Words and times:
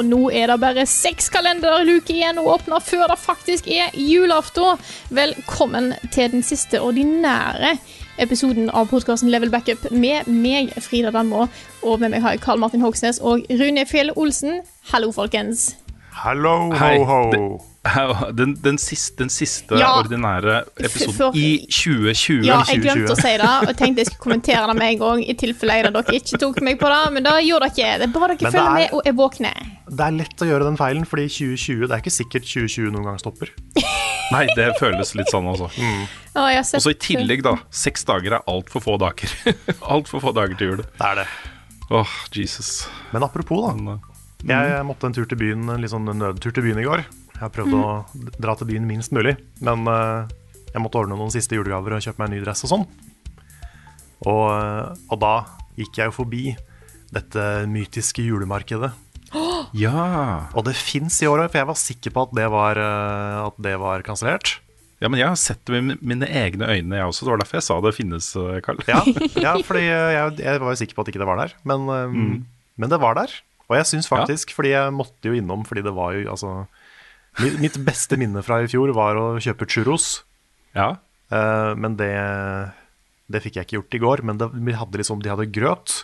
Og 0.00 0.06
nå 0.08 0.30
er 0.32 0.48
det 0.48 0.56
bare 0.62 0.86
seks 0.88 1.26
kalenderluker 1.28 2.14
igjen 2.14 2.38
å 2.40 2.46
åpne 2.54 2.78
før 2.80 3.10
det 3.10 3.18
faktisk 3.20 3.66
er 3.68 3.92
julaften. 4.00 4.80
Velkommen 5.12 5.92
til 6.14 6.30
den 6.32 6.44
siste 6.46 6.80
ordinære 6.80 7.74
episoden 8.20 8.70
av 8.72 8.88
podkasten 8.88 9.28
Level 9.32 9.52
Backup 9.52 9.90
med 9.92 10.28
meg, 10.28 10.72
Frida 10.80 11.12
Danmo, 11.12 11.48
og 11.84 12.00
med 12.00 12.14
meg 12.14 12.24
har 12.24 12.36
jeg 12.36 12.44
Karl 12.46 12.62
Martin 12.64 12.84
Hogsnes 12.84 13.20
og 13.20 13.44
Rune 13.60 13.84
Fjell 13.88 14.14
Olsen. 14.16 14.62
Hallo, 14.92 15.12
folkens. 15.12 15.74
Hallo, 16.22 16.56
ho, 16.72 16.80
Hei. 16.80 16.96
ho. 17.04 17.69
Den, 18.36 18.50
den 18.60 18.76
siste, 18.78 19.16
den 19.22 19.30
siste 19.32 19.78
Ja. 19.80 19.94
ordinære 20.02 20.58
episoden 20.84 21.14
For- 21.16 21.36
i 21.38 21.64
2020. 21.64 22.42
Ja, 22.44 22.58
jeg 22.68 22.82
glemte 22.84 23.14
å 23.14 23.16
si 23.16 23.30
det, 23.40 23.46
og 23.64 23.70
tenkte 23.80 24.02
jeg 24.02 24.10
skulle 24.10 24.24
kommentere 24.26 24.66
det 24.68 24.74
med 24.76 24.88
en 24.92 24.98
gang, 25.00 25.22
i 25.24 25.34
tilfelle 25.40 25.78
en 25.80 25.88
av 25.88 25.94
dere 25.96 26.18
ikke 26.20 26.40
tok 26.42 26.60
meg 26.66 26.76
på 26.82 26.90
det, 26.92 26.98
men 27.14 27.24
det 27.24 27.32
gjorde 27.46 27.70
dere. 27.78 27.94
Det 28.02 28.08
er 28.10 28.12
bare 28.18 28.36
dere 28.36 28.52
følger 28.52 28.66
er- 28.66 28.74
med 28.82 28.92
og 28.98 29.08
er 29.08 29.16
våkne. 29.16 29.52
Det 29.90 30.04
er 30.06 30.12
lett 30.18 30.44
å 30.44 30.50
gjøre 30.50 30.66
den 30.68 30.76
feilen, 30.78 31.06
fordi 31.08 31.24
2020, 31.32 31.86
det 31.88 31.96
er 31.96 32.02
ikke 32.04 32.12
sikkert 32.14 32.44
2020 32.50 32.92
noen 32.94 33.08
gang 33.08 33.22
stopper. 33.22 33.54
Nei, 34.34 34.44
det 34.54 34.68
føles 34.78 35.14
litt 35.18 35.32
sånn, 35.32 35.48
altså. 35.50 35.70
Mm. 35.80 36.04
Og 36.38 36.68
så 36.84 36.92
i 36.92 36.98
tillegg, 37.00 37.40
da. 37.42 37.56
Seks 37.74 38.04
dager 38.06 38.36
er 38.36 38.44
altfor 38.46 38.84
få 38.84 38.98
dager. 39.02 39.32
altfor 39.80 40.22
få 40.22 40.34
dager 40.36 40.54
til 40.60 40.74
jul. 40.74 40.84
Det 40.84 41.08
er 41.08 41.22
det. 41.24 41.26
Åh, 41.90 42.12
Jesus. 42.36 42.84
Men 43.10 43.24
apropos, 43.26 43.64
da. 43.72 43.96
Uh, 43.96 44.52
Jeg 44.52 44.84
måtte 44.86 45.08
en 45.10 45.16
tur 45.16 45.26
til 45.26 45.40
byen, 45.40 45.64
en 45.74 45.82
litt 45.82 45.90
sånn 45.90 46.06
nødtur 46.06 46.54
til 46.54 46.62
byen 46.68 46.78
i 46.78 46.86
går. 46.86 47.02
Jeg 47.40 47.46
har 47.46 47.52
prøvd 47.54 47.72
å 47.72 47.84
dra 48.36 48.52
til 48.52 48.68
byen 48.68 48.84
minst 48.84 49.14
mulig, 49.16 49.32
men 49.64 49.86
eh, 49.88 50.28
jeg 50.74 50.80
måtte 50.84 51.00
ordne 51.00 51.16
noen 51.16 51.32
siste 51.32 51.56
julegaver 51.56 51.94
og 51.96 52.02
kjøpe 52.04 52.20
meg 52.20 52.26
en 52.28 52.34
ny 52.36 52.40
dress 52.42 52.66
og 52.66 52.70
sånn. 52.74 52.82
Og, 54.28 54.42
eh, 54.52 54.90
og 55.08 55.20
da 55.22 55.30
gikk 55.78 56.02
jeg 56.02 56.10
jo 56.10 56.16
forbi 56.18 56.42
dette 57.08 57.46
mytiske 57.64 58.26
julemarkedet. 58.26 58.90
ja. 59.86 60.02
Og 60.52 60.66
det 60.68 60.76
fins 60.76 61.16
i 61.24 61.30
år 61.30 61.46
òg, 61.46 61.48
for 61.48 61.62
jeg 61.62 61.68
var 61.70 61.78
sikker 61.80 62.12
på 62.12 62.24
at 62.28 62.34
det 62.36 62.44
var, 62.52 62.80
eh, 62.84 63.38
at 63.46 63.62
det 63.64 63.72
var 63.80 64.04
kansellert. 64.04 64.58
ja, 65.00 65.08
men 65.08 65.16
jeg 65.22 65.32
har 65.32 65.40
sett 65.40 65.64
det 65.64 65.80
med 65.80 66.02
mine 66.04 66.28
egne 66.28 66.68
øyne, 66.68 66.98
jeg 67.00 67.08
også. 67.08 67.24
Det 67.24 67.32
var 67.32 67.40
derfor 67.40 67.56
jeg 67.62 67.68
sa 67.70 67.78
det 67.80 67.94
finnes, 67.96 68.28
Karl. 68.66 68.84
Ja, 68.84 69.00
ja 69.46 69.54
fordi 69.64 69.86
jeg, 69.88 70.34
jeg 70.44 70.60
var 70.60 70.76
jo 70.76 70.82
sikker 70.82 70.98
på 70.98 71.06
at 71.06 71.14
ikke 71.14 71.24
det 71.24 71.30
var 71.32 71.40
der, 71.40 71.56
men, 71.64 71.88
mm. 71.88 72.36
men 72.76 72.92
det 72.92 73.00
var 73.00 73.16
der. 73.16 73.32
Og 73.70 73.78
jeg 73.78 73.88
syns 73.88 74.12
faktisk, 74.12 74.52
fordi 74.52 74.74
jeg 74.74 74.92
måtte 74.92 75.32
jo 75.32 75.40
innom, 75.40 75.64
fordi 75.64 75.86
det 75.88 75.96
var 75.96 76.12
jo 76.18 76.28
altså 76.36 76.52
Mitt 77.38 77.78
beste 77.86 78.18
minne 78.20 78.42
fra 78.44 78.58
i 78.60 78.68
fjor 78.68 78.90
var 78.96 79.18
å 79.18 79.26
kjøpe 79.42 79.68
churros, 79.70 80.24
Ja. 80.76 80.96
Uh, 81.30 81.78
men 81.78 81.94
det, 81.94 82.10
det 83.30 83.38
fikk 83.44 83.60
jeg 83.60 83.68
ikke 83.68 83.76
gjort 83.76 83.94
i 83.94 84.00
går. 84.02 84.22
Men 84.26 84.40
det, 84.40 84.48
vi 84.50 84.74
hadde 84.74 84.98
liksom, 84.98 85.22
de 85.22 85.30
hadde 85.30 85.46
grøt. 85.54 86.00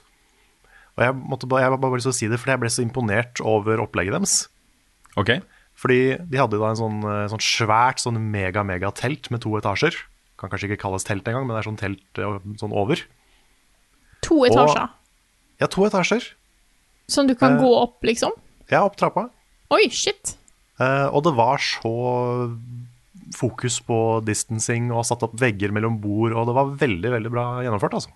Og 0.96 1.04
jeg 1.04 1.16
måtte 1.18 1.48
bare, 1.50 1.66
jeg 1.66 1.80
bare 1.82 1.98
lyst 1.98 2.08
til 2.08 2.14
å 2.14 2.18
si 2.20 2.28
det, 2.30 2.38
fordi 2.40 2.54
jeg 2.54 2.62
ble 2.62 2.72
så 2.72 2.84
imponert 2.84 3.42
over 3.44 3.82
opplegget 3.82 4.16
deres. 4.16 4.36
Ok. 5.20 5.34
Fordi 5.76 6.00
de 6.16 6.40
hadde 6.40 6.60
da 6.60 6.70
en 6.72 6.78
sånn, 6.78 7.02
eh, 7.04 7.26
sånn 7.28 7.42
svært 7.44 8.00
sånn 8.00 8.16
mega-mega-telt 8.32 9.28
med 9.34 9.42
to 9.44 9.52
etasjer. 9.58 9.98
Kan 10.40 10.52
kanskje 10.52 10.70
ikke 10.70 10.80
kalles 10.86 11.04
telt 11.04 11.28
engang, 11.28 11.44
men 11.44 11.56
det 11.56 11.60
er 11.60 11.68
sånn 11.68 11.80
telt 11.80 12.20
eh, 12.22 12.38
sånn 12.62 12.72
over. 12.72 13.02
To 14.24 14.40
etasjer. 14.48 14.88
Ja, 15.60 15.68
to 15.72 15.84
etasjer. 15.84 16.30
Som 17.12 17.28
du 17.28 17.36
kan 17.38 17.58
uh, 17.58 17.62
gå 17.62 17.74
opp, 17.76 18.00
liksom. 18.08 18.32
Ja, 18.72 18.86
opp 18.86 18.96
trappa. 18.96 19.28
Oi, 19.76 19.84
shit. 19.92 20.34
Eh, 20.82 21.06
og 21.08 21.24
det 21.24 21.32
var 21.36 21.62
så 21.62 21.94
fokus 23.36 23.80
på 23.82 23.98
distancing 24.26 24.90
og 24.94 25.06
satt 25.08 25.24
opp 25.26 25.34
vegger 25.40 25.72
mellom 25.74 25.98
bord, 26.02 26.34
og 26.36 26.48
det 26.48 26.56
var 26.56 26.74
veldig, 26.82 27.12
veldig 27.16 27.32
bra 27.32 27.46
gjennomført, 27.64 27.96
altså. 27.98 28.12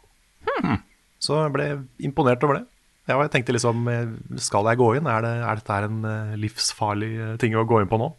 Så 1.20 1.36
jeg 1.36 1.52
ble 1.52 1.66
imponert 2.06 2.44
over 2.46 2.60
det. 2.60 2.64
Ja, 3.08 3.16
og 3.18 3.24
jeg 3.26 3.32
tenkte 3.34 3.54
liksom, 3.56 3.84
eh, 3.90 4.12
skal 4.40 4.68
jeg 4.70 4.80
gå 4.80 4.90
inn? 4.96 5.08
Er, 5.10 5.24
det, 5.24 5.32
er 5.44 5.60
dette 5.60 5.78
en 5.88 6.02
eh, 6.06 6.34
livsfarlig 6.40 7.12
ting 7.42 7.56
å 7.58 7.66
gå 7.68 7.82
inn 7.82 7.90
på 7.90 7.98
nå? 8.00 8.12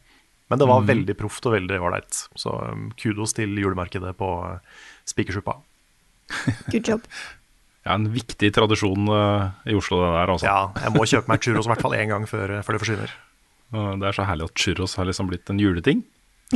Men 0.51 0.59
det 0.59 0.68
var 0.68 0.84
veldig 0.84 1.13
proft 1.16 1.46
og 1.47 1.53
veldig 1.56 1.78
ålreit. 1.80 2.18
Så 2.35 2.51
um, 2.51 2.90
kudos 3.00 3.31
til 3.38 3.56
julemarkedet 3.56 4.12
på 4.19 4.30
Spikersuppa. 5.07 5.62
Good 6.74 6.90
job. 6.91 7.06
Ja, 7.81 7.96
en 7.96 8.12
viktig 8.13 8.51
tradisjon 8.53 9.07
i 9.09 9.74
Oslo, 9.74 10.03
det 10.03 10.09
der, 10.13 10.30
altså. 10.30 10.46
Ja, 10.46 10.84
jeg 10.84 10.94
må 10.94 11.01
kjøpe 11.09 11.31
meg 11.31 11.41
churros 11.41 11.66
i 11.66 11.72
hvert 11.72 11.81
fall 11.81 11.96
én 11.97 12.12
gang 12.12 12.28
før, 12.30 12.51
før 12.62 12.78
det 12.78 12.81
forsvinner. 12.84 13.16
Det 13.71 14.07
er 14.09 14.15
så 14.17 14.25
herlig 14.27 14.49
at 14.49 14.59
churros 14.59 14.97
har 14.99 15.07
liksom 15.07 15.29
blitt 15.31 15.49
en 15.51 15.59
juleting. 15.61 16.01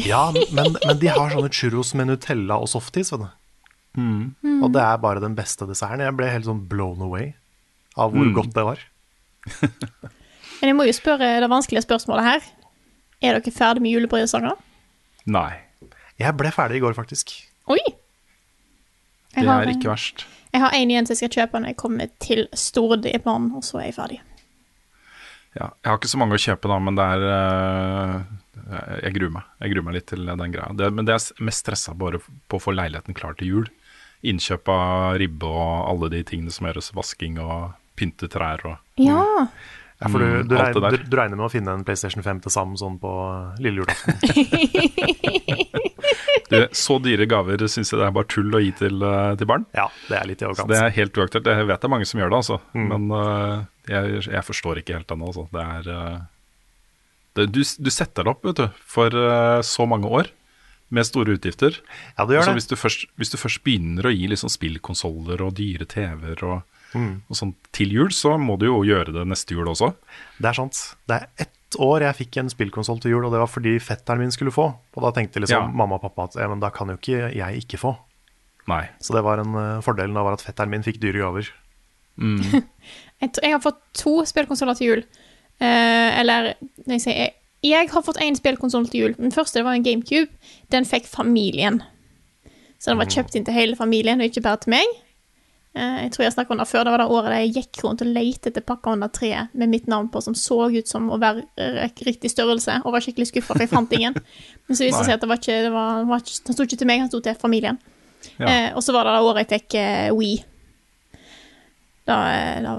Ja, 0.04 0.26
men, 0.52 0.74
men 0.84 0.98
de 1.00 1.08
har 1.08 1.32
sånne 1.32 1.52
churros 1.56 1.94
med 1.96 2.10
Nutella 2.10 2.58
og 2.60 2.68
softis, 2.68 3.14
vet 3.16 3.24
du. 3.24 3.30
Og 4.60 4.68
det 4.76 4.82
er 4.84 4.98
bare 5.00 5.22
den 5.24 5.38
beste 5.38 5.64
desserten. 5.70 6.04
Jeg 6.04 6.16
ble 6.18 6.28
helt 6.28 6.48
sånn 6.50 6.66
blown 6.68 7.00
away 7.06 7.30
av 7.96 8.12
hvor 8.12 8.28
godt 8.36 8.52
det 8.58 8.66
var. 8.68 8.82
Men 10.60 10.72
jeg 10.72 10.76
må 10.76 10.86
jo 10.88 10.94
spørre 10.96 11.28
det 11.44 11.48
vanskelige 11.52 11.84
spørsmålet 11.86 12.26
her. 12.28 12.46
Er 13.24 13.38
dere 13.38 13.54
ferdig 13.56 13.84
med 13.86 13.94
julepresanger? 13.96 14.56
Nei, 15.32 15.52
Jeg 16.20 16.36
ble 16.40 16.52
ferdig 16.56 16.78
i 16.80 16.84
går, 16.84 16.94
faktisk. 16.96 17.32
Oi! 17.72 17.80
det 19.36 19.44
Jeg 19.44 19.48
det 19.48 19.56
er 19.56 19.72
ikke 19.74 19.90
verst. 19.92 20.26
jeg 20.54 20.62
har 20.64 20.72
en 20.76 20.92
igjen 20.92 21.08
som 21.08 21.12
jeg 21.16 21.20
skal 21.24 21.34
kjøpe 21.42 21.60
når 21.60 21.72
jeg 21.74 21.78
kommer 21.82 22.12
til 22.24 22.46
Stord 22.56 23.06
i 23.06 23.16
morgen, 23.26 23.50
og 23.56 23.64
så 23.68 23.80
er 23.82 23.90
jeg 23.90 23.96
ferdig. 23.98 24.20
Ja, 25.56 25.70
jeg 25.72 25.88
har 25.88 26.00
ikke 26.00 26.12
så 26.12 26.20
mange 26.20 26.36
å 26.36 26.42
kjøpe, 26.42 26.68
da, 26.68 26.78
men 26.84 26.98
det 27.00 27.06
er 27.16 27.22
uh, 27.32 28.98
Jeg 29.06 29.16
gruer 29.16 29.32
meg. 29.38 29.46
Jeg 29.64 29.72
gruer 29.72 29.86
meg 29.88 29.96
litt 30.00 30.08
til 30.12 30.28
den 30.28 30.52
greia. 30.52 30.68
Det, 30.76 30.90
men 30.92 31.08
det 31.08 31.16
er 31.16 31.46
mest 31.48 31.64
stressa 31.64 31.96
bare 31.96 32.20
på 32.20 32.60
å 32.60 32.64
få 32.66 32.74
leiligheten 32.76 33.16
klar 33.16 33.38
til 33.40 33.52
jul. 33.54 33.72
Innkjøp 34.26 34.68
av 34.74 35.16
ribbe 35.22 35.48
og 35.48 35.72
alle 35.94 36.12
de 36.16 36.22
tingene 36.28 36.52
som 36.52 36.68
gjøres. 36.68 36.92
Vasking 36.98 37.40
og 37.44 37.76
pynte 37.96 38.28
trær 38.32 38.64
og 38.68 39.02
Ja. 39.02 39.24
Ja, 39.96 40.10
for 40.12 40.20
du, 40.20 40.26
Mm, 40.28 40.48
du, 40.52 40.56
regner, 40.60 40.92
du, 40.92 41.04
du 41.08 41.16
regner 41.16 41.38
med 41.40 41.46
å 41.48 41.52
finne 41.54 41.72
en 41.72 41.86
PlayStation 41.88 42.20
5 42.24 42.42
til 42.44 42.52
sammen 42.52 42.76
sånn 42.76 42.98
på 43.00 43.12
lille 43.64 43.80
julaften? 43.80 44.18
du, 46.50 46.68
Så 46.78 47.00
dyre 47.02 47.26
gaver 47.30 47.58
syns 47.68 47.90
jeg 47.92 48.00
det 48.00 48.06
er 48.08 48.14
bare 48.16 48.30
tull 48.30 48.54
å 48.54 48.62
gi 48.62 48.72
til, 48.78 49.02
uh, 49.02 49.34
til 49.40 49.48
barn. 49.50 49.66
Ja, 49.74 49.88
det 50.10 50.20
er 50.20 50.28
litt 50.30 50.42
i 50.42 50.46
Så 50.46 50.52
overkant. 50.52 50.70
det 50.70 50.78
er 50.84 50.94
helt 51.00 51.18
uaktuelt. 51.18 51.50
Jeg 51.50 51.68
vet 51.72 51.82
det 51.82 51.88
er 51.90 51.94
mange 51.96 52.06
som 52.10 52.20
gjør 52.22 52.30
det, 52.34 52.40
altså. 52.44 52.60
Mm. 52.78 52.88
Men 52.94 53.06
uh, 53.16 53.66
jeg, 53.90 54.24
jeg 54.30 54.44
forstår 54.46 54.82
ikke 54.84 54.98
helt 55.00 55.12
ennå, 55.16 55.32
altså. 55.34 55.48
Det 55.56 55.66
er 55.66 55.90
uh, 55.90 56.20
det, 57.36 57.48
du, 57.52 57.62
du 57.64 57.90
setter 57.92 58.24
det 58.24 58.32
opp, 58.32 58.46
vet 58.48 58.62
du, 58.62 58.68
for 58.88 59.12
uh, 59.18 59.60
så 59.66 59.88
mange 59.90 60.08
år. 60.08 60.30
Med 60.94 61.08
store 61.08 61.34
utgifter. 61.34 61.80
Ja, 62.14 62.28
det 62.30 62.36
gjør 62.38 62.44
så 62.46 62.52
det. 62.54 62.60
hvis, 62.62 62.68
du 62.70 62.76
først, 62.78 63.06
hvis 63.18 63.32
du 63.34 63.40
først 63.42 63.64
begynner 63.66 64.06
å 64.06 64.12
gi 64.14 64.28
liksom 64.30 64.52
spillkonsoller 64.54 65.42
og 65.42 65.56
dyre 65.58 65.88
TV-er 65.90 66.46
og, 66.46 66.62
Mm. 66.96 67.26
og 67.28 67.36
sånn 67.36 67.50
til 67.76 67.92
jul, 67.92 68.12
så 68.16 68.38
må 68.40 68.54
du 68.62 68.70
jo 68.70 68.78
gjøre 68.88 69.12
det 69.12 69.26
neste 69.28 69.52
jul 69.52 69.68
også. 69.68 69.90
Det 70.40 70.48
er 70.48 70.56
sant. 70.56 70.78
Det 71.10 71.18
er 71.18 71.48
ett 71.70 71.80
år 71.82 72.02
jeg 72.06 72.16
fikk 72.16 72.38
en 72.38 72.50
spillkonsoll 72.50 73.00
til 73.02 73.12
jul, 73.16 73.26
og 73.26 73.32
det 73.34 73.40
var 73.42 73.50
fordi 73.50 73.76
fetteren 73.82 74.20
min 74.22 74.32
skulle 74.32 74.52
få. 74.54 74.68
Og 74.96 75.04
da 75.04 75.12
tenkte 75.12 75.42
liksom 75.42 75.66
Ja. 75.66 75.68
mamma 75.68 75.96
og 75.96 76.02
pappa 76.02 76.24
at 76.30 76.36
ja, 76.36 76.48
men 76.48 76.60
da 76.60 76.70
kan 76.70 76.88
jo 76.88 76.96
ikke 76.98 77.34
jeg 77.36 77.64
ikke 77.64 77.78
få. 77.82 77.96
Nei. 78.68 78.84
Så 79.00 79.14
det 79.14 79.24
var 79.24 79.38
en 79.40 79.54
uh, 79.56 79.82
fordelen 79.82 80.18
av 80.18 80.28
at 80.34 80.42
fetteren 80.42 80.70
min 80.70 80.84
fikk 80.84 81.00
dyre 81.02 81.20
gaver. 81.22 81.50
Jeg, 83.22 83.30
jeg 83.42 83.52
har 83.52 83.62
fått 83.64 83.80
to 83.96 84.26
spillkonsoller 84.28 84.76
til 84.76 84.88
jul. 84.88 85.02
Uh, 85.62 86.20
eller 86.20 86.54
når 86.86 86.98
jeg 86.98 87.02
sier 87.06 87.16
jeg, 87.16 87.34
jeg 87.64 87.90
har 87.94 88.04
fått 88.04 88.20
én 88.22 88.36
spillkonsoll 88.36 88.90
til 88.92 89.00
jul. 89.02 89.14
Den 89.18 89.32
første 89.32 89.60
det 89.60 89.66
var 89.66 89.78
en 89.78 89.84
GameCube. 89.86 90.32
Den 90.72 90.86
fikk 90.86 91.08
familien. 91.08 91.82
Så 92.78 92.92
den 92.92 93.00
var 93.00 93.08
kjøpt 93.10 93.36
inn 93.40 93.46
til 93.48 93.56
hele 93.56 93.76
familien, 93.80 94.20
og 94.20 94.28
ikke 94.28 94.44
bare 94.44 94.60
til 94.66 94.76
meg. 94.76 94.92
Eh, 95.76 95.96
jeg 96.06 96.12
tror 96.16 96.24
jeg 96.24 96.32
snakket 96.32 96.52
om 96.56 96.60
det 96.62 96.68
før. 96.70 96.86
Det 96.88 96.92
var 96.94 97.02
det 97.04 97.08
året 97.12 97.34
da 97.34 97.40
jeg 97.42 97.54
gikk 97.58 97.82
rundt 97.84 98.04
og 98.06 98.12
lette 98.16 98.48
etter 98.52 98.64
pakker 98.64 98.94
under 98.96 99.10
treet 99.12 99.52
med 99.60 99.68
mitt 99.74 99.90
navn 99.92 100.08
på, 100.14 100.22
som 100.24 100.36
så 100.40 100.70
ut 100.72 100.88
som 100.88 101.10
å 101.12 101.18
være 101.20 101.44
eh, 101.60 101.90
riktig 102.08 102.32
størrelse, 102.32 102.78
og 102.86 102.96
var 102.96 103.04
skikkelig 103.04 103.28
skuffa, 103.28 103.54
for 103.58 103.66
jeg 103.66 103.72
fant 103.74 103.92
ingen. 103.98 104.16
Men 104.70 104.78
så 104.80 104.88
viste 104.88 105.02
det 105.04 105.10
seg 105.10 105.18
at 105.18 105.26
det 105.26 105.30
var 105.34 105.42
ikke, 105.42 105.58
det 105.68 105.72
var, 105.74 106.06
var 106.08 106.24
ikke, 106.24 106.38
den 106.48 106.56
sto 106.58 106.68
ikke 106.70 106.80
til 106.80 106.88
meg, 106.92 107.02
han 107.04 107.12
sto 107.12 107.20
til 107.26 107.36
familien. 107.42 107.80
Ja. 108.40 108.48
Eh, 108.48 108.70
og 108.74 108.86
så 108.86 108.96
var 108.96 109.06
det 109.10 109.18
det 109.18 109.26
året 109.28 109.44
jeg 109.44 109.52
fikk 109.66 109.76
eh, 109.82 110.12
Wii. 110.16 110.36
da 112.08 112.20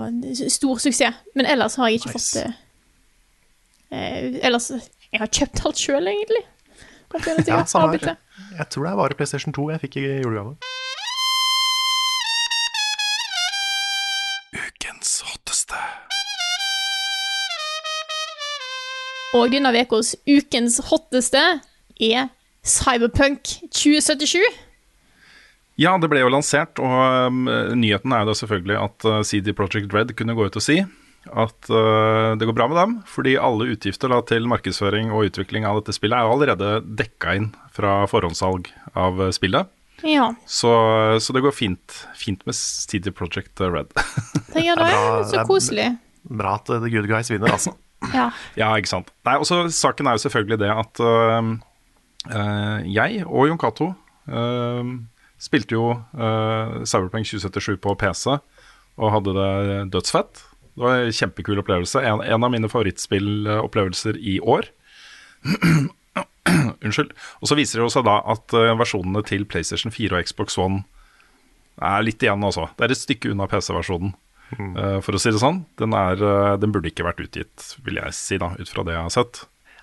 var- 0.01 0.17
det 0.23 0.53
stor 0.53 0.81
suksess. 0.81 1.21
Men 1.35 1.47
ellers 1.53 1.77
har 1.77 1.89
jeg 1.93 2.01
ikke 2.01 2.15
Nice. 2.15 2.43
fått 2.43 2.55
eh, 3.93 4.41
Ellers 4.47 4.71
Jeg 5.13 5.21
har 5.21 5.29
kjøpt 5.29 5.63
alt 5.69 5.79
sjøl, 5.79 6.09
egentlig. 6.11 6.43
Ja, 7.47 7.63
her. 7.63 8.17
Jeg 8.59 8.69
tror 8.73 8.85
det 8.85 8.91
er 8.91 8.97
bare 8.99 9.15
PlayStation 9.15 9.53
2 9.55 9.69
jeg 9.71 9.81
fikk 9.85 9.97
i 10.01 10.07
julegave. 10.25 10.57
Og 19.37 19.53
denne 19.53 19.73
ukas 19.77 20.15
ukens 20.25 20.79
hotteste 20.89 21.43
er 22.01 22.29
Cyberpunk 22.67 23.59
2077. 23.69 24.41
Ja, 25.77 25.93
det 26.01 26.09
ble 26.09 26.23
jo 26.23 26.31
lansert, 26.33 26.81
og 26.81 27.29
um, 27.29 27.43
nyheten 27.77 28.15
er 28.15 28.25
jo 28.25 28.31
da 28.31 28.37
selvfølgelig 28.39 28.79
at 28.81 29.07
uh, 29.07 29.19
CD 29.29 29.53
Projekt 29.57 29.93
Red 29.93 30.15
kunne 30.17 30.37
gå 30.37 30.49
ut 30.49 30.57
og 30.57 30.65
si 30.65 30.81
at 31.27 31.69
uh, 31.75 32.33
det 32.39 32.47
går 32.47 32.55
bra 32.57 32.69
med 32.71 32.79
dem, 32.79 32.95
fordi 33.11 33.35
alle 33.37 33.69
utgifter 33.75 34.13
da, 34.13 34.23
til 34.25 34.47
markedsføring 34.49 35.11
og 35.13 35.29
utvikling 35.29 35.67
av 35.69 35.83
dette 35.83 35.97
spillet 35.97 36.17
er 36.17 36.25
jo 36.25 36.37
allerede 36.37 36.71
dekka 37.01 37.35
inn 37.37 37.49
fra 37.77 38.05
forhåndssalg 38.09 38.71
av 38.95 39.21
uh, 39.21 39.33
spillet. 39.35 39.69
Ja, 40.05 40.31
Så, 40.45 40.71
så 41.25 41.33
det 41.33 41.41
går 41.45 41.55
fint, 41.57 42.01
fint 42.17 42.43
med 42.47 42.57
CD 42.57 43.11
Projekt 43.17 43.61
Red. 43.61 43.93
det 44.55 44.65
gjør 44.65 44.81
det. 44.85 44.93
Så 45.33 45.45
koselig. 45.49 45.91
Bra 46.25 46.59
at 46.61 46.73
uh, 46.73 46.81
The 46.81 46.93
Good 46.93 47.09
Guys 47.11 47.33
vinner, 47.33 47.53
altså. 47.53 47.77
Ja. 48.15 48.31
ja, 48.61 48.71
ikke 48.77 48.93
sant. 48.93 49.13
Nei, 49.27 49.37
også 49.41 49.67
Saken 49.75 50.07
er 50.09 50.17
jo 50.17 50.25
selvfølgelig 50.27 50.61
det 50.63 50.73
at 50.73 51.03
uh, 51.03 51.53
jeg 52.87 53.23
og 53.27 53.49
Jon 53.51 53.61
Cato 53.61 53.93
uh, 54.31 54.95
spilte 55.43 55.77
jo 55.77 55.93
uh, 55.97 56.83
Cyberpunk 56.87 57.29
2077 57.29 57.81
på 57.83 57.97
PC 58.01 58.37
og 58.97 59.13
hadde 59.13 59.35
det 59.37 59.93
dødsfett. 59.93 60.43
Det 60.77 60.85
var 60.85 61.05
en 61.05 61.13
kjempekul 61.13 61.61
opplevelse. 61.61 62.01
En, 62.05 62.23
en 62.25 62.45
av 62.45 62.53
mine 62.53 62.69
favorittspillopplevelser 62.69 64.17
i 64.21 64.39
år. 64.41 64.69
Unnskyld. 66.85 67.13
Og 67.41 67.51
så 67.51 67.57
viser 67.59 67.83
det 67.83 67.93
seg 67.93 68.07
da 68.09 68.21
at 68.29 68.55
uh, 68.57 68.73
versjonene 68.79 69.25
til 69.27 69.47
PlayStation 69.49 69.93
4 69.93 70.17
og 70.17 70.29
Xbox 70.29 70.59
One 70.61 70.85
er 71.83 72.05
litt 72.05 72.23
igjen 72.25 72.45
altså. 72.45 72.71
Det 72.77 72.87
er 72.87 72.95
et 72.95 73.03
stykke 73.03 73.33
unna 73.33 73.49
PC-versjonen, 73.51 74.15
uh, 74.55 74.99
for 75.05 75.17
å 75.17 75.21
si 75.21 75.33
det 75.33 75.43
sånn. 75.43 75.65
Den, 75.81 75.95
er, 75.97 76.23
uh, 76.23 76.55
den 76.61 76.73
burde 76.75 76.91
ikke 76.91 77.07
vært 77.07 77.23
utgitt, 77.25 77.69
vil 77.87 78.01
jeg 78.01 78.17
si, 78.17 78.39
da, 78.43 78.53
ut 78.57 78.73
fra 78.73 78.85
det 78.87 78.97
jeg 78.97 79.07
har 79.09 79.15
sett. 79.15 79.43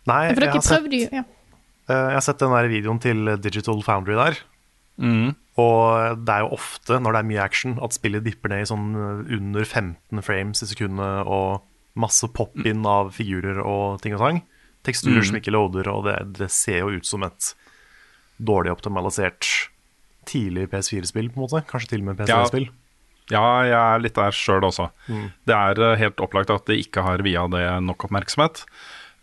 Nei, 0.10 0.20
jeg 0.30 0.52
har, 0.52 0.64
sett, 0.66 0.88
ja. 1.14 1.24
uh, 1.24 1.94
jeg 1.94 2.18
har 2.18 2.26
sett 2.26 2.42
den 2.44 2.56
der 2.56 2.72
videoen 2.72 3.02
til 3.04 3.36
Digital 3.44 3.84
Foundry 3.86 4.20
der. 4.20 4.42
Og 5.54 6.24
det 6.26 6.34
er 6.34 6.44
jo 6.46 6.56
ofte 6.56 6.98
når 7.02 7.16
det 7.16 7.20
er 7.20 7.30
mye 7.30 7.44
action 7.44 7.76
at 7.86 7.96
spillet 7.96 8.26
dipper 8.26 8.50
ned 8.50 8.64
i 8.64 8.70
sånn 8.70 8.88
under 8.96 9.66
15 9.66 10.22
frames 10.26 10.62
i 10.66 10.68
sekundet 10.70 11.30
og 11.30 11.64
masse 12.00 12.26
pop-in 12.34 12.82
av 12.90 13.12
figurer 13.14 13.60
og 13.62 14.02
ting 14.02 14.16
og 14.18 14.24
tang. 14.24 14.42
Teksturer 14.84 15.24
som 15.24 15.38
ikke 15.40 15.54
loader, 15.54 15.88
og 15.94 16.08
det, 16.10 16.18
det 16.40 16.50
ser 16.52 16.82
jo 16.82 16.98
ut 16.98 17.08
som 17.08 17.24
et 17.26 17.54
dårlig 18.44 18.74
optimalisert 18.74 19.48
tidlig 20.28 20.70
PS4-spill, 20.72 21.30
på 21.32 21.40
en 21.40 21.46
måte. 21.46 21.64
Kanskje 21.70 21.94
til 21.94 22.04
og 22.04 22.10
med 22.10 22.22
PS4-spill. 22.22 22.68
Ja, 22.68 22.83
jeg 23.32 23.72
er 23.78 24.04
litt 24.04 24.18
der 24.20 24.36
sjøl 24.36 24.66
også. 24.68 24.90
Det 25.48 25.56
er 25.56 25.80
uh, 25.80 25.94
helt 26.00 26.20
opplagt 26.24 26.52
at 26.52 26.68
de 26.68 26.82
ikke 26.82 27.06
har 27.06 27.24
via 27.24 27.46
det 27.52 27.64
nok 27.86 28.10
oppmerksomhet. 28.10 28.66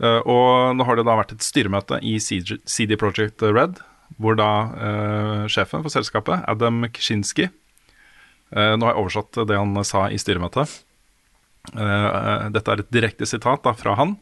Uh, 0.01 0.21
og 0.25 0.77
nå 0.79 0.87
har 0.89 0.97
det 0.97 1.05
da 1.09 1.19
vært 1.19 1.37
et 1.37 1.45
styremøte 1.45 2.01
i 2.01 2.17
CD 2.23 2.97
Projekt 3.01 3.45
Red, 3.45 3.83
hvor 4.19 4.37
da 4.39 4.51
eh, 4.75 5.43
sjefen 5.53 5.85
for 5.85 5.93
selskapet, 5.93 6.45
Adam 6.51 6.83
Kishinski 6.91 7.47
eh, 7.47 8.73
Nå 8.77 8.87
har 8.87 8.95
jeg 8.95 9.03
oversatt 9.03 9.43
det 9.49 9.59
han 9.59 9.85
sa 9.87 10.07
i 10.11 10.19
styremøtet. 10.21 10.81
Eh, 11.75 12.49
dette 12.55 12.73
er 12.73 12.83
et 12.83 12.95
direkte 12.95 13.29
sitat 13.29 13.63
da, 13.67 13.77
fra 13.77 13.99
han. 14.01 14.17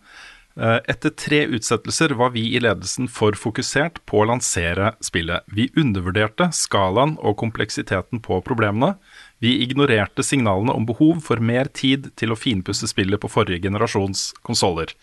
Etter 0.59 1.13
tre 1.15 1.45
utsettelser 1.55 2.17
var 2.19 2.33
vi 2.35 2.43
i 2.57 2.59
ledelsen 2.59 3.07
for 3.15 3.37
fokusert 3.39 4.01
på 4.11 4.25
å 4.25 4.27
lansere 4.27 4.89
spillet. 5.07 5.47
Vi 5.55 5.69
undervurderte 5.79 6.49
skalaen 6.51 7.13
og 7.23 7.37
kompleksiteten 7.39 8.19
på 8.25 8.41
problemene. 8.43 8.97
Vi 9.39 9.55
ignorerte 9.63 10.25
signalene 10.27 10.75
om 10.75 10.87
behov 10.87 11.21
for 11.27 11.39
mer 11.39 11.71
tid 11.71 12.11
til 12.19 12.35
å 12.35 12.39
finpusse 12.39 12.89
spillet 12.91 13.23
på 13.23 13.31
forrige 13.31 13.69
generasjons 13.69 14.33
konsoller. 14.47 14.95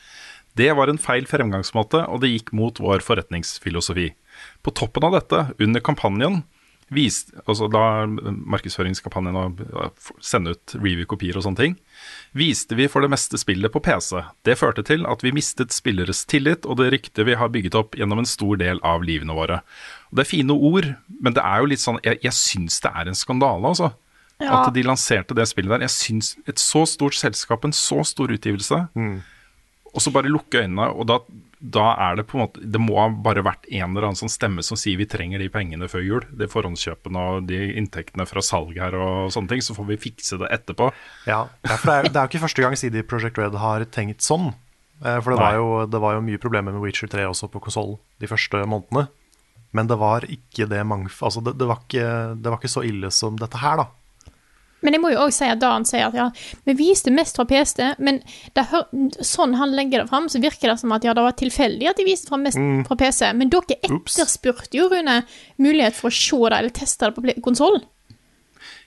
Det 0.56 0.72
var 0.76 0.92
en 0.92 1.00
feil 1.00 1.28
fremgangsmåte, 1.28 2.06
og 2.08 2.22
det 2.24 2.32
gikk 2.32 2.52
mot 2.56 2.80
vår 2.80 3.04
forretningsfilosofi. 3.04 4.12
På 4.64 4.72
toppen 4.76 5.08
av 5.08 5.16
dette, 5.16 5.42
under 5.60 5.84
kampanjen, 5.84 6.44
vist, 6.94 7.32
altså 7.50 7.68
da 7.72 8.06
markedsføringskampanjen 8.06 9.38
og 9.40 10.14
sende 10.24 10.54
ut 10.54 10.76
review-kopier 10.78 11.40
og 11.40 11.46
sånne 11.48 11.62
ting, 11.62 11.76
viste 12.38 12.78
vi 12.78 12.88
for 12.92 13.02
det 13.04 13.10
meste 13.12 13.40
spillet 13.42 13.74
på 13.74 13.82
PC. 13.84 14.22
Det 14.46 14.58
førte 14.60 14.86
til 14.86 15.08
at 15.10 15.26
vi 15.26 15.34
mistet 15.36 15.74
spilleres 15.76 16.24
tillit 16.30 16.68
og 16.68 16.80
det 16.80 16.92
ryktet 16.94 17.26
vi 17.28 17.40
har 17.40 17.52
bygget 17.52 17.78
opp 17.80 17.98
gjennom 17.98 18.22
en 18.22 18.30
stor 18.30 18.62
del 18.62 18.80
av 18.86 19.04
livene 19.08 19.36
våre. 19.36 19.62
Og 20.12 20.20
det 20.20 20.26
er 20.26 20.34
fine 20.36 20.56
ord, 20.56 20.92
men 21.20 21.36
det 21.36 21.44
er 21.44 21.64
jo 21.64 21.72
litt 21.72 21.84
sånn 21.84 22.00
Jeg, 22.06 22.22
jeg 22.24 22.38
syns 22.38 22.80
det 22.84 22.92
er 22.94 23.10
en 23.10 23.18
skandale, 23.18 23.74
altså. 23.74 23.96
Ja. 24.42 24.66
At 24.66 24.74
de 24.76 24.84
lanserte 24.84 25.36
det 25.38 25.46
spillet 25.48 25.72
der. 25.78 25.86
Jeg 25.88 25.94
syns 25.96 26.34
et 26.48 26.60
så 26.60 26.84
stort 26.90 27.16
selskap, 27.16 27.64
en 27.64 27.72
så 27.76 28.02
stor 28.04 28.34
utgivelse, 28.36 28.82
og 29.96 30.02
så 30.04 30.12
bare 30.12 30.28
lukke 30.28 30.66
øynene, 30.66 30.90
og 30.92 31.08
da, 31.08 31.22
da 31.64 31.86
er 32.04 32.18
det 32.20 32.26
på 32.28 32.36
en 32.36 32.42
måte 32.44 32.60
Det 32.68 32.82
må 32.84 32.98
ha 33.00 33.06
bare 33.08 33.46
vært 33.48 33.64
en 33.72 33.94
eller 33.96 34.10
annen 34.10 34.20
sånn 34.20 34.30
stemme 34.34 34.62
som 34.68 34.76
sier 34.76 35.00
vi 35.00 35.08
trenger 35.08 35.40
de 35.40 35.48
pengene 35.50 35.88
før 35.88 36.04
jul. 36.04 36.26
De 36.36 36.50
forhåndskjøpene 36.52 37.24
og 37.32 37.48
de 37.48 37.62
inntektene 37.80 38.28
fra 38.28 38.44
salg 38.44 38.76
her 38.76 38.94
og 39.00 39.32
sånne 39.32 39.54
ting. 39.54 39.64
Så 39.64 39.78
får 39.78 39.88
vi 39.94 39.98
fikse 40.10 40.38
det 40.42 40.52
etterpå. 40.52 40.92
Ja, 41.30 41.46
ja, 41.64 41.78
for 41.80 41.88
det 41.88 41.96
er, 41.96 42.10
det 42.12 42.20
er 42.20 42.28
jo 42.28 42.34
ikke 42.34 42.44
første 42.44 42.66
gang 42.66 42.76
CD 42.76 43.02
Project 43.08 43.40
Red 43.40 43.56
har 43.64 43.88
tenkt 43.88 44.26
sånn. 44.26 44.52
Eh, 45.00 45.20
For 45.24 45.32
det 45.32 45.40
var, 45.40 45.56
jo, 45.56 45.86
det 45.88 46.00
var 46.04 46.20
jo 46.20 46.26
mye 46.28 46.44
problemer 46.44 46.76
med 46.76 46.84
Witcher 46.84 47.08
3 47.12 47.26
også 47.32 47.48
på 47.52 47.64
konsoll 47.64 47.96
de 48.20 48.28
første 48.32 48.66
månedene. 48.68 49.08
Men 49.76 49.88
det 49.88 49.98
var 50.00 50.28
ikke 50.28 50.68
det 50.72 50.84
mangf... 50.88 51.22
Altså, 51.24 51.42
det, 51.44 51.56
det, 51.60 51.68
var 51.68 51.82
ikke, 51.84 52.08
det 52.36 52.52
var 52.52 52.60
ikke 52.60 52.72
så 52.76 52.84
ille 52.88 53.10
som 53.12 53.40
dette 53.40 53.60
her, 53.64 53.80
da. 53.84 53.88
Men 54.84 54.98
jeg 54.98 55.02
må 55.02 55.10
jo 55.14 55.22
også 55.24 55.42
si 55.42 55.48
at 55.50 55.62
da 55.62 55.72
han 55.74 55.86
sier 55.88 56.10
at 56.10 56.18
ja, 56.18 56.26
vi 56.68 56.76
viste 56.78 57.14
mest 57.14 57.40
fra 57.40 57.48
PC, 57.50 57.80
men 58.06 58.20
hør, 58.56 58.86
sånn 59.24 59.56
han 59.58 59.74
legger 59.74 60.04
det 60.04 60.12
fram, 60.12 60.28
så 60.30 60.42
virker 60.44 60.72
det 60.72 60.78
som 60.82 60.94
at 60.96 61.08
ja, 61.08 61.16
det 61.18 61.24
var 61.26 61.38
tilfeldig 61.40 61.90
at 61.90 62.02
de 62.02 62.06
viste 62.08 62.30
fram 62.30 62.46
mest 62.46 62.60
fra 62.88 62.98
PC. 63.00 63.32
Men 63.40 63.52
dere 63.54 63.80
etterspurte 63.80 64.78
jo, 64.78 64.90
Rune, 64.92 65.22
mulighet 65.62 65.98
for 65.98 66.12
å 66.12 66.16
se 66.16 66.42
det 66.46 66.60
eller 66.60 66.76
teste 66.76 67.10
det 67.10 67.18
på 67.18 67.46
konsoll. 67.46 67.82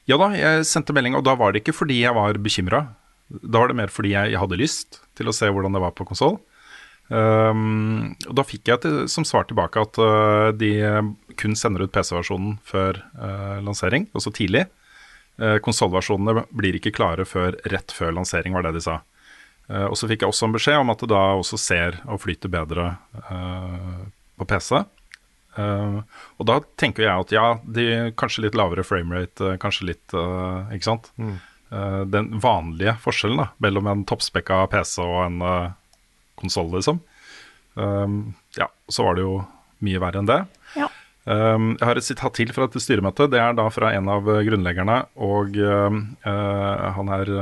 Ja 0.09 0.17
da, 0.21 0.31
jeg 0.37 0.69
sendte 0.69 0.95
melding, 0.97 1.19
og 1.19 1.27
da 1.27 1.35
var 1.37 1.53
det 1.53 1.65
ikke 1.65 1.77
fordi 1.77 1.99
jeg 2.01 2.17
var 2.17 2.39
bekymra. 2.41 2.85
Da 3.29 3.61
var 3.61 3.73
det 3.73 3.81
mer 3.81 3.91
fordi 3.93 4.15
jeg, 4.15 4.33
jeg 4.33 4.41
hadde 4.41 4.61
lyst 4.61 5.03
til 5.19 5.29
å 5.29 5.35
se 5.37 5.51
hvordan 5.53 5.75
det 5.75 5.83
var 5.83 5.97
på 5.97 6.07
konsoll. 6.09 6.39
Um, 7.09 8.15
og 8.29 8.35
da 8.37 8.45
fikk 8.45 8.69
jeg 8.69 8.83
til, 8.85 8.97
som 9.09 9.25
svar 9.25 9.47
tilbake 9.49 9.81
at 9.81 10.01
uh, 10.01 10.49
de 10.57 10.73
kun 11.41 11.57
sender 11.57 11.87
ut 11.87 11.93
PC-versjonen 11.93 12.59
før 12.69 13.01
uh, 13.17 13.59
lansering, 13.65 14.09
og 14.13 14.25
så 14.25 14.33
tidlig. 14.35 14.67
Uh, 15.39 15.59
Konsollversjonene 15.63 16.45
blir 16.51 16.77
ikke 16.79 16.95
klare 16.97 17.27
før 17.29 17.57
rett 17.71 17.95
før 17.95 18.17
lansering, 18.17 18.57
var 18.57 18.67
det 18.67 18.75
de 18.79 18.83
sa. 18.83 19.01
Uh, 19.69 19.87
og 19.87 19.97
så 20.01 20.09
fikk 20.11 20.25
jeg 20.25 20.33
også 20.33 20.49
en 20.49 20.55
beskjed 20.57 20.81
om 20.83 20.91
at 20.91 21.03
det 21.05 21.11
da 21.13 21.25
også 21.39 21.61
ser 21.63 22.01
og 22.09 22.23
flyter 22.25 22.51
bedre 22.53 22.93
uh, 23.31 24.07
på 24.39 24.49
PC. 24.49 24.81
Og 25.59 26.45
da 26.47 26.55
tenker 26.79 27.03
jeg 27.03 27.23
at 27.25 27.33
ja, 27.35 27.47
de, 27.67 27.85
kanskje 28.21 28.45
litt 28.45 28.55
lavere 28.55 28.85
framerate, 28.87 29.57
kanskje 29.59 29.89
litt 29.89 30.15
Ikke 30.15 30.87
sant? 30.87 31.09
Mm. 31.19 31.33
den 32.15 32.29
vanlige 32.39 32.95
forskjellen 33.03 33.41
da, 33.43 33.47
mellom 33.67 33.89
en 33.91 34.05
toppspekka 34.07 34.61
PC 34.71 35.01
og 35.03 35.17
en 35.25 35.43
uh, 35.43 35.73
konsoll, 36.39 36.71
liksom. 36.77 37.01
Ja, 37.75 38.69
så 38.87 39.09
var 39.09 39.19
det 39.19 39.27
jo 39.27 39.35
mye 39.83 40.05
verre 40.05 40.23
enn 40.23 40.31
det. 40.31 40.39
Ja. 40.79 40.87
Um, 41.29 41.75
jeg 41.77 41.85
har 41.85 41.99
et 42.01 42.07
sitat 42.07 42.39
til 42.39 42.53
fra 42.57 42.65
dette 42.65 42.81
styremøtet. 42.81 43.35
Det 43.35 43.41
er 43.43 43.57
da 43.57 43.67
fra 43.69 43.91
en 43.93 44.09
av 44.09 44.25
uh, 44.25 44.41
grunnleggerne. 44.47 45.03
Og 45.21 45.59
um, 45.61 46.01
uh, 46.25 46.89
han 46.97 47.13
er 47.19 47.33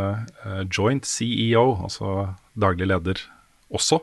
joint 0.66 1.06
CEO, 1.06 1.68
altså 1.86 2.32
daglig 2.58 2.90
leder 2.90 3.22
også. 3.70 4.02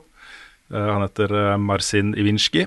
Han 0.73 1.03
heter 1.03 1.57
Marcin 1.61 2.13
Iwinski. 2.17 2.63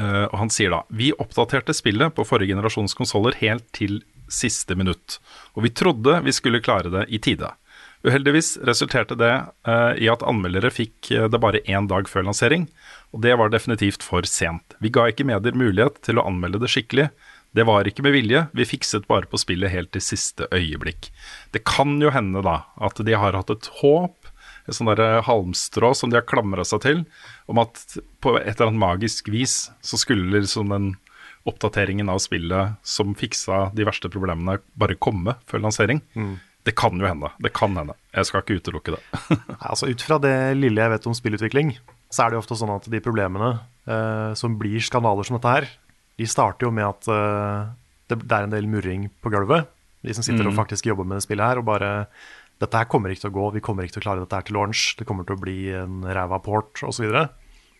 Og 0.00 0.34
han 0.40 0.50
sier 0.50 0.72
da 0.72 0.80
Vi 0.96 1.10
oppdaterte 1.22 1.74
spillet 1.76 2.14
på 2.16 2.24
forrige 2.26 2.54
generasjons 2.54 2.96
konsoller 2.98 3.36
helt 3.38 3.66
til 3.76 4.00
siste 4.32 4.74
minutt. 4.78 5.18
Og 5.54 5.66
vi 5.66 5.70
trodde 5.76 6.16
vi 6.24 6.34
skulle 6.34 6.62
klare 6.64 6.90
det 6.90 7.04
i 7.12 7.20
tide. 7.22 7.52
Uheldigvis 8.00 8.54
resulterte 8.64 9.16
det 9.20 9.32
eh, 9.68 9.98
i 10.00 10.08
at 10.08 10.22
anmeldere 10.24 10.70
fikk 10.72 11.10
eh, 11.12 11.26
det 11.28 11.40
bare 11.42 11.60
én 11.68 11.88
dag 11.90 12.08
før 12.08 12.24
lansering, 12.30 12.64
og 13.10 13.22
det 13.24 13.34
var 13.38 13.50
definitivt 13.50 14.04
for 14.06 14.26
sent. 14.28 14.76
Vi 14.78 14.92
ga 14.94 15.08
ikke 15.10 15.26
medier 15.26 15.56
mulighet 15.58 15.98
til 16.06 16.20
å 16.20 16.26
anmelde 16.28 16.60
det 16.62 16.70
skikkelig. 16.70 17.08
Det 17.50 17.64
var 17.66 17.88
ikke 17.88 18.04
med 18.06 18.14
vilje, 18.14 18.44
vi 18.54 18.66
fikset 18.68 19.08
bare 19.10 19.26
på 19.26 19.40
spillet 19.42 19.72
helt 19.72 19.90
til 19.90 20.04
siste 20.04 20.46
øyeblikk. 20.54 21.08
Det 21.50 21.64
kan 21.66 21.96
jo 22.02 22.12
hende 22.14 22.44
da 22.46 22.60
at 22.78 23.00
de 23.02 23.16
har 23.18 23.34
hatt 23.34 23.50
et 23.50 23.66
håp, 23.80 24.30
et 24.68 24.76
sånn 24.76 24.90
der 24.92 25.24
halmstrå 25.26 25.90
som 25.98 26.12
de 26.12 26.20
har 26.20 26.28
klamra 26.30 26.62
seg 26.68 26.84
til, 26.84 27.02
om 27.50 27.58
at 27.58 27.80
på 28.22 28.36
et 28.38 28.52
eller 28.54 28.70
annet 28.70 28.84
magisk 28.84 29.32
vis 29.34 29.64
så 29.82 29.98
skulle 29.98 30.30
liksom 30.44 30.70
den 30.70 30.92
oppdateringen 31.48 32.10
av 32.12 32.20
spillet 32.22 32.76
som 32.86 33.16
fiksa 33.18 33.70
de 33.74 33.86
verste 33.88 34.10
problemene, 34.12 34.58
bare 34.78 34.94
komme 35.00 35.34
før 35.50 35.64
lansering. 35.66 36.02
Det 36.68 36.74
kan 36.76 37.00
jo 37.00 37.08
hende. 37.08 37.32
Det 37.40 37.50
kan 37.56 37.74
hende. 37.80 37.96
Jeg 38.14 38.28
skal 38.28 38.44
ikke 38.44 38.60
utelukke 38.60 38.94
det. 38.94 39.00
Altså 39.70 39.88
Ut 39.88 40.02
fra 40.04 40.18
det 40.22 40.34
lille 40.60 40.84
jeg 40.84 40.92
vet 40.92 41.06
om 41.08 41.16
spillutvikling, 41.16 41.72
så 42.10 42.24
er 42.24 42.30
det 42.30 42.38
jo 42.38 42.42
ofte 42.42 42.58
sånn 42.58 42.72
at 42.74 42.88
de 42.90 43.00
problemene 43.04 43.52
eh, 43.86 44.32
som 44.38 44.56
blir 44.58 44.82
skandaler 44.82 45.26
som 45.26 45.38
dette 45.38 45.54
her, 45.54 45.68
de 46.20 46.26
starter 46.28 46.66
jo 46.66 46.74
med 46.74 46.88
at 46.88 47.08
eh, 47.10 47.70
det, 48.10 48.18
det 48.24 48.36
er 48.36 48.46
en 48.46 48.54
del 48.54 48.66
murring 48.70 49.08
på 49.22 49.32
gulvet. 49.32 49.70
De 50.02 50.14
som 50.16 50.24
sitter 50.24 50.48
og 50.48 50.56
faktisk 50.56 50.88
jobber 50.88 51.06
med 51.06 51.20
det 51.20 51.26
spillet 51.26 51.52
her, 51.52 51.60
og 51.60 51.68
bare 51.68 51.90
Dette 52.60 52.76
her 52.76 52.88
kommer 52.92 53.08
ikke 53.08 53.22
til 53.22 53.30
å 53.30 53.36
gå, 53.38 53.44
vi 53.54 53.60
kommer 53.64 53.86
ikke 53.86 53.94
til 53.94 54.02
å 54.02 54.04
klare 54.04 54.20
dette 54.20 54.36
her 54.36 54.44
til 54.44 54.56
launch, 54.58 54.80
det 54.98 55.06
kommer 55.08 55.24
til 55.24 55.32
å 55.32 55.40
bli 55.40 55.70
en 55.72 56.02
ræva 56.04 56.36
port 56.44 56.82
osv. 56.84 57.06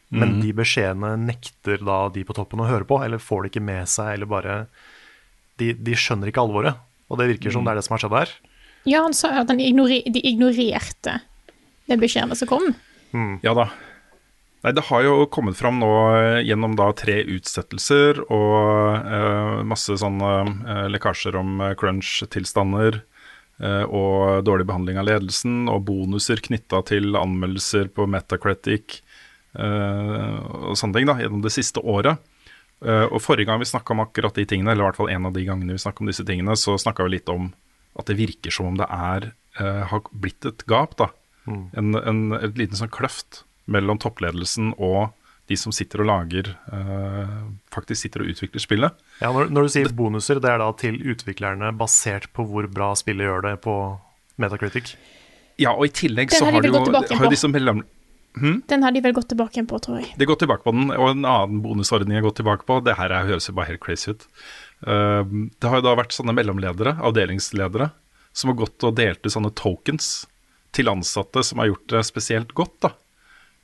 Men 0.08 0.38
de 0.40 0.54
beskjedene 0.56 1.10
nekter 1.20 1.84
da 1.84 1.98
de 2.08 2.22
på 2.24 2.32
toppen 2.38 2.62
å 2.64 2.68
høre 2.70 2.86
på, 2.88 2.96
eller 3.04 3.20
får 3.20 3.44
det 3.44 3.50
ikke 3.52 3.62
med 3.66 3.90
seg, 3.92 4.14
eller 4.14 4.30
bare 4.30 4.54
De, 5.60 5.74
de 5.76 5.92
skjønner 5.92 6.30
ikke 6.30 6.40
alvoret. 6.40 6.80
Og 7.12 7.20
det 7.20 7.26
virker 7.34 7.52
som 7.52 7.66
det 7.66 7.74
er 7.74 7.80
det 7.82 7.84
som 7.84 7.92
har 7.98 8.00
skjedd 8.06 8.16
her. 8.16 8.32
Ja, 8.88 9.02
han 9.04 9.12
sa 9.12 9.34
at 9.42 9.52
han 9.52 9.60
ignorer, 9.60 10.06
de 10.08 10.22
ignorerte 10.24 11.18
den 11.90 12.00
beskjedene 12.00 12.38
som 12.38 12.48
kom. 12.48 12.70
Ja 13.44 13.52
da. 13.58 13.68
Nei, 14.60 14.74
det 14.76 14.84
har 14.90 15.04
jo 15.06 15.24
kommet 15.32 15.56
fram 15.56 15.78
nå 15.80 15.88
eh, 16.18 16.42
gjennom 16.44 16.74
da 16.76 16.90
tre 16.92 17.22
utsettelser 17.32 18.18
og 18.26 19.06
eh, 19.08 19.62
masse 19.64 19.94
sånne 20.02 20.32
eh, 20.44 20.88
lekkasjer 20.92 21.38
om 21.40 21.62
eh, 21.64 21.72
crunch-tilstander 21.80 22.98
eh, 23.00 23.84
og 23.88 24.44
dårlig 24.44 24.66
behandling 24.68 25.00
av 25.00 25.08
ledelsen 25.08 25.64
og 25.72 25.86
bonuser 25.88 26.44
knytta 26.44 26.82
til 26.92 27.16
anmeldelser 27.16 27.88
på 27.96 28.04
Metacritic 28.12 29.00
eh, 29.56 30.36
og 30.44 30.76
sånne 30.76 30.98
ting 30.98 31.08
da, 31.08 31.16
gjennom 31.24 31.40
det 31.46 31.56
siste 31.56 31.80
året. 31.80 32.20
Og 32.80 33.18
Forrige 33.20 33.44
gang 33.44 33.58
vi 33.60 33.66
snakka 33.68 33.92
om 33.92 34.00
akkurat 34.00 34.38
de 34.38 34.46
tingene, 34.48 34.72
eller 34.72 34.86
i 34.86 34.86
hvert 34.86 34.96
fall 34.96 35.10
en 35.12 35.26
av 35.28 35.34
de 35.36 35.42
gangene 35.44 35.74
vi 35.76 35.82
snakka 35.82 36.00
om 36.00 36.08
disse 36.08 36.24
tingene, 36.24 36.54
så 36.56 36.78
snakka 36.80 37.04
vi 37.04 37.10
litt 37.12 37.28
om 37.28 37.50
at 38.00 38.08
det 38.08 38.16
virker 38.16 38.54
som 38.56 38.70
om 38.70 38.78
det 38.80 38.86
er 38.88 39.26
har 39.90 40.06
blitt 40.16 40.48
et 40.48 40.64
gap. 40.64 40.94
da, 40.96 41.10
en, 41.76 41.92
en, 41.98 42.22
Et 42.38 42.56
liten 42.56 42.80
sånn 42.80 42.88
kløft 42.88 43.42
mellom 43.72 44.00
toppledelsen 44.02 44.74
og 44.78 45.10
de 45.50 45.56
som 45.58 45.74
sitter 45.74 46.04
og 46.04 46.06
lager 46.10 46.52
uh, 46.70 47.48
Faktisk 47.74 48.04
sitter 48.04 48.22
og 48.22 48.30
utvikler 48.30 48.62
spillet. 48.62 48.98
Ja, 49.18 49.32
når, 49.34 49.50
når 49.50 49.66
du 49.66 49.72
sier 49.74 49.94
bonuser, 49.96 50.38
det 50.42 50.50
er 50.52 50.60
da 50.62 50.68
til 50.78 51.00
utviklerne 51.10 51.72
basert 51.78 52.28
på 52.36 52.46
hvor 52.46 52.68
bra 52.70 52.92
spillet 52.98 53.26
gjør 53.26 53.48
det 53.48 53.56
på 53.64 53.74
Metacritic? 54.40 54.94
Ja, 55.60 55.74
og 55.74 55.88
i 55.88 55.94
tillegg 55.94 56.30
så 56.32 56.46
har 56.46 56.62
de 56.62 56.70
har, 56.70 56.86
vel 56.86 56.94
jo, 56.94 57.18
har 57.18 57.32
disse 57.32 57.50
mellom... 57.50 57.82
Den 58.70 58.84
har 58.86 58.94
de 58.94 59.02
vel 59.02 59.12
gått 59.12 59.32
tilbake 59.32 59.58
igjen 59.58 59.66
på, 59.66 59.80
tror 59.82 59.98
jeg. 59.98 60.12
De 60.16 60.26
gått 60.28 60.38
tilbake 60.44 60.62
på 60.62 60.72
den, 60.72 60.92
og 60.94 61.08
en 61.10 61.26
annen 61.26 61.58
bonusordning 61.64 62.14
har 62.14 62.22
gått 62.28 62.38
tilbake 62.38 62.62
på. 62.68 62.78
Det 62.86 62.94
her 62.94 63.10
er, 63.10 63.26
høres 63.26 63.50
jo 63.50 63.56
bare 63.58 63.72
helt 63.72 63.82
crazy 63.82 64.14
ut. 64.14 64.22
Uh, 64.86 65.26
det 65.58 65.66
har 65.66 65.80
jo 65.80 65.88
da 65.88 65.96
vært 65.98 66.14
sånne 66.14 66.36
mellomledere, 66.38 66.94
avdelingsledere, 67.02 67.90
som 68.30 68.52
har 68.52 68.60
gått 68.62 68.86
og 68.86 68.94
delt 69.02 69.26
ut 69.26 69.34
sånne 69.34 69.50
tokens 69.58 70.12
til 70.70 70.88
ansatte 70.92 71.42
som 71.42 71.58
har 71.58 71.72
gjort 71.72 71.88
det 71.90 72.04
spesielt 72.06 72.54
godt. 72.54 72.76
da. 72.86 72.94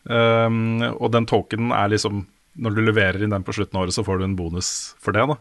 Um, 0.07 0.81
og 0.95 1.11
den 1.11 1.27
tokenen 1.27 1.73
er 1.75 1.91
liksom 1.91 2.21
Når 2.63 2.77
du 2.77 2.79
leverer 2.85 3.25
inn 3.25 3.33
den 3.35 3.43
på 3.45 3.53
slutten 3.57 3.77
av 3.77 3.85
året, 3.85 3.97
så 3.97 4.05
får 4.07 4.21
du 4.21 4.25
en 4.25 4.37
bonus 4.39 4.71
for 5.03 5.13
det. 5.13 5.27
da. 5.29 5.37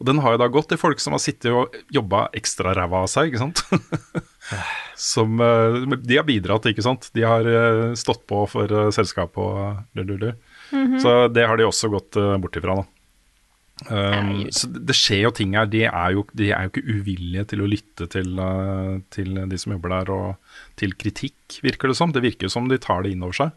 Og 0.00 0.08
den 0.08 0.20
har 0.24 0.34
jo 0.34 0.40
da 0.40 0.48
gått 0.52 0.70
til 0.70 0.80
folk 0.80 1.00
som 1.02 1.12
har 1.12 1.20
sittet 1.20 1.52
og 1.52 1.74
jobba 1.92 2.26
ekstra 2.36 2.72
ræva 2.76 3.02
av 3.04 3.10
seg, 3.12 3.28
ikke 3.28 3.42
sant. 3.42 3.60
som 5.12 5.36
uh, 5.40 5.96
De 6.00 6.16
har 6.16 6.24
bidratt, 6.28 6.70
ikke 6.70 6.84
sant. 6.84 7.10
De 7.16 7.26
har 7.28 7.44
uh, 7.44 7.92
stått 7.98 8.24
på 8.28 8.42
for 8.48 8.72
uh, 8.72 8.88
selskapet 8.94 9.36
og 9.36 9.98
lululu. 9.98 10.30
Så 11.00 11.28
det 11.30 11.44
har 11.46 11.60
de 11.60 11.68
også 11.68 11.92
gått 11.92 12.16
bort 12.42 12.56
ifra, 12.58 12.80
da. 12.80 12.88
Um, 13.84 14.46
så 14.48 14.70
det 14.72 14.86
det 14.88 14.96
skjer 14.96 15.26
jo 15.26 15.32
ting 15.36 15.52
her. 15.56 15.68
De 15.68 15.82
er 15.84 16.14
jo, 16.16 16.24
de 16.36 16.48
er 16.54 16.64
jo 16.64 16.72
ikke 16.72 16.96
uvillige 16.96 17.44
til 17.52 17.62
å 17.62 17.68
lytte 17.68 18.08
til, 18.12 18.32
uh, 18.40 18.96
til 19.12 19.36
de 19.50 19.60
som 19.60 19.74
jobber 19.74 19.92
der, 19.92 20.12
og 20.14 20.80
til 20.80 20.96
kritikk, 20.96 21.60
virker 21.64 21.92
det 21.92 21.98
som. 21.98 22.14
Det 22.14 22.24
virker 22.24 22.48
jo 22.48 22.54
som 22.56 22.70
de 22.70 22.80
tar 22.82 23.04
det 23.04 23.12
inn 23.12 23.24
over 23.26 23.36
seg. 23.36 23.54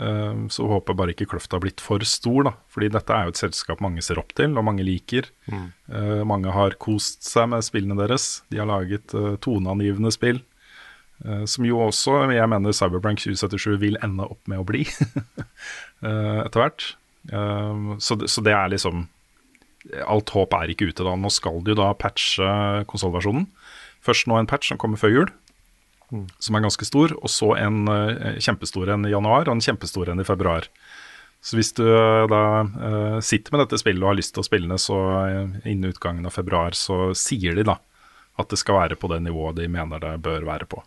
Um, 0.00 0.46
så 0.48 0.64
håper 0.70 0.94
jeg 0.94 0.98
bare 0.98 1.12
ikke 1.12 1.26
kløfta 1.34 1.58
har 1.58 1.62
blitt 1.66 1.82
for 1.84 2.02
stor, 2.08 2.46
da. 2.48 2.52
Fordi 2.72 2.88
dette 2.94 3.12
er 3.12 3.26
jo 3.26 3.34
et 3.34 3.40
selskap 3.42 3.82
mange 3.84 4.02
ser 4.04 4.20
opp 4.22 4.32
til, 4.38 4.54
og 4.56 4.64
mange 4.64 4.86
liker. 4.86 5.28
Uh, 5.52 6.22
mange 6.28 6.52
har 6.54 6.78
kost 6.80 7.26
seg 7.28 7.50
med 7.52 7.64
spillene 7.66 7.98
deres. 8.00 8.40
De 8.52 8.60
har 8.62 8.70
laget 8.70 9.12
uh, 9.14 9.34
toneangivende 9.44 10.12
spill. 10.14 10.40
uh, 11.26 11.44
som 11.44 11.68
jo 11.68 11.82
også, 11.84 12.22
jeg 12.32 12.48
mener 12.50 12.72
Cyberprank 12.76 13.20
2077 13.20 13.76
vil 13.82 14.00
ende 14.02 14.26
opp 14.26 14.48
med 14.50 14.62
å 14.62 14.66
bli 14.66 14.86
uh, 14.88 16.40
etter 16.46 16.64
hvert. 16.64 16.92
Så, 18.02 18.16
det, 18.18 18.26
så 18.34 18.42
det 18.42 18.50
er 18.50 18.72
liksom 18.72 19.04
Alt 20.10 20.32
håp 20.34 20.56
er 20.58 20.72
ikke 20.72 20.88
ute 20.90 21.04
da. 21.06 21.12
Nå 21.14 21.30
skal 21.30 21.60
de 21.62 21.70
jo 21.70 21.76
da 21.78 21.92
patche 21.94 22.48
konsollversjonen. 22.90 23.44
Først 24.02 24.26
nå 24.26 24.34
en 24.38 24.48
patch 24.50 24.72
som 24.72 24.80
kommer 24.82 24.98
før 24.98 25.14
jul, 25.14 25.30
som 26.38 26.56
er 26.56 26.64
ganske 26.64 26.88
stor. 26.88 27.14
Og 27.20 27.30
så 27.32 27.52
en 27.60 27.86
eh, 27.90 28.40
kjempestor 28.42 28.92
en 28.92 29.08
i 29.08 29.14
januar 29.14 29.48
og 29.48 29.56
en 29.56 29.64
kjempestor 29.64 30.12
en 30.12 30.22
i 30.22 30.28
februar. 30.28 30.68
Så 31.42 31.58
hvis 31.58 31.72
du 31.74 31.84
eh, 31.86 32.26
da 32.30 32.42
eh, 32.62 33.18
sitter 33.24 33.54
med 33.54 33.64
dette 33.64 33.80
spillet 33.82 34.04
og 34.04 34.12
har 34.12 34.20
lyst 34.20 34.36
til 34.36 34.44
å 34.44 34.46
spille 34.46 34.70
det, 34.70 34.80
så 34.82 34.98
innen 35.64 35.90
utgangen 35.90 36.28
av 36.28 36.36
februar, 36.36 36.76
så 36.78 37.10
sier 37.18 37.58
de 37.58 37.66
da 37.72 37.78
at 38.40 38.48
det 38.48 38.60
skal 38.60 38.78
være 38.80 38.96
på 38.96 39.10
det 39.12 39.20
nivået 39.24 39.58
de 39.58 39.68
mener 39.68 40.00
det 40.00 40.14
bør 40.24 40.46
være 40.48 40.68
på. 40.70 40.80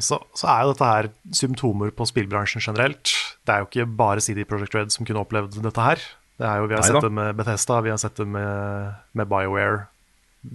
Så, 0.00 0.20
så 0.38 0.46
er 0.48 0.62
jo 0.62 0.72
dette 0.72 0.86
her 0.86 1.08
symptomer 1.34 1.90
på 1.94 2.06
spillbransjen 2.08 2.62
generelt. 2.62 3.10
Det 3.46 3.52
er 3.54 3.62
jo 3.62 3.68
ikke 3.68 3.86
bare 3.98 4.22
CD 4.22 4.44
Project 4.48 4.76
Red 4.76 4.94
som 4.94 5.06
kunne 5.08 5.22
opplevd 5.24 5.58
dette 5.64 5.84
her. 5.84 6.02
Det 6.40 6.46
er 6.48 6.62
jo, 6.62 6.68
vi 6.70 6.76
har 6.76 6.84
Neida. 6.84 6.94
sett 6.94 7.04
det 7.04 7.12
med 7.18 7.36
Bethesda, 7.36 7.80
vi 7.84 7.92
har 7.92 7.98
sett 8.00 8.16
det 8.16 8.26
med, 8.30 8.94
med 9.18 9.28
BioWare, 9.28 9.82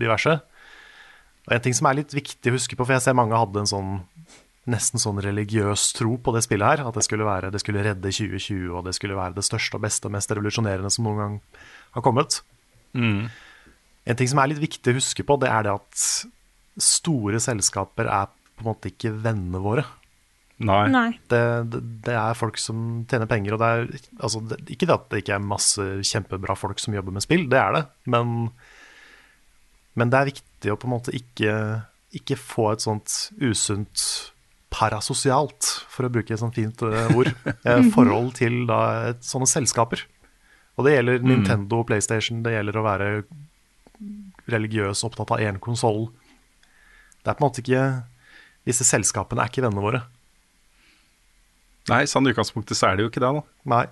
diverse. 0.01 0.39
Og 1.46 1.56
En 1.56 1.62
ting 1.62 1.75
som 1.78 1.90
er 1.90 2.00
litt 2.02 2.14
viktig 2.16 2.52
å 2.52 2.58
huske 2.58 2.78
på, 2.78 2.86
for 2.86 2.96
jeg 2.96 3.06
ser 3.06 3.18
mange 3.18 3.38
hadde 3.38 3.64
en 3.64 3.70
sånn 3.70 3.96
nesten 4.66 4.98
sånn 5.02 5.22
religiøs 5.22 5.92
tro 5.94 6.16
på 6.18 6.34
det 6.34 6.42
spillet 6.46 6.66
her. 6.66 6.88
At 6.90 6.98
det 6.98 7.06
skulle, 7.06 7.28
være, 7.28 7.52
det 7.54 7.62
skulle 7.62 7.84
redde 7.86 8.10
2020, 8.10 8.70
og 8.74 8.88
det 8.88 8.96
skulle 8.98 9.18
være 9.18 9.38
det 9.38 9.46
største 9.46 9.78
og 9.78 9.84
beste 9.86 10.10
og 10.10 10.16
mest 10.16 10.34
revolusjonerende 10.34 10.92
som 10.94 11.06
noen 11.06 11.22
gang 11.22 11.36
har 11.98 12.06
kommet. 12.06 12.40
En 14.06 14.18
ting 14.18 14.32
som 14.32 14.42
er 14.42 14.52
litt 14.52 14.64
viktig 14.64 14.94
å 14.94 14.98
huske 14.98 15.25
på, 15.25 15.38
det 15.42 15.52
er 15.52 15.68
det 15.68 15.75
at 15.75 16.08
store 16.82 17.40
selskaper 17.44 18.10
er 18.10 18.34
på 18.56 18.64
en 18.64 18.72
måte 18.72 18.92
ikke 18.92 19.14
vennene 19.14 19.62
våre. 19.62 19.86
Nei. 20.66 20.86
Nei. 20.88 21.10
Det, 21.28 21.42
det, 21.68 21.82
det 22.06 22.14
er 22.16 22.38
folk 22.40 22.58
som 22.62 23.04
tjener 23.12 23.28
penger, 23.28 23.56
og 23.56 23.62
det 23.62 23.70
er 23.74 23.88
altså, 24.24 24.40
det, 24.48 24.62
Ikke 24.72 24.88
det 24.88 24.96
at 24.96 25.10
det 25.12 25.20
ikke 25.24 25.36
er 25.36 25.44
masse 25.44 25.84
kjempebra 26.08 26.56
folk 26.56 26.80
som 26.80 26.96
jobber 26.96 27.16
med 27.16 27.25
spill, 27.25 27.44
det 27.52 27.60
er 27.60 27.75
det, 27.75 27.82
men, 28.14 28.54
men 30.00 30.14
det 30.14 30.22
er 30.22 30.30
viktig 30.32 30.54
å 30.74 30.79
på 30.79 30.88
en 30.88 30.95
måte 30.95 31.13
ikke, 31.15 31.53
ikke 32.15 32.38
få 32.39 32.72
et 32.74 32.86
sånt 32.86 33.15
usunt 33.41 34.05
parasosialt, 34.75 35.69
for 35.91 36.07
å 36.07 36.12
bruke 36.12 36.34
et 36.36 36.41
sånt 36.41 36.57
fint 36.57 36.84
eh, 36.88 37.13
ord, 37.15 37.31
eh, 37.67 37.86
forhold 37.95 38.34
til 38.39 38.63
da, 38.69 38.79
et, 39.12 39.24
sånne 39.25 39.48
selskaper. 39.50 40.03
Og 40.75 40.88
det 40.88 40.98
gjelder 40.98 41.24
Nintendo 41.24 41.79
og 41.81 41.88
PlayStation, 41.88 42.41
det 42.43 42.57
gjelder 42.57 42.79
å 42.81 42.84
være 42.84 43.10
religiøs 44.51 45.05
opptatt 45.07 45.31
av 45.31 45.43
én 45.43 45.62
konsoll. 45.63 46.10
Det 47.24 47.31
er 47.31 47.38
på 47.38 47.41
en 47.41 47.48
måte 47.48 47.63
ikke 47.63 47.86
Disse 48.65 48.81
selskapene 48.81 49.43
er 49.43 49.51
ikke 49.51 49.62
vennene 49.62 49.84
våre. 49.84 50.00
Nei, 51.86 52.00
sånn 52.10 52.25
i 52.25 52.31
utgangspunktet 52.34 52.79
så 52.79 52.88
er 52.88 52.95
det 52.98 53.03
jo 53.03 53.12
ikke 53.12 53.22
det, 53.22 53.29
da. 53.36 53.43
Nei. 53.69 53.84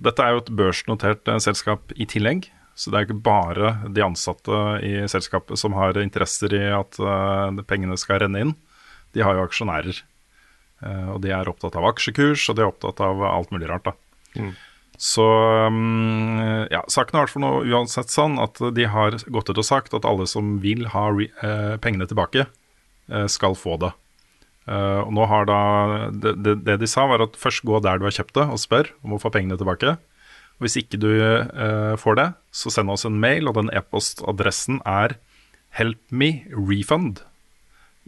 Dette 0.00 0.24
er 0.24 0.36
jo 0.36 0.42
et 0.44 0.52
børsnotert 0.60 1.28
eh, 1.28 1.40
selskap 1.42 1.90
i 1.98 2.06
tillegg, 2.08 2.46
så 2.80 2.88
det 2.88 2.96
er 2.96 3.06
ikke 3.08 3.22
bare 3.26 3.74
de 3.92 4.00
ansatte 4.00 4.60
i 4.86 4.94
selskapet 5.10 5.60
som 5.60 5.74
har 5.76 5.98
interesser 6.00 6.54
i 6.56 6.62
at 6.72 6.96
eh, 6.96 7.60
pengene 7.68 7.98
skal 8.00 8.22
renne 8.22 8.40
inn. 8.40 8.54
De 9.12 9.20
har 9.26 9.36
jo 9.36 9.44
aksjonærer. 9.44 10.00
Eh, 10.80 11.08
og 11.12 11.20
de 11.20 11.34
er 11.36 11.50
opptatt 11.50 11.76
av 11.76 11.90
aksjekurs, 11.90 12.46
og 12.48 12.56
de 12.56 12.64
er 12.64 12.70
opptatt 12.70 13.02
av 13.04 13.20
alt 13.28 13.52
mulig 13.52 13.68
rart. 13.68 13.90
da. 13.90 14.40
Så 15.00 15.26
mm, 15.72 16.70
ja, 16.72 16.80
saken 16.92 17.16
er 17.16 17.20
i 17.20 17.24
hvert 17.26 17.34
fall 17.34 17.44
noe 17.44 17.60
uansett 17.68 18.12
sånn 18.12 18.40
at 18.40 18.60
de 18.76 18.88
har 18.88 19.16
gått 19.28 19.52
ut 19.52 19.60
og 19.60 19.66
sagt 19.66 19.96
at 19.96 20.08
alle 20.08 20.24
som 20.28 20.56
vil 20.64 20.88
ha 20.94 21.06
eh, 21.20 21.76
pengene 21.84 22.08
tilbake, 22.08 22.48
skal 23.26 23.56
få 23.58 23.74
det. 23.82 23.88
Og 24.70 25.08
nå 25.16 25.24
har 25.26 25.48
da 25.48 25.62
det, 26.14 26.36
det, 26.44 26.52
det 26.62 26.76
de 26.78 26.86
sa, 26.86 27.08
var 27.10 27.24
at 27.24 27.34
først 27.34 27.64
gå 27.66 27.80
der 27.82 27.98
du 27.98 28.04
har 28.06 28.14
kjøpt 28.14 28.36
det, 28.36 28.44
og 28.54 28.60
spør 28.62 28.92
om 29.02 29.16
å 29.16 29.18
få 29.18 29.32
pengene 29.34 29.56
tilbake. 29.58 29.96
Hvis 30.60 30.76
ikke 30.76 31.00
du 31.00 31.08
uh, 31.16 31.96
får 32.00 32.18
det, 32.18 32.28
så 32.52 32.72
send 32.72 32.92
oss 32.92 33.06
en 33.08 33.20
mail, 33.22 33.48
og 33.48 33.56
den 33.56 33.72
e-postadressen 33.72 34.82
er 34.88 35.16
helpmerefund 35.78 37.22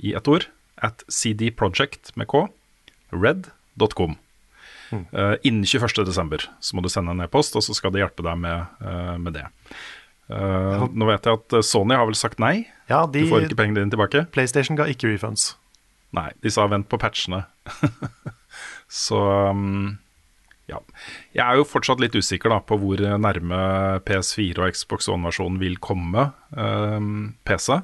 i 0.02 0.12
ett 0.18 0.28
ord 0.28 0.48
at 0.82 1.04
cdproject 1.08 2.12
med 2.18 2.28
k 2.28 2.46
red.com. 3.12 4.16
Eh, 4.92 5.34
innen 5.42 5.64
21.12. 5.64 6.48
så 6.60 6.76
må 6.76 6.82
du 6.84 6.90
sende 6.92 7.14
en 7.14 7.24
e-post, 7.24 7.56
og 7.56 7.64
så 7.64 7.74
skal 7.76 7.94
de 7.94 8.02
hjelpe 8.02 8.24
deg 8.26 8.38
med, 8.40 8.72
uh, 8.84 9.16
med 9.20 9.36
det. 9.38 9.46
Eh, 10.32 10.84
nå 10.92 11.08
vet 11.08 11.28
jeg 11.28 11.40
at 11.40 11.56
Sony 11.66 11.96
har 11.96 12.06
vel 12.08 12.18
sagt 12.18 12.42
nei. 12.42 12.66
Ja, 12.90 13.06
Du 13.06 13.20
får 13.28 13.48
ikke 13.48 13.58
pengene 13.62 13.82
dine 13.82 13.92
tilbake. 13.94 14.26
PlayStation 14.34 14.76
ga 14.76 14.88
ikke 14.90 15.10
refunds. 15.12 15.54
Nei, 16.12 16.30
de 16.44 16.52
sa 16.52 16.66
vent 16.68 16.90
på 16.92 17.00
patchene. 17.00 17.44
så 19.04 19.20
um, 19.52 19.96
ja. 20.72 20.80
Jeg 21.36 21.44
er 21.44 21.60
jo 21.60 21.68
fortsatt 21.68 22.02
litt 22.02 22.16
usikker 22.18 22.52
da, 22.52 22.58
på 22.64 22.78
hvor 22.80 23.00
nærme 23.00 23.60
PS4 24.08 24.64
og 24.64 24.74
Xbox 24.76 25.08
One-versjonen 25.12 25.60
vil 25.62 25.78
komme 25.82 26.30
eh, 26.56 26.98
PC. 27.48 27.78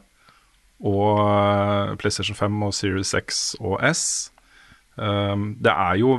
og 0.80 1.23
eh, 1.23 1.95
PlayStation 2.00 2.38
5 2.38 2.66
og 2.68 2.75
Series 2.76 3.14
X 3.18 3.54
og 3.61 3.78
S. 3.87 4.04
Um, 4.99 5.52
det 5.62 5.71
er 5.71 6.00
jo 6.00 6.16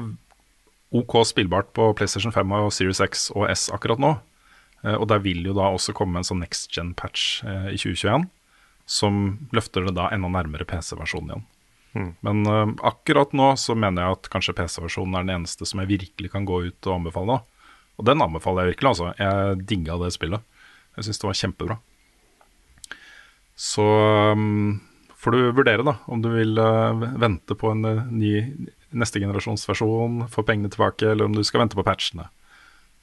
OK 0.95 1.19
spillbart 1.27 1.73
på 1.75 1.91
PlayStation 1.93 2.31
5 2.31 2.51
og 2.63 2.71
Series 2.73 3.01
X 3.03 3.27
og 3.35 3.49
S 3.51 3.67
akkurat 3.73 4.01
nå. 4.01 4.15
Eh, 4.83 4.95
og 4.95 5.07
der 5.11 5.21
vil 5.23 5.43
jo 5.45 5.55
da 5.57 5.69
også 5.73 5.93
komme 5.97 6.19
en 6.19 6.27
sånn 6.27 6.41
next 6.43 6.71
gen-patch 6.75 7.43
eh, 7.45 7.71
i 7.75 7.79
2021 7.79 8.29
som 8.89 9.23
løfter 9.53 9.85
det 9.85 9.93
da 9.99 10.07
enda 10.13 10.31
nærmere 10.33 10.65
PC-versjonen 10.65 11.33
igjen. 11.33 11.47
Men 11.95 12.41
uh, 12.47 12.73
akkurat 12.85 13.33
nå 13.33 13.51
så 13.57 13.75
mener 13.77 14.05
jeg 14.05 14.17
at 14.17 14.29
kanskje 14.33 14.55
PC-versjonen 14.57 15.17
er 15.17 15.25
den 15.25 15.35
eneste 15.39 15.67
som 15.67 15.81
jeg 15.81 15.91
virkelig 15.91 16.31
kan 16.33 16.45
gå 16.47 16.61
ut 16.67 16.89
og 16.89 16.99
anbefale. 16.99 17.39
da. 17.39 17.69
Og 17.99 18.07
den 18.07 18.23
anbefaler 18.23 18.67
jeg 18.67 18.75
virkelig, 18.75 18.91
altså. 18.93 19.13
Jeg 19.19 19.63
digga 19.69 19.97
det 20.03 20.11
spillet. 20.15 20.45
Jeg 20.97 21.07
syns 21.07 21.21
det 21.21 21.29
var 21.29 21.39
kjempebra. 21.41 21.79
Så 23.59 23.85
um, 24.37 24.79
får 25.19 25.35
du 25.35 25.39
vurdere 25.57 25.83
da 25.83 25.97
om 26.07 26.21
du 26.23 26.29
vil 26.31 26.61
uh, 26.61 27.07
vente 27.19 27.57
på 27.59 27.73
en 27.73 27.83
ny 28.13 28.33
neste 28.89 29.21
generasjons 29.21 29.67
versjon, 29.69 30.23
få 30.31 30.45
pengene 30.47 30.71
tilbake, 30.71 31.11
eller 31.11 31.27
om 31.27 31.35
du 31.35 31.43
skal 31.45 31.65
vente 31.65 31.77
på 31.77 31.85
patchene. 31.85 32.29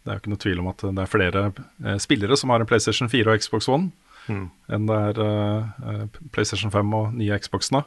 Det 0.02 0.10
er 0.10 0.16
jo 0.16 0.22
ikke 0.22 0.32
noe 0.32 0.42
tvil 0.42 0.62
om 0.62 0.70
at 0.70 0.82
det 0.86 1.02
er 1.02 1.10
flere 1.10 1.98
spillere 2.02 2.38
som 2.38 2.50
har 2.50 2.62
en 2.62 2.68
PlayStation 2.70 3.10
4 3.10 3.30
og 3.30 3.42
Xbox 3.42 3.68
One 3.70 3.92
enn 4.26 4.88
det 4.88 4.96
er 4.96 6.08
PlayStation 6.34 6.72
5 6.74 6.94
og 6.98 7.14
nye 7.14 7.38
Xboxene. 7.42 7.84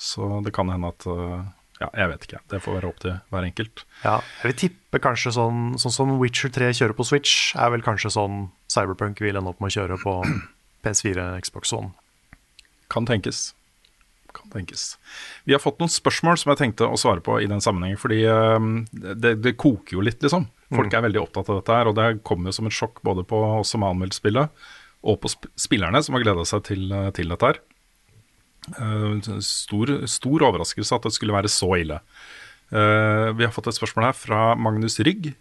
Så 0.00 0.40
det 0.46 0.54
kan 0.56 0.70
hende 0.72 0.88
at 0.94 1.04
eh, 1.12 1.40
Ja, 1.80 1.90
jeg 1.96 2.10
vet 2.14 2.26
ikke. 2.26 2.40
Det 2.52 2.60
får 2.64 2.78
være 2.78 2.88
opp 2.90 2.98
til 3.04 3.14
hver 3.32 3.46
enkelt. 3.46 3.84
Ja, 4.04 4.18
jeg 4.40 4.50
vil 4.50 4.58
tippe 4.64 5.00
kanskje 5.04 5.32
sånn, 5.36 5.78
sånn 5.80 5.94
som 5.94 6.12
Witcher 6.20 6.52
3 6.52 6.72
kjører 6.76 6.96
på 6.96 7.06
Switch, 7.08 7.54
er 7.56 7.72
vel 7.72 7.84
kanskje 7.84 8.12
sånn 8.16 8.46
Cyberpunk 8.72 9.20
vil 9.24 9.36
ende 9.40 9.52
opp 9.52 9.60
med 9.60 9.72
å 9.72 9.76
kjøre 9.78 10.00
på 10.02 10.18
PS4, 10.84 11.30
Xbox 11.44 11.72
One. 11.76 11.92
Kan 12.92 13.08
tenkes. 13.08 13.50
Kan 14.36 14.50
tenkes. 14.52 14.98
Vi 15.48 15.54
har 15.56 15.62
fått 15.62 15.80
noen 15.80 15.92
spørsmål 15.92 16.38
som 16.40 16.52
jeg 16.52 16.60
tenkte 16.60 16.88
å 16.88 16.98
svare 17.00 17.22
på 17.24 17.38
i 17.42 17.48
den 17.50 17.62
sammenhengen. 17.64 18.00
Fordi 18.00 18.20
eh, 18.28 18.68
det, 19.16 19.36
det 19.44 19.56
koker 19.60 19.98
jo 19.98 20.04
litt, 20.04 20.20
liksom. 20.24 20.48
Folk 20.70 20.94
er 20.94 21.02
veldig 21.02 21.22
opptatt 21.24 21.48
av 21.50 21.60
dette 21.60 21.76
her. 21.80 21.90
Og 21.90 21.96
det 21.98 22.08
kommer 22.26 22.50
jo 22.52 22.58
som 22.60 22.68
et 22.68 22.76
sjokk 22.76 23.00
både 23.06 23.24
på 23.26 23.40
oss 23.60 23.72
som 23.74 23.82
har 23.84 23.94
anmeldt 23.94 24.16
spillet, 24.16 24.52
og 25.00 25.16
på 25.22 25.30
sp 25.32 25.48
spillerne 25.58 26.02
som 26.04 26.14
har 26.16 26.22
gleda 26.26 26.44
seg 26.46 26.62
til, 26.68 26.86
eh, 26.92 27.10
til 27.16 27.32
dette 27.32 27.50
her. 27.52 27.60
Eh, 28.68 29.40
stor, 29.40 29.92
stor 30.10 30.44
overraskelse 30.50 30.96
at 30.96 31.06
det 31.06 31.14
skulle 31.16 31.36
være 31.36 31.50
så 31.52 31.70
ille. 31.80 32.00
Eh, 32.70 33.28
vi 33.36 33.46
har 33.46 33.54
fått 33.54 33.70
et 33.70 33.78
spørsmål 33.78 34.10
her 34.10 34.18
fra 34.18 34.40
Magnus 34.54 35.00
Rygg, 35.02 35.32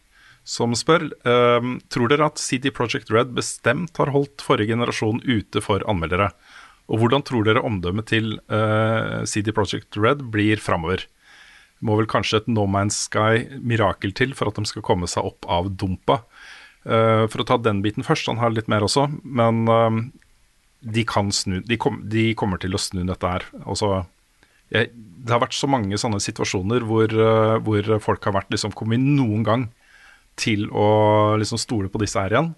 som 0.48 0.74
spør 0.74 1.04
eh, 1.12 1.68
Tror 1.92 2.10
dere 2.10 2.30
at 2.32 2.42
CD 2.42 2.72
Project 2.74 3.12
Red 3.14 3.36
bestemt 3.38 4.00
har 4.00 4.14
holdt 4.16 4.42
forrige 4.46 4.72
generasjon 4.72 5.22
ute 5.28 5.62
for 5.62 5.84
anmeldere? 5.90 6.32
Og 6.90 7.04
hvordan 7.04 7.22
tror 7.22 7.46
dere 7.46 7.62
omdømmet 7.62 8.08
til 8.10 8.40
CD 9.30 9.52
Project 9.54 9.94
Red 9.94 10.24
blir 10.34 10.58
framover? 10.58 11.04
Må 11.86 12.00
vel 12.00 12.08
kanskje 12.10 12.40
et 12.40 12.48
No 12.50 12.64
Man's 12.66 12.98
Sky-mirakel 13.06 14.16
til 14.18 14.34
for 14.34 14.50
at 14.50 14.58
de 14.58 14.66
skal 14.66 14.82
komme 14.88 15.06
seg 15.06 15.28
opp 15.28 15.46
av 15.46 15.70
dumpa. 15.70 16.18
For 16.82 17.44
å 17.44 17.46
ta 17.46 17.60
den 17.62 17.84
biten 17.86 18.02
først, 18.02 18.26
han 18.26 18.42
har 18.42 18.50
litt 18.58 18.72
mer 18.74 18.88
også, 18.88 19.06
men 19.22 19.70
de 20.82 21.04
kan 21.08 21.32
snu 21.36 21.60
de, 21.68 21.78
kom, 21.82 22.00
de 22.08 22.30
kommer 22.40 22.60
til 22.62 22.76
å 22.76 22.80
snu 22.82 23.02
dette 23.08 23.28
her. 23.28 23.46
Altså, 23.66 24.06
jeg, 24.72 24.92
det 24.94 25.34
har 25.34 25.42
vært 25.44 25.58
så 25.58 25.68
mange 25.68 25.98
sånne 26.00 26.22
situasjoner 26.24 26.86
hvor, 26.88 27.12
eh, 27.12 27.58
hvor 27.66 27.90
folk 28.04 28.30
har 28.30 28.38
vært 28.38 28.54
liksom 28.54 28.72
kommet 28.78 29.02
noen 29.04 29.44
gang 29.48 29.68
til 30.40 30.70
å 30.72 31.36
liksom 31.42 31.60
stole 31.60 31.92
på 31.92 32.00
disse 32.00 32.22
her 32.22 32.32
igjen. 32.36 32.54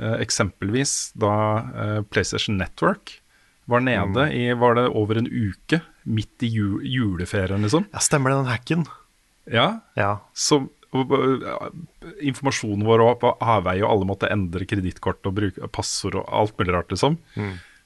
Eh, 0.00 0.16
eksempelvis 0.24 1.12
da 1.20 1.34
eh, 1.76 2.00
PlayStation 2.08 2.56
Network 2.60 3.18
var 3.66 3.82
nede 3.82 4.28
i 4.32 4.46
var 4.54 4.76
det 4.78 4.86
over 4.94 5.18
en 5.18 5.26
uke, 5.26 5.80
midt 6.06 6.44
i 6.46 6.50
ju 6.54 6.78
juleferien, 6.86 7.64
liksom. 7.66 7.88
Ja, 7.92 7.98
stemmer 8.04 8.30
det, 8.30 8.38
den 8.44 8.52
hacken? 8.52 8.84
Ja, 9.50 9.80
Ja. 9.98 10.20
og, 10.94 11.10
informasjonen 12.22 12.86
vår 12.86 13.02
var 13.02 13.16
på 13.20 13.32
avveie, 13.42 13.82
og 13.82 13.90
alle 13.90 14.08
måtte 14.08 14.30
endre 14.32 14.64
kredittkort 14.70 15.26
og 15.26 15.34
bruke 15.36 15.68
passord 15.74 16.14
og 16.20 16.30
alt 16.30 16.54
mulig 16.60 16.76
rart, 16.76 16.94
liksom. 16.94 17.18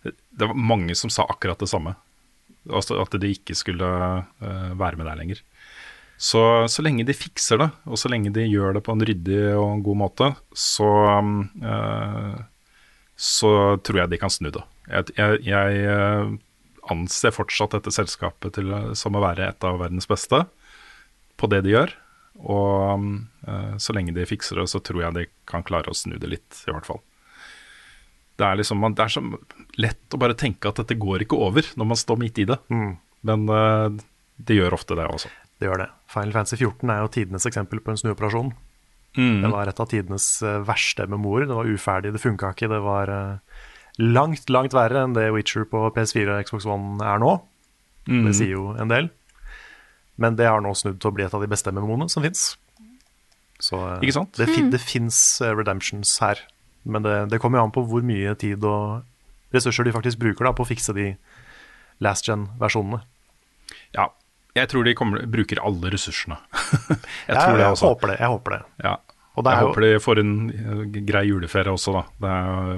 Det 0.02 0.46
var 0.46 0.56
mange 0.56 0.94
som 0.96 1.10
sa 1.12 1.26
akkurat 1.28 1.60
det 1.60 1.68
samme. 1.68 1.94
Altså 2.68 2.98
at 3.00 3.14
de 3.20 3.32
ikke 3.32 3.56
skulle 3.56 3.86
eh, 3.86 4.72
være 4.78 5.00
med 5.00 5.08
der 5.08 5.18
lenger. 5.20 5.40
Så, 6.20 6.42
så 6.68 6.84
lenge 6.84 7.06
de 7.08 7.16
fikser 7.16 7.62
det, 7.62 7.70
og 7.88 7.96
så 8.00 8.10
lenge 8.12 8.32
de 8.36 8.44
gjør 8.44 8.76
det 8.76 8.84
på 8.84 8.92
en 8.92 9.04
ryddig 9.08 9.40
og 9.56 9.80
god 9.86 10.00
måte, 10.02 10.28
så 10.52 10.90
eh, 11.16 12.36
Så 13.20 13.50
tror 13.84 14.02
jeg 14.02 14.12
de 14.12 14.20
kan 14.20 14.32
snu 14.32 14.50
det. 14.52 14.64
Jeg, 14.88 15.12
jeg, 15.16 15.40
jeg 15.48 15.80
eh, 15.88 16.36
anser 16.92 17.36
fortsatt 17.36 17.76
dette 17.76 17.92
selskapet 17.92 18.56
til, 18.56 18.72
som 18.96 19.16
å 19.16 19.24
være 19.24 19.48
et 19.48 19.64
av 19.64 19.80
verdens 19.80 20.08
beste 20.08 20.44
på 21.40 21.48
det 21.52 21.62
de 21.64 21.76
gjør. 21.76 21.92
Og 22.40 23.04
så 23.82 23.92
lenge 23.92 24.14
de 24.16 24.24
fikser 24.24 24.56
det, 24.56 24.64
så 24.72 24.80
tror 24.80 25.02
jeg 25.02 25.16
de 25.16 25.24
kan 25.50 25.64
klare 25.66 25.92
å 25.92 25.96
snu 25.96 26.14
det 26.16 26.30
litt, 26.30 26.62
i 26.64 26.72
hvert 26.72 26.88
fall. 26.88 27.02
Det 28.40 28.46
er 28.46 28.56
liksom, 28.60 28.80
man- 28.80 28.96
det 28.96 29.04
er 29.04 29.12
så 29.12 29.22
lett 29.80 30.16
å 30.16 30.20
bare 30.22 30.38
tenke 30.38 30.70
at 30.70 30.80
dette 30.80 30.96
går 30.96 31.26
ikke 31.26 31.36
over 31.36 31.66
når 31.76 31.90
man 31.92 32.00
står 32.00 32.20
midt 32.22 32.40
i 32.40 32.48
det. 32.48 32.56
Men 33.28 33.44
uh, 33.52 33.92
det 34.40 34.56
gjør 34.56 34.78
ofte 34.78 34.96
det 34.96 35.04
også. 35.04 35.28
Det 35.60 35.68
gjør 35.68 35.82
det. 35.84 35.90
Final 36.08 36.32
Fantasy 36.32 36.56
14 36.56 36.92
er 36.94 37.02
jo 37.02 37.12
tidenes 37.12 37.46
eksempel 37.48 37.82
på 37.84 37.92
en 37.92 38.00
snuoperasjon. 38.00 38.54
Mm. 39.18 39.42
Det 39.42 39.50
var 39.52 39.68
et 39.68 39.82
av 39.82 39.88
tidenes 39.90 40.26
eh, 40.46 40.60
verste 40.64 41.04
memoer. 41.10 41.44
Det 41.48 41.56
var 41.58 41.68
uferdig, 41.68 42.14
det 42.14 42.22
funka 42.22 42.52
ikke. 42.54 42.70
Det 42.70 42.78
var 42.84 43.10
eh, 43.12 43.60
langt, 44.00 44.48
langt 44.52 44.76
verre 44.76 45.04
enn 45.04 45.16
det 45.16 45.28
Witcher 45.34 45.66
på 45.68 45.82
PS4 45.96 46.36
og 46.36 46.48
Xbox 46.48 46.68
One 46.70 47.04
er 47.04 47.20
nå. 47.20 47.34
Mm. 48.08 48.24
Det 48.28 48.36
sier 48.38 48.54
jo 48.54 48.70
en 48.80 48.92
del. 48.92 49.10
Men 50.20 50.38
det 50.38 50.48
har 50.48 50.62
nå 50.64 50.72
snudd 50.78 51.00
til 51.00 51.10
å 51.10 51.16
bli 51.16 51.26
et 51.26 51.36
av 51.36 51.42
de 51.44 51.50
beste 51.50 51.72
MMO-ene 51.74 52.08
som 52.12 52.24
fins. 52.24 52.54
Så 53.60 53.76
Ikke 54.00 54.16
sant? 54.16 54.32
det, 54.40 54.48
fin 54.48 54.70
mm. 54.70 54.80
fins 54.80 55.20
redemptions 55.44 56.14
her. 56.24 56.40
Men 56.84 57.02
det, 57.04 57.16
det 57.32 57.40
kommer 57.42 57.60
jo 57.60 57.66
an 57.68 57.74
på 57.74 57.82
hvor 57.88 58.02
mye 58.06 58.32
tid 58.40 58.64
og 58.64 59.02
ressurser 59.54 59.84
de 59.84 59.92
faktisk 59.92 60.20
bruker 60.22 60.46
da, 60.46 60.52
på 60.56 60.64
å 60.64 60.68
fikse 60.68 60.94
de 60.96 61.10
last 62.00 62.24
gen-versjonene. 62.28 63.02
Ja, 63.96 64.06
jeg 64.56 64.70
tror 64.72 64.86
de 64.86 64.94
kommer, 64.98 65.26
bruker 65.30 65.60
alle 65.62 65.90
ressursene. 65.92 66.38
jeg 66.56 67.00
Jeg, 67.28 67.36
tror 67.36 67.58
det 67.58 67.66
jeg 67.66 67.80
håper 67.84 68.12
det. 68.12 68.18
Jeg 68.22 68.32
håper 68.34 68.56
det. 68.56 68.60
Ja. 68.86 68.94
Og 69.36 69.44
det 69.46 69.52
er 69.52 69.56
jeg 69.60 69.62
jo- 69.62 69.68
håper 69.70 69.86
de 69.86 69.90
får 70.06 70.20
en 70.22 70.32
eh, 70.50 71.00
grei 71.10 71.24
juleferie 71.28 71.70
også, 71.74 71.92
da. 71.98 72.02
Det 72.24 72.32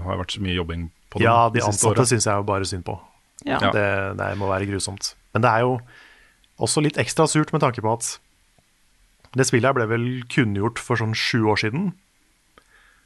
har 0.08 0.20
vært 0.20 0.34
så 0.34 0.42
mye 0.44 0.56
jobbing 0.58 0.88
på 1.12 1.20
det 1.22 1.24
Ja, 1.28 1.36
de 1.52 1.62
siste 1.62 1.86
ansatte 1.88 2.08
syns 2.10 2.26
jeg 2.28 2.40
jo 2.42 2.48
bare 2.50 2.68
synd 2.68 2.84
på. 2.88 2.98
Ja. 3.46 3.58
Ja. 3.62 3.70
Det, 3.74 3.86
det 4.20 4.28
må 4.38 4.50
være 4.50 4.68
grusomt. 4.68 5.14
Men 5.34 5.42
det 5.46 5.50
er 5.54 5.64
jo 5.64 5.78
også 6.62 6.82
litt 6.84 6.98
ekstra 7.00 7.24
surt 7.30 7.52
med 7.54 7.62
tanke 7.64 7.82
på 7.82 7.94
at 7.96 8.10
det 9.32 9.46
spillet 9.48 9.70
her 9.70 9.76
ble 9.78 9.86
vel 9.88 10.04
kunngjort 10.30 10.78
for 10.82 11.00
sånn 11.00 11.14
sju 11.16 11.46
år 11.48 11.62
siden. 11.62 11.92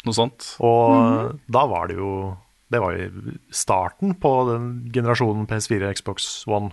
Noe 0.07 0.15
sånt. 0.17 0.53
Og 0.65 1.37
da 1.51 1.65
var 1.67 1.91
det 1.91 1.99
jo 1.99 2.37
Det 2.71 2.81
var 2.83 2.97
jo 2.99 3.37
starten 3.55 4.17
på 4.19 4.31
den 4.49 4.69
generasjonen 4.95 5.47
PS4 5.47 5.93
Xbox 5.99 6.47
One. 6.51 6.73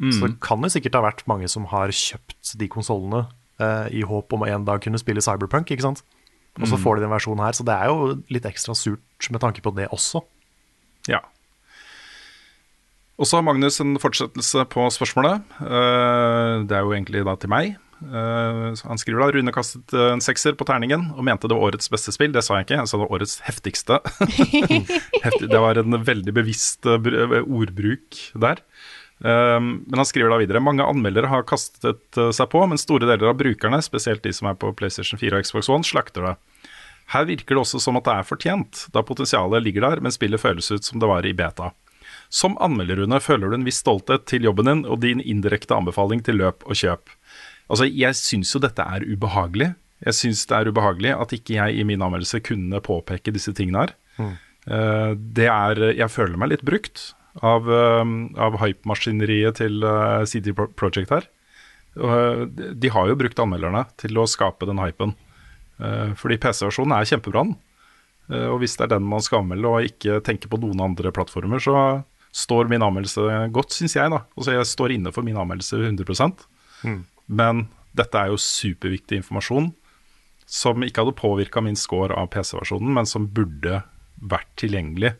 Så 0.00 0.28
det 0.28 0.38
kan 0.40 0.60
jo 0.64 0.68
sikkert 0.72 0.96
ha 0.96 1.02
vært 1.04 1.26
mange 1.28 1.48
som 1.52 1.66
har 1.68 1.92
kjøpt 1.92 2.54
de 2.56 2.68
konsollene 2.72 3.26
eh, 3.60 3.88
i 4.00 4.04
håp 4.08 4.32
om 4.32 4.44
å 4.44 4.48
en 4.48 4.64
dag 4.64 4.80
kunne 4.80 5.00
spille 5.00 5.20
Cyberpunk, 5.24 5.68
ikke 5.68 5.84
sant? 5.84 6.00
Og 6.56 6.68
så 6.68 6.78
får 6.80 6.98
de 6.98 7.04
den 7.04 7.12
versjonen 7.12 7.44
her, 7.44 7.56
så 7.56 7.64
det 7.68 7.76
er 7.76 7.90
jo 7.92 8.14
litt 8.32 8.48
ekstra 8.48 8.74
surt 8.76 9.28
med 9.32 9.40
tanke 9.44 9.62
på 9.64 9.72
det 9.76 9.90
også. 9.92 10.22
Ja. 11.08 11.20
Og 13.20 13.28
så 13.28 13.36
har 13.38 13.44
Magnus 13.44 13.76
en 13.84 13.98
fortsettelse 14.00 14.64
på 14.72 14.88
spørsmålet. 14.96 15.44
Eh, 15.60 16.54
det 16.64 16.76
er 16.76 16.84
jo 16.84 16.96
egentlig 16.96 17.24
da 17.28 17.36
til 17.36 17.52
meg. 17.52 17.76
Eh, 18.00 18.74
han 18.88 19.00
skriver 19.00 19.20
da 19.20 19.28
Rune 19.34 19.52
kastet 19.52 19.92
eh, 19.92 20.12
en 20.14 20.22
sekser 20.24 20.56
på 20.58 20.66
terningen 20.68 21.10
og 21.12 21.24
mente 21.26 21.50
det 21.50 21.56
var 21.56 21.68
årets 21.70 21.90
beste 21.92 22.14
spill. 22.14 22.32
Det 22.32 22.42
sa 22.46 22.58
jeg 22.58 22.68
ikke, 22.68 22.78
jeg 22.80 22.90
sa 22.90 22.96
det 22.96 23.04
var 23.04 23.18
årets 23.18 23.36
heftigste. 23.46 24.00
Heftig, 25.26 25.50
det 25.52 25.60
var 25.60 25.80
en 25.80 26.00
veldig 26.06 26.34
bevisst 26.36 26.88
eh, 26.88 27.00
br- 27.02 27.40
ordbruk 27.44 28.22
der. 28.40 28.64
Men 29.20 29.98
han 30.00 30.06
skriver 30.08 30.32
da 30.32 30.38
videre 30.40 30.62
Mange 30.64 30.80
anmeldere 30.80 31.28
har 31.28 31.42
kastet 31.44 32.16
seg 32.32 32.46
på, 32.48 32.62
men 32.64 32.80
store 32.80 33.04
deler 33.04 33.28
av 33.28 33.36
brukerne, 33.36 33.76
spesielt 33.84 34.22
de 34.24 34.32
som 34.32 34.48
er 34.48 34.56
på 34.56 34.70
PlayStation 34.72 35.20
4 35.20 35.36
og 35.36 35.44
Xbox 35.44 35.68
One, 35.68 35.84
slakter 35.84 36.24
det. 36.24 36.32
Her 37.12 37.26
virker 37.28 37.52
det 37.58 37.60
også 37.66 37.82
som 37.84 37.98
at 38.00 38.06
det 38.08 38.14
er 38.16 38.24
fortjent, 38.30 38.86
da 38.94 39.02
potensialet 39.04 39.60
ligger 39.66 39.84
der, 39.84 40.00
men 40.00 40.16
spillet 40.16 40.40
føles 40.40 40.72
ut 40.72 40.88
som 40.88 41.04
det 41.04 41.10
var 41.12 41.28
i 41.28 41.34
beta. 41.36 41.68
Som 42.32 42.56
anmelder, 42.64 43.04
føler 43.20 43.50
du 43.50 43.58
en 43.58 43.68
viss 43.68 43.82
stolthet 43.82 44.24
til 44.30 44.48
jobben 44.48 44.70
din 44.70 44.82
og 44.86 45.00
din 45.04 45.20
indirekte 45.20 45.76
anbefaling 45.76 46.24
til 46.24 46.40
løp 46.40 46.64
og 46.64 46.78
kjøp. 46.80 47.10
Altså, 47.70 47.86
Jeg 47.86 48.16
syns 48.18 48.50
jo 48.54 48.60
dette 48.62 48.82
er 48.82 49.04
ubehagelig. 49.06 49.70
Jeg 50.04 50.16
syns 50.16 50.46
det 50.48 50.56
er 50.56 50.70
ubehagelig 50.72 51.12
at 51.14 51.32
ikke 51.36 51.54
jeg 51.58 51.78
i 51.80 51.84
min 51.86 52.02
anmeldelse 52.02 52.40
kunne 52.42 52.80
påpeke 52.82 53.32
disse 53.34 53.52
tingene 53.54 53.84
her. 53.86 53.92
Eh, 54.70 55.14
det 55.16 55.46
er 55.48 55.80
Jeg 55.96 56.10
føler 56.12 56.36
meg 56.40 56.50
litt 56.52 56.64
brukt 56.66 57.14
av, 57.46 57.62
uh, 57.70 58.02
av 58.42 58.56
hypemaskineriet 58.58 59.54
til 59.60 59.84
eh, 59.86 60.24
CD 60.26 60.50
Project 60.52 61.10
her. 61.14 61.28
Eh, 61.96 62.44
de- 62.74 62.90
har 62.90 63.06
jo 63.08 63.14
brukt 63.16 63.38
anmelderne 63.38 63.84
til 63.96 64.18
å 64.18 64.26
skape 64.28 64.66
den 64.66 64.78
hypen. 64.82 65.14
Fordi 65.80 66.36
PC-versjonen 66.36 66.92
er 66.92 67.06
kjempebra. 67.08 67.40
Og 68.50 68.58
hvis 68.60 68.74
det 68.76 68.84
er 68.84 68.90
den 68.98 69.06
man 69.08 69.22
skal 69.24 69.40
anmelde 69.40 69.64
og 69.70 69.86
ikke 69.88 70.18
tenke 70.22 70.46
på 70.52 70.58
noen 70.60 70.82
andre 70.84 71.08
plattformer, 71.10 71.56
så, 71.58 72.04
står 72.36 72.68
min 72.68 72.82
anmeldelse 72.84 73.48
godt, 73.50 73.72
syns 73.74 73.96
jeg. 73.96 74.10
da 74.12 74.20
Altså 74.36 74.52
Jeg 74.54 74.68
står 74.68 74.92
inne 74.94 75.10
for 75.10 75.22
min 75.26 75.38
anmeldelse 75.40 75.80
100 75.80 76.44
Men 77.30 77.68
dette 77.96 78.18
er 78.18 78.32
jo 78.32 78.40
superviktig 78.42 79.20
informasjon 79.20 79.70
som 80.50 80.82
ikke 80.82 81.04
hadde 81.04 81.18
påvirka 81.18 81.62
min 81.62 81.78
score 81.78 82.14
av 82.18 82.32
PC-versjonen, 82.34 82.90
men 82.96 83.06
som 83.06 83.28
burde 83.30 83.84
vært 84.18 84.50
tilgjengelig 84.58 85.14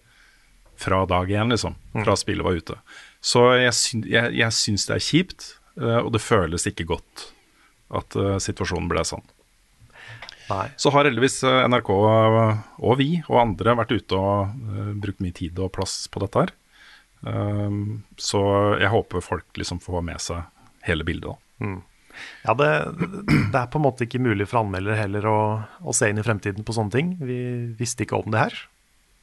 fra 0.81 1.05
dag 1.07 1.31
én, 1.31 1.53
liksom. 1.53 1.77
Fra 1.93 2.17
spillet 2.19 2.45
var 2.45 2.57
ute. 2.59 2.79
Så 3.23 3.45
jeg, 3.61 3.75
syn, 3.77 4.03
jeg, 4.09 4.33
jeg 4.41 4.57
syns 4.57 4.89
det 4.89 4.97
er 4.97 5.05
kjipt, 5.07 5.51
eh, 5.79 6.01
og 6.01 6.11
det 6.17 6.23
føles 6.25 6.67
ikke 6.67 6.89
godt 6.89 7.29
at 8.01 8.17
eh, 8.19 8.39
situasjonen 8.43 8.89
ble 8.91 9.05
sånn. 9.07 9.23
Nei. 10.51 10.65
Så 10.81 10.91
har 10.91 11.07
heldigvis 11.07 11.43
eh, 11.47 11.67
NRK 11.71 11.93
og 11.95 12.97
vi 12.99 13.11
og 13.29 13.37
andre 13.45 13.77
vært 13.83 13.95
ute 13.95 14.19
og 14.19 14.97
brukt 15.05 15.23
mye 15.23 15.37
tid 15.37 15.61
og 15.63 15.71
plass 15.77 16.03
på 16.11 16.25
dette 16.25 16.47
her. 16.47 16.57
Så 18.17 18.41
jeg 18.81 18.89
håper 18.89 19.21
folk 19.21 19.59
liksom 19.61 19.77
får 19.85 20.03
med 20.07 20.23
seg 20.25 20.87
hele 20.87 21.05
bildet. 21.05 21.37
da. 21.61 21.75
Ja, 22.45 22.55
det, 22.59 22.69
det 23.53 23.59
er 23.61 23.69
på 23.71 23.79
en 23.81 23.85
måte 23.87 24.07
ikke 24.07 24.21
mulig 24.23 24.47
for 24.51 24.63
anmeldere 24.63 24.99
heller 24.99 25.27
å, 25.31 25.39
å 25.85 25.95
se 25.97 26.09
inn 26.11 26.21
i 26.21 26.25
fremtiden 26.27 26.67
på 26.67 26.75
sånne 26.77 26.95
ting. 26.95 27.13
Vi 27.21 27.39
visste 27.79 28.07
ikke 28.07 28.19
om 28.21 28.31
det 28.33 28.43
her. 28.47 28.57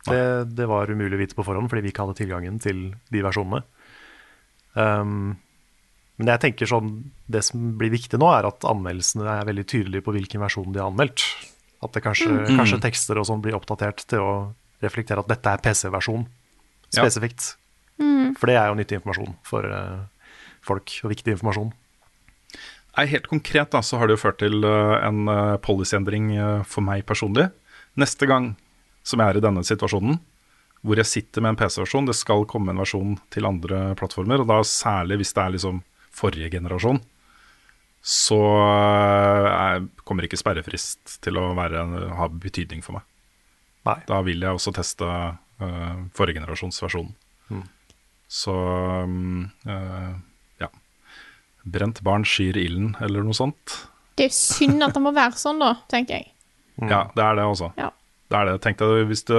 Det, 0.08 0.21
det 0.56 0.67
var 0.69 0.88
umulig 0.93 1.17
å 1.17 1.19
vite 1.19 1.36
på 1.36 1.43
forhånd 1.43 1.67
fordi 1.67 1.84
vi 1.84 1.91
ikke 1.91 2.06
hadde 2.06 2.19
tilgangen 2.21 2.62
til 2.63 2.86
de 3.12 3.23
versjonene. 3.26 3.63
Um, 4.78 5.36
men 6.17 6.32
jeg 6.34 6.41
tenker 6.45 6.69
sånn, 6.69 6.91
det 7.30 7.43
som 7.45 7.73
blir 7.78 7.91
viktig 7.93 8.17
nå, 8.21 8.30
er 8.34 8.47
at 8.50 8.65
anmeldelsene 8.65 9.28
er 9.36 9.45
veldig 9.50 9.65
tydelige 9.69 10.06
på 10.06 10.13
hvilken 10.15 10.41
versjon 10.41 10.71
de 10.73 10.82
har 10.82 10.89
anmeldt. 10.89 11.26
At 11.86 11.93
det 11.93 12.02
kanskje, 12.06 12.32
kanskje 12.58 12.80
tekster 12.88 13.19
og 13.21 13.28
sånn 13.30 13.43
blir 13.43 13.58
oppdatert 13.58 14.02
til 14.10 14.23
å 14.23 14.32
reflektere 14.82 15.21
at 15.21 15.30
dette 15.30 15.52
er 15.54 15.62
PC-versjon 15.65 16.23
Ja. 16.95 17.02
spesifikt. 17.04 17.52
For 18.38 18.50
det 18.50 18.56
er 18.58 18.69
jo 18.69 18.78
nyttig 18.78 18.97
informasjon 19.00 19.36
for 19.45 19.65
uh, 19.65 20.06
folk, 20.65 20.93
og 21.04 21.12
viktig 21.12 21.34
informasjon. 21.36 21.71
Helt 22.97 23.27
konkret 23.29 23.69
da, 23.73 23.83
så 23.86 23.99
har 23.99 24.10
det 24.10 24.17
jo 24.17 24.23
ført 24.23 24.39
til 24.41 24.63
eh, 24.65 24.95
en 25.05 25.27
uh, 25.29 25.57
policyendring 25.62 26.31
eh, 26.33 26.63
for 26.65 26.86
meg 26.86 27.05
personlig. 27.05 27.45
Neste 27.97 28.25
gang 28.29 28.55
som 29.05 29.21
jeg 29.21 29.36
er 29.36 29.39
i 29.39 29.43
denne 29.43 29.62
situasjonen, 29.65 30.17
hvor 30.86 30.99
jeg 30.99 31.10
sitter 31.10 31.43
med 31.43 31.53
en 31.53 31.60
PC-versjon, 31.60 32.07
det 32.10 32.17
skal 32.17 32.47
komme 32.49 32.73
en 32.73 32.81
versjon 32.81 33.13
til 33.33 33.47
andre 33.49 33.91
plattformer, 33.99 34.41
og 34.41 34.49
da 34.49 34.57
særlig 34.65 35.21
hvis 35.21 35.33
det 35.38 35.43
er 35.43 35.53
liksom 35.55 35.83
forrige 36.17 36.49
generasjon, 36.57 36.99
så 38.07 38.39
eh, 38.39 39.47
er, 39.51 39.88
kommer 40.07 40.25
ikke 40.25 40.39
sperrefrist 40.39 41.19
til 41.23 41.38
å 41.38 41.51
være, 41.57 41.86
ha 42.17 42.29
betydning 42.33 42.81
for 42.86 42.97
meg. 42.97 43.07
Nei. 43.88 43.99
Da 44.10 44.19
vil 44.25 44.41
jeg 44.43 44.57
også 44.57 44.73
teste 44.75 45.07
uh, 45.07 45.99
forrige 46.15 46.41
generasjons 46.41 46.81
versjon. 46.83 47.13
Så 48.27 48.51
um, 49.07 49.47
eh, 49.63 50.12
ja. 50.12 50.15
Brent 51.73 52.01
barn 52.06 52.25
skyr 52.27 52.58
ilden, 52.60 52.95
eller 53.03 53.25
noe 53.25 53.36
sånt. 53.38 53.77
Det 54.17 54.27
er 54.27 54.32
jo 54.32 54.38
synd 54.38 54.86
at 54.86 54.95
det 54.95 55.03
må 55.03 55.13
være 55.15 55.38
sånn, 55.38 55.62
da, 55.62 55.75
tenker 55.91 56.19
jeg. 56.19 56.32
Ja, 56.82 57.08
det 57.15 57.23
er 57.25 57.39
det 57.39 57.47
også. 57.47 57.71
Ja. 57.77 57.91
Det 58.27 58.38
er 58.38 58.49
det. 58.49 58.58
Tenk 58.63 58.80
deg 58.82 59.08
hvis 59.10 59.23
du 59.27 59.36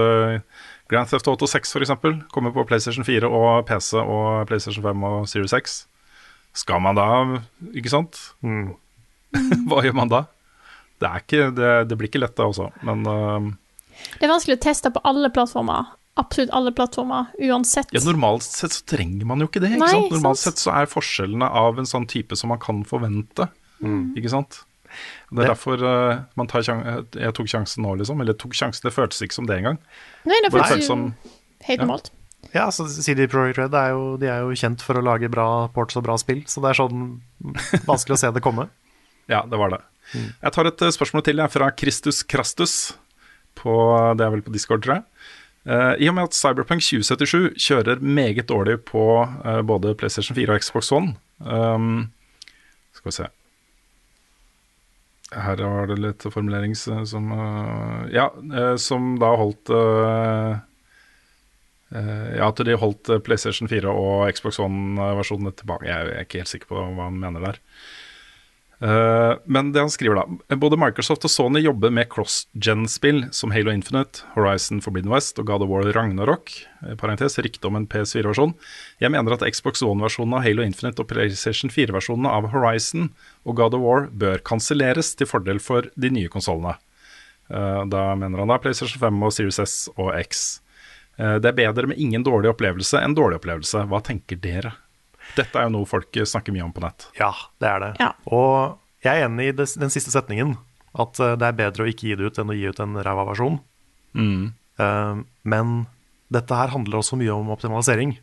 Grand 0.89 1.11
Theft 1.11 1.29
Auto 1.29 1.47
6 1.51 1.75
for 1.75 1.85
eksempel 1.85 2.17
kommer 2.33 2.55
på 2.55 2.65
PlayStation 2.69 3.05
4 3.05 3.29
og 3.29 3.67
PC 3.69 4.01
og 4.01 4.49
PlayStation 4.49 4.85
5 4.87 5.05
og 5.05 5.29
Series 5.29 5.53
6. 5.53 5.79
Skal 6.57 6.81
man 6.83 6.97
da, 6.97 7.07
ikke 7.77 7.93
sant? 7.93 8.19
Hva 9.69 9.85
gjør 9.85 9.99
man 9.99 10.13
da? 10.13 10.25
Det, 10.99 11.09
er 11.09 11.23
ikke, 11.23 11.51
det, 11.55 11.73
det 11.91 11.99
blir 11.99 12.11
ikke 12.11 12.23
lett, 12.23 12.35
det 12.39 12.47
også. 12.49 12.71
Men 12.87 13.05
uh, 13.07 13.51
Det 14.17 14.25
er 14.25 14.33
vanskelig 14.33 14.57
å 14.57 14.65
teste 14.65 14.91
på 14.95 15.05
alle 15.07 15.31
plattformer. 15.35 15.93
Absolutt 16.19 16.51
alle 16.57 16.73
plattformer, 16.75 17.29
uansett. 17.47 17.93
ja, 17.95 18.01
normalt 18.03 18.43
sett 18.43 18.75
så 18.75 18.83
trenger 18.91 19.25
man 19.29 19.39
jo 19.45 19.47
ikke 19.47 19.61
det. 19.63 19.71
Ikke 19.77 19.85
Nei, 19.85 19.91
sant? 19.95 20.11
Normalt 20.17 20.41
sant. 20.41 20.59
sett 20.59 20.65
så 20.67 20.73
er 20.75 20.91
forskjellene 20.91 21.47
av 21.63 21.79
en 21.79 21.87
sånn 21.87 22.09
type 22.11 22.35
som 22.37 22.51
man 22.51 22.59
kan 22.63 22.83
forvente. 22.89 23.47
Ikke 24.19 24.31
sant? 24.33 24.65
Det 25.31 25.39
er 25.39 25.43
Det- 25.45 25.49
derfor 25.53 25.83
uh, 25.85 26.25
man 26.35 26.47
tar 26.51 26.63
jeg 26.67 27.35
tok 27.37 27.47
sjansen 27.47 27.85
nå, 27.85 27.95
liksom. 28.01 28.21
Eller 28.21 28.35
tok 28.35 28.53
sjansen, 28.57 28.83
det 28.89 28.95
føltes 28.97 29.23
ikke 29.23 29.37
som 29.37 29.47
det 29.47 29.59
engang. 29.61 29.79
Nei, 30.27 30.39
det 30.43 30.51
føltes 30.51 30.81
jo 30.83 30.87
som 30.89 31.15
helt 31.69 31.81
normalt. 31.85 32.11
Ja, 32.55 32.69
så 32.71 32.87
CD 32.89 33.27
Projekt 33.29 33.59
Red 33.59 33.75
er 33.75 33.91
jo, 33.93 34.17
de 34.17 34.27
er 34.31 34.41
jo 34.47 34.55
kjent 34.57 34.81
for 34.81 34.95
å 34.99 35.03
lage 35.05 35.29
bra 35.31 35.69
ports 35.75 35.97
og 35.99 36.05
bra 36.07 36.17
spill, 36.17 36.43
så 36.49 36.63
det 36.65 36.71
er 36.71 36.79
sånn 36.81 37.21
vanskelig 37.87 38.15
å 38.17 38.21
se 38.25 38.31
det 38.35 38.43
komme. 38.43 38.69
Ja, 39.29 39.43
det 39.45 39.59
var 39.61 39.69
det. 39.69 39.83
Jeg 40.17 40.53
tar 40.55 40.65
et 40.71 40.81
eh, 40.81 40.89
spørsmål 40.95 41.23
til 41.27 41.37
jeg, 41.37 41.51
fra 41.53 41.67
Kristus 41.77 42.23
Krastus. 42.25 42.95
På, 43.59 43.75
det 44.17 44.25
er 44.25 44.31
vel 44.33 44.41
på 44.47 44.55
Discord, 44.55 44.81
tror 44.87 44.95
jeg. 44.95 45.05
Eh, 45.69 45.95
I 46.01 46.09
og 46.09 46.15
med 46.17 46.31
at 46.31 46.37
Cyberpunk 46.37 46.81
2077 46.81 47.59
kjører 47.61 48.01
meget 48.01 48.47
dårlig 48.49 48.79
på 48.89 49.03
eh, 49.21 49.61
både 49.69 49.93
PlayStation 50.01 50.37
4 50.39 50.55
og 50.55 50.63
Xbox 50.65 50.89
One 50.97 51.13
um, 51.45 52.07
Skal 52.97 53.11
vi 53.11 53.17
se 53.19 53.27
Her 55.37 55.61
var 55.61 55.91
det 55.91 55.99
litt 56.01 56.25
formulering 56.33 56.73
som 56.79 57.35
eh, 57.37 58.09
Ja, 58.17 58.31
eh, 58.33 58.77
som 58.81 59.19
da 59.21 59.35
holdt 59.37 59.75
Ja, 61.89 62.49
at 62.51 62.61
de 62.65 62.75
holdt 62.77 63.09
PlayStation 63.25 63.69
4 63.69 63.89
og 63.89 64.29
Xbox 64.37 64.59
One-versjonene 64.61 65.55
tilbake. 65.57 65.87
Jeg 65.89 66.11
er 66.11 66.21
ikke 66.21 66.43
helt 66.43 66.51
sikker 66.51 66.69
på 66.69 66.83
hva 66.83 67.07
han 67.07 67.17
mener 67.17 67.41
der. 67.41 67.61
Eh, 68.81 69.35
men 69.51 69.73
det 69.75 69.83
han 69.83 69.91
skriver 69.91 70.21
da 70.21 70.55
Både 70.63 70.79
Microsoft 70.79 71.25
og 71.27 71.33
Sony 71.33 71.65
jobber 71.65 71.91
med 71.91 72.07
cross-gen-spill 72.13 73.25
som 73.35 73.51
Halo 73.51 73.73
Infinite, 73.75 74.23
Horizon 74.37 74.79
Forbidden 74.85 75.11
West 75.11 75.41
og 75.43 75.49
God 75.51 75.65
of 75.67 75.73
War 75.73 75.89
Ragnarok. 75.97 76.53
eh, 76.87 76.95
Parentes, 76.95 77.39
om 77.65 77.77
en 77.77 77.89
PS4-versjon. 77.89 78.55
Jeg 79.01 79.11
mener 79.11 79.33
at 79.35 79.43
Xbox 79.43 79.83
One-versjonen 79.83 80.35
av 80.35 80.45
Halo 80.47 80.63
Infinite 80.63 81.03
og 81.03 81.09
PlayStation 81.09 81.71
4-versjonene 81.71 82.31
av 82.31 82.51
Horizon 82.55 83.11
og 83.45 83.57
God 83.57 83.75
of 83.75 83.83
War 83.83 84.07
bør 84.13 84.39
kanselleres 84.39 85.15
til 85.17 85.27
fordel 85.27 85.59
for 85.59 85.91
de 85.97 86.11
nye 86.11 86.29
konsollene. 86.29 86.79
Eh, 87.51 87.85
da 87.91 88.15
mener 88.15 88.39
han 88.39 88.49
da 88.49 88.59
PlayStation 88.63 89.01
5 89.01 89.23
og 89.23 89.33
Series 89.33 89.59
S 89.59 89.89
og 89.97 90.15
X. 90.21 90.61
Det 91.19 91.49
er 91.51 91.53
bedre 91.57 91.89
med 91.91 91.99
ingen 91.99 92.23
dårlig 92.23 92.53
opplevelse 92.53 93.01
enn 93.03 93.17
dårlig 93.19 93.41
opplevelse. 93.41 93.81
Hva 93.91 93.99
tenker 94.07 94.39
dere? 94.39 94.71
Dette 95.37 95.59
er 95.61 95.69
jo 95.69 95.75
noe 95.77 95.89
folk 95.89 96.17
snakker 96.27 96.55
mye 96.55 96.65
om 96.67 96.73
på 96.75 96.83
nett. 96.83 97.09
Ja, 97.19 97.33
det 97.63 97.69
er 97.69 97.83
det. 97.85 97.91
Ja. 98.01 98.13
Og 98.33 98.79
jeg 99.05 99.13
er 99.13 99.29
enig 99.29 99.51
i 99.51 99.57
det, 99.57 99.69
den 99.79 99.93
siste 99.93 100.13
setningen, 100.15 100.57
at 100.99 101.21
eh, 101.23 101.37
det 101.39 101.51
er 101.51 101.59
bedre 101.59 101.85
å 101.85 101.91
ikke 101.91 102.09
gi 102.11 102.17
det 102.19 102.31
ut 102.31 102.41
enn 102.41 102.53
å 102.53 102.57
gi 102.57 102.71
ut 102.71 102.81
en 102.83 102.99
ræva 103.05 103.27
versjon. 103.29 103.61
Eh, 104.19 105.21
men 105.53 105.77
dette 106.35 106.59
her 106.59 106.73
handler 106.75 107.01
også 107.01 107.19
mye 107.21 107.35
om 107.35 107.53
optimalisering. 107.55 108.17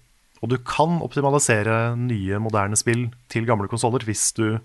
Og 0.43 0.51
du 0.51 0.57
kan 0.67 0.99
optimalisere 1.01 1.95
nye, 1.97 2.39
moderne 2.43 2.77
spill 2.77 3.07
til 3.31 3.47
gamle 3.47 3.69
konsoller 3.71 4.03
hvis 4.05 4.27
du 4.37 4.59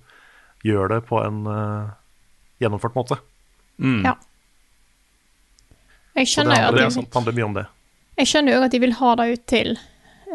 gjør 0.66 0.96
det 0.96 1.00
på 1.09 1.20
en 1.22 1.44
eh, 1.48 1.92
gjennomført 2.61 2.98
måte. 2.98 3.20
Ja. 3.81 4.16
Jeg 6.18 6.29
skjønner 6.29 6.59
jo 6.59 6.66
at 6.68 6.76
de, 6.76 6.88
det 6.98 7.14
handler 7.14 7.37
mye 7.38 7.46
om 7.46 7.55
det. 7.57 7.62
jeg 8.20 8.29
skjønner 8.29 8.53
jo 8.53 8.64
at 8.66 8.74
de 8.74 8.81
vil 8.83 8.92
ha 8.98 9.12
det 9.16 9.26
ut 9.31 9.44
til 9.48 9.70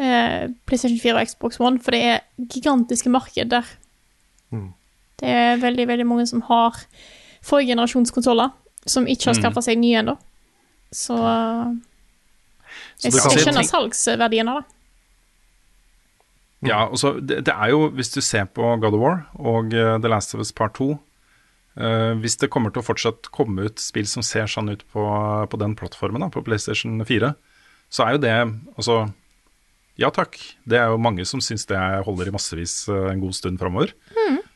eh, 0.01 0.47
PlayStation 0.67 0.99
4 0.99 1.15
og 1.15 1.27
Xbox 1.27 1.59
One, 1.59 1.79
for 1.79 1.95
det 1.95 2.01
er 2.03 2.19
gigantiske 2.51 3.09
marked 3.09 3.51
der. 3.53 3.65
Mm. 4.51 4.69
Det 5.19 5.29
er 5.31 5.57
veldig, 5.61 5.87
veldig 5.87 6.05
mange 6.07 6.27
som 6.27 6.41
har 6.49 6.77
forrige 7.45 7.71
generasjons 7.73 8.11
konsoller, 8.11 8.49
som 8.85 9.07
ikke 9.07 9.29
har 9.31 9.35
Mm. 9.37 9.41
skaffa 9.41 9.61
seg 9.61 9.77
nye 9.79 9.99
ennå. 10.03 10.17
Så 10.91 11.15
eh, 11.15 11.75
jeg, 13.03 13.13
jeg 13.13 13.43
skjønner 13.43 13.67
salgsverdien 13.67 14.49
av 14.51 14.61
det. 14.61 14.69
Ja, 16.65 16.85
altså, 16.89 17.19
det, 17.19 17.43
det 17.45 17.53
er 17.53 17.69
jo, 17.73 17.89
hvis 17.93 18.09
du 18.09 18.21
ser 18.21 18.45
på 18.49 18.61
God 18.81 18.95
of 18.95 19.01
War 19.01 19.17
og 19.37 19.73
uh, 19.75 19.97
The 20.01 20.09
Last 20.09 20.33
of 20.33 20.41
Us 20.41 20.51
Part 20.55 20.79
2 20.79 20.87
uh, 20.95 22.13
Hvis 22.23 22.37
det 22.41 22.49
kommer 22.49 22.71
til 22.73 22.81
å 22.81 22.85
fortsatt 22.87 23.29
komme 23.35 23.67
ut 23.67 23.83
spill 23.83 24.07
som 24.09 24.23
ser 24.25 24.47
sånn 24.49 24.71
ut 24.71 24.85
på, 24.93 25.03
på 25.51 25.59
den 25.61 25.75
plattformen, 25.77 26.23
da, 26.23 26.31
på 26.33 26.41
PlayStation 26.47 26.97
4, 27.05 27.33
så 27.91 28.07
er 28.07 28.15
jo 28.15 28.23
det 28.23 28.33
Altså, 28.77 28.97
ja 30.01 30.11
takk. 30.13 30.37
Det 30.67 30.79
er 30.79 30.91
jo 30.91 31.01
mange 31.01 31.25
som 31.27 31.43
syns 31.43 31.67
det 31.69 31.79
holder 32.07 32.29
i 32.29 32.35
massevis 32.35 32.83
eh, 32.91 33.09
en 33.13 33.23
god 33.23 33.37
stund 33.37 33.61
framover. 33.61 33.95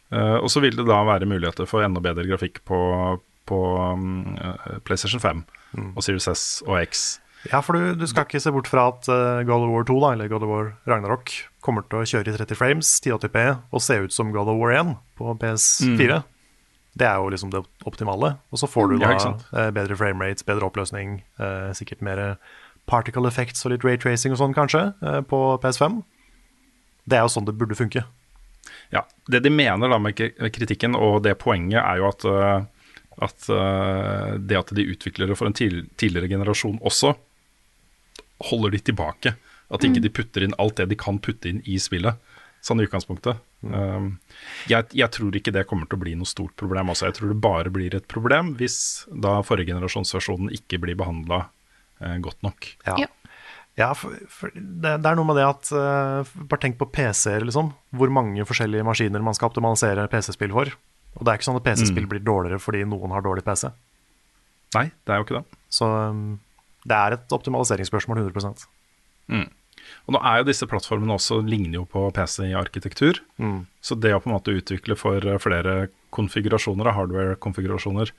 og 0.10 0.50
så 0.50 0.62
vil 0.64 0.74
det 0.74 0.88
da 0.88 1.04
være 1.06 1.28
muligheter 1.30 1.68
for 1.70 1.86
enda 1.86 2.02
bedre 2.02 2.26
grafikk 2.26 2.64
på, 2.66 2.80
på 3.50 3.60
mm, 3.98 4.38
eh, 4.38 4.78
PlayStation 4.86 5.22
5 5.22 5.44
og 5.96 6.04
Series 6.06 6.30
S 6.32 6.46
og 6.66 6.80
X. 6.82 7.20
Ja, 7.48 7.62
for 7.64 7.78
du, 7.78 7.94
du 7.96 8.08
skal 8.10 8.26
ikke 8.28 8.42
se 8.44 8.52
bort 8.52 8.68
fra 8.68 8.90
at 8.92 9.08
uh, 9.08 9.40
God 9.48 9.64
of 9.64 9.72
War 9.72 9.86
2, 9.88 10.00
da, 10.04 10.10
eller 10.16 10.32
God 10.32 10.44
of 10.44 10.52
War 10.52 10.74
Ragnarok, 10.90 11.32
kommer 11.64 11.86
til 11.88 12.02
å 12.02 12.10
kjøre 12.10 12.34
i 12.34 12.36
30 12.36 12.60
frames, 12.60 12.90
1080p, 13.00 13.46
og 13.72 13.84
se 13.84 13.96
ut 14.04 14.16
som 14.16 14.34
God 14.36 14.52
of 14.52 14.60
War 14.60 14.76
1 14.76 14.92
på 15.20 15.38
PS4. 15.40 16.20
Det 17.00 17.08
er 17.08 17.22
jo 17.22 17.30
liksom 17.32 17.54
det 17.54 17.62
optimale. 17.88 18.34
Og 18.52 18.60
så 18.60 18.68
får 18.68 18.92
du 18.92 18.98
da 19.00 19.14
ja, 19.14 19.32
bedre 19.72 19.96
framerates, 19.96 20.44
bedre 20.44 20.68
oppløsning, 20.68 21.22
eh, 21.40 21.70
sikkert 21.78 22.04
mer 22.04 22.24
particle 22.90 23.30
effects 23.30 23.66
og 23.66 23.74
litt 23.74 23.86
raytracing 23.86 24.34
og 24.34 24.42
sånn, 24.42 24.56
kanskje, 24.58 24.90
eh, 25.06 25.22
på 25.30 25.40
PS5. 25.64 26.02
Det 27.10 27.18
er 27.18 27.26
jo 27.26 27.34
sånn 27.34 27.48
det 27.48 27.58
burde 27.58 27.78
funke. 27.78 28.06
Ja, 28.94 29.06
Det 29.28 29.44
de 29.44 29.50
mener 29.50 29.90
da 29.90 29.98
med 30.02 30.18
kritikken, 30.18 30.96
og 30.96 31.24
det 31.24 31.38
poenget, 31.40 31.82
er 31.82 31.98
jo 31.98 32.08
at, 32.10 32.26
øh, 32.26 32.66
at 33.22 33.50
øh, 33.50 34.38
det 34.40 34.58
at 34.58 34.74
de 34.76 34.88
utvikler 34.90 35.28
det 35.28 35.38
for 35.38 35.48
en 35.48 35.54
tidligere 35.54 36.30
generasjon 36.30 36.80
også, 36.82 37.16
holder 38.50 38.72
de 38.72 38.80
tilbake 38.80 39.36
At 39.70 39.84
ikke 39.84 40.02
de 40.02 40.10
putter 40.10 40.42
inn 40.42 40.56
alt 40.58 40.80
det 40.80 40.88
de 40.90 40.96
kan 40.98 41.20
putte 41.20 41.46
inn 41.46 41.60
i 41.70 41.76
spillet, 41.78 42.18
sånn 42.66 42.80
i 42.82 42.88
utgangspunktet. 42.88 43.38
Mm. 43.62 44.18
jeg, 44.72 44.88
jeg 44.96 45.12
tror 45.12 45.36
ikke 45.36 45.52
det 45.52 45.68
kommer 45.70 45.86
til 45.86 46.00
å 46.00 46.02
bli 46.02 46.16
noe 46.18 46.26
stort 46.26 46.56
problem. 46.58 46.90
Også. 46.90 47.06
Jeg 47.06 47.20
tror 47.20 47.30
det 47.30 47.38
bare 47.44 47.70
blir 47.70 47.94
et 47.94 48.08
problem 48.10 48.56
hvis 48.58 49.06
da 49.14 49.44
forrige 49.46 49.70
generasjonsversjonen 49.70 50.50
ikke 50.58 50.80
blir 50.82 50.98
behandla 50.98 51.44
eh, 51.44 51.59
godt 52.26 52.44
nok. 52.46 52.70
Ja. 52.88 52.98
Ja. 53.06 53.10
Ja, 53.80 53.94
for, 53.96 54.12
for 54.28 54.52
det, 54.52 54.98
det 55.00 55.08
er 55.08 55.16
noe 55.16 55.28
med 55.30 55.38
det 55.40 55.46
at 55.48 55.70
uh, 55.72 56.28
Bare 56.52 56.60
tenk 56.60 56.76
på 56.82 56.90
PC-er, 56.92 57.46
liksom. 57.48 57.72
Hvor 57.96 58.12
mange 58.12 58.44
forskjellige 58.48 58.84
maskiner 58.84 59.24
man 59.24 59.38
skal 59.38 59.48
optimalisere 59.52 60.08
PC-spill 60.12 60.52
for. 60.56 60.74
Og 61.16 61.24
det 61.24 61.32
er 61.32 61.40
ikke 61.40 61.48
sånn 61.48 61.60
at 61.60 61.68
PC-spill 61.68 62.10
blir 62.10 62.24
dårligere 62.26 62.60
fordi 62.62 62.84
noen 62.88 63.14
har 63.16 63.24
dårlig 63.24 63.46
PC. 63.48 63.70
Nei, 64.76 64.90
det 65.08 65.14
er 65.14 65.22
jo 65.22 65.26
ikke 65.28 65.40
det. 65.40 65.60
Så 65.74 65.88
um, 65.88 66.26
det 66.84 66.98
er 66.98 67.16
et 67.16 67.34
optimaliseringsspørsmål 67.40 68.22
100% 68.26 68.68
Og 70.06 70.16
nå 70.16 70.22
er 70.26 70.42
jo 70.42 70.50
disse 70.50 70.68
plattformene 70.70 71.16
også 71.16 71.40
ligner 71.46 71.80
jo 71.82 71.88
på 71.90 72.04
PC 72.16 72.50
i 72.50 72.58
arkitektur. 72.58 73.22
Så 73.82 73.96
det 73.96 74.14
å 74.16 74.22
på 74.22 74.30
en 74.30 74.36
måte 74.36 74.56
utvikle 74.56 74.98
for 75.00 75.24
eh, 75.24 75.40
flere 75.42 75.90
konfigurasjoner 76.16 76.90
hardware-konfigurasjoner 76.98 78.12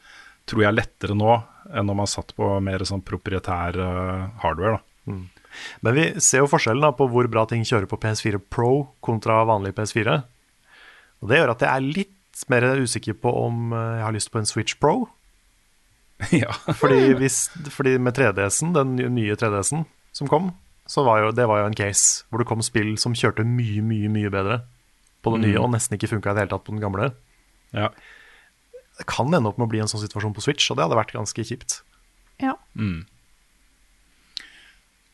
tror 0.50 0.64
jeg 0.64 0.70
er 0.72 0.78
lettere 0.80 1.16
nå 1.16 1.34
enn 1.70 1.86
når 1.86 1.98
man 2.02 2.10
satt 2.10 2.32
på 2.36 2.48
mer 2.64 2.82
sånn 2.86 3.04
proprietær 3.06 3.78
eh, 3.78 4.24
hardware. 4.42 4.80
da. 4.80 4.86
Men 5.84 5.96
vi 5.96 6.06
ser 6.22 6.44
jo 6.44 6.50
forskjellen 6.50 6.84
da 6.84 6.92
på 6.96 7.06
hvor 7.10 7.26
bra 7.30 7.44
ting 7.50 7.62
kjører 7.66 7.88
på 7.90 7.98
PS4 8.02 8.40
Pro 8.52 8.72
kontra 9.04 9.40
vanlig 9.48 9.74
PS4. 9.78 10.16
Og 11.20 11.30
det 11.30 11.40
gjør 11.40 11.54
at 11.54 11.64
jeg 11.64 11.70
er 11.70 11.88
litt 12.00 12.44
mer 12.50 12.66
usikker 12.80 13.16
på 13.20 13.32
om 13.44 13.74
eh, 13.76 13.96
jeg 14.00 14.06
har 14.06 14.16
lyst 14.16 14.32
på 14.32 14.40
en 14.40 14.48
Switch 14.48 14.78
Pro. 14.82 15.08
ja. 16.42 16.52
Fordi, 16.80 17.14
hvis, 17.20 17.46
fordi 17.72 17.96
med 18.02 18.18
3DS-en, 18.18 18.74
den 18.76 18.98
nye 19.14 19.38
3DS-en 19.38 19.86
som 20.16 20.30
kom, 20.30 20.52
så 20.90 21.04
var 21.06 21.22
jo, 21.22 21.34
det 21.36 21.46
var 21.46 21.62
jo 21.62 21.70
en 21.70 21.78
case 21.78 22.26
hvor 22.28 22.42
det 22.42 22.48
kom 22.50 22.62
spill 22.66 22.96
som 22.98 23.14
kjørte 23.14 23.46
mye, 23.46 23.82
mye 23.86 24.10
mye 24.10 24.32
bedre 24.32 24.62
på 25.22 25.34
det 25.34 25.42
nye, 25.44 25.60
og 25.60 25.70
nesten 25.74 25.94
ikke 25.94 26.08
funka 26.14 26.32
i 26.32 26.36
det 26.36 26.42
hele 26.42 26.52
tatt 26.54 26.64
på 26.66 26.74
den 26.74 26.82
gamle. 26.82 27.12
ja. 27.76 27.92
Det 29.00 29.08
kan 29.08 29.32
ende 29.32 29.48
opp 29.48 29.56
med 29.60 29.68
å 29.68 29.72
bli 29.72 29.80
en 29.82 29.90
sånn 29.90 30.02
situasjon 30.02 30.36
på 30.36 30.44
Switch, 30.44 30.68
og 30.70 30.76
det 30.76 30.84
hadde 30.86 30.98
vært 30.98 31.16
ganske 31.16 31.44
kjipt. 31.48 31.80
Ja. 32.40 32.54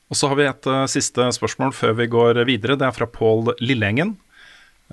Og 0.07 0.19
så 0.19 0.31
har 0.31 0.39
vi 0.39 0.47
et 0.47 0.69
uh, 0.71 0.85
siste 0.91 1.27
spørsmål 1.35 1.75
før 1.75 1.97
vi 2.01 2.09
går 2.11 2.45
videre. 2.49 2.79
Det 2.79 2.87
er 2.87 2.95
fra 2.95 3.09
Pål 3.11 3.57
Lillengen, 3.63 4.15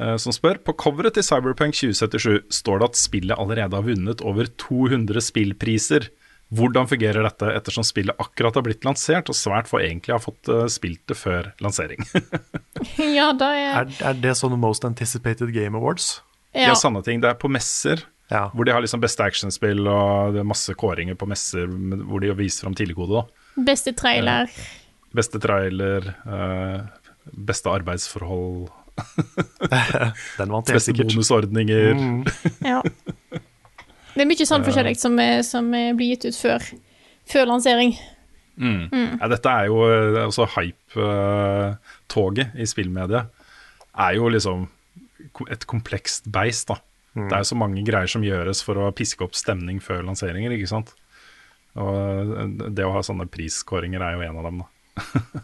uh, 0.01 0.15
som 0.21 0.34
spør 0.36 0.62
På 0.65 0.75
coveret 0.77 1.17
til 1.17 1.25
Cyberpunk 1.25 1.77
2077 1.77 2.49
står 2.53 2.82
det 2.82 2.91
at 2.91 2.99
spillet 3.01 3.38
allerede 3.38 3.77
har 3.77 3.86
vunnet 3.86 4.25
over 4.25 4.49
200 4.62 5.21
spillpriser. 5.21 6.10
Hvordan 6.53 6.86
fungerer 6.89 7.25
dette 7.25 7.49
ettersom 7.49 7.86
spillet 7.86 8.19
akkurat 8.21 8.58
har 8.60 8.65
blitt 8.65 8.86
lansert, 8.86 9.29
og 9.32 9.38
svært 9.38 9.69
få 9.69 9.79
egentlig 9.82 10.13
har 10.13 10.21
fått 10.21 10.49
uh, 10.49 10.65
spilt 10.69 11.01
det 11.10 11.17
før 11.17 11.53
lansering? 11.63 12.06
ja, 13.17 13.32
da 13.38 13.53
er 13.58 13.69
Er, 13.84 13.95
er 14.13 14.21
det 14.21 14.38
sånne 14.41 14.60
Most 14.62 14.86
Anticipated 14.86 15.53
Game 15.53 15.77
Awards? 15.77 16.21
Ja, 16.53 16.69
ja. 16.69 16.75
sanne 16.77 17.01
ting. 17.06 17.21
Det 17.21 17.32
er 17.32 17.38
på 17.41 17.49
messer. 17.49 18.06
Ja. 18.31 18.47
Hvor 18.55 18.65
de 18.65 18.71
har 18.73 18.81
liksom 18.81 19.01
beste 19.03 19.23
actionspill 19.25 19.83
og 19.88 20.33
det 20.33 20.39
er 20.41 20.47
masse 20.47 20.73
kåringer 20.79 21.15
på 21.19 21.27
messer 21.29 21.67
hvor 21.67 22.19
de 22.23 22.31
viser 22.38 22.63
fram 22.65 22.73
tidligkode. 22.77 23.25
Beste 23.67 23.91
trailer. 23.93 24.47
Beste 25.13 25.39
trailer, 25.43 26.07
eh, 26.25 26.81
beste 27.33 27.69
arbeidsforhold, 27.69 28.69
Den 30.38 30.51
vant 30.53 30.67
helt 30.69 30.77
beste 30.77 30.93
bonusordninger. 30.93 31.93
bonusordninger. 31.93 32.62
Ja. 32.73 32.81
Det 34.13 34.21
er 34.21 34.27
mye 34.29 34.45
sånn 34.45 34.62
forskjellig 34.65 34.97
som, 35.01 35.15
er- 35.19 35.41
som 35.45 35.71
blir 35.73 36.12
gitt 36.13 36.25
ut 36.29 36.38
før, 36.38 36.62
før 37.29 37.45
lansering. 37.49 37.95
Ja, 38.62 39.25
dette 39.31 39.49
er 39.49 39.65
jo 39.71 39.79
eh, 39.89 40.19
altså 40.27 40.45
hype-toget 40.53 42.53
i 42.62 42.65
spillmediet. 42.69 43.25
Er 43.97 44.13
jo 44.17 44.29
liksom 44.33 44.67
et 45.49 45.65
komplekst 45.69 46.29
beist, 46.33 46.67
da. 46.69 46.75
Det 47.13 47.30
er 47.30 47.43
jo 47.43 47.52
så 47.52 47.58
mange 47.60 47.84
greier 47.86 48.10
som 48.10 48.26
gjøres 48.26 48.63
for 48.65 48.80
å 48.82 48.91
piske 48.95 49.26
opp 49.26 49.36
stemning 49.38 49.80
før 49.84 50.02
lanseringer, 50.08 50.56
ikke 50.56 50.71
sant. 50.71 50.93
Og 51.78 52.34
eh, 52.34 52.69
det 52.73 52.86
å 52.86 52.93
ha 52.95 53.04
sånne 53.06 53.30
priskåringer 53.32 54.02
er 54.02 54.17
jo 54.17 54.23
en 54.28 54.39
av 54.41 54.47
dem, 54.49 54.63
da. 54.63 55.43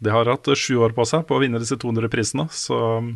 De 0.00 0.12
har 0.14 0.28
hatt 0.32 0.48
sju 0.56 0.78
år 0.80 0.94
på 0.96 1.04
seg 1.04 1.26
på 1.28 1.36
å 1.36 1.42
vinne 1.42 1.60
disse 1.60 1.76
200 1.76 2.08
prisene, 2.12 2.46
så 2.56 2.76
mm, 3.04 3.10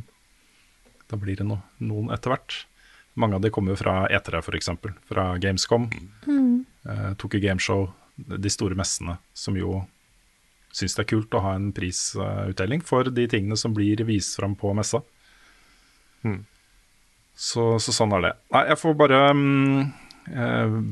da 1.09 1.16
blir 1.16 1.38
det 1.38 1.47
no, 1.49 1.57
noen 1.81 2.11
etter 2.12 2.35
hvert. 2.35 2.59
Mange 3.16 3.38
av 3.38 3.44
de 3.44 3.49
kommer 3.55 3.73
jo 3.73 3.79
fra 3.81 4.03
E3 4.12 4.42
f.eks., 4.42 4.68
fra 5.09 5.25
Gamescom, 5.40 5.87
eh, 6.29 7.11
Tokyo 7.20 7.40
Gameshow, 7.40 7.87
de 8.16 8.53
store 8.53 8.77
messene, 8.77 9.16
som 9.33 9.57
jo 9.57 9.81
syns 10.75 10.97
det 10.99 11.05
er 11.07 11.11
kult 11.14 11.37
å 11.38 11.42
ha 11.47 11.55
en 11.57 11.70
prisutdeling 11.75 12.83
for 12.85 13.09
de 13.09 13.25
tingene 13.31 13.57
som 13.57 13.73
blir 13.73 14.03
vist 14.05 14.37
fram 14.37 14.57
på 14.59 14.75
messa. 14.77 15.01
Så, 17.35 17.75
så 17.83 17.94
sånn 17.94 18.14
er 18.14 18.25
det. 18.29 18.33
Nei, 18.55 18.64
jeg 18.70 18.79
får 18.79 18.97
bare 18.99 19.20
um, 19.35 19.92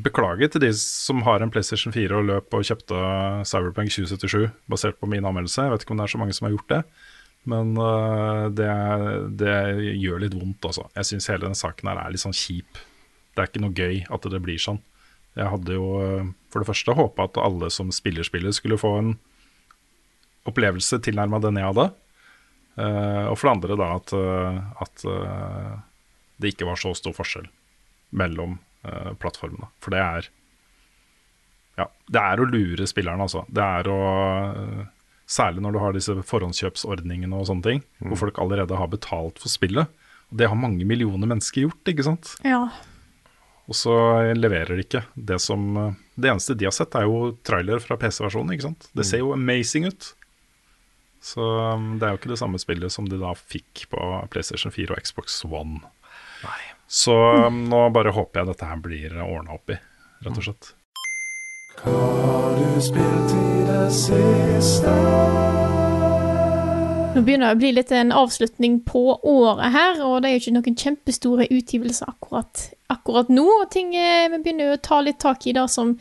beklage 0.05 0.49
til 0.53 0.65
de 0.65 0.73
som 0.77 1.23
har 1.27 1.43
en 1.43 1.53
PlayStation 1.55 1.95
4 1.95 2.19
og 2.19 2.29
løp 2.29 2.57
og 2.59 2.67
kjøpte 2.67 2.99
Cyberpunk 3.49 3.95
2077 3.95 4.51
basert 4.71 4.99
på 4.99 5.09
min 5.11 5.25
anmeldelse. 5.25 5.63
Jeg 5.65 5.75
vet 5.75 5.87
ikke 5.87 5.95
om 5.95 6.03
det 6.03 6.09
er 6.09 6.15
så 6.15 6.23
mange 6.23 6.37
som 6.37 6.49
har 6.49 6.57
gjort 6.57 6.73
det, 6.75 6.81
men 7.53 7.75
uh, 7.79 8.49
det, 8.55 8.71
det 9.39 9.59
gjør 10.03 10.25
litt 10.25 10.39
vondt, 10.39 10.71
altså. 10.71 10.89
Jeg 10.99 11.13
syns 11.13 11.31
hele 11.31 11.47
den 11.47 11.59
saken 11.59 11.93
her 11.93 12.03
er 12.03 12.15
litt 12.15 12.25
sånn 12.25 12.37
kjip. 12.37 12.83
Det 13.33 13.41
er 13.45 13.49
ikke 13.49 13.63
noe 13.65 13.79
gøy 13.79 14.03
at 14.13 14.33
det 14.35 14.43
blir 14.45 14.61
sånn. 14.61 14.83
Jeg 15.39 15.49
hadde 15.49 15.77
jo 15.79 15.87
eh, 16.05 16.27
for 16.53 16.61
det 16.61 16.69
første 16.69 16.97
håpa 16.97 17.25
at 17.25 17.39
alle 17.41 17.71
som 17.73 17.93
spiller 17.95 18.27
spillet, 18.27 18.53
skulle 18.57 18.81
få 18.81 18.91
en 18.99 19.15
opplevelse 20.49 20.99
tilnærma 21.07 21.41
den 21.41 21.61
jeg 21.61 21.71
hadde. 21.71 21.89
Uh, 22.73 23.29
og 23.31 23.37
for 23.37 23.49
det 23.49 23.53
andre 23.53 23.77
da 23.77 23.89
at, 23.99 24.13
at 24.81 25.03
eh, 25.05 25.73
det 26.43 26.55
ikke 26.55 26.69
var 26.69 26.81
så 26.81 26.93
stor 26.99 27.15
forskjell 27.17 27.49
mellom 28.19 28.59
uh, 28.87 29.13
plattformene. 29.23 29.71
For 29.83 29.95
det 29.95 30.03
er 30.05 30.31
Ja, 31.79 31.87
det 32.13 32.21
er 32.21 32.43
å 32.43 32.49
lure 32.51 32.87
spillerne, 32.87 33.25
altså. 33.25 33.47
Det 33.49 33.65
er 33.65 33.89
å 33.89 34.01
uh, 34.53 34.83
Særlig 35.33 35.63
når 35.65 35.73
du 35.73 35.79
har 35.81 35.95
disse 35.97 36.15
forhåndskjøpsordningene 36.29 37.39
og 37.39 37.47
sånne 37.49 37.65
ting, 37.65 37.79
hvor 38.03 38.19
folk 38.21 38.41
allerede 38.43 38.77
har 38.77 38.91
betalt 38.93 39.39
for 39.41 39.49
spillet. 39.49 39.89
Og 40.29 40.41
det 40.41 40.49
har 40.51 40.59
mange 40.59 40.85
millioner 40.85 41.31
mennesker 41.31 41.65
gjort, 41.65 41.89
ikke 41.89 42.05
sant. 42.05 42.35
Ja. 42.45 42.67
Og 43.71 43.79
så 43.79 43.95
leverer 44.37 44.75
de 44.77 44.85
ikke 44.85 45.05
det 45.15 45.39
som 45.41 45.77
eh, 45.79 46.01
Det 46.19 46.29
eneste 46.33 46.57
de 46.59 46.67
har 46.69 46.75
sett, 46.77 46.97
er 46.99 47.07
jo 47.07 47.33
trailer 47.47 47.81
fra 47.81 47.97
PC-versjonen. 47.97 48.53
ikke 48.53 48.67
sant? 48.67 48.91
Det 48.93 49.07
ser 49.09 49.23
jo 49.23 49.33
amazing 49.33 49.87
ut. 49.89 50.11
Så 51.23 51.41
um, 51.41 51.95
det 51.97 52.05
er 52.05 52.13
jo 52.13 52.21
ikke 52.21 52.33
det 52.33 52.41
samme 52.41 52.59
spillet 52.61 52.93
som 52.93 53.07
de 53.09 53.21
da 53.21 53.31
fikk 53.39 53.87
på 53.93 54.07
PlayStation 54.35 54.75
4 54.75 54.93
og 54.93 55.07
Xbox 55.07 55.39
One. 55.47 55.81
Så 56.93 57.17
um, 57.47 57.65
nå 57.71 57.87
bare 57.95 58.13
håper 58.13 58.43
jeg 58.43 58.53
dette 58.53 58.69
her 58.69 58.81
blir 58.85 59.15
ordna 59.25 59.57
opp 59.57 59.73
i, 59.73 59.79
rett 60.27 60.39
og 60.39 60.45
slett. 60.45 60.73
Nå 67.13 67.21
begynner 67.21 67.51
det 67.51 67.57
å 67.57 67.61
bli 67.61 67.71
litt 67.77 67.91
en 67.93 68.13
avslutning 68.17 68.79
på 68.89 69.03
året 69.29 69.73
her, 69.75 69.99
og 70.05 70.23
det 70.23 70.31
er 70.31 70.37
jo 70.37 70.43
ikke 70.43 70.55
noen 70.57 70.79
kjempestore 70.83 71.49
utgivelser 71.53 72.09
akkurat, 72.09 72.69
akkurat 72.93 73.33
nå. 73.33 73.45
Og 73.61 73.67
ting 73.73 73.93
eh, 73.97 74.31
Vi 74.33 74.39
begynner 74.39 74.71
jo 74.71 74.77
å 74.79 74.85
ta 74.85 75.01
litt 75.05 75.21
tak 75.21 75.45
i 75.47 75.57
det 75.57 75.67
som 75.73 75.97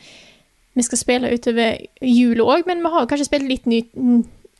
vi 0.72 0.84
skal 0.86 1.00
spille 1.00 1.32
utover 1.34 1.82
jula 2.00 2.46
òg, 2.54 2.64
men 2.68 2.80
vi 2.80 2.92
har 2.94 3.04
jo 3.04 3.10
kanskje 3.10 3.28
spilt 3.28 3.48
litt 3.48 3.68
ny, 3.68 3.82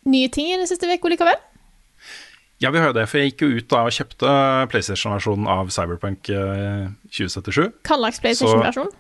nye 0.05 0.29
ting 0.33 0.51
i 0.51 0.59
den 0.61 0.69
siste 0.69 0.91
uka 0.93 1.09
likevel? 1.09 1.41
Ja, 2.63 2.71
vi 2.71 2.79
har 2.79 2.93
jo 2.93 2.97
det, 2.97 3.09
for 3.11 3.19
jeg 3.19 3.33
gikk 3.33 3.43
jo 3.43 3.57
ut 3.59 3.69
da 3.73 3.81
og 3.89 3.95
kjøpte 3.97 4.33
PlayStation-versjonen 4.71 5.49
av 5.51 5.71
Cyberpunk 5.75 6.29
eh, 6.31 6.85
2077. 7.11 7.73
Hva 7.89 7.99
slags 7.99 8.21
PlayStation-versjon? 8.23 8.93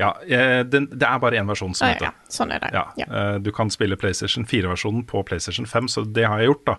Ja, 0.00 0.14
det, 0.24 0.80
det 0.96 1.04
er 1.04 1.18
bare 1.20 1.36
én 1.36 1.48
versjon 1.50 1.74
som 1.76 1.86
Ah, 1.86 1.92
heter 1.92 2.08
ja, 2.08 2.12
ja. 2.16 2.32
Sånn 2.32 2.54
er 2.56 2.62
det. 2.64 2.70
Ja, 2.72 2.84
Ja. 2.96 3.06
eh, 3.10 3.38
Du 3.44 3.50
kan 3.52 3.68
spille 3.72 3.98
PlayStation 4.00 4.46
4-versjonen 4.48 5.04
på 5.10 5.20
PlayStation 5.28 5.66
5, 5.68 5.88
så 5.92 6.06
det 6.08 6.24
har 6.26 6.40
jeg 6.40 6.48
gjort. 6.54 6.64
da 6.72 6.76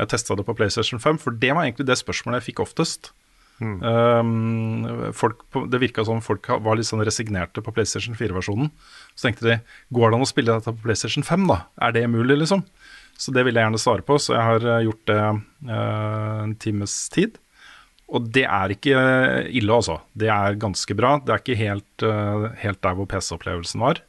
Jeg 0.00 0.08
testa 0.14 0.34
det 0.40 0.46
på 0.48 0.56
PlayStation 0.56 0.98
5, 0.98 1.18
for 1.20 1.30
det 1.36 1.52
var 1.54 1.64
egentlig 1.68 1.86
det 1.86 1.98
spørsmålet 2.00 2.40
jeg 2.42 2.54
fikk 2.54 2.64
oftest. 2.64 3.12
Um, 3.60 5.12
folk 5.14 5.44
det 5.70 5.78
virka 5.80 6.02
som 6.04 6.18
folk 6.24 6.48
var 6.64 6.74
litt 6.78 6.88
sånn 6.88 7.04
resignerte 7.06 7.62
på 7.62 7.72
PlayStation 7.74 8.16
4-versjonen. 8.18 8.70
Så 9.14 9.28
tenkte 9.28 9.46
de 9.46 9.58
går 9.94 10.10
det 10.10 10.18
an 10.18 10.24
å 10.26 10.28
spille 10.28 10.56
dette 10.56 10.72
på 10.74 10.82
PlayStation 10.88 11.22
5, 11.26 11.46
da? 11.50 11.60
Er 11.86 11.94
det 11.94 12.02
mulig, 12.10 12.38
liksom? 12.42 12.64
Så 13.16 13.32
det 13.34 13.44
vil 13.46 13.54
jeg 13.56 13.66
gjerne 13.66 13.80
svare 13.80 14.04
på, 14.06 14.18
så 14.18 14.34
jeg 14.36 14.46
har 14.48 14.66
eh, 14.68 14.84
gjort 14.88 15.04
det 15.10 15.20
eh, 15.22 16.38
en 16.44 16.54
times 16.60 16.96
tid. 17.14 17.38
Og 18.14 18.26
det 18.34 18.44
er 18.44 18.74
ikke 18.74 18.96
eh, 18.98 19.52
ille, 19.60 19.76
altså. 19.76 20.00
Det 20.12 20.30
er 20.32 20.58
ganske 20.60 20.96
bra. 20.98 21.16
Det 21.22 21.34
er 21.34 21.44
ikke 21.44 21.60
helt, 21.60 22.06
helt 22.60 22.82
der 22.84 22.98
hvor 22.98 23.08
PC-opplevelsen 23.10 23.84
var. 23.84 24.02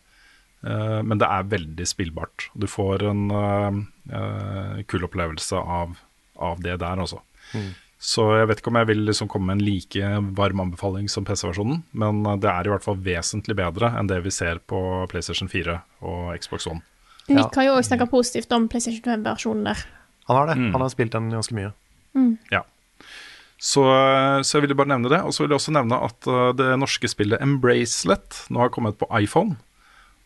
Men 0.66 1.20
det 1.22 1.28
er 1.30 1.50
veldig 1.52 1.86
spillbart. 1.86 2.48
Du 2.58 2.66
får 2.66 3.04
en 3.06 3.28
kul 4.90 5.04
opplevelse 5.06 5.60
av, 5.62 5.92
av 6.42 6.64
det 6.66 6.80
der, 6.82 7.04
altså. 7.04 7.20
Så 8.02 8.26
jeg 8.40 8.48
vet 8.50 8.64
ikke 8.64 8.72
om 8.74 8.80
jeg 8.80 8.90
vil 8.90 9.04
liksom 9.06 9.30
komme 9.30 9.52
med 9.52 9.60
en 9.60 9.68
like 9.68 10.10
varm 10.40 10.64
anbefaling 10.64 11.06
som 11.12 11.28
PC-versjonen, 11.28 11.84
men 11.94 12.26
det 12.42 12.50
er 12.50 12.66
i 12.66 12.74
hvert 12.74 12.88
fall 12.88 12.98
vesentlig 12.98 13.60
bedre 13.62 13.94
enn 14.00 14.10
det 14.10 14.24
vi 14.26 14.34
ser 14.34 14.58
på 14.66 14.82
PlayStation 15.14 15.52
4 15.52 15.78
og 16.02 16.34
Xbox 16.42 16.66
One. 16.72 16.82
Nick 17.32 17.58
har 17.58 17.68
jo 17.68 17.76
også 17.80 17.92
snakka 17.94 18.08
positivt 18.12 18.52
om 18.54 18.68
PlayStation 18.70 19.06
5-versjonen 19.06 19.66
der. 19.72 19.84
Han 20.30 20.40
har 20.40 20.50
det. 20.52 20.56
Han 20.74 20.82
har 20.82 20.92
spilt 20.94 21.14
den 21.16 21.32
ganske 21.34 21.56
mye. 21.58 21.72
Ja. 22.52 22.62
Så, 23.58 23.82
så 24.44 24.58
jeg 24.58 24.66
ville 24.66 24.78
bare 24.78 24.92
nevne 24.94 25.10
det. 25.12 25.22
Og 25.26 25.34
så 25.34 25.44
vil 25.44 25.54
jeg 25.54 25.62
også 25.62 25.74
nevne 25.76 26.00
at 26.06 26.28
uh, 26.30 26.52
det 26.58 26.74
norske 26.82 27.10
spillet 27.10 27.42
Embracelet 27.42 28.44
nå 28.54 28.62
har 28.62 28.74
kommet 28.74 29.00
på 29.00 29.10
iPhone. 29.18 29.58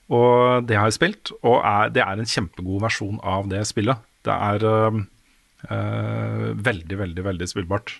Og 0.09 0.65
det 0.65 0.77
har 0.79 0.89
jeg 0.89 0.97
spilt, 0.97 1.31
og 1.45 1.59
er, 1.61 1.91
det 1.93 2.01
er 2.01 2.17
en 2.17 2.29
kjempegod 2.29 2.81
versjon 2.81 3.19
av 3.21 3.49
det 3.51 3.61
spillet. 3.69 4.01
Det 4.25 4.33
er 4.33 4.65
uh, 4.65 4.99
veldig, 6.69 6.97
veldig, 7.03 7.25
veldig 7.29 7.49
spillbart. 7.49 7.99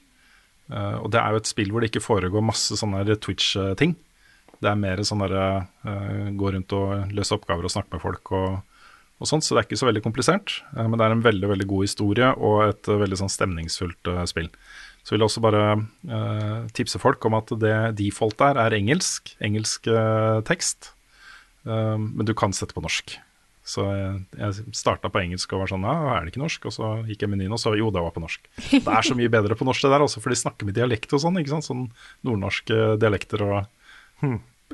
Uh, 0.70 0.98
og 1.04 1.12
det 1.14 1.22
er 1.22 1.34
jo 1.34 1.42
et 1.44 1.50
spill 1.50 1.72
hvor 1.74 1.84
det 1.84 1.92
ikke 1.92 2.06
foregår 2.06 2.46
masse 2.46 2.78
sånne 2.82 3.06
Twitch-ting. 3.22 3.94
Det 4.60 4.72
er 4.72 4.82
mer 4.82 5.04
sånn 5.08 5.22
derre 5.24 5.46
uh, 5.86 6.34
gå 6.36 6.52
rundt 6.56 6.76
og 6.76 7.14
løse 7.16 7.38
oppgaver 7.38 7.70
og 7.70 7.74
snakke 7.74 7.96
med 7.96 8.04
folk 8.04 8.34
og, 8.36 8.60
og 9.20 9.28
sånt, 9.28 9.44
så 9.46 9.56
det 9.56 9.62
er 9.62 9.68
ikke 9.68 9.82
så 9.82 9.90
veldig 9.90 10.04
komplisert. 10.06 10.60
Uh, 10.76 10.86
men 10.88 11.00
det 11.00 11.08
er 11.08 11.16
en 11.16 11.26
veldig, 11.26 11.50
veldig 11.54 11.70
god 11.70 11.88
historie 11.88 12.30
og 12.36 12.62
et 12.70 12.92
uh, 12.92 13.00
veldig 13.02 13.20
sånn 13.24 13.34
stemningsfullt 13.34 14.12
uh, 14.12 14.24
spill. 14.30 14.48
Så 15.04 15.16
vil 15.16 15.24
jeg 15.24 15.30
også 15.32 15.42
bare 15.44 15.64
uh, 15.80 16.68
tipse 16.76 17.00
folk 17.02 17.24
om 17.26 17.38
at 17.40 17.52
det 17.62 17.78
default 17.98 18.38
der 18.42 18.60
er 18.62 18.76
engelsk, 18.78 19.34
engelsk 19.44 19.88
uh, 19.90 20.44
tekst. 20.48 20.92
Uh, 21.66 21.98
men 21.98 22.28
du 22.28 22.36
kan 22.38 22.54
sette 22.56 22.76
på 22.76 22.84
norsk. 22.84 23.16
Så 23.70 23.86
jeg, 23.86 24.14
jeg 24.40 24.76
starta 24.78 25.12
på 25.14 25.22
engelsk 25.22 25.52
og 25.54 25.64
var 25.64 25.72
sånn 25.72 25.86
Ja, 25.86 25.96
er 26.16 26.26
det 26.26 26.34
ikke 26.34 26.42
norsk? 26.42 26.70
Og 26.70 26.74
så 26.74 26.92
gikk 27.06 27.24
jeg 27.24 27.30
i 27.30 27.34
menyen, 27.36 27.54
og 27.54 27.62
så 27.62 27.76
jo, 27.78 27.92
det 27.94 28.02
var 28.06 28.14
på 28.16 28.24
norsk. 28.24 28.48
Det 28.74 28.86
er 28.86 29.06
så 29.06 29.18
mye 29.18 29.32
bedre 29.34 29.58
på 29.58 29.68
norsk 29.68 29.86
det 29.86 29.92
der 29.94 30.06
også, 30.06 30.24
for 30.24 30.34
de 30.34 30.40
snakker 30.42 30.70
med 30.70 30.78
dialekt 30.78 31.14
og 31.14 31.22
sånn. 31.26 31.38
ikke 31.42 31.54
sant? 31.54 31.68
Sånn 31.68 31.84
nordnorske 32.26 32.96
dialekter 33.02 33.46
og 33.46 33.60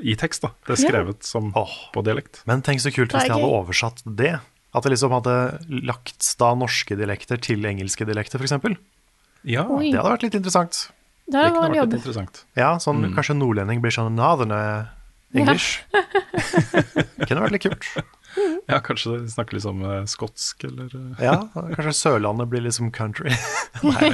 i 0.03 0.15
tekst, 0.19 0.41
da. 0.43 0.51
Det 0.67 0.75
er 0.75 0.81
skrevet 0.83 1.23
som 1.23 1.51
Åh. 1.55 1.75
på 1.95 2.03
dialekt. 2.03 2.41
Men 2.49 2.61
tenk 2.65 2.81
så 2.83 2.91
kult 2.95 3.13
hvis 3.15 3.27
de 3.29 3.35
hadde 3.37 3.51
oversatt 3.61 4.01
det. 4.05 4.33
At 4.75 4.83
det 4.83 4.91
liksom 4.91 5.13
hadde 5.15 5.35
lagt 5.87 6.25
da 6.41 6.49
norske 6.59 6.97
dialekter 6.99 7.39
til 7.39 7.63
engelske 7.65 8.03
dialekter, 8.07 8.41
f.eks. 8.43 8.57
Det 8.65 8.75
Ja, 9.47 9.63
Oi. 9.69 9.93
hadde 9.93 10.09
vært 10.17 10.25
litt 10.27 10.35
interessant. 10.35 10.89
Det 11.31 11.39
hadde 11.39 11.61
vært 11.61 11.75
jobb. 11.79 11.93
litt 11.93 12.01
interessant. 12.01 12.43
Ja, 12.59 12.73
sånn 12.77 13.05
kanskje 13.15 13.37
nordlending 13.39 13.79
blir 13.81 13.93
sånn 13.95 14.13
Northern 14.17 14.51
English. 15.33 15.79
Kunne 17.27 17.41
vært 17.45 17.55
litt 17.57 17.65
kult. 17.69 17.89
Ja, 18.67 18.81
kanskje 18.83 19.13
de 19.21 19.29
snakker 19.31 19.55
liksom 19.55 19.79
eh, 19.87 20.01
skotsk, 20.11 20.65
eller 20.67 20.89
eh, 20.91 21.21
Ja, 21.23 21.35
kanskje 21.55 21.93
Sørlandet 21.95 22.49
blir 22.51 22.65
liksom 22.65 22.89
country. 22.91 23.31
Nei, 23.85 24.09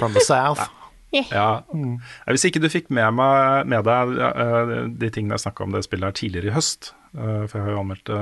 From 0.00 0.10
the 0.16 0.24
south. 0.26 0.58
Ja. 0.58 0.83
Mm. 1.74 1.96
Ja, 2.26 2.32
Hvis 2.34 2.44
ikke 2.48 2.60
du 2.62 2.68
fikk 2.72 2.90
med, 2.94 3.06
meg, 3.18 3.66
med 3.70 3.86
deg 3.86 4.12
eh, 4.28 4.74
de 4.98 5.10
tingene 5.14 5.36
jeg 5.38 5.44
snakka 5.46 5.64
om 5.66 5.74
det 5.74 5.84
spillet 5.86 6.10
her 6.10 6.16
tidligere 6.18 6.50
i 6.50 6.54
høst, 6.56 6.92
eh, 7.14 7.44
for 7.46 7.58
jeg 7.58 7.66
har 7.66 7.74
jo 7.76 7.82
anmeldt 7.84 8.10
det 8.10 8.20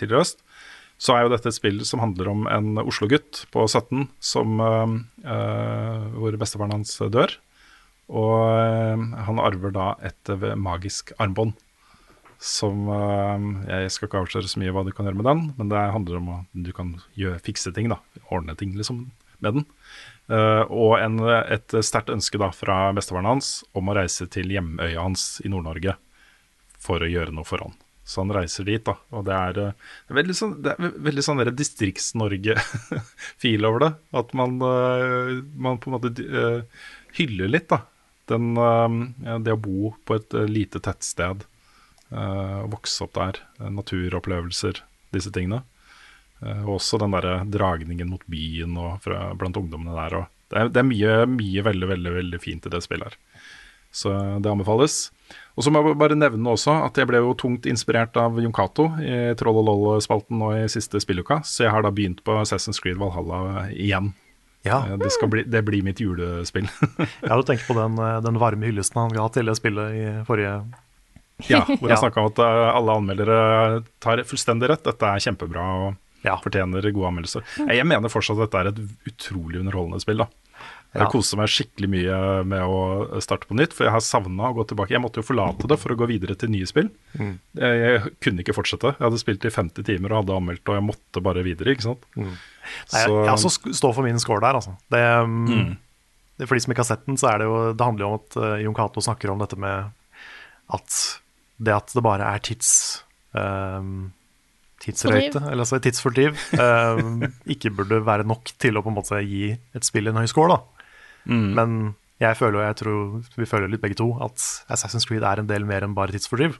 tidligere 0.00 0.20
i 0.20 0.24
høst, 0.24 0.44
så 1.04 1.16
er 1.16 1.24
jo 1.24 1.32
dette 1.32 1.50
et 1.50 1.56
spill 1.56 1.80
som 1.88 2.00
handler 2.04 2.30
om 2.30 2.44
en 2.48 2.78
Oslo-gutt 2.84 3.44
på 3.52 3.64
17 3.66 4.06
som, 4.24 4.60
eh, 4.62 4.94
eh, 5.26 6.06
hvor 6.20 6.36
bestefaren 6.40 6.76
hans 6.76 6.94
dør. 7.12 7.34
Og 8.12 8.40
eh, 8.52 9.04
han 9.26 9.40
arver 9.42 9.72
da 9.74 9.90
et 10.04 10.32
eh, 10.32 10.50
magisk 10.60 11.14
armbånd. 11.18 11.56
Som 12.44 12.88
eh, 12.92 13.44
Jeg 13.70 13.92
skal 13.94 14.08
ikke 14.10 14.20
avsløre 14.24 14.50
så 14.50 14.60
mye 14.60 14.72
hva 14.74 14.84
du 14.84 14.92
kan 14.92 15.08
gjøre 15.08 15.16
med 15.16 15.28
den, 15.30 15.44
men 15.56 15.70
det 15.72 15.84
handler 15.94 16.20
om 16.20 16.32
at 16.40 16.58
du 16.66 16.72
kan 16.76 16.94
gjøre, 17.16 17.40
fikse 17.46 17.72
ting, 17.72 17.88
da. 17.92 18.00
Ordne 18.28 18.56
ting 18.60 18.74
liksom 18.76 19.06
med 19.40 19.60
den. 19.60 19.64
Eh, 20.32 20.64
og 20.72 20.96
en, 21.02 21.18
et 21.20 21.74
sterkt 21.84 22.08
ønske 22.12 22.38
da 22.40 22.48
fra 22.54 22.92
bestefaren 22.96 23.26
hans 23.28 23.64
om 23.76 23.88
å 23.90 23.96
reise 23.98 24.26
til 24.32 24.52
hjemøya 24.54 25.02
hans 25.02 25.22
i 25.44 25.48
Nord-Norge 25.52 25.92
for 26.80 27.04
å 27.04 27.10
gjøre 27.10 27.34
noe 27.34 27.48
for 27.48 27.58
han. 27.64 27.74
Så 28.04 28.20
han 28.20 28.32
reiser 28.36 28.64
dit, 28.68 28.84
da. 28.84 28.94
Og 29.16 29.24
det 29.28 29.36
er, 29.36 29.58
eh, 29.60 29.74
det 30.04 30.12
er 30.12 30.20
veldig 30.20 30.36
sånn, 30.36 30.54
sånn 31.24 31.56
Distrikts-Norge-feel 31.56 33.66
over 33.68 33.80
det. 33.84 33.92
At 34.20 34.28
man, 34.36 34.50
eh, 34.60 35.42
man 35.56 35.80
på 35.80 35.86
en 35.90 35.96
måte 35.98 36.10
hyller 37.18 37.48
litt, 37.52 37.68
da. 37.72 37.78
Den, 38.24 38.56
det 39.44 39.52
å 39.52 39.60
bo 39.60 39.92
på 40.08 40.16
et 40.16 40.32
lite 40.48 40.80
tettsted, 40.80 41.44
vokse 42.72 43.04
opp 43.04 43.12
der, 43.18 43.36
naturopplevelser, 43.60 44.80
disse 45.12 45.28
tingene. 45.34 45.60
Eh, 46.42 46.62
og 46.66 46.76
også 46.80 46.98
den 47.02 47.14
derre 47.14 47.36
dragningen 47.46 48.08
mot 48.10 48.24
byen 48.30 48.76
og 48.80 49.00
fra, 49.04 49.32
blant 49.38 49.56
ungdommene 49.60 49.94
der. 49.96 50.16
Og 50.22 50.26
det, 50.50 50.58
er, 50.64 50.68
det 50.74 50.82
er 50.82 50.88
mye, 50.88 51.18
mye 51.30 51.62
veldig, 51.66 51.88
veldig, 51.94 52.14
veldig 52.20 52.40
fint 52.42 52.66
i 52.66 52.72
det 52.74 52.82
spillet 52.84 53.12
her. 53.12 53.18
Så 53.94 54.10
det 54.42 54.50
anbefales. 54.50 55.12
Og 55.54 55.62
så 55.62 55.70
må 55.70 55.78
jeg 55.86 55.94
bare 56.00 56.16
nevne 56.18 56.50
også 56.50 56.72
at 56.82 56.96
jeg 56.98 57.06
ble 57.06 57.20
jo 57.22 57.34
tungt 57.38 57.66
inspirert 57.70 58.16
av 58.18 58.40
Jon 58.42 58.52
Cato 58.52 58.88
i 58.98 59.34
Troll 59.38 59.60
og 59.60 59.68
Loll-spalten 59.68 60.40
nå 60.42 60.48
i 60.56 60.64
siste 60.72 60.98
spilluka, 60.98 61.38
så 61.46 61.68
jeg 61.68 61.70
har 61.76 61.84
da 61.86 61.92
begynt 61.94 62.24
på 62.26 62.34
Assassin's 62.40 62.82
Creed 62.82 62.98
Valhalla 62.98 63.68
igjen. 63.70 64.10
Ja, 64.66 64.80
Eh, 64.88 64.96
Det, 64.98 65.12
skal 65.12 65.28
bli, 65.30 65.42
det 65.44 65.60
blir 65.62 65.82
mitt 65.86 66.00
julespill. 66.00 66.66
ja, 67.22 67.36
du 67.36 67.42
tenker 67.46 67.66
på 67.68 67.76
den, 67.78 67.98
eh, 68.02 68.20
den 68.24 68.38
varme 68.42 68.66
hyllesten 68.66 68.98
han 69.04 69.12
ga 69.14 69.28
til 69.30 69.46
det 69.46 69.54
spillet 69.60 69.94
i 69.94 70.04
forrige 70.26 70.56
ja, 71.50 71.60
hvor 71.78 71.86
jeg 71.86 71.94
Ja. 71.94 72.00
snakka 72.02 72.20
om 72.24 72.30
at 72.32 72.40
alle 72.42 72.94
anmeldere 72.98 73.38
tar 74.02 74.24
fullstendig 74.26 74.70
rett. 74.72 74.82
Dette 74.88 75.06
er 75.06 75.22
kjempebra 75.22 75.64
og 75.84 75.94
Ja. 76.24 76.38
fortjener 76.40 76.86
gode 76.94 77.10
anmeldelser. 77.10 77.44
Jeg 77.68 77.86
mener 77.88 78.12
fortsatt 78.12 78.40
at 78.40 78.48
dette 78.48 78.62
er 78.62 78.72
et 78.72 79.12
utrolig 79.12 79.60
underholdende 79.60 80.00
spill. 80.02 80.24
da 80.24 80.28
Jeg 80.94 81.02
Ja. 81.02 81.10
koser 81.10 81.36
meg 81.36 81.48
skikkelig 81.50 81.88
mye 81.90 82.44
med 82.46 82.62
å 82.62 83.20
starte 83.20 83.48
på 83.50 83.56
nytt, 83.58 83.72
for 83.74 83.84
jeg 83.84 83.92
har 83.92 84.00
savna 84.00 84.46
å 84.46 84.54
gå 84.54 84.64
tilbake. 84.68 84.94
Jeg 84.94 85.02
måtte 85.02 85.18
jo 85.18 85.26
forlate 85.26 85.66
det 85.66 85.78
for 85.82 85.90
å 85.90 85.96
gå 85.98 86.06
videre 86.06 86.36
til 86.38 86.52
nye 86.54 86.66
spill. 86.70 86.88
Mm. 87.18 87.32
Jeg, 87.58 87.80
jeg 87.82 88.12
kunne 88.22 88.44
ikke 88.44 88.54
fortsette. 88.54 88.94
Jeg 88.94 89.02
hadde 89.02 89.18
spilt 89.18 89.44
i 89.44 89.50
50 89.50 89.82
timer 89.82 90.12
og 90.14 90.22
hadde 90.22 90.36
anmeldt, 90.38 90.62
og 90.70 90.78
jeg 90.78 90.86
måtte 90.86 91.20
bare 91.20 91.42
videre. 91.42 91.74
ikke 91.74 91.82
sant? 91.88 92.06
Nei, 92.14 92.30
jeg, 92.94 93.10
jeg 93.10 93.34
også 93.34 93.74
står 93.74 93.92
for 93.92 94.06
min 94.06 94.22
score 94.22 94.40
der, 94.46 94.54
altså. 94.54 94.76
Det, 94.88 95.02
um, 95.02 95.76
det, 96.38 96.46
for 96.46 96.54
de 96.54 96.62
som 96.62 96.70
ikke 96.72 96.86
har 96.86 96.92
sett 96.94 97.06
den, 97.10 97.18
så 97.18 97.32
er 97.34 97.38
det 97.42 97.50
jo 97.50 97.58
Det 97.74 97.84
handler 97.84 98.06
jo 98.06 98.12
om 98.12 98.20
at 98.22 98.36
uh, 98.38 98.62
Jon 98.62 98.74
Cato 98.78 99.02
snakker 99.02 99.34
om 99.34 99.42
dette 99.42 99.58
med 99.58 99.90
at 100.78 101.00
det 101.58 101.74
at 101.74 101.90
det 101.94 102.02
bare 102.06 102.30
er 102.34 102.38
tids... 102.38 103.02
Um, 103.34 104.12
tidsrøyte, 104.82 105.40
eller 105.50 105.62
altså 105.64 105.78
tidsfordriv, 105.80 106.34
um, 106.58 107.22
ikke 107.46 107.70
burde 107.76 108.00
være 108.04 108.24
nok 108.26 108.50
til 108.60 108.76
å 108.76 108.82
på 108.84 108.90
en 108.92 108.96
måte 108.98 109.20
gi 109.24 109.52
et 109.74 109.84
spill 109.86 110.08
en 110.10 110.18
høy 110.20 110.26
score, 110.30 110.56
da. 110.56 110.86
Men 111.30 111.94
jeg 112.20 112.36
føler, 112.36 112.58
og 112.60 112.66
jeg 112.66 112.76
tror 112.82 113.38
vi 113.40 113.46
føler 113.48 113.70
litt 113.72 113.80
begge 113.80 113.96
to, 113.96 114.10
at 114.24 114.36
Assassin's 114.74 115.06
Creed 115.08 115.24
er 115.24 115.40
en 115.40 115.48
del 115.48 115.64
mer 115.64 115.86
enn 115.86 115.94
bare 115.96 116.12
tidsfordriv. 116.12 116.58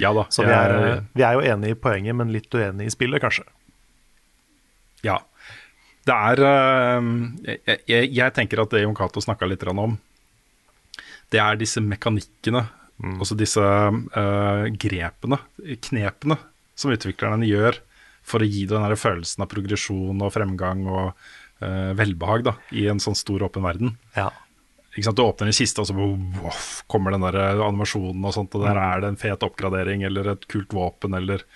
Ja 0.00 0.10
da. 0.16 0.24
Så 0.32 0.42
vi 0.46 0.50
jeg- 0.50 0.70
er, 0.72 1.04
vi 1.14 1.22
er 1.22 1.32
jo 1.36 1.44
enige 1.52 1.76
i 1.76 1.78
poenget, 1.78 2.16
men 2.16 2.32
litt 2.32 2.50
uenige 2.54 2.86
i 2.88 2.94
spillet, 2.94 3.20
kanskje. 3.22 3.44
Ja. 5.06 5.18
Det 6.06 6.14
er 6.14 6.40
eh, 6.42 7.10
jeg, 7.46 7.78
jeg, 7.86 8.08
jeg 8.16 8.34
tenker 8.34 8.62
at 8.64 8.70
det 8.74 8.82
Jon 8.82 8.96
Cato 8.98 9.20
snakka 9.22 9.46
litt 9.46 9.62
om, 9.70 9.98
det 11.30 11.38
er 11.40 11.56
disse 11.60 11.80
mekanikkene, 11.80 12.64
også 13.22 13.36
disse 13.38 13.62
eh, 13.62 14.64
grepene, 14.82 15.38
knepene, 15.86 16.36
som 16.78 16.92
utviklerne 16.94 17.48
gjør 17.48 17.80
for 18.26 18.42
å 18.42 18.48
gi 18.48 18.66
deg 18.66 18.76
den 18.76 18.86
der 18.86 18.98
følelsen 19.00 19.44
av 19.44 19.50
progresjon 19.50 20.22
og 20.22 20.32
fremgang 20.34 20.84
og 20.86 21.08
uh, 21.10 21.92
velbehag 21.98 22.46
da, 22.46 22.56
i 22.78 22.86
en 22.90 23.02
sånn 23.02 23.18
stor, 23.18 23.42
åpen 23.48 23.66
verden. 23.66 23.96
Ja. 24.14 24.30
Du 24.92 25.22
åpner 25.24 25.48
en 25.48 25.56
kiste, 25.56 25.80
og 25.80 25.88
så 25.88 25.96
voff, 25.96 26.82
kommer 26.90 27.14
den 27.14 27.24
der 27.24 27.62
animasjonen, 27.64 28.22
og 28.28 28.34
sånt, 28.36 28.54
og 28.58 28.66
der 28.66 28.76
er 28.76 29.00
det 29.02 29.12
en 29.14 29.20
fet 29.20 29.44
oppgradering 29.46 30.04
eller 30.04 30.34
et 30.34 30.46
kult 30.52 30.74
våpen. 30.76 31.16
eller... 31.16 31.46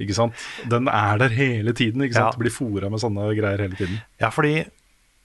Ikke 0.00 0.16
sant? 0.16 0.44
Den 0.70 0.88
er 0.88 1.18
der 1.20 1.34
hele 1.34 1.74
tiden. 1.76 2.00
ikke 2.06 2.16
sant? 2.16 2.36
Ja. 2.36 2.40
Blir 2.40 2.54
fora 2.54 2.88
med 2.88 3.02
sånne 3.02 3.26
greier 3.36 3.60
hele 3.60 3.76
tiden. 3.76 3.98
Ja, 4.22 4.30
fordi 4.32 4.62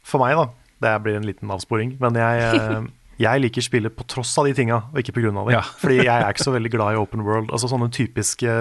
for 0.05 0.21
meg, 0.21 0.35
da 0.35 0.49
Det 0.83 1.03
blir 1.05 1.15
en 1.15 1.25
liten 1.25 1.51
avsporing, 1.51 1.95
men 2.01 2.17
jeg, 2.19 2.41
eh, 2.43 2.81
jeg 3.21 3.41
liker 3.41 3.63
spillet 3.63 3.93
på 3.95 4.03
tross 4.11 4.33
av 4.41 4.47
de 4.49 4.53
tinga, 4.57 4.81
og 4.91 4.99
ikke 4.99 5.15
av 5.15 5.47
det. 5.47 5.55
Ja. 5.55 5.61
Fordi 5.81 5.99
jeg 6.01 6.11
er 6.11 6.27
ikke 6.33 6.45
så 6.47 6.55
veldig 6.55 6.71
glad 6.73 6.95
i 6.95 6.99
open 6.99 7.23
world. 7.23 7.51
Altså 7.55 7.69
Sånne 7.71 7.87
typiske 7.93 8.55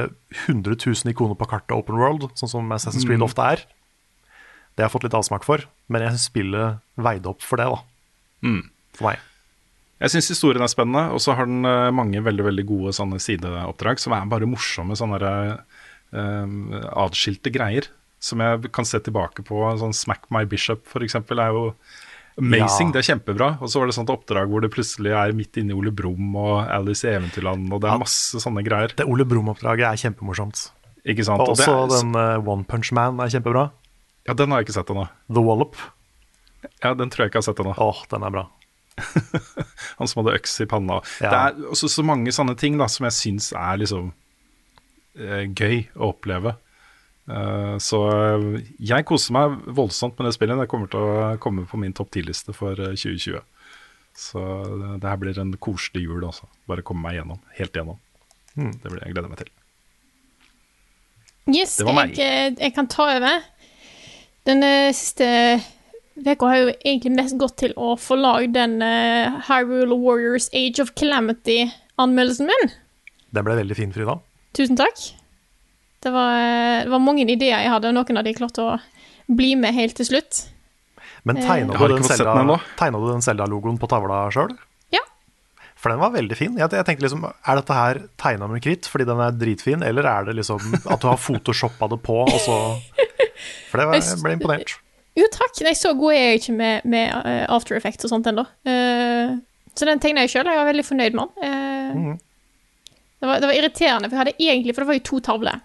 100 0.46 0.76
000 0.78 1.10
ikoner 1.10 1.38
på 1.38 1.48
kartet 1.50 1.74
open 1.74 1.98
world, 1.98 2.28
sånn 2.38 2.52
som 2.52 2.74
Assassin's 2.76 3.04
Mm. 3.04 3.10
Creed 3.14 3.26
ofte 3.26 3.48
er. 3.54 3.64
Det 4.74 4.82
har 4.82 4.88
jeg 4.88 4.94
fått 4.94 5.06
litt 5.06 5.14
avsmak 5.18 5.44
for, 5.46 5.62
men 5.88 6.02
jeg 6.02 6.14
syns 6.14 6.28
spillet 6.30 6.80
veide 6.98 7.30
opp 7.30 7.42
for 7.42 7.60
det, 7.60 7.66
da. 7.70 7.82
Mm. 8.46 8.62
For 8.94 9.08
meg. 9.08 9.22
Jeg 10.02 10.10
syns 10.10 10.30
historien 10.34 10.62
er 10.62 10.70
spennende, 10.70 11.04
og 11.14 11.22
så 11.22 11.34
har 11.38 11.46
den 11.46 11.64
eh, 11.64 11.90
mange 11.94 12.22
veldig 12.22 12.46
veldig 12.48 12.64
gode 12.68 12.94
sånne 12.96 13.20
sideoppdrag 13.22 14.02
som 14.02 14.14
er 14.16 14.26
bare 14.30 14.48
morsomme, 14.50 14.96
sånne 14.98 15.20
der, 15.22 15.52
eh, 16.14 16.56
adskilte 17.04 17.52
greier. 17.54 17.90
Som 18.24 18.40
jeg 18.40 18.70
kan 18.72 18.86
se 18.88 18.98
tilbake 19.04 19.44
på. 19.44 19.58
Sånn 19.78 19.92
Smack 19.92 20.30
My 20.32 20.46
Bishop, 20.48 20.86
eksempel, 21.04 21.42
er 21.42 21.52
jo 21.52 21.64
amazing. 22.40 22.88
Ja. 22.90 22.92
Det 22.96 23.00
er 23.02 23.08
kjempebra. 23.12 23.48
Og 23.62 23.70
så 23.70 23.80
var 23.80 23.90
det 23.90 23.96
sånt 23.96 24.10
oppdrag 24.12 24.50
hvor 24.50 24.64
det 24.64 24.70
plutselig 24.74 25.12
er 25.14 25.34
midt 25.36 25.56
inne 25.60 25.74
i 25.74 25.76
Ole 25.78 25.92
Brumm 25.94 26.34
og 26.40 26.64
Alice 26.66 27.06
i 27.06 27.12
Eventyrland, 27.14 27.68
og 27.72 27.82
det 27.84 27.90
er 27.92 28.00
masse 28.02 28.40
sånne 28.42 28.64
greier. 28.66 28.94
Det 28.96 29.06
Ole 29.10 29.26
Brumm-oppdraget 29.28 29.86
er 29.90 30.00
kjempemorsomt. 30.06 30.66
Ikke 31.04 31.24
sant? 31.26 31.42
Og 31.44 31.52
Og 31.52 31.58
også 31.58 31.72
er, 31.84 31.92
den 31.92 32.14
uh, 32.16 32.48
One 32.48 32.64
Punch 32.64 32.92
Man 32.96 33.20
er 33.20 33.28
kjempebra. 33.32 33.68
ja, 34.26 34.32
den 34.34 34.50
har 34.50 34.62
jeg 34.62 34.68
ikke 34.70 34.78
sett 34.80 34.90
ennå. 34.90 35.06
The 35.28 35.42
Wallop. 35.44 35.76
Ja, 36.82 36.94
den 36.96 37.10
tror 37.12 37.24
jeg 37.26 37.30
ikke 37.32 37.40
jeg 37.42 37.44
har 37.44 37.48
sett 37.52 37.60
ennå. 37.60 37.74
Åh, 37.76 38.04
den 38.10 38.22
er 38.24 38.30
bra. 38.32 38.46
Han 39.98 40.08
som 40.08 40.22
hadde 40.22 40.36
øks 40.38 40.54
i 40.62 40.66
panna. 40.70 41.00
Ja. 41.20 41.30
Det 41.30 41.38
er 41.40 41.70
også 41.74 41.90
så 41.92 42.04
mange 42.06 42.32
sånne 42.32 42.54
ting 42.56 42.78
da 42.80 42.86
som 42.88 43.04
jeg 43.08 43.16
syns 43.18 43.50
er 43.52 43.80
liksom 43.82 44.12
uh, 45.20 45.42
gøy 45.52 45.84
å 45.94 46.12
oppleve. 46.14 46.54
Eh, 47.30 47.76
så 47.80 48.00
eh, 48.12 48.46
jeg 48.84 49.06
koser 49.08 49.34
meg 49.36 49.58
voldsomt 49.76 50.18
med 50.18 50.28
det 50.28 50.34
spillet. 50.36 50.60
Det 50.60 50.68
kommer 50.70 50.90
til 50.92 51.00
å 51.00 51.34
komme 51.42 51.66
på 51.68 51.80
min 51.80 51.94
topp 51.96 52.12
10-liste 52.14 52.54
for 52.56 52.78
eh, 52.78 52.96
2020. 52.96 53.40
Så 54.14 54.40
det, 55.02 55.08
her 55.08 55.18
blir 55.18 55.38
en 55.42 55.56
koselig 55.58 56.04
jul, 56.04 56.22
altså. 56.22 56.46
Bare 56.70 56.84
komme 56.86 57.02
meg 57.08 57.16
gjennom. 57.18 57.40
Helt 57.58 57.74
gjennom. 57.74 57.98
Det 58.54 58.86
blir, 58.86 59.00
jeg 59.02 59.16
gleder 59.16 59.32
meg 59.32 59.40
til. 59.40 59.50
Yes, 61.50 61.76
Det 61.76 61.84
var 61.84 61.96
meg. 61.98 62.14
jeg, 62.16 62.52
eh, 62.52 62.60
jeg 62.60 62.74
kan 62.76 62.86
ta 62.88 63.08
over. 63.16 63.42
Den 64.46 64.62
eh, 64.62 64.92
siste 64.96 65.26
uka 66.14 66.46
har 66.46 66.60
jo 66.60 66.70
egentlig 66.84 67.12
mest 67.16 67.36
gått 67.40 67.56
til 67.64 67.74
å 67.76 67.96
få 67.98 68.16
lagd 68.20 68.54
den 68.54 68.78
eh, 68.84 69.34
Hyrule 69.48 69.96
Warriors 69.98 70.46
Age 70.54 70.80
of 70.80 70.94
Calamity-anmeldelsen 70.94 72.48
min. 72.48 72.72
Den 73.34 73.44
ble 73.44 73.58
veldig 73.58 73.76
fin, 73.76 73.92
Frida. 73.92 74.20
Tusen 74.54 74.78
takk. 74.78 75.00
Det 76.04 76.12
var, 76.12 76.34
eh, 76.36 76.82
det 76.84 76.92
var 76.92 77.00
mange 77.02 77.24
ideer 77.24 77.64
jeg 77.64 77.72
hadde, 77.72 77.90
og 77.90 77.96
noen 77.96 78.20
av 78.20 78.26
de 78.26 78.34
klarte 78.36 78.64
å 78.64 78.76
bli 79.32 79.54
med 79.56 79.74
helt 79.76 79.96
til 79.96 80.10
slutt. 80.10 80.44
Men 81.24 81.40
Eh. 81.40 81.46
tegna 81.48 81.72
du, 81.72 81.88
den 81.88 82.04
du 82.04 83.08
den 83.08 83.24
Selda-logoen 83.24 83.78
på 83.80 83.88
tavla 83.88 84.26
sjøl? 84.30 84.52
Ja. 84.92 85.00
For 85.80 85.88
den 85.88 86.02
var 86.02 86.12
veldig 86.12 86.36
fin. 86.36 86.58
Jeg, 86.60 86.68
jeg 86.68 86.84
tenkte 86.84 87.06
liksom, 87.06 87.24
Er 87.24 87.56
dette 87.56 87.72
her 87.72 88.02
tegna 88.20 88.48
med 88.48 88.62
kritt 88.62 88.84
fordi 88.84 89.06
den 89.08 89.20
er 89.24 89.32
dritfin, 89.32 89.82
eller 89.82 90.04
er 90.04 90.28
det 90.28 90.36
liksom 90.36 90.60
at 90.92 91.00
du 91.00 91.08
har 91.08 91.16
photoshoppa 91.16 91.88
det 91.88 92.00
på, 92.04 92.20
og 92.28 92.40
så 92.44 92.58
For 93.70 93.80
det 93.80 93.88
var, 93.88 93.96
jeg 93.98 94.20
ble 94.22 94.36
imponert. 94.36 94.76
Jo, 95.16 95.26
takk. 95.32 95.56
Nei, 95.64 95.74
så 95.78 95.94
god 95.96 96.12
er 96.12 96.22
jeg 96.28 96.42
ikke 96.42 96.54
med, 96.58 96.86
med 96.90 97.10
eh, 97.24 97.44
After 97.52 97.76
Effects 97.78 98.06
og 98.06 98.12
sånt 98.12 98.26
ennå. 98.30 98.44
Uh, 98.66 99.38
så 99.74 99.86
den 99.88 100.02
tegna 100.02 100.24
jeg 100.24 100.34
sjøl. 100.34 100.48
Jeg 100.50 100.60
var 100.60 100.68
veldig 100.70 100.84
fornøyd 100.86 101.16
med 101.18 101.34
den. 101.34 101.46
Eh, 101.48 102.16
det, 103.20 103.28
var, 103.28 103.40
det 103.42 103.50
var 103.50 103.58
irriterende, 103.58 104.10
for 104.10 104.16
jeg 104.16 104.22
hadde 104.22 104.50
egentlig 104.50 104.74
For 104.74 104.84
det 104.84 104.90
var 104.90 104.98
jo 104.98 105.06
to 105.08 105.20
tavler. 105.24 105.62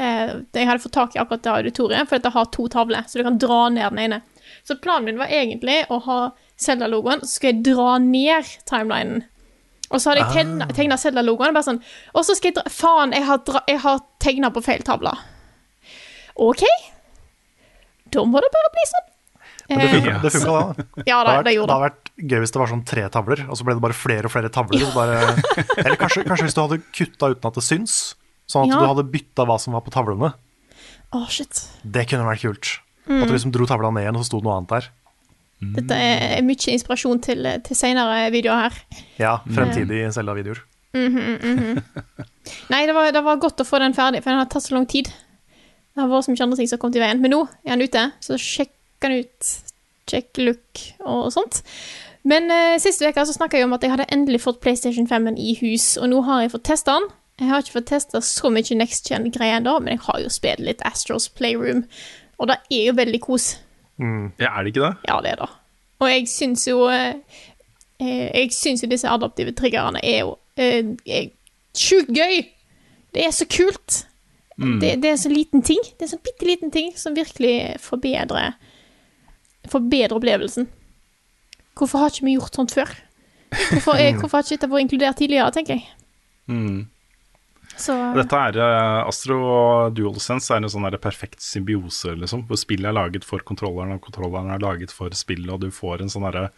Eh, 0.00 0.30
jeg 0.56 0.66
hadde 0.68 0.80
fått 0.82 0.94
tak 0.96 1.16
i 1.16 1.20
akkurat 1.20 1.42
det 1.44 1.52
auditoriet, 1.52 2.08
for 2.08 2.18
det 2.24 2.32
har 2.32 2.46
to 2.54 2.64
tavler, 2.72 3.04
så 3.08 3.18
du 3.20 3.24
kan 3.26 3.36
dra 3.38 3.68
ned 3.68 3.90
den 3.92 3.98
ene. 4.06 4.20
Så 4.64 4.76
planen 4.80 5.04
min 5.10 5.18
var 5.20 5.26
egentlig 5.32 5.82
å 5.92 5.98
ha 6.06 6.20
Zelda-logoen, 6.60 7.20
så 7.26 7.34
skal 7.36 7.52
jeg 7.52 7.62
dra 7.66 7.98
ned 8.00 8.48
timelinen. 8.68 9.24
Og 9.92 10.00
så 10.00 10.14
hadde 10.14 10.24
jeg 10.32 10.70
tegna 10.78 10.96
Zelda-logoen, 10.96 11.52
bare 11.52 11.66
sånn 11.66 11.82
Og 12.16 12.24
så 12.24 12.32
skal 12.38 12.48
jeg 12.48 12.54
dra 12.56 12.70
Faen, 12.72 13.12
jeg 13.12 13.26
har, 13.28 13.42
dra- 13.44 13.60
jeg 13.68 13.78
har 13.82 13.98
tegna 14.24 14.48
på 14.54 14.62
feil 14.64 14.80
tavle. 14.86 15.12
OK. 16.40 16.62
Da 18.12 18.24
må 18.28 18.40
det 18.44 18.50
bare 18.54 18.70
bli 18.74 18.86
sånn. 18.88 19.08
Men 19.72 19.78
det 19.78 19.86
Eh, 19.88 19.92
funka, 19.92 20.14
det 20.22 20.32
funka 20.32 20.52
da. 20.52 20.86
ja, 21.10 21.18
Det 21.20 21.26
da, 21.28 21.36
det 21.36 21.36
vært, 21.36 21.44
det 21.44 21.52
hadde 21.60 21.66
det. 21.68 21.82
vært 21.84 22.10
gøy 22.32 22.40
hvis 22.42 22.52
det 22.56 22.60
var 22.62 22.70
sånn 22.72 22.84
tre 22.88 23.04
tavler, 23.14 23.44
og 23.48 23.56
så 23.60 23.64
ble 23.68 23.76
det 23.78 23.84
bare 23.84 23.96
flere 23.96 24.28
og 24.28 24.32
flere 24.34 24.50
tavler. 24.52 24.80
Ja. 24.80 24.90
Bare, 24.96 25.20
eller 25.84 25.96
kanskje, 26.00 26.24
kanskje 26.28 26.48
hvis 26.48 26.56
du 26.56 26.62
hadde 26.64 26.80
kutta 26.92 27.30
uten 27.32 27.48
at 27.52 27.60
det 27.60 27.64
syns, 27.68 27.94
sånn 28.52 28.68
at 28.68 28.74
Ja. 28.74 28.80
du 28.82 28.90
hadde 28.92 29.08
bytta 29.12 29.46
hva 29.48 29.58
som 29.60 29.74
var 29.76 29.84
på 29.86 29.92
tavlene. 29.94 30.32
Å, 31.12 31.26
shit. 31.28 31.64
Det 31.84 32.06
kunne 32.08 32.24
vært 32.28 32.44
kult. 32.44 32.74
Mm. 33.08 33.22
At 33.22 33.28
du 33.28 33.34
liksom 33.34 33.52
dro 33.52 33.66
tavla 33.68 33.90
ned 33.92 34.04
igjen, 34.06 34.16
og 34.16 34.22
så 34.22 34.30
sto 34.30 34.40
det 34.40 34.46
noe 34.48 34.58
annet 34.60 34.74
der. 34.76 34.90
Dette 35.62 35.94
er 35.94 36.42
mye 36.42 36.72
inspirasjon 36.74 37.20
til, 37.22 37.46
til 37.62 37.76
senere 37.78 38.30
videoer 38.34 38.64
her. 38.64 38.78
Ja, 39.20 39.36
fremtidige 39.46 40.08
Selda-videoer. 40.14 40.62
Nei, 42.72 42.80
det 42.88 42.94
var, 42.96 43.12
det 43.14 43.22
var 43.24 43.38
godt 43.40 43.62
å 43.62 43.66
få 43.66 43.78
den 43.82 43.94
ferdig, 43.96 44.22
for 44.24 44.32
den 44.32 44.40
har 44.42 44.48
tatt 44.50 44.66
så 44.66 44.74
lang 44.76 44.88
tid. 44.90 45.08
Det 45.92 46.00
har 46.00 46.08
vært 46.10 46.26
så 46.26 46.32
mye 46.34 46.46
andre 46.46 46.58
ting 46.58 46.68
som 46.70 46.76
har 46.78 46.82
kommet 46.82 46.98
i 46.98 47.02
veien. 47.04 47.20
Men 47.22 47.34
nå 47.34 47.42
er 47.64 47.76
den 47.76 47.86
ute, 47.86 48.04
så 48.24 48.38
sjekk 48.40 48.72
den 49.04 49.22
ut. 49.22 49.52
Check 50.10 50.40
look 50.42 50.82
og 51.06 51.30
sånt. 51.34 51.62
Men 52.26 52.50
uh, 52.50 52.78
siste 52.82 53.06
uke 53.06 53.24
så 53.26 53.34
snakka 53.34 53.58
jeg 53.58 53.66
om 53.68 53.74
at 53.76 53.82
jeg 53.86 53.92
hadde 53.94 54.08
endelig 54.14 54.42
fått 54.44 54.60
PlayStation 54.62 55.06
5 55.10 55.30
i 55.38 55.54
hus, 55.62 55.92
og 55.98 56.10
nå 56.10 56.22
har 56.26 56.44
jeg 56.44 56.52
fått 56.56 56.66
testa 56.70 56.98
den. 56.98 57.08
Jeg 57.40 57.48
har 57.48 57.62
ikke 57.62 57.78
fått 57.78 57.88
testa 57.90 58.20
så 58.24 58.50
mye 58.52 58.76
next 58.76 59.08
gen-greier 59.08 59.58
ennå, 59.60 59.78
men 59.80 59.96
jeg 59.96 60.04
har 60.04 60.20
jo 60.22 60.30
spilt 60.32 60.62
litt 60.62 60.84
Astros 60.86 61.28
Playroom, 61.32 61.86
og 62.38 62.50
det 62.50 62.58
er 62.70 62.84
jo 62.90 62.94
veldig 62.98 63.20
kos. 63.24 63.54
Ja, 64.40 64.52
er 64.52 64.64
det 64.64 64.72
ikke 64.72 64.86
det? 64.86 64.94
Ja, 65.08 65.18
det 65.24 65.32
er 65.34 65.42
det. 65.42 65.50
Og 66.02 66.10
jeg 66.10 66.26
syns 66.30 66.64
jo 66.66 66.88
eh, 66.90 67.20
eh, 68.02 68.28
Jeg 68.34 68.48
syns 68.56 68.82
jo 68.82 68.88
disse 68.90 69.06
adaptive 69.06 69.52
triggerne 69.54 70.00
er 70.02 70.24
jo 70.24 70.32
eh, 70.58 70.94
er 71.06 71.28
sjukt 71.78 72.10
gøy! 72.10 72.42
Det 73.14 73.26
er 73.26 73.34
så 73.36 73.46
kult! 73.46 74.06
Det, 74.62 74.92
det 75.02 75.08
er 75.10 75.16
så 75.18 75.30
liten 75.32 75.62
ting. 75.64 75.80
Det 75.98 76.06
er 76.06 76.10
så 76.12 76.18
bitte 76.22 76.46
liten 76.46 76.70
ting 76.70 76.92
som 76.96 77.16
virkelig 77.16 77.80
forbedrer 77.82 78.52
Forbedrer 79.70 80.16
opplevelsen. 80.16 80.66
Hvorfor 81.78 82.02
har 82.02 82.10
ikke 82.10 82.26
vi 82.26 82.34
gjort 82.34 82.56
sånt 82.58 82.74
før? 82.74 82.90
Hvorfor, 83.70 83.94
er, 83.94 84.12
hvorfor 84.18 84.38
har 84.38 84.44
ikke 84.44 84.56
dette 84.56 84.70
vært 84.70 84.84
inkludert 84.84 85.18
tidligere, 85.22 85.52
tenker 85.54 85.78
jeg. 85.78 85.86
Så 87.78 87.94
Dette 88.16 88.38
er 88.48 88.58
eh, 88.60 89.00
Astro 89.08 89.36
og 89.48 89.94
DualSense 89.96 90.52
er 90.54 90.60
en 90.62 90.70
sånn 90.72 90.84
der 90.86 90.98
perfekt 91.02 91.42
symbiose, 91.44 92.14
liksom. 92.20 92.44
Hvor 92.48 92.60
spillet 92.60 92.90
er 92.90 92.96
laget 92.96 93.24
for 93.26 93.42
kontrolleren, 93.48 93.94
og 93.96 94.02
kontrolleren 94.04 94.52
er 94.52 94.62
laget 94.62 94.92
for 94.94 95.14
spillet, 95.16 95.50
og 95.52 95.60
du 95.64 95.70
får 95.74 96.02
en 96.04 96.12
sånn 96.12 96.28
derre 96.28 96.50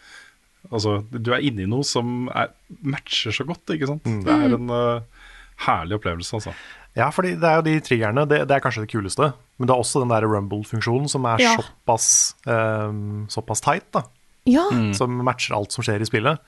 Altså, 0.73 1.03
du 1.13 1.29
er 1.37 1.43
inne 1.45 1.67
i 1.67 1.69
noe 1.69 1.85
som 1.85 2.31
er, 2.33 2.49
matcher 2.89 3.35
så 3.37 3.45
godt, 3.45 3.69
ikke 3.75 3.85
sant. 3.91 4.07
Det 4.25 4.33
er 4.33 4.55
en 4.57 4.71
uh, 4.73 5.27
herlig 5.67 5.99
opplevelse, 5.99 6.39
altså. 6.39 6.55
Ja, 6.97 7.11
fordi 7.13 7.35
det 7.37 7.51
er 7.51 7.59
jo 7.59 7.65
de 7.67 7.75
triggerne, 7.85 8.25
det, 8.31 8.39
det 8.49 8.57
er 8.57 8.63
kanskje 8.65 8.87
det 8.87 8.93
kuleste. 8.95 9.29
Men 9.59 9.69
det 9.69 9.75
er 9.75 9.83
også 9.85 10.01
den 10.01 10.15
der 10.15 10.25
rumble-funksjonen 10.25 11.11
som 11.13 11.29
er 11.29 11.43
Ja. 11.45 11.53
såpass, 11.61 12.09
um, 12.49 13.27
såpass 13.29 13.61
tight, 13.61 13.91
da. 13.93 14.07
Ja. 14.49 14.65
Som 14.97 15.21
matcher 15.29 15.53
alt 15.59 15.77
som 15.77 15.85
skjer 15.85 16.01
i 16.01 16.09
spillet. 16.09 16.41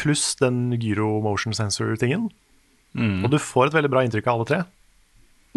Pluss 0.00 0.30
den 0.40 0.70
gyro 0.80 1.18
motion 1.24 1.52
sensor-tingen. 1.52 2.30
Og 2.96 3.30
du 3.30 3.38
får 3.42 3.68
et 3.68 3.78
veldig 3.78 3.90
bra 3.92 4.02
inntrykk 4.06 4.26
av 4.26 4.38
alle 4.38 4.48
tre. 4.48 4.60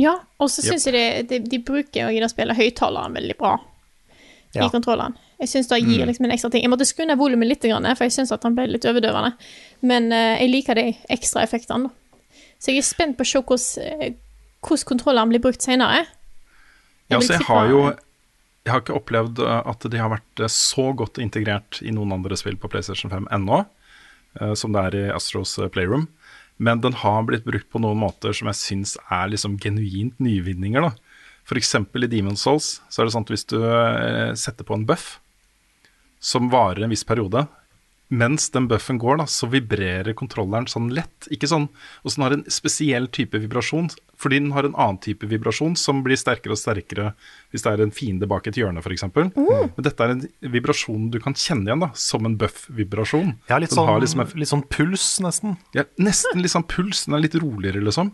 ja. 0.02 0.18
Og 0.42 0.50
så 0.50 0.64
syns 0.66 0.88
jeg 0.88 0.94
de, 0.96 1.06
de, 1.30 1.40
de 1.48 1.60
bruker 1.64 2.10
i 2.10 2.20
det 2.20 2.32
spillet 2.32 2.58
høyttaleren 2.58 3.14
veldig 3.14 3.38
bra. 3.40 3.58
Ja. 4.52 4.66
i 4.66 4.72
kontrolleren. 4.72 5.16
Jeg 5.40 5.48
syns 5.48 5.70
det 5.72 5.80
gir 5.80 6.06
liksom 6.06 6.26
en 6.28 6.34
ekstra 6.36 6.50
ting. 6.52 6.66
Jeg 6.66 6.70
måtte 6.70 6.86
skru 6.86 7.06
ned 7.08 7.18
volumet 7.18 7.48
litt, 7.48 7.64
for 7.64 8.04
jeg 8.04 8.14
syns 8.14 8.34
at 8.36 8.44
han 8.44 8.58
ble 8.58 8.68
litt 8.68 8.84
overdøvende. 8.86 9.32
Men 9.88 10.12
eh, 10.12 10.42
jeg 10.44 10.52
liker 10.52 10.78
de 10.78 10.84
ekstra 11.10 11.46
effektene. 11.46 11.90
Så 12.60 12.74
jeg 12.74 12.84
er 12.84 12.86
spent 12.86 13.18
på 13.18 13.26
å 13.26 13.30
se 13.30 13.42
hvordan, 13.42 13.86
eh, 13.88 14.14
hvordan 14.62 14.90
kontrolleren 14.92 15.32
blir 15.32 15.42
brukt 15.42 15.64
senere. 15.66 16.04
Ja, 17.10 17.20
så 17.20 17.38
jeg 17.38 17.48
har 17.48 17.70
jo 17.72 17.84
Jeg 18.62 18.76
har 18.76 18.82
ikke 18.84 18.94
opplevd 19.00 19.40
eh, 19.42 19.62
at 19.72 19.86
de 19.90 19.98
har 19.98 20.12
vært 20.12 20.44
så 20.54 20.92
godt 20.94 21.18
integrert 21.18 21.80
i 21.82 21.90
noen 21.96 22.12
andre 22.14 22.38
spill 22.38 22.60
på 22.62 22.70
PlayStation 22.70 23.10
5 23.10 23.26
ennå, 23.34 23.64
eh, 24.38 24.54
som 24.54 24.76
det 24.76 24.84
er 24.84 24.98
i 25.00 25.06
Astros 25.16 25.56
Playroom. 25.74 26.06
Men 26.62 26.82
den 26.84 26.94
har 27.02 27.24
blitt 27.26 27.48
brukt 27.48 27.70
på 27.74 27.82
noen 27.82 28.00
måter 28.04 28.36
som 28.38 28.50
jeg 28.52 28.60
syns 28.60 28.98
er 29.10 29.32
liksom 29.34 29.58
genuint 29.62 30.20
nyvinninger. 30.22 30.86
da. 30.86 30.94
F.eks. 31.48 31.74
i 31.76 32.10
Demon's 32.12 32.46
Souls 32.46 32.76
så 32.88 33.02
er 33.02 33.08
det 33.08 33.16
sånn 33.16 33.26
at 33.26 33.34
hvis 33.34 33.48
du 33.50 33.58
eh, 33.66 34.34
setter 34.38 34.68
på 34.68 34.78
en 34.78 34.86
buff 34.86 35.16
som 36.22 36.52
varer 36.54 36.86
en 36.86 36.94
viss 36.94 37.06
periode, 37.08 37.48
mens 38.14 38.50
den 38.54 38.68
buffen 38.70 39.00
går, 39.02 39.22
da, 39.24 39.26
så 39.26 39.48
vibrerer 39.50 40.14
kontrolleren 40.18 40.68
sånn 40.70 40.92
lett. 40.94 41.30
Ikke 41.34 41.50
sånn, 41.50 41.70
og 42.04 42.12
så 42.12 42.20
den 42.20 42.26
har 42.28 42.36
en 42.36 42.46
spesiell 42.52 43.08
type 43.10 43.40
vibrasjon, 43.42 43.90
fordi 44.22 44.38
den 44.40 44.52
har 44.54 44.68
en 44.68 44.76
annen 44.78 45.00
type 45.02 45.26
vibrasjon 45.28 45.74
som 45.80 46.04
blir 46.06 46.20
sterkere 46.20 46.54
og 46.54 46.60
sterkere 46.62 47.08
hvis 47.52 47.64
det 47.66 47.72
er 47.74 47.82
en 47.84 47.92
fiende 47.92 48.28
bak 48.30 48.46
et 48.48 48.56
hjørne, 48.60 48.80
f.eks. 48.84 49.02
eksempel 49.02 49.32
Men 49.36 49.84
dette 49.88 50.06
er 50.06 50.14
en 50.14 50.22
vibrasjon 50.54 51.10
du 51.12 51.18
kan 51.24 51.34
kjenne 51.34 51.66
igjen 51.68 51.82
da, 51.82 51.90
som 51.98 52.26
en 52.30 52.38
buff-vibrasjon. 52.40 53.34
Ja, 53.50 53.58
litt 53.60 53.74
sånn, 53.74 53.90
liksom 54.02 54.22
en- 54.24 54.38
litt 54.40 54.52
sånn 54.52 54.64
puls, 54.70 55.06
nesten. 55.26 55.58
ja, 55.74 55.84
nesten 56.00 56.42
litt 56.42 56.52
sånn 56.54 56.68
puls, 56.68 57.06
den 57.06 57.16
er 57.18 57.24
litt 57.26 57.36
roligere, 57.42 57.82
liksom. 57.84 58.14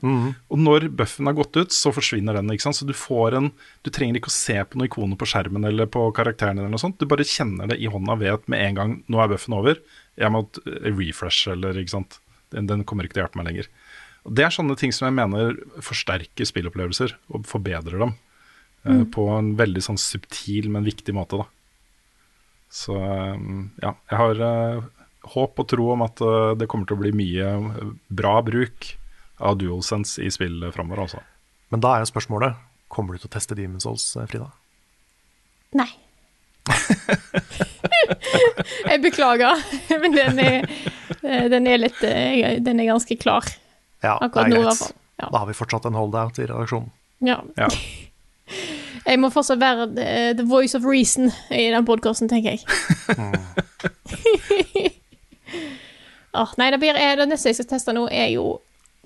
Og 0.49 0.57
når 0.57 0.87
buffen 0.95 1.27
har 1.27 1.33
gått 1.37 1.55
ut, 1.57 1.69
så 1.75 1.91
forsvinner 1.93 2.33
den. 2.39 2.47
ikke 2.49 2.61
sant? 2.69 2.75
Så 2.79 2.87
du 2.87 2.93
får 2.93 3.35
en 3.37 3.51
Du 3.83 3.89
trenger 3.91 4.15
ikke 4.19 4.31
å 4.31 4.35
se 4.35 4.53
på 4.63 4.75
noen 4.79 4.87
ikoner 4.89 5.15
på 5.17 5.25
skjermen 5.27 5.65
eller 5.67 5.85
på 5.87 6.01
karakterene 6.13 6.59
eller 6.59 6.69
noe 6.73 6.79
sånt. 6.81 6.97
Du 6.99 7.05
bare 7.05 7.23
kjenner 7.23 7.67
det 7.69 7.79
i 7.79 7.87
hånda, 7.87 8.17
vet 8.19 8.47
med 8.49 8.59
en 8.59 8.75
gang 8.75 9.03
nå 9.07 9.19
er 9.23 9.27
buffen 9.31 9.53
over. 9.55 9.77
Jeg 10.17 10.31
må 10.31 10.41
refresh, 10.97 11.47
eller 11.51 11.73
ikke 11.79 11.89
sant. 11.95 12.19
Den, 12.51 12.65
den 12.69 12.83
kommer 12.87 13.03
ikke 13.03 13.13
til 13.17 13.23
å 13.23 13.27
hjelpe 13.27 13.39
meg 13.41 13.47
lenger. 13.51 13.67
Det 14.28 14.43
er 14.43 14.53
sånne 14.53 14.75
ting 14.80 14.91
som 14.95 15.07
jeg 15.07 15.15
mener 15.15 15.55
forsterker 15.84 16.47
spillopplevelser 16.47 17.15
og 17.32 17.47
forbedrer 17.47 18.03
dem. 18.03 18.15
Mm. 18.88 19.05
På 19.11 19.28
en 19.36 19.53
veldig 19.59 19.84
sånn 19.84 19.99
subtil, 19.99 20.69
men 20.71 20.88
viktig 20.88 21.15
måte, 21.15 21.41
da. 21.41 21.47
Så 22.71 22.95
eh, 22.99 23.41
ja, 23.84 23.93
jeg 24.11 24.19
har 24.19 24.41
eh, 24.43 24.86
håp 25.34 25.61
og 25.63 25.67
tro 25.71 25.89
om 25.93 26.03
at 26.05 26.21
eh, 26.23 26.53
det 26.59 26.67
kommer 26.71 26.88
til 26.88 26.97
å 26.97 27.01
bli 27.01 27.13
mye 27.15 27.51
eh, 27.57 27.91
bra 28.07 28.39
bruk 28.45 28.91
av 29.43 29.59
DualSense 29.61 30.23
i 30.23 30.32
spill 30.34 30.65
framover, 30.75 31.05
altså. 31.05 31.23
Men 31.71 31.84
da 31.84 31.95
er 31.95 32.03
jo 32.03 32.13
spørsmålet 32.13 32.63
Kommer 32.88 33.15
du 33.15 33.19
til 33.19 33.28
å 33.28 33.34
teste 33.34 33.55
Demon's 33.57 33.84
Souls, 33.84 34.05
eh, 34.15 34.28
Frida? 34.32 34.47
Nei. 35.75 35.89
jeg 38.91 39.01
beklager, 39.03 39.59
men 40.01 40.15
den 40.15 40.39
er, 40.43 40.69
eh, 41.21 41.47
den 41.51 41.67
er 41.67 41.82
litt 41.82 42.03
eh, 42.07 42.59
Den 42.63 42.80
er 42.80 42.93
ganske 42.93 43.19
klar 43.19 43.47
Ja, 44.03 44.17
akkurat 44.21 44.49
det 44.49 44.55
nå, 44.55 44.61
er 44.61 44.69
greit. 44.69 44.81
fall. 44.81 44.95
Ja. 45.17 45.29
Da 45.31 45.37
har 45.41 45.49
vi 45.49 45.55
fortsatt 45.57 45.85
en 45.89 45.97
holdout 45.97 46.39
i 46.39 46.45
redaksjonen. 46.45 46.91
Ja. 47.25 47.41
Ja. 47.57 47.69
Jeg 49.07 49.19
må 49.21 49.29
fortsatt 49.31 49.59
være 49.61 49.87
the, 49.95 50.07
the 50.35 50.45
voice 50.47 50.75
of 50.77 50.85
reason 50.85 51.29
i 51.51 51.69
den 51.71 51.85
podkasten, 51.87 52.27
tenker 52.27 52.57
jeg. 52.57 52.59
Åh, 56.33 56.53
nei, 56.59 56.67
det, 56.73 56.79
blir, 56.81 56.99
eh, 56.99 57.13
det 57.15 57.27
neste 57.31 57.53
jeg 57.53 57.59
skal 57.61 57.69
teste 57.69 57.95
nå, 57.95 58.03
er 58.11 58.33
jo 58.33 58.57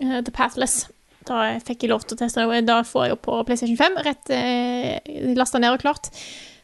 uh, 0.01 0.19
The 0.25 0.33
Pathless. 0.33 0.87
da 1.29 1.59
fikk 1.61 1.85
jeg 1.85 1.93
lov 1.93 2.07
til 2.07 2.17
å 2.17 2.21
teste 2.23 2.41
noe. 2.41 2.63
Da 2.65 2.79
får 2.87 3.05
jeg 3.05 3.13
jo 3.13 3.19
på 3.27 3.37
PlayStation 3.45 3.77
5 3.77 3.99
rett 4.07 4.33
eh, 4.33 5.35
lasta 5.37 5.61
ned 5.61 5.77
og 5.77 5.83
klart. 5.85 6.09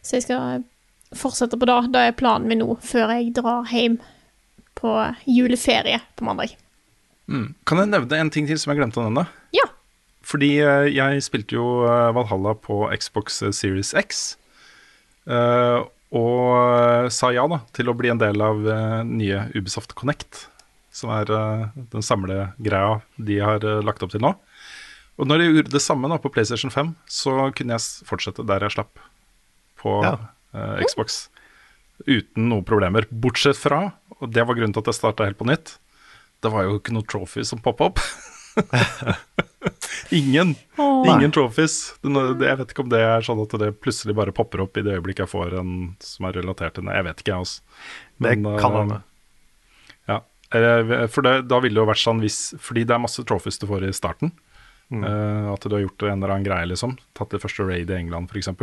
Så 0.02 0.18
jeg 0.18 0.26
skal 0.26 0.66
fortsette 1.14 1.60
på 1.60 1.70
det. 1.70 1.80
Det 1.94 2.08
er 2.08 2.18
planen 2.18 2.50
min 2.50 2.64
nå, 2.64 2.80
før 2.82 3.14
jeg 3.20 3.36
drar 3.38 3.70
hjem 3.70 4.00
på 4.78 4.98
juleferie 5.30 6.02
på 6.18 6.26
mandag. 6.26 6.58
Mm. 7.28 7.50
Kan 7.68 7.82
jeg 7.82 7.92
nevne 7.92 8.20
en 8.22 8.30
ting 8.34 8.48
til 8.48 8.60
som 8.60 8.72
jeg 8.72 8.80
glemte 8.82 9.02
å 9.02 9.06
nevne? 9.10 9.26
Ja. 9.56 9.66
Fordi 10.28 10.54
eh, 10.64 10.88
jeg 10.96 11.22
spilte 11.26 11.56
jo 11.58 11.66
eh, 11.88 12.10
Valhalla 12.16 12.54
på 12.60 12.86
Xbox 12.96 13.42
Series 13.56 13.94
X. 14.00 14.38
eh, 15.28 15.80
og 16.16 17.10
sa 17.12 17.34
ja 17.36 17.44
da 17.52 17.58
til 17.76 17.90
å 17.92 17.96
bli 18.00 18.08
en 18.14 18.20
del 18.22 18.40
av 18.42 18.62
eh, 18.64 19.02
nye 19.04 19.42
Ubisoft 19.60 19.92
Connect. 20.00 20.46
Som 20.96 21.12
er 21.14 21.28
eh, 21.36 21.66
den 21.92 22.06
samle 22.06 22.54
greia 22.64 23.02
de 23.20 23.40
har 23.44 23.60
eh, 23.68 23.82
lagt 23.84 24.04
opp 24.08 24.14
til 24.16 24.24
nå. 24.24 24.32
Og 25.18 25.28
når 25.28 25.42
jeg 25.44 25.56
gjorde 25.58 25.74
det 25.74 25.82
samme 25.84 26.08
da 26.12 26.20
på 26.22 26.30
PlayStation 26.32 26.72
5, 26.72 26.94
så 27.12 27.34
kunne 27.58 27.76
jeg 27.76 28.08
fortsette 28.08 28.46
der 28.48 28.64
jeg 28.68 28.76
slapp 28.78 29.02
på 29.82 29.98
Ja. 30.06 30.16
eh, 30.56 30.80
Xbox. 30.88 31.26
Uten 32.08 32.48
noen 32.52 32.64
problemer. 32.68 33.08
Bortsett 33.12 33.58
fra, 33.60 33.82
og 34.22 34.32
det 34.32 34.44
var 34.48 34.56
grunnen 34.58 34.76
til 34.76 34.84
at 34.86 34.92
jeg 34.94 35.00
starta 35.02 35.26
helt 35.28 35.40
på 35.40 35.48
nytt, 35.50 35.76
det 36.44 36.52
var 36.54 36.68
jo 36.68 36.78
ikke 36.80 36.96
noe 36.96 37.08
trophy 37.08 37.46
som 37.48 37.62
poppa 37.64 37.92
opp. 37.92 38.02
Ingen. 40.10 40.56
Ingen 40.78 41.34
trophies. 41.36 41.96
Jeg 42.04 42.60
vet 42.60 42.72
ikke 42.72 42.86
om 42.86 42.92
det 42.92 43.02
er 43.04 43.26
sånn 43.26 43.42
at 43.44 43.56
det 43.60 43.74
plutselig 43.84 44.16
bare 44.18 44.34
popper 44.36 44.64
opp 44.64 44.80
i 44.80 44.86
det 44.86 44.98
øyeblikket 44.98 45.26
jeg 45.26 45.34
får 45.34 45.58
en 45.60 45.72
som 46.04 46.28
er 46.30 46.40
relatert 46.40 46.78
til 46.78 46.88
det. 46.88 46.96
Jeg 46.96 47.08
vet 47.10 47.24
ikke, 47.24 47.34
jeg 47.34 47.48
også. 47.48 47.78
Det 48.24 48.34
kan 48.46 48.72
eh, 48.72 48.80
hende. 48.80 49.00
Ja. 50.08 50.20
For 51.12 51.28
det, 51.28 51.36
da 51.52 51.62
ville 51.64 51.76
det 51.76 51.84
jo 51.84 51.90
vært 51.90 52.00
sånn 52.00 52.22
hvis 52.24 52.40
Fordi 52.64 52.86
det 52.88 52.94
er 52.96 53.02
masse 53.04 53.26
trophies 53.28 53.60
du 53.60 53.68
får 53.70 53.90
i 53.90 53.96
starten. 53.96 54.32
Mm. 54.88 55.04
eh, 55.04 55.48
at 55.52 55.66
du 55.68 55.76
har 55.76 55.84
gjort 55.84 56.06
en 56.08 56.22
eller 56.22 56.32
annen 56.38 56.48
greie, 56.48 56.70
liksom. 56.72 56.96
Tatt 57.18 57.34
det 57.36 57.42
første 57.44 57.66
raid 57.68 57.92
i 57.92 57.98
England, 57.98 58.32
f.eks. 58.32 58.54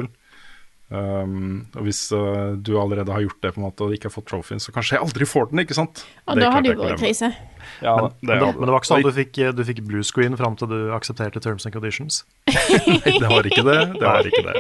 Um, 0.94 1.64
og 1.74 1.88
hvis 1.88 2.00
uh, 2.14 2.54
du 2.54 2.76
allerede 2.78 3.10
har 3.10 3.24
gjort 3.24 3.40
det 3.42 3.50
på 3.54 3.58
en 3.58 3.66
måte 3.66 3.86
og 3.86 3.94
ikke 3.96 4.06
har 4.06 4.14
fått 4.14 4.28
trophyen, 4.30 4.60
så 4.62 4.70
kanskje 4.74 4.94
jeg 4.94 5.02
aldri 5.02 5.26
får 5.26 5.48
den, 5.50 5.64
ikke 5.64 5.74
sant? 5.74 6.04
Og 6.28 6.38
Det 6.38 6.44
da 6.44 6.52
har 6.54 6.62
du 6.62 6.70
vært 6.70 7.00
krise. 7.02 7.32
Ja, 7.82 7.96
Men, 7.96 8.12
det, 8.20 8.36
ja. 8.38 8.50
men 8.52 8.68
det 8.68 8.74
var 8.74 8.78
ikke 8.78 8.90
sånn 8.92 9.02
at 9.02 9.08
du 9.08 9.16
fikk, 9.16 9.40
du 9.56 9.62
fikk 9.66 9.80
blue 9.88 10.06
screen 10.06 10.38
fram 10.38 10.54
til 10.60 10.70
du 10.70 10.78
aksepterte 10.94 11.42
terms 11.42 11.66
and 11.66 11.74
conditions. 11.74 12.22
Nei, 12.52 13.16
det 13.18 13.32
var 13.32 13.50
ikke 13.50 13.66
det. 13.66 13.80
Det 13.96 14.06
var 14.06 14.30
ikke 14.30 14.44
det. 14.46 14.54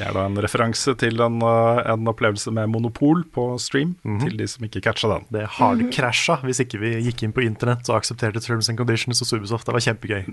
Det 0.00 0.04
er 0.08 0.14
da 0.16 0.26
en 0.28 0.38
referanse 0.40 0.94
til 1.00 1.24
en, 1.24 1.40
uh, 1.44 1.80
en 1.94 2.12
opplevelse 2.12 2.52
med 2.56 2.70
monopol 2.72 3.24
på 3.32 3.46
stream, 3.62 3.96
til 4.22 4.36
de 4.36 4.46
som 4.48 4.68
ikke 4.68 4.84
catcha 4.84 5.10
den. 5.14 5.26
Det 5.32 5.48
hardkrasja 5.56 6.42
hvis 6.44 6.60
ikke 6.64 6.80
vi 6.84 6.94
gikk 7.08 7.24
inn 7.24 7.36
på 7.36 7.44
internett 7.44 7.88
og 7.88 7.98
aksepterte 8.00 8.44
terms 8.44 8.68
and 8.72 8.80
conditions 8.80 9.20
hos 9.24 9.32
Ubisoft. 9.36 9.68
Det 9.68 9.76
var 9.76 9.84
kjempegøy. 9.88 10.24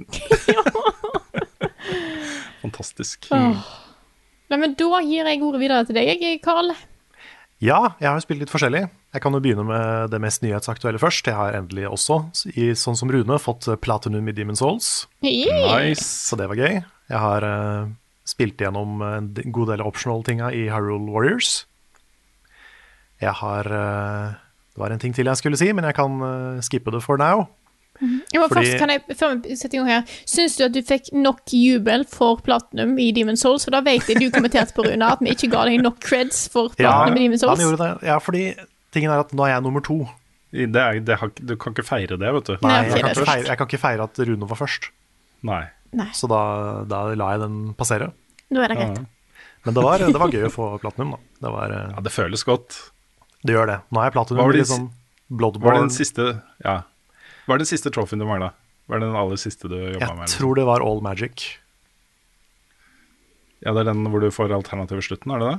Fantastisk. 2.68 3.32
Nei, 4.48 4.60
men 4.62 4.78
da 4.80 5.02
gir 5.04 5.28
jeg 5.28 5.44
ordet 5.44 5.60
videre 5.62 5.88
til 5.88 5.98
deg, 5.98 6.24
Karl. 6.44 6.72
Ja, 7.64 7.80
jeg 7.98 8.06
har 8.06 8.18
jo 8.20 8.24
spilt 8.24 8.44
litt 8.44 8.54
forskjellig. 8.54 8.84
Jeg 9.16 9.24
kan 9.24 9.34
jo 9.34 9.42
begynne 9.42 9.64
med 9.66 10.12
det 10.14 10.20
mest 10.22 10.44
nyhetsaktuelle 10.44 11.02
først. 11.02 11.26
Jeg 11.26 11.36
har 11.36 11.56
endelig 11.58 11.88
også, 11.90 12.20
i, 12.54 12.70
sånn 12.78 12.98
som 13.00 13.10
Rune, 13.12 13.40
fått 13.42 13.66
Platinum 13.82 14.30
i 14.30 14.36
Demon's 14.38 14.62
Souls. 14.62 15.08
Yeah. 15.26 15.66
Nice. 15.74 16.06
Så 16.06 16.38
det 16.38 16.50
var 16.52 16.60
gøy. 16.60 16.84
Jeg 17.10 17.24
har 17.24 17.48
uh, 17.48 17.90
spilt 18.30 18.62
gjennom 18.62 19.02
en 19.02 19.32
god 19.56 19.74
del 19.74 19.84
optional-tinga 19.86 20.52
i 20.54 20.68
Hyrule 20.70 21.10
Warriors. 21.10 21.64
Jeg 23.24 23.34
har 23.40 23.66
uh, 23.66 24.38
Det 24.76 24.84
var 24.84 24.94
en 24.94 25.02
ting 25.02 25.16
til 25.18 25.26
jeg 25.26 25.42
skulle 25.42 25.58
si, 25.58 25.72
men 25.74 25.88
jeg 25.90 25.98
kan 25.98 26.22
uh, 26.22 26.62
skippe 26.62 26.94
det 26.94 27.02
for 27.02 27.18
now. 27.18 27.48
Ja, 28.02 28.40
men 28.40 28.50
Fordi- 28.50 28.54
først 28.68 28.78
kan 28.80 28.90
jeg, 28.94 29.02
før 29.18 29.42
vi 29.44 29.56
setter 29.56 29.78
i 29.78 29.80
gang 29.82 29.88
her, 29.90 30.04
Syns 30.26 30.58
du 30.58 30.64
at 30.66 30.74
du 30.74 30.82
fikk 30.86 31.12
nok 31.14 31.40
jubel 31.52 32.04
for 32.06 32.38
Platinum 32.46 32.98
i 33.00 33.12
Demon's 33.12 33.42
Souls? 33.42 33.66
For 33.66 33.72
da 33.72 33.82
vet 33.82 34.06
jeg 34.08 34.20
du 34.22 34.30
kommenterte 34.32 34.74
på 34.78 34.86
Rune 34.86 35.02
at 35.12 35.20
vi 35.20 35.32
ikke 35.34 35.50
ga 35.52 35.66
deg 35.66 35.82
nok 35.82 36.00
creds 36.00 36.48
for 36.54 36.70
Platinum 36.70 37.18
i 37.18 37.26
Demon's 37.28 37.42
han 37.42 37.56
Souls. 37.58 37.64
gjorde 37.66 37.78
det. 38.00 38.08
Ja, 38.08 38.20
fordi 38.20 38.44
tingen 38.94 39.12
er 39.12 39.20
at 39.26 39.34
nå 39.34 39.44
er 39.48 39.56
jeg 39.56 39.64
nummer 39.66 39.82
to. 39.82 39.98
Det 40.54 40.76
er, 40.80 41.00
det 41.04 41.18
har, 41.20 41.30
du 41.36 41.56
kan 41.60 41.74
ikke 41.74 41.84
feire 41.86 42.18
det, 42.18 42.30
vet 42.38 42.46
du. 42.46 42.54
Nei, 42.62 42.84
jeg, 42.88 43.02
kan 43.02 43.10
ikke 43.12 43.26
feire, 43.26 43.46
jeg 43.50 43.58
kan 43.58 43.68
ikke 43.68 43.80
feire 43.82 44.04
at 44.08 44.20
Rune 44.30 44.48
var 44.48 44.58
først. 44.62 44.90
Nei. 45.44 45.64
Nei, 45.94 46.08
Så 46.14 46.28
da, 46.30 46.84
da 46.88 47.02
la 47.16 47.32
jeg 47.34 47.42
den 47.42 47.74
passere. 47.74 48.12
nå 48.52 48.62
er 48.64 48.68
det 48.72 48.78
greit. 48.78 49.06
Men 49.66 49.74
det 49.76 49.84
var, 49.84 49.98
det 50.00 50.20
var 50.22 50.30
gøy 50.32 50.46
å 50.48 50.52
få 50.54 50.80
platinum, 50.80 51.12
da. 51.18 51.18
Det, 51.42 51.52
var, 51.52 51.72
eh, 51.76 51.90
Ja, 51.98 52.02
det 52.06 52.12
føles 52.14 52.44
godt. 52.48 52.78
det 53.44 53.54
gjør 53.56 53.68
det. 53.68 53.80
Nå 53.92 54.00
er 54.00 54.08
jeg 54.08 54.14
Hva 54.14 54.22
platinum 54.22 54.38
var 54.44 54.50
i 54.50 54.54
det 54.54 54.62
litt 54.64 54.72
sånn 54.72 54.90
Var 55.30 55.74
det 55.74 55.82
den 55.82 55.90
siste 55.90 56.42
Ja. 56.64 56.78
Hva 57.48 57.56
er 57.56 57.64
den 57.64 57.70
siste 57.70 57.92
trofeen 57.96 58.20
du 58.20 58.28
mangla? 58.28 58.52
Hva 58.88 58.98
er 58.98 59.06
den 59.06 59.16
aller 59.16 59.40
siste 59.40 59.70
du 59.72 59.78
jobba 59.78 60.26
Jeg 60.26 60.34
tror 60.36 60.60
det 60.60 60.68
var 60.68 60.84
All 60.84 61.00
Magic. 61.04 61.48
Ja, 63.64 63.72
det 63.74 63.82
er 63.82 63.90
den 63.90 64.06
hvor 64.12 64.22
du 64.22 64.30
får 64.32 64.54
alternativet 64.54 65.06
i 65.06 65.08
slutten, 65.08 65.34
er 65.34 65.42
det 65.42 65.50
det? 65.50 65.58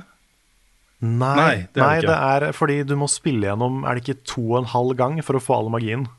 Nei, 0.99 1.35
Nei, 1.39 1.55
det 1.73 1.79
er 1.79 1.85
nei 1.85 1.99
det 2.03 2.07
det 2.09 2.15
er 2.15 2.55
fordi 2.55 2.81
du 2.83 2.97
må 2.99 3.07
spille 3.07 3.47
gjennom 3.47 3.85
Er 3.87 3.95
det 3.95 4.01
ikke 4.03 4.25
to 4.27 4.41
og 4.49 4.57
en 4.57 4.65
halv 4.73 4.97
gang 4.99 5.13
for 5.23 5.39
å 5.39 5.41
få 5.43 5.55
all 5.55 5.69
magien? 5.71 6.09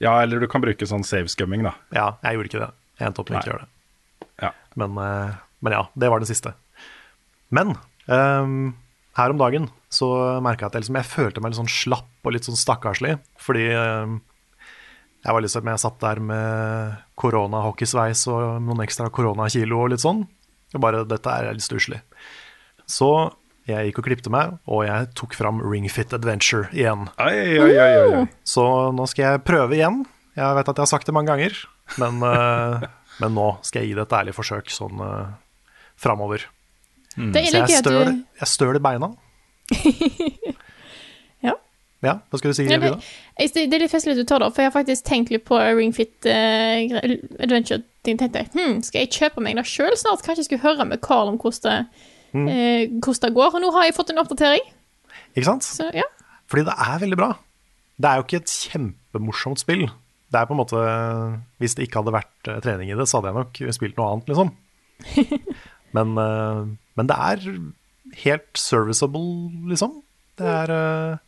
Ja, 0.00 0.16
eller 0.22 0.40
du 0.40 0.48
kan 0.50 0.64
bruke 0.64 0.88
sånn 0.88 1.04
save 1.06 1.28
scumming, 1.30 1.62
da. 1.66 1.74
Ja, 1.94 2.06
jeg 2.24 2.38
gjorde 2.38 2.50
ikke 2.50 2.62
det. 2.64 2.70
Jeg 2.98 3.08
endte 3.08 3.22
opp 3.22 3.30
med 3.30 3.38
ikke 3.38 3.50
å 3.50 3.52
gjøre 3.52 3.66
det. 3.66 4.28
Ja. 4.42 4.50
Men, 4.80 4.96
eh, 4.98 5.36
men 5.64 5.76
ja, 5.76 5.82
det 5.94 6.10
var 6.10 6.20
det 6.24 6.28
siste. 6.32 6.54
Men 7.54 7.76
um, 8.10 8.74
her 9.14 9.30
om 9.30 9.38
dagen 9.38 9.68
så 9.94 10.08
merka 10.42 10.66
jeg 10.66 10.72
at 10.72 10.76
jeg, 10.76 10.84
liksom, 10.84 10.98
jeg 10.98 11.10
følte 11.12 11.44
meg 11.44 11.52
litt 11.52 11.60
sånn 11.60 11.70
slapp 11.70 12.26
og 12.26 12.34
litt 12.34 12.48
sånn 12.48 12.58
stakkarslig. 12.58 13.14
Fordi 13.40 13.68
ehm, 13.78 14.16
jeg 15.24 15.32
var 15.32 15.40
liksom, 15.40 15.68
jeg 15.72 15.80
satt 15.80 16.02
der 16.02 16.20
med 16.20 16.96
koronahockeysveis 17.20 18.26
og 18.28 18.60
noen 18.64 18.82
ekstra 18.84 19.08
koronakilo 19.14 19.80
og 19.86 19.94
litt 19.94 20.04
sånn. 20.04 20.26
Og 20.74 20.82
bare 20.82 21.04
dette 21.08 21.32
er 21.32 21.54
litt 21.54 21.64
stusslig. 21.64 22.02
Så 22.90 23.08
jeg 23.64 23.88
gikk 23.88 24.02
og 24.02 24.08
klippte 24.10 24.32
meg, 24.32 24.58
og 24.68 24.82
jeg 24.84 25.08
tok 25.16 25.36
fram 25.38 25.62
Ringfit 25.64 26.12
Adventure 26.12 26.68
igjen. 26.76 27.06
Ai, 27.16 27.32
ai, 27.32 27.54
ai, 27.56 27.70
ai, 27.80 28.18
ai. 28.18 28.26
Så 28.44 28.66
nå 28.92 29.06
skal 29.08 29.24
jeg 29.24 29.44
prøve 29.48 29.78
igjen. 29.78 30.02
Jeg 30.36 30.58
vet 30.58 30.68
at 30.68 30.76
jeg 30.76 30.84
har 30.84 30.90
sagt 30.90 31.08
det 31.08 31.14
mange 31.16 31.32
ganger, 31.32 31.56
men, 32.02 32.20
eh, 32.28 32.84
men 33.22 33.36
nå 33.38 33.48
skal 33.64 33.80
jeg 33.80 33.92
gi 33.92 33.96
det 33.96 34.04
et 34.04 34.16
ærlig 34.20 34.36
forsøk 34.36 34.68
sånn 34.74 35.00
uh, 35.00 35.32
framover. 35.96 36.44
Det 37.14 37.40
er 37.40 37.48
Så 37.48 37.62
jeg 37.62 37.64
at 37.64 37.76
støl, 37.80 38.16
jeg 38.42 38.50
støl 38.50 38.76
i 38.76 38.84
beina. 38.84 39.14
Ja. 42.04 42.18
Hva 42.30 42.38
skal 42.40 42.52
du 42.52 42.56
si, 42.58 42.66
Ja, 42.68 42.78
det, 42.78 43.52
det 43.54 43.76
er 43.78 43.82
litt 43.82 43.92
festlig 43.92 44.14
at 44.14 44.20
du 44.20 44.26
tar 44.28 44.42
det 44.42 44.48
opp, 44.48 44.54
for 44.56 44.64
jeg 44.64 44.70
har 44.70 44.76
faktisk 44.76 45.06
tenkt 45.08 45.30
litt 45.32 45.44
på 45.48 45.56
Ringfit 45.56 46.28
uh, 46.28 46.98
Adventure. 47.40 47.80
Jeg 48.04 48.18
tenkte 48.20 48.42
hm, 48.52 48.82
skal 48.84 49.06
jeg 49.06 49.12
kjøpe 49.16 49.40
meg 49.44 49.56
det 49.56 49.64
sjøl 49.70 49.94
snart? 49.96 50.20
Kanskje 50.26 50.42
jeg 50.44 50.48
skulle 50.50 50.66
høre 50.66 50.84
med 50.90 51.00
Carl 51.04 51.32
om 51.32 51.40
hvordan 51.40 51.64
det, 51.88 52.10
Mm. 52.34 52.48
uh, 52.50 52.98
hvordan 52.98 53.28
det 53.28 53.34
går. 53.36 53.52
Og 53.54 53.60
nå 53.62 53.68
har 53.76 53.84
jeg 53.86 53.94
fått 53.94 54.08
en 54.10 54.18
oppdatering, 54.18 54.64
Ikke 55.36 55.46
sant? 55.46 55.62
så 55.62 55.86
ja. 55.94 56.02
Fordi 56.50 56.64
det 56.66 56.74
er 56.74 56.98
veldig 57.04 57.18
bra. 57.20 57.28
Det 57.94 58.10
er 58.10 58.18
jo 58.18 58.24
ikke 58.26 58.40
et 58.42 58.54
kjempemorsomt 58.72 59.62
spill. 59.62 59.84
Det 60.34 60.40
er 60.40 60.48
på 60.50 60.56
en 60.56 60.58
måte 60.58 60.80
Hvis 61.62 61.76
det 61.78 61.86
ikke 61.86 62.00
hadde 62.02 62.14
vært 62.16 62.48
eh, 62.50 62.58
trening 62.64 62.90
i 62.90 62.96
det, 62.98 63.06
så 63.06 63.20
hadde 63.20 63.30
jeg 63.30 63.38
nok 63.38 63.60
spilt 63.76 64.00
noe 64.00 64.08
annet, 64.16 64.32
liksom. 64.32 64.50
Men, 65.94 66.18
uh, 66.18 66.66
men 66.98 67.06
det 67.06 67.14
er 67.14 67.44
helt 68.24 68.58
serviceable, 68.58 69.52
liksom. 69.70 70.00
Det 70.38 70.46
er 70.50 70.72
eh, 70.74 71.18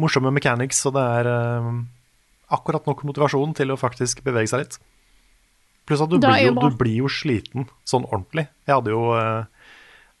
morsomme 0.00 0.32
mechanics, 0.34 0.82
og 0.88 0.96
det 0.96 1.04
er 1.20 1.28
uh, 1.30 1.72
akkurat 2.54 2.86
nok 2.88 3.04
motivasjon 3.06 3.54
til 3.58 3.72
å 3.72 3.78
faktisk 3.80 4.24
bevege 4.26 4.50
seg 4.50 4.64
litt. 4.64 4.78
Pluss 5.88 6.02
at 6.04 6.10
du 6.12 6.20
blir, 6.22 6.44
jo 6.44 6.54
du 6.54 6.76
blir 6.78 7.00
jo 7.02 7.10
sliten 7.10 7.66
sånn 7.88 8.06
ordentlig. 8.10 8.46
Jeg 8.68 8.76
hadde 8.76 8.92
jo 8.92 9.10
uh, 9.16 9.42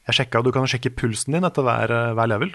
Jeg 0.08 0.16
sjekka, 0.18 0.42
Du 0.42 0.50
kan 0.54 0.66
sjekke 0.70 0.92
pulsen 0.96 1.36
din 1.36 1.46
etter 1.46 1.62
hver, 1.62 1.92
eh, 1.94 2.12
hver 2.18 2.30
level. 2.32 2.54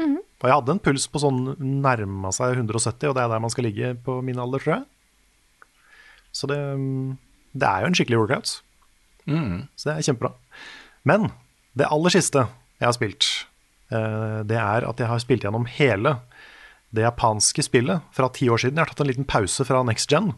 Mhm. 0.00 0.20
Og 0.40 0.44
jeg 0.46 0.54
hadde 0.54 0.72
en 0.72 0.80
puls 0.84 1.06
på 1.08 1.20
sånn 1.20 1.40
nærma 1.60 2.30
seg 2.32 2.54
170, 2.56 3.10
og 3.10 3.16
det 3.16 3.24
er 3.24 3.32
der 3.32 3.42
man 3.42 3.52
skal 3.52 3.66
ligge 3.66 3.90
på 4.04 4.18
min 4.24 4.40
alder, 4.40 4.62
tror 4.62 4.74
jeg. 4.74 4.86
Så 6.36 6.48
det, 6.48 6.56
mm, 6.56 7.16
det 7.56 7.68
er 7.68 7.82
jo 7.82 7.90
en 7.90 7.96
skikkelig 7.96 8.20
workout. 8.20 8.52
Mm. 9.26 9.66
Så 9.76 9.88
det 9.88 9.94
er 9.96 10.06
kjempebra. 10.08 10.32
Men 11.08 11.30
det 11.76 11.88
aller 11.88 12.12
siste 12.12 12.46
jeg 12.76 12.86
har 12.86 12.96
spilt, 12.96 13.28
det 13.88 14.58
er 14.60 14.84
at 14.84 15.00
jeg 15.00 15.08
har 15.08 15.20
spilt 15.22 15.44
gjennom 15.46 15.64
hele 15.70 16.16
det 16.94 17.04
japanske 17.04 17.64
spillet 17.66 18.04
fra 18.14 18.28
ti 18.32 18.48
år 18.52 18.62
siden. 18.62 18.78
Jeg 18.78 18.86
har 18.86 18.92
tatt 18.92 19.02
en 19.04 19.10
liten 19.10 19.28
pause 19.28 19.66
fra 19.68 19.82
Next 19.86 20.10
Gen 20.12 20.32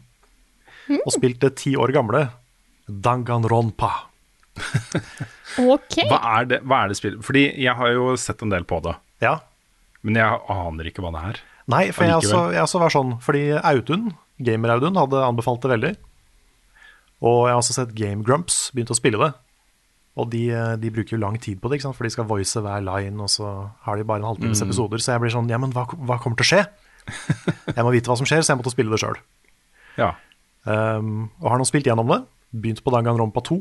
og 0.89 1.11
spilt 1.13 1.41
det 1.43 1.53
ti 1.61 1.75
år 1.77 1.93
gamle 1.93 2.23
Danganronpa. 2.89 3.91
OK. 5.61 5.99
Hva 6.09 6.19
er 6.39 6.49
det, 6.49 6.59
hva 6.65 6.83
er 6.83 6.91
det 6.91 6.97
spillet? 6.99 7.21
Fordi 7.25 7.43
jeg 7.61 7.75
har 7.77 7.93
jo 7.93 8.15
sett 8.19 8.41
en 8.45 8.53
del 8.53 8.65
på 8.67 8.81
det, 8.85 8.95
Ja, 9.23 9.37
men 10.01 10.17
jeg 10.17 10.39
aner 10.49 10.89
ikke 10.89 11.03
hva 11.03 11.11
det 11.15 11.23
er. 11.29 11.39
Nei, 11.69 11.83
for 11.93 12.07
jeg 12.07 12.17
også, 12.23 12.41
jeg 12.55 12.63
også 12.63 12.81
var 12.81 12.93
sånn, 12.93 13.11
fordi 13.21 13.43
Audun, 13.59 14.09
Gamer-Audun, 14.41 14.97
hadde 14.97 15.21
anbefalt 15.21 15.61
det 15.61 15.73
veldig. 15.75 15.91
Og 17.19 17.39
jeg 17.45 17.53
har 17.53 17.59
også 17.61 17.75
sett 17.75 17.93
Game 17.97 18.23
Grumps 18.25 18.69
begynte 18.73 18.95
å 18.95 18.97
spille 18.97 19.19
det. 19.21 19.29
Og 20.19 20.27
de, 20.33 20.43
de 20.81 20.89
bruker 20.91 21.15
jo 21.15 21.21
lang 21.21 21.37
tid 21.39 21.61
på 21.63 21.69
det, 21.71 21.79
ikke 21.79 21.87
sant? 21.87 21.95
for 21.97 22.03
de 22.07 22.11
skal 22.13 22.27
voice 22.27 22.59
hver 22.59 22.81
line, 22.83 23.15
og 23.23 23.29
så 23.31 23.49
har 23.85 23.95
de 23.99 24.03
bare 24.09 24.19
en 24.23 24.27
halvtimes 24.33 24.61
episoder. 24.65 24.99
Så 24.99 25.13
jeg 25.15 25.23
blir 25.23 25.31
sånn, 25.33 25.47
ja, 25.51 25.57
men 25.61 25.71
hva, 25.71 25.85
hva 25.95 26.17
kommer 26.19 26.39
til 26.41 26.47
å 26.47 26.51
skje? 26.51 26.63
Jeg 27.77 27.85
må 27.85 27.91
vite 27.95 28.11
hva 28.11 28.17
som 28.19 28.27
skjer, 28.27 28.43
så 28.43 28.51
jeg 28.53 28.59
måtte 28.59 28.73
spille 28.73 28.91
det 28.93 28.99
sjøl. 29.01 29.15
Ja. 29.97 30.11
Um, 30.69 31.29
og 31.41 31.47
har 31.53 31.57
nå 31.61 31.65
spilt 31.65 31.87
gjennom 31.89 32.09
det. 32.11 32.19
Begynt 32.53 32.83
på 32.85 32.91
Danganronpa 32.93 33.41
2. 33.47 33.57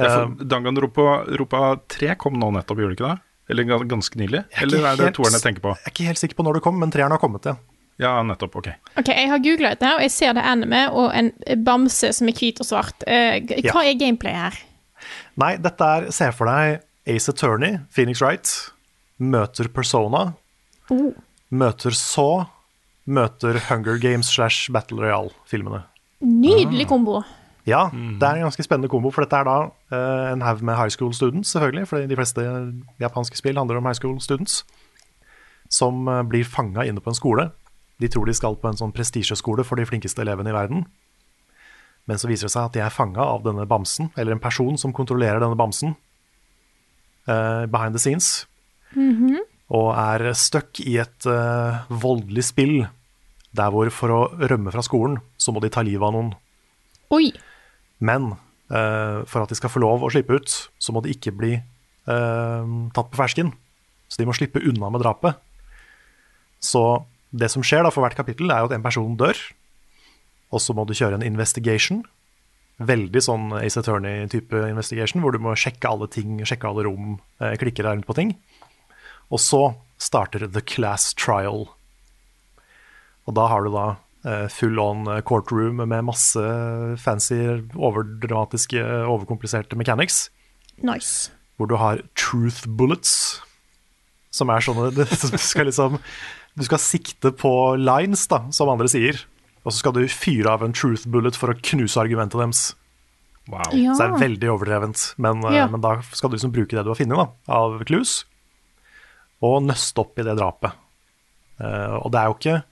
Ja, 0.00 0.24
Um, 0.24 0.38
Danganronpa 0.48 1.64
3 1.92 2.14
kom 2.20 2.38
nå 2.40 2.48
nettopp, 2.56 2.78
gjorde 2.80 2.94
det 2.94 2.98
ikke 2.98 3.10
det? 3.12 3.20
Eller 3.52 3.66
ganske 3.90 4.16
nylig? 4.20 4.40
Er 4.56 4.64
Eller 4.64 4.86
er 4.88 4.96
det 5.00 5.10
toeren 5.18 5.34
jeg 5.36 5.44
tenker 5.44 5.64
på? 5.64 5.74
jeg 5.76 5.84
er 5.88 5.92
ikke 5.92 6.06
helt 6.08 6.20
sikker 6.22 6.38
på 6.38 6.46
når 6.46 6.58
det 6.58 6.62
kom, 6.64 6.78
men 6.80 6.92
treeren 6.94 7.12
har 7.12 7.20
kommet, 7.20 7.44
ja. 7.44 7.56
Ja, 8.00 8.12
nettopp. 8.24 8.56
Ok. 8.56 8.68
Ok, 8.98 9.08
Jeg 9.12 9.28
har 9.28 9.38
googla 9.44 9.74
dette, 9.74 9.90
og 9.94 10.00
jeg 10.00 10.10
ser 10.14 10.32
det 10.38 10.42
anime 10.48 10.86
og 10.96 11.10
en 11.14 11.28
bamse 11.62 12.08
som 12.16 12.28
er 12.30 12.32
hvit 12.38 12.60
og 12.64 12.66
svart. 12.66 13.04
Eh, 13.06 13.44
Ja. 13.62 13.72
hva 13.76 13.84
er 13.84 13.98
gameplay 14.00 14.32
her? 14.32 14.56
Nei, 15.40 15.56
dette 15.56 15.80
er 15.96 16.10
Se 16.12 16.28
for 16.36 16.50
deg 16.50 16.82
Ace 17.08 17.30
Attorney, 17.32 17.78
Phoenix 17.90 18.20
Wright, 18.22 18.48
møter 19.18 19.68
Persona, 19.72 20.34
Oh. 20.90 21.14
møter 21.50 21.94
Saw, 21.96 22.44
møter 23.06 23.56
Hunger 23.68 23.96
Games 23.98 24.28
slash 24.28 24.70
Battle 24.70 25.00
Royale-filmene. 25.00 25.84
Nydelig 26.20 26.86
kombo. 26.90 27.22
Ja, 27.64 27.86
det 27.94 28.22
er 28.26 28.40
en 28.40 28.44
ganske 28.48 28.64
spennende 28.66 28.90
kombo, 28.90 29.10
for 29.14 29.22
dette 29.24 29.38
er 29.38 29.46
da 29.46 29.56
uh, 29.70 30.32
en 30.32 30.42
haug 30.42 30.62
med 30.66 30.76
high 30.76 30.90
school 30.90 31.12
students, 31.14 31.52
selvfølgelig, 31.54 31.86
for 31.88 32.06
de 32.10 32.16
fleste 32.18 32.44
japanske 33.00 33.38
spill 33.38 33.56
handler 33.56 33.78
om 33.78 33.86
high 33.86 33.94
school 33.96 34.18
students, 34.20 34.64
som 35.70 36.08
uh, 36.10 36.22
blir 36.26 36.44
fanga 36.44 36.84
inne 36.84 37.00
på 37.00 37.10
en 37.14 37.18
skole. 37.18 37.48
De 38.02 38.08
tror 38.10 38.26
de 38.26 38.34
skal 38.34 38.58
på 38.58 38.68
en 38.68 38.76
sånn 38.80 38.92
prestisjeskole 38.92 39.64
for 39.64 39.78
de 39.78 39.86
flinkeste 39.86 40.20
elevene 40.24 40.50
i 40.50 40.56
verden. 40.56 40.84
Men 42.10 42.18
så 42.18 42.28
viser 42.30 42.48
det 42.48 42.54
seg 42.54 42.66
at 42.66 42.74
de 42.74 42.82
er 42.82 42.94
fanga 42.94 43.22
av 43.22 43.44
denne 43.44 43.66
bamsen, 43.68 44.10
eller 44.18 44.34
en 44.34 44.42
person 44.42 44.78
som 44.80 44.94
kontrollerer 44.94 45.42
denne 45.42 45.58
bamsen, 45.58 45.94
uh, 47.28 47.64
behind 47.70 47.94
the 47.94 48.02
scenes, 48.02 48.46
og 49.72 49.92
er 49.94 50.32
stuck 50.36 50.82
i 50.82 50.98
et 51.00 51.28
uh, 51.30 51.84
voldelig 51.88 52.48
spill, 52.50 52.74
der 53.52 53.70
hvor 53.72 53.90
for 53.94 54.12
å 54.12 54.20
rømme 54.50 54.72
fra 54.74 54.82
skolen, 54.84 55.20
så 55.38 55.54
må 55.54 55.62
de 55.62 55.70
ta 55.72 55.84
livet 55.86 56.04
av 56.08 56.16
noen. 56.16 56.32
Oi. 57.14 57.30
Men 58.02 58.32
uh, 58.34 59.22
for 59.28 59.44
at 59.44 59.52
de 59.52 59.58
skal 59.60 59.70
få 59.70 59.84
lov 59.84 60.02
å 60.02 60.10
slippe 60.12 60.40
ut, 60.40 60.58
så 60.82 60.94
må 60.94 61.04
de 61.04 61.14
ikke 61.14 61.34
bli 61.36 61.58
tatt 62.02 63.12
på 63.12 63.14
fersken. 63.14 63.52
Så 64.10 64.18
de 64.18 64.24
må 64.26 64.34
slippe 64.34 64.58
unna 64.58 64.88
med 64.90 65.04
drapet. 65.04 65.36
Så 66.58 66.82
det 67.30 67.46
som 67.52 67.62
skjer 67.62 67.84
da 67.86 67.92
for 67.94 68.02
hvert 68.02 68.18
kapittel, 68.18 68.50
er 68.50 68.58
jo 68.58 68.66
at 68.66 68.74
en 68.74 68.82
person 68.82 69.14
dør. 69.14 69.38
Og 70.52 70.60
så 70.60 70.76
må 70.76 70.84
du 70.86 70.94
kjøre 70.96 71.18
en 71.18 71.26
investigation. 71.26 72.02
Veldig 72.82 73.22
sånn 73.24 73.52
Ace 73.60 73.80
Attorney-type 73.80 74.64
investigation, 74.68 75.22
hvor 75.24 75.34
du 75.34 75.40
må 75.42 75.54
sjekke 75.58 75.88
alle 75.88 76.08
ting, 76.12 76.40
sjekke 76.48 76.68
alle 76.68 76.86
rom, 76.88 77.18
eh, 77.40 77.56
klikke 77.60 77.84
deg 77.84 77.88
rundt 77.88 78.08
på 78.08 78.16
ting. 78.18 78.34
Og 79.32 79.40
så 79.40 79.62
starter 80.02 80.46
the 80.46 80.60
class 80.60 81.12
trial. 81.14 81.70
Og 83.26 83.36
da 83.38 83.46
har 83.48 83.64
du 83.64 83.72
da 83.72 83.86
eh, 84.26 84.48
full 84.52 84.80
on 84.82 85.06
courtroom 85.28 85.80
med 85.86 86.08
masse 86.08 86.42
fancy, 87.00 87.38
overdramatiske, 87.76 88.82
overkompliserte 89.08 89.78
mechanics. 89.78 90.26
Nice. 90.82 91.30
Hvor 91.56 91.70
du 91.70 91.76
har 91.78 92.02
truth 92.18 92.66
bullets, 92.66 93.40
som 94.32 94.50
er 94.50 94.64
sånne 94.64 94.90
Du 94.96 95.38
skal 95.38 95.68
liksom 95.68 95.98
Du 96.56 96.64
skal 96.64 96.80
sikte 96.80 97.32
på 97.36 97.52
lines, 97.80 98.26
da, 98.28 98.42
som 98.52 98.72
andre 98.72 98.90
sier. 98.90 99.22
Og 99.62 99.70
så 99.72 99.78
skal 99.78 99.94
du 99.94 100.02
fyre 100.10 100.50
av 100.50 100.64
en 100.66 100.74
truth 100.74 101.06
bullet 101.10 101.36
for 101.38 101.52
å 101.52 101.58
knuse 101.58 102.00
argumentet 102.00 102.40
deres. 102.40 102.62
Wow. 103.50 103.70
Ja. 103.74 103.94
Så 103.94 104.02
det 104.02 104.08
er 104.08 104.22
veldig 104.22 104.50
overdrevent. 104.52 105.04
Men, 105.22 105.44
eh, 105.46 105.56
Ja. 105.56 105.68
men 105.70 105.80
da 105.80 106.00
skal 106.12 106.30
du 106.30 106.36
liksom 106.36 106.52
bruke 106.52 106.76
det 106.76 106.84
du 106.84 106.90
har 106.90 106.98
funnet 106.98 107.30
av 107.48 107.84
clues, 107.84 108.24
og 109.42 109.62
nøste 109.66 109.98
opp 109.98 110.18
i 110.18 110.22
det 110.26 110.36
drapet. 110.38 110.72
Uh, 111.60 111.98
og 112.02 112.10
det 112.10 112.18
er 112.18 112.26
jo 112.30 112.36
ikke 112.38 112.62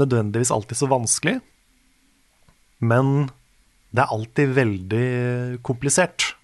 nødvendigvis 0.00 0.52
alltid 0.54 0.76
så 0.76 0.88
vanskelig, 0.88 1.40
men 2.80 3.30
det 3.92 4.04
er 4.04 4.12
alltid 4.14 4.54
veldig 4.56 5.62
komplisert. 5.66 6.34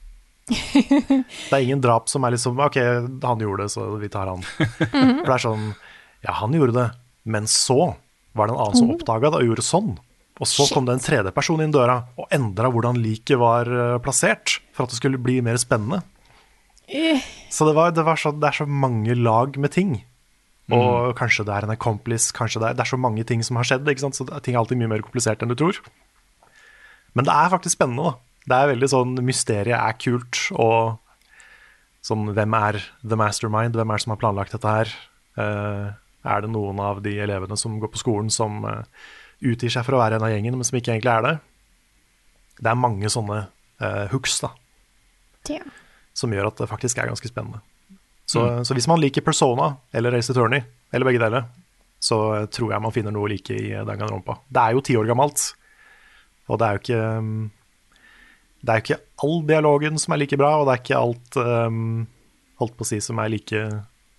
det 0.49 1.53
er 1.53 1.63
ingen 1.63 1.81
drap 1.81 2.09
som 2.09 2.25
er 2.25 2.35
liksom 2.37 2.59
OK, 2.61 2.77
han 3.23 3.41
gjorde 3.43 3.65
det, 3.65 3.71
så 3.73 3.87
vi 4.01 4.09
tar 4.13 4.27
han. 4.31 4.43
For 4.81 5.27
det 5.27 5.37
er 5.37 5.43
sånn 5.43 5.65
Ja, 6.23 6.33
han 6.41 6.53
gjorde 6.57 6.75
det, 6.77 6.87
men 7.25 7.47
så 7.51 7.95
var 8.37 8.49
det 8.49 8.57
en 8.57 8.63
annen 8.65 8.79
som 8.79 8.93
oppdaga 8.95 9.33
det 9.33 9.43
og 9.43 9.51
gjorde 9.51 9.65
sånn. 9.67 9.95
Og 10.37 10.49
så 10.51 10.67
kom 10.69 10.85
det 10.85 10.99
en 10.99 11.05
tredje 11.05 11.33
person 11.33 11.63
inn 11.65 11.73
døra 11.73 12.03
og 12.21 12.29
endra 12.35 12.69
hvordan 12.73 12.99
liket 13.01 13.41
var 13.41 13.71
eh, 13.73 13.97
plassert, 14.05 14.59
for 14.77 14.85
at 14.85 14.93
det 14.93 14.99
skulle 15.01 15.21
bli 15.23 15.39
mer 15.45 15.57
spennende. 15.61 16.03
Uh. 16.93 17.23
Så 17.51 17.67
det, 17.67 17.73
var, 17.79 17.95
det, 17.97 18.05
var 18.07 18.21
så, 18.21 18.35
det 18.37 18.51
er 18.51 18.61
så 18.61 18.69
mange 18.69 19.17
lag 19.17 19.57
med 19.59 19.73
ting. 19.73 19.97
Og 20.75 21.15
kanskje 21.19 21.45
det 21.47 21.55
er 21.55 21.67
en 21.67 21.73
accomplice, 21.73 22.35
kanskje 22.35 22.61
det 22.61 22.69
er, 22.69 22.77
det 22.77 22.85
er 22.85 22.91
så 22.91 22.99
mange 22.99 23.25
ting 23.27 23.43
som 23.47 23.59
har 23.59 23.69
skjedd. 23.69 23.89
Ikke 23.89 24.03
sant? 24.03 24.19
Så 24.19 24.27
ting 24.43 24.57
er 24.57 24.61
alltid 24.61 24.81
mye 24.81 24.91
mer 24.97 25.05
komplisert 25.05 25.43
enn 25.43 25.53
du 25.53 25.57
tror. 25.59 25.79
Men 27.17 27.29
det 27.29 27.35
er 27.35 27.53
faktisk 27.53 27.79
spennende, 27.79 28.11
da. 28.11 28.23
Det 28.47 28.57
er 28.57 28.71
veldig 28.75 28.89
sånn 28.93 29.15
Mysteriet 29.27 29.79
er 29.79 29.97
kult, 29.99 30.41
og 30.55 30.99
sånn 32.07 32.29
Hvem 32.37 32.55
er 32.55 32.79
the 33.03 33.19
mastermind? 33.19 33.75
Hvem 33.75 33.91
er 33.91 33.99
det 33.99 34.05
som 34.05 34.13
har 34.15 34.21
planlagt 34.21 34.55
dette 34.55 34.75
her? 34.75 34.93
Eh, 35.43 35.87
er 36.27 36.45
det 36.45 36.53
noen 36.53 36.81
av 36.83 37.01
de 37.05 37.15
elevene 37.23 37.57
som 37.61 37.79
går 37.81 37.93
på 37.95 38.03
skolen 38.03 38.29
som 38.33 38.65
eh, 38.69 39.09
utgir 39.47 39.73
seg 39.73 39.87
for 39.87 39.97
å 39.97 40.03
være 40.03 40.19
en 40.19 40.27
av 40.27 40.33
gjengen, 40.35 40.59
men 40.59 40.67
som 40.67 40.79
ikke 40.79 40.95
egentlig 40.95 41.13
er 41.15 41.27
det? 41.27 41.35
Det 42.57 42.71
er 42.73 42.79
mange 42.81 43.11
sånne 43.13 43.43
uh, 43.47 44.07
hooks, 44.09 44.39
da 44.41 44.55
ja. 45.55 45.63
som 46.17 46.33
gjør 46.33 46.51
at 46.51 46.63
det 46.63 46.69
faktisk 46.71 46.99
er 46.99 47.11
ganske 47.11 47.31
spennende. 47.31 47.61
Så, 48.27 48.43
så 48.67 48.75
hvis 48.75 48.89
man 48.91 48.99
liker 48.99 49.23
Persona 49.23 49.77
eller 49.95 50.17
Race 50.17 50.33
Attorney, 50.33 50.63
eller 50.91 51.07
begge 51.07 51.23
deler, 51.23 51.47
så 52.03 52.19
tror 52.53 52.73
jeg 52.75 52.83
man 52.83 52.95
finner 52.95 53.15
noe 53.15 53.31
like 53.31 53.55
i 53.55 53.71
Danganronpa. 53.87 54.41
Det 54.49 54.63
er 54.63 54.75
jo 54.75 54.83
ti 54.85 54.97
år 54.99 55.07
gammelt, 55.09 55.45
og 56.51 56.59
det 56.61 56.67
er 56.67 56.77
jo 56.77 56.83
ikke 56.83 57.05
um, 57.19 57.31
Det 58.61 58.73
er 58.73 58.79
jo 58.79 58.85
ikke 58.85 59.01
all 59.23 59.41
dialogen 59.47 59.99
som 59.99 60.15
er 60.15 60.23
like 60.23 60.39
bra, 60.39 60.57
og 60.59 60.67
det 60.67 60.75
er 60.75 60.83
ikke 60.83 61.03
alt 61.03 61.39
um, 61.39 62.07
holdt 62.61 62.77
på 62.77 62.87
å 62.87 62.89
si 62.89 63.01
som 63.05 63.21
er 63.23 63.31
like 63.31 63.63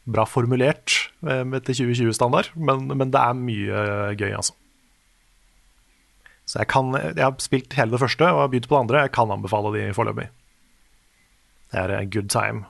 bra 0.08 0.24
formulert 0.26 0.94
etter 1.22 1.76
2020-standard, 1.76 2.54
men, 2.56 2.88
men 2.96 3.12
det 3.12 3.20
er 3.20 3.38
mye 3.38 3.84
gøy, 4.16 4.32
altså. 4.38 4.56
Så 6.48 6.62
jeg 6.62 6.70
kan 6.72 6.96
Jeg 6.96 7.20
har 7.20 7.36
spilt 7.44 7.76
hele 7.76 7.92
det 7.92 8.00
første 8.00 8.24
og 8.24 8.40
har 8.40 8.48
begynt 8.48 8.70
på 8.70 8.76
det 8.76 8.84
andre. 8.86 9.02
Jeg 9.04 9.12
kan 9.18 9.32
anbefale 9.32 9.74
de 9.76 9.94
foreløpig. 9.94 10.30
Det 11.72 11.80
er 11.82 11.92
a 11.98 12.06
good 12.06 12.30
time. 12.32 12.64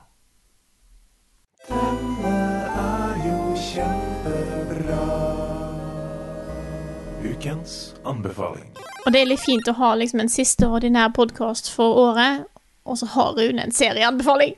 Ukens 7.22 7.94
anbefaling. 8.04 8.66
Og 9.06 9.12
det 9.12 9.20
er 9.20 9.30
litt 9.30 9.44
fint 9.44 9.68
å 9.70 9.76
ha 9.78 9.94
liksom 9.94 10.24
en 10.24 10.32
siste 10.32 10.66
ordinær 10.66 11.12
podkast 11.14 11.70
for 11.70 12.02
året, 12.02 12.48
og 12.84 12.98
så 12.98 13.06
har 13.14 13.38
Rune 13.38 13.62
en 13.62 13.74
serieanbefaling. 13.74 14.56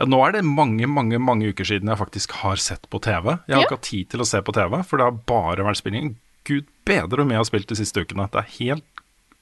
Ja, 0.00 0.06
nå 0.08 0.16
er 0.24 0.32
det 0.32 0.44
mange 0.48 0.86
mange, 0.88 1.18
mange 1.20 1.50
uker 1.52 1.66
siden 1.68 1.90
jeg 1.92 2.00
faktisk 2.00 2.32
har 2.40 2.56
sett 2.56 2.86
på 2.88 2.98
TV. 3.04 3.34
Jeg 3.46 3.54
har 3.54 3.60
Ja. 3.60 3.66
ikke 3.66 3.76
hatt 3.76 3.82
tid 3.90 4.08
til 4.08 4.20
å 4.24 4.26
se 4.26 4.40
på 4.40 4.54
TV, 4.56 4.82
for 4.82 4.96
det 4.96 5.04
har 5.04 5.18
bare 5.28 5.66
vært 5.66 5.76
spilling. 5.82 6.14
Gud 6.48 6.66
bedre 6.88 7.20
hvor 7.20 7.26
mye 7.28 7.36
jeg 7.36 7.44
har 7.44 7.50
spilt 7.50 7.68
de 7.68 7.76
siste 7.76 8.00
ukene. 8.00 8.30
Det 8.32 8.40
er 8.40 8.54
helt 8.64 8.84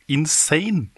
insane. 0.09 0.89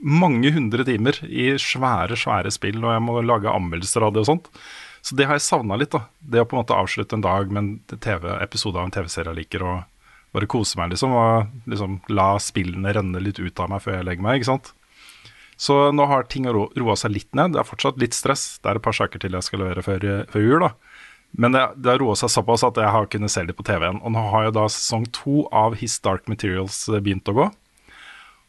Mange 0.00 0.52
hundre 0.54 0.84
timer 0.86 1.18
i 1.26 1.50
svære, 1.58 2.14
svære 2.16 2.52
spill, 2.54 2.78
og 2.84 2.94
jeg 2.94 3.02
må 3.02 3.18
lage 3.26 3.50
anmeldelser 3.50 4.06
av 4.06 4.14
det 4.14 4.22
og 4.22 4.28
sånt. 4.30 4.48
Så 5.02 5.16
det 5.16 5.26
har 5.26 5.34
jeg 5.34 5.42
savna 5.46 5.76
litt. 5.78 5.90
da 5.90 6.06
Det 6.24 6.40
å 6.40 6.46
på 6.48 6.56
en 6.56 6.64
måte 6.64 6.76
avslutte 6.78 7.14
en 7.14 7.20
dag 7.24 7.50
med 7.50 7.62
en 7.62 7.98
TV-episode 7.98 8.76
av 8.76 8.84
en 8.84 8.90
TV-serie 8.94 9.34
jeg 9.34 9.40
liker, 9.44 9.62
og 9.66 9.84
bare 10.32 10.46
kose 10.46 10.76
meg, 10.76 10.90
liksom. 10.90 11.12
Og 11.12 11.48
liksom 11.66 12.00
la 12.08 12.36
spillene 12.38 12.94
renne 12.94 13.20
litt 13.22 13.38
ut 13.38 13.60
av 13.60 13.70
meg 13.70 13.82
før 13.82 13.96
jeg 13.98 14.04
legger 14.06 14.22
meg, 14.22 14.40
ikke 14.40 14.52
sant. 14.52 14.72
Så 15.58 15.76
nå 15.90 16.06
har 16.06 16.28
ting 16.30 16.46
ro 16.46 16.68
roa 16.78 16.94
seg 16.96 17.16
litt 17.16 17.34
ned. 17.34 17.56
Det 17.56 17.62
er 17.62 17.66
fortsatt 17.66 17.98
litt 17.98 18.14
stress. 18.14 18.60
Det 18.62 18.70
er 18.70 18.78
et 18.78 18.84
par 18.84 18.94
saker 18.94 19.18
til 19.22 19.34
jeg 19.34 19.46
skal 19.46 19.64
levere 19.64 19.82
før, 19.82 20.10
før 20.30 20.44
jul. 20.44 20.60
da 20.62 20.70
Men 21.34 21.56
det, 21.56 21.64
det 21.82 21.90
har 21.90 22.02
roa 22.02 22.14
seg 22.18 22.30
såpass 22.30 22.62
at 22.68 22.78
jeg 22.78 22.94
har 22.94 23.08
kunnet 23.10 23.34
se 23.34 23.42
det 23.48 23.56
på 23.58 23.66
TV-en. 23.66 23.98
Og 24.06 24.14
nå 24.14 24.22
har 24.30 24.48
jo 24.48 24.58
da 24.60 24.68
sesong 24.70 25.08
to 25.16 25.48
av 25.50 25.74
His 25.80 25.98
Dark 26.04 26.30
Materials 26.30 26.84
eh, 26.88 27.02
begynt 27.02 27.26
å 27.30 27.34
gå. 27.40 27.48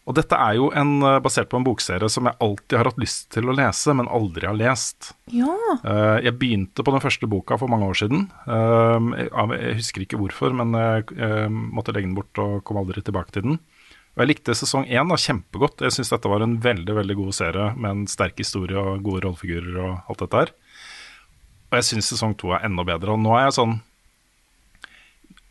Og 0.09 0.15
dette 0.17 0.37
er 0.37 0.55
jo 0.57 0.69
en, 0.77 0.93
eh, 1.05 1.17
basert 1.25 1.49
på 1.49 1.57
en 1.57 1.65
bokserie 1.65 2.09
som 2.13 2.29
jeg 2.29 2.37
alltid 2.45 2.77
har 2.77 2.91
hatt 2.91 3.01
lyst 3.01 3.27
til 3.33 3.49
å 3.49 3.57
lese, 3.57 3.93
men 3.97 4.09
aldri 4.09 4.45
har 4.45 4.57
lest. 4.57 5.11
Ja. 5.33 5.57
Eh, 5.81 6.29
jeg 6.29 6.37
begynte 6.37 6.85
på 6.85 6.93
den 6.93 7.03
første 7.03 7.29
boka 7.29 7.57
for 7.57 7.73
mange 7.73 7.89
år 7.89 7.97
siden. 7.97 8.29
Jeg, 8.45 9.75
husker 9.81 10.05
ikke 10.05 10.21
hvorfor, 10.21 10.53
men 10.53 10.77
jeg 10.77 11.49
måtte 11.57 11.93
legge 11.93 12.05
den 12.05 12.17
bort 12.17 12.37
og 12.41 12.61
kom 12.69 12.77
aldri 12.81 13.01
tilbake 13.01 13.33
til 13.33 13.49
den. 13.49 13.61
Og 14.19 14.25
jeg 14.25 14.33
likte 14.33 14.51
sesong 14.51 14.83
én 14.91 15.07
da, 15.07 15.15
kjempegodt. 15.15 15.79
Jeg 15.79 15.95
syns 15.95 16.09
dette 16.11 16.27
var 16.27 16.43
en 16.43 16.57
veldig 16.59 16.91
veldig 16.97 17.15
god 17.15 17.35
serie 17.37 17.67
med 17.79 17.89
en 17.89 18.01
sterk 18.11 18.41
historie 18.41 18.75
og 18.75 18.99
gode 19.05 19.21
rollefigurer 19.23 19.77
og 19.79 20.09
alt 20.11 20.23
dette 20.25 20.41
her. 20.41 20.49
Og 21.69 21.77
jeg 21.79 21.85
syns 21.87 22.09
sesong 22.11 22.33
to 22.35 22.51
er 22.51 22.65
enda 22.67 22.83
bedre. 22.83 23.15
Og 23.15 23.23
nå 23.23 23.31
er 23.37 23.47
jeg 23.47 23.55
sånn 23.61 23.77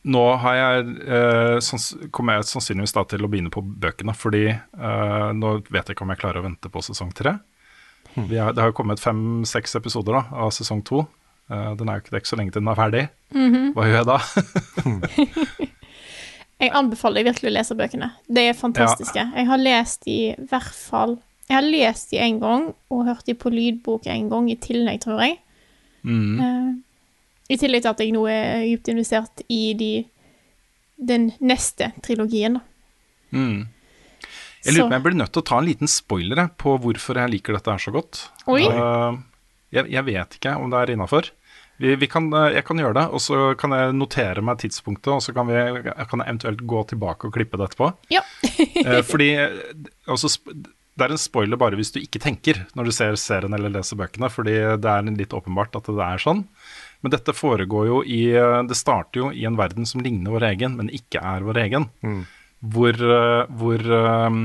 Nå 0.08 0.20
har 0.40 0.54
jeg, 0.56 0.84
eh, 1.10 1.56
sans, 1.60 1.84
kommer 2.14 2.38
jeg 2.38 2.46
sannsynligvis 2.48 2.94
da 2.96 3.02
til 3.10 3.26
å 3.26 3.28
begynne 3.28 3.50
på 3.52 3.60
bøkene, 3.60 4.14
fordi 4.16 4.44
eh, 4.52 5.30
nå 5.36 5.50
vet 5.66 5.90
jeg 5.90 5.96
ikke 5.96 6.06
om 6.06 6.12
jeg 6.14 6.20
klarer 6.22 6.40
å 6.40 6.44
vente 6.46 6.70
på 6.72 6.80
sesong 6.86 7.10
tre. 7.18 7.34
Vi 8.14 8.38
har, 8.38 8.54
det 8.54 8.62
har 8.62 8.70
jo 8.70 8.76
kommet 8.78 9.02
fem-seks 9.02 9.76
episoder 9.76 10.20
da, 10.20 10.22
av 10.46 10.54
sesong 10.54 10.84
to. 10.86 11.02
Uh, 11.50 11.74
den 11.76 11.90
er 11.90 11.98
jo 11.98 12.04
ikke, 12.04 12.12
det 12.12 12.16
er 12.16 12.22
ikke 12.22 12.30
så 12.30 12.38
lenge 12.40 12.54
til 12.54 12.62
den 12.62 12.72
er 12.72 12.78
ferdig. 12.78 13.02
Hva 13.74 13.88
gjør 13.88 13.98
jeg 13.98 14.08
da? 14.08 15.68
Jeg 16.58 16.74
anbefaler 16.74 17.20
deg 17.20 17.30
virkelig 17.30 17.50
å 17.52 17.54
lese 17.54 17.76
bøkene. 17.78 18.10
De 18.26 18.44
er 18.50 18.56
fantastiske. 18.58 19.22
Jeg 19.22 19.46
har 19.46 19.60
lest 19.62 20.04
de 20.08 20.16
i 20.32 20.48
hvert 20.50 20.74
fall 20.74 21.18
Jeg 21.48 21.54
har 21.54 21.64
lest 21.64 22.10
de 22.10 22.18
en 22.20 22.40
gang, 22.42 22.64
og 22.92 23.06
hørt 23.06 23.24
de 23.24 23.32
på 23.38 23.48
lydbok 23.48 24.08
en 24.12 24.26
gang 24.28 24.50
i 24.52 24.58
tillegg, 24.60 24.98
tror 25.00 25.22
jeg. 25.24 25.38
Mm. 26.04 26.34
Uh, 26.42 26.74
I 27.48 27.56
tillegg 27.56 27.86
til 27.86 27.92
at 27.94 28.02
jeg 28.04 28.12
nå 28.12 28.26
er 28.28 28.66
dypt 28.66 28.90
investert 28.92 29.40
i 29.48 29.72
de, 29.78 29.92
den 31.00 31.30
neste 31.40 31.88
trilogien. 32.04 32.58
da. 32.58 32.66
Mm. 33.32 33.64
Jeg 34.66 34.74
lurer 34.74 34.90
på 34.90 34.96
jeg 34.98 35.04
blir 35.06 35.18
nødt 35.22 35.32
til 35.32 35.40
å 35.40 35.48
ta 35.48 35.58
en 35.62 35.68
liten 35.70 35.90
spoiler 35.90 36.44
på 36.60 36.76
hvorfor 36.82 37.22
jeg 37.22 37.32
liker 37.36 37.56
dette 37.56 37.72
her 37.72 37.80
så 37.80 37.94
godt. 37.94 38.22
Eh, 38.52 39.18
jeg, 39.72 39.88
jeg 39.94 40.04
vet 40.08 40.38
ikke 40.38 40.54
om 40.60 40.72
det 40.72 40.82
er 40.82 40.94
innafor. 40.94 41.30
Vi, 41.78 41.94
vi 41.96 42.08
kan, 42.10 42.26
eh, 42.34 42.56
jeg 42.56 42.66
kan 42.66 42.80
gjøre 42.82 42.96
det, 42.96 43.04
og 43.14 43.22
så 43.22 43.52
kan 43.58 43.74
jeg 43.74 43.94
notere 43.94 44.42
meg 44.44 44.58
tidspunktet, 44.62 45.12
og 45.14 45.22
så 45.22 45.34
kan, 45.34 45.46
vi, 45.50 45.58
jeg 45.86 46.08
kan 46.10 46.24
eventuelt 46.24 46.64
gå 46.66 46.82
tilbake 46.90 47.28
og 47.28 47.36
klippe 47.36 47.60
det 47.60 47.70
etterpå. 47.70 47.92
Ja. 48.14 48.24
Eh, 48.78 49.00
fordi 49.06 49.32
eh, 49.38 49.54
altså, 50.10 50.28
det 50.54 51.04
er 51.04 51.12
en 51.14 51.20
spoiler 51.20 51.58
bare 51.58 51.76
hvis 51.78 51.90
du 51.94 51.98
ikke 52.00 52.20
tenker 52.22 52.60
når 52.78 52.88
du 52.88 52.92
ser 52.94 53.16
serien 53.18 53.54
eller 53.54 53.72
leser 53.74 53.98
bøkene, 53.98 54.30
fordi 54.30 54.54
det 54.78 54.90
er 54.92 55.08
litt 55.14 55.34
åpenbart 55.34 55.74
at 55.78 55.90
det 55.90 56.04
er 56.04 56.22
sånn. 56.22 56.44
Men 57.02 57.14
dette 57.14 57.34
foregår 57.34 57.86
jo 57.86 57.98
i 58.02 58.22
Det 58.66 58.76
starter 58.78 59.20
jo 59.20 59.28
i 59.30 59.44
en 59.46 59.58
verden 59.58 59.86
som 59.86 60.02
ligner 60.02 60.34
vår 60.34 60.48
egen, 60.50 60.74
men 60.78 60.90
ikke 60.94 61.22
er 61.22 61.46
vår 61.46 61.60
egen. 61.64 61.88
Hvor, 62.58 62.90
eh, 62.94 63.50
hvor 63.60 63.84
um, 64.26 64.40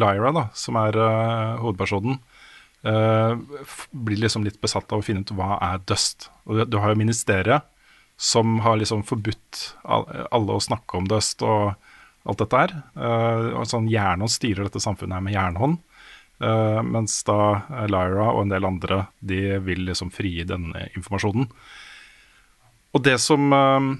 Lyra, 0.00 0.32
da, 0.32 0.46
som 0.56 0.78
er 0.80 0.96
uh, 0.96 1.60
hovedpersonen, 1.60 2.20
blir 2.82 4.18
liksom 4.18 4.42
litt 4.42 4.56
besatt 4.58 4.90
av 4.90 4.98
å 4.98 5.04
finne 5.06 5.22
ut 5.22 5.30
hva 5.38 5.54
er 5.62 5.84
dust. 5.86 6.26
Og 6.50 6.64
du, 6.66 6.76
har 6.82 6.90
jo 6.90 6.98
ministeriet 6.98 7.68
som 8.18 8.58
har 8.64 8.80
liksom 8.80 9.04
forbudt 9.06 9.60
alle 9.86 10.56
å 10.56 10.62
snakke 10.62 10.98
om 10.98 11.06
dust 11.10 11.42
og 11.46 11.74
alt 12.28 12.42
dette 12.42 12.60
her. 12.60 12.74
Uh, 12.94 13.62
sånn 13.66 13.90
Jernhånd 13.90 14.32
styrer 14.32 14.66
dette 14.66 14.82
samfunnet 14.82 15.18
her 15.18 15.24
med 15.26 15.36
jernhånd. 15.36 15.80
Uh, 16.42 16.80
mens 16.82 17.20
da 17.22 17.38
eh, 17.70 17.86
Lyra 17.86 18.32
og 18.32 18.40
en 18.40 18.50
del 18.50 18.64
andre 18.66 19.04
de 19.22 19.60
vil 19.62 19.84
liksom 19.86 20.10
frigi 20.14 20.42
denne 20.48 20.88
informasjonen. 20.96 21.46
Og 22.92 23.04
det 23.04 23.18
som 23.22 23.52
uh, 23.54 23.92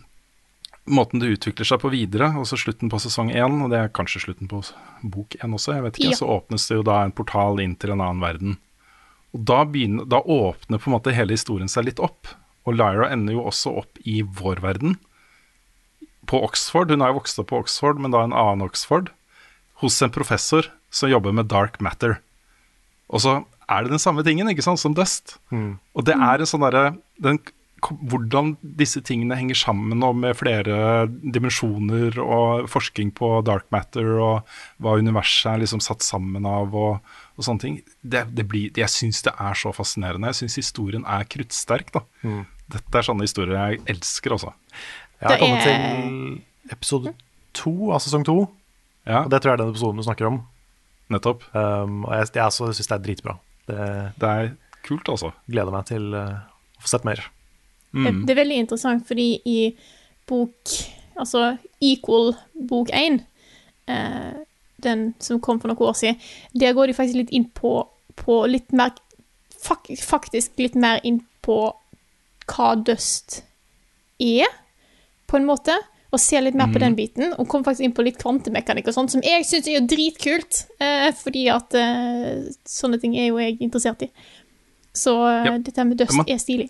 Måten 0.82 1.20
det 1.22 1.28
utvikler 1.36 1.62
seg 1.62 1.78
på 1.78 1.92
videre, 1.92 2.32
altså 2.34 2.56
slutten 2.58 2.90
på 2.90 2.98
sesong 2.98 3.28
én, 3.30 3.60
og 3.62 3.68
det 3.70 3.78
er 3.78 3.92
kanskje 3.94 4.24
slutten 4.24 4.48
på 4.50 4.64
bok 5.06 5.36
én 5.38 5.52
også, 5.54 5.76
jeg 5.76 5.84
vet 5.84 6.00
ikke, 6.00 6.08
Ja. 6.10 6.16
så 6.18 6.30
åpnes 6.34 6.64
det 6.66 6.74
jo 6.80 6.82
da 6.88 6.96
en 7.04 7.14
portal 7.14 7.62
inn 7.62 7.76
til 7.78 7.92
en 7.94 8.02
annen 8.02 8.18
verden. 8.18 8.56
Og 9.32 9.46
da, 9.48 9.62
begynner, 9.64 10.04
da 10.08 10.20
åpner 10.20 10.80
på 10.80 10.90
en 10.90 10.96
måte 10.96 11.14
hele 11.16 11.36
historien 11.36 11.70
seg 11.70 11.88
litt 11.88 12.02
opp. 12.02 12.28
Og 12.68 12.76
Lyra 12.76 13.08
ender 13.14 13.36
jo 13.36 13.46
også 13.48 13.72
opp 13.82 14.02
i 14.04 14.20
vår 14.22 14.60
verden. 14.64 14.98
På 16.28 16.42
Oxford. 16.46 16.92
Hun 16.92 17.02
er 17.02 17.12
jo 17.12 17.20
vokst 17.20 17.40
opp 17.42 17.50
på 17.50 17.62
Oxford, 17.64 17.98
men 18.02 18.14
da 18.14 18.22
en 18.26 18.36
annen 18.36 18.66
Oxford. 18.66 19.10
Hos 19.82 19.96
en 20.04 20.12
professor 20.14 20.68
som 20.92 21.10
jobber 21.10 21.34
med 21.34 21.50
dark 21.50 21.80
matter. 21.82 22.20
Og 23.12 23.24
så 23.24 23.40
er 23.72 23.82
det 23.82 23.94
den 23.94 24.02
samme 24.02 24.24
tingen 24.26 24.50
ikke 24.52 24.64
sant, 24.64 24.80
som 24.82 24.94
Dust. 24.94 25.38
Og 25.96 26.06
det 26.06 26.14
er 26.14 26.40
en 26.42 26.48
sånn 26.48 26.64
derre 26.66 26.92
Hvordan 27.82 28.52
disse 28.78 29.00
tingene 29.02 29.34
henger 29.34 29.58
sammen 29.58 30.04
og 30.06 30.14
med 30.22 30.36
flere 30.38 31.08
dimensjoner 31.10 32.14
og 32.22 32.68
forskning 32.70 33.10
på 33.18 33.40
dark 33.42 33.66
matter 33.74 34.06
og 34.22 34.52
hva 34.78 34.92
universet 35.02 35.48
er 35.50 35.64
liksom 35.64 35.82
satt 35.82 36.06
sammen 36.06 36.46
av 36.46 36.76
og, 36.78 37.00
og 37.36 37.46
sånne 37.46 37.62
ting. 37.62 37.76
Det, 38.02 38.24
det 38.36 38.44
blir, 38.48 38.70
jeg 38.76 38.90
syns 38.92 39.22
det 39.26 39.32
er 39.40 39.58
så 39.58 39.72
fascinerende. 39.74 40.30
Jeg 40.32 40.42
syns 40.42 40.58
historien 40.60 41.04
er 41.08 41.24
kruttsterk. 41.30 41.92
da. 41.94 42.02
Dette 42.72 42.98
er 43.00 43.06
sånne 43.06 43.26
historier 43.26 43.56
jeg 43.58 43.80
elsker, 43.94 44.34
altså. 44.36 44.52
Jeg 45.22 45.30
har 45.30 45.40
kommet 45.40 45.62
til 45.66 46.74
episode 46.74 47.12
to 47.56 47.74
av 47.92 48.00
sesong 48.04 48.24
to, 48.26 48.36
Ja, 49.04 49.24
og 49.24 49.30
det 49.32 49.40
tror 49.42 49.52
jeg 49.52 49.58
er 49.58 49.62
den 49.64 49.72
episoden 49.74 49.98
du 49.98 50.06
snakker 50.06 50.28
om. 50.28 50.42
nettopp. 51.12 51.42
Um, 51.52 52.04
og 52.06 52.12
jeg, 52.16 52.28
jeg 52.38 52.52
syns 52.54 52.88
det 52.88 52.94
er 52.96 53.02
dritbra. 53.04 53.34
Det 53.68 53.78
Det 54.20 54.28
er 54.28 54.52
kult, 54.86 55.08
altså. 55.08 55.32
gleder 55.50 55.74
meg 55.74 55.84
til 55.90 56.14
uh, 56.14 56.38
å 56.78 56.82
få 56.84 56.88
sett 56.88 57.04
mer. 57.04 57.20
Det, 57.92 58.12
det 58.24 58.32
er 58.32 58.38
veldig 58.40 58.60
interessant, 58.64 59.04
fordi 59.08 59.28
i 59.44 59.58
bok 60.26 60.70
Altså 61.20 61.56
Equal 61.84 62.32
bok 62.70 62.88
1, 62.96 63.18
eh, 63.92 64.38
den 64.82 65.14
som 65.22 65.40
kom 65.40 65.60
for 65.62 65.68
noen 65.72 65.88
år 65.90 65.96
siden, 65.98 66.18
der 66.54 66.74
går 66.76 66.90
de 66.90 66.96
faktisk 66.98 67.18
litt 67.22 67.32
inn 67.34 67.48
på, 67.54 67.76
på 68.16 68.42
litt 68.50 68.72
mer 68.72 68.92
Faktisk 69.62 70.58
litt 70.58 70.74
mer 70.74 70.98
inn 71.06 71.20
på 71.44 71.56
hva 72.50 72.70
dust 72.82 73.44
er, 74.18 74.48
på 75.30 75.38
en 75.38 75.46
måte. 75.46 75.76
Og 76.12 76.20
ser 76.20 76.42
litt 76.44 76.56
mer 76.58 76.68
på 76.68 76.80
den 76.82 76.92
biten, 76.98 77.30
og 77.38 77.46
kommer 77.48 77.70
faktisk 77.70 77.86
inn 77.86 77.94
på 77.96 78.02
litt 78.04 78.18
kvantemekanikk 78.20 78.90
og 78.90 78.96
sånt, 78.98 79.14
som 79.14 79.22
jeg 79.24 79.46
syns 79.48 79.68
er 79.70 79.86
dritkult, 79.88 80.58
eh, 80.82 81.06
fordi 81.16 81.46
at 81.48 81.72
eh, 81.78 82.42
sånne 82.68 82.98
ting 83.00 83.14
er 83.16 83.30
jo 83.30 83.38
jeg 83.40 83.56
interessert 83.64 84.02
i. 84.04 84.10
Så 84.92 85.14
eh, 85.30 85.46
Ja. 85.46 85.54
dette 85.56 85.86
med 85.88 85.96
dust 86.02 86.12
man- 86.18 86.28
er 86.28 86.36
stilig. 86.42 86.68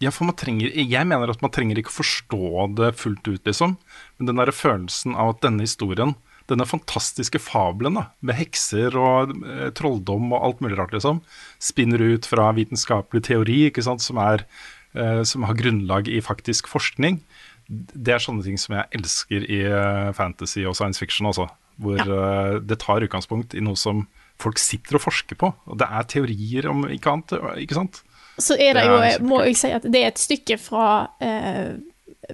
Ja, 0.00 0.08
for 0.10 0.24
man 0.24 0.34
trenger, 0.34 0.72
jeg 0.72 1.06
mener 1.06 1.28
at 1.30 1.42
man 1.42 1.50
trenger 1.52 1.76
ikke 1.76 1.92
forstå 1.92 2.74
det 2.78 2.94
fullt 2.96 3.28
ut, 3.28 3.44
liksom. 3.44 3.76
Men 4.18 4.26
den 4.26 4.36
derre 4.40 4.52
følelsen 4.56 5.14
av 5.14 5.34
at 5.34 5.42
denne 5.42 5.60
historien, 5.60 6.14
denne 6.50 6.66
fantastiske 6.68 7.40
fabelen 7.42 7.98
da, 7.98 8.04
med 8.24 8.38
hekser 8.38 8.96
og 9.00 9.34
eh, 9.46 9.70
trolldom 9.76 10.32
og 10.34 10.40
alt 10.40 10.62
mulig 10.64 10.78
rart, 10.80 10.94
liksom, 10.96 11.22
spinner 11.62 12.02
ut 12.02 12.28
fra 12.28 12.50
vitenskapelig 12.56 13.24
teori, 13.30 13.58
ikke 13.70 13.84
sant, 13.86 14.04
som, 14.04 14.20
er, 14.20 14.44
eh, 14.92 15.22
som 15.28 15.46
har 15.48 15.58
grunnlag 15.58 16.10
i 16.10 16.20
faktisk 16.24 16.68
forskning. 16.72 17.20
Det 17.68 18.12
er 18.12 18.20
sånne 18.20 18.44
ting 18.44 18.60
som 18.60 18.76
jeg 18.76 19.00
elsker 19.00 19.46
i 19.48 19.62
eh, 19.70 20.10
fantasy 20.16 20.66
og 20.68 20.76
science 20.76 21.00
fiction 21.00 21.30
også. 21.30 21.48
Hvor 21.80 21.98
eh, 21.98 22.58
det 22.62 22.78
tar 22.82 23.06
utgangspunkt 23.06 23.56
i 23.56 23.62
noe 23.64 23.78
som 23.80 24.04
folk 24.40 24.60
sitter 24.60 24.98
og 24.98 25.06
forsker 25.06 25.38
på. 25.40 25.50
Og 25.70 25.80
det 25.80 25.88
er 25.88 26.10
teorier 26.10 26.68
om 26.70 26.84
ikke 26.90 27.14
annet, 27.14 27.34
ikke 27.62 27.78
sant? 27.78 28.02
Så 28.36 28.56
er 28.58 28.74
det, 28.74 28.82
Det 28.82 28.90
jo, 28.90 29.00
er 29.00 29.24
må 29.24 29.40
jeg 29.46 29.58
si 29.58 29.70
at 29.74 29.84
det 29.86 30.00
er 30.02 30.10
et 30.10 30.20
stykke 30.20 30.58
fra, 30.58 30.86
eh, 31.22 31.76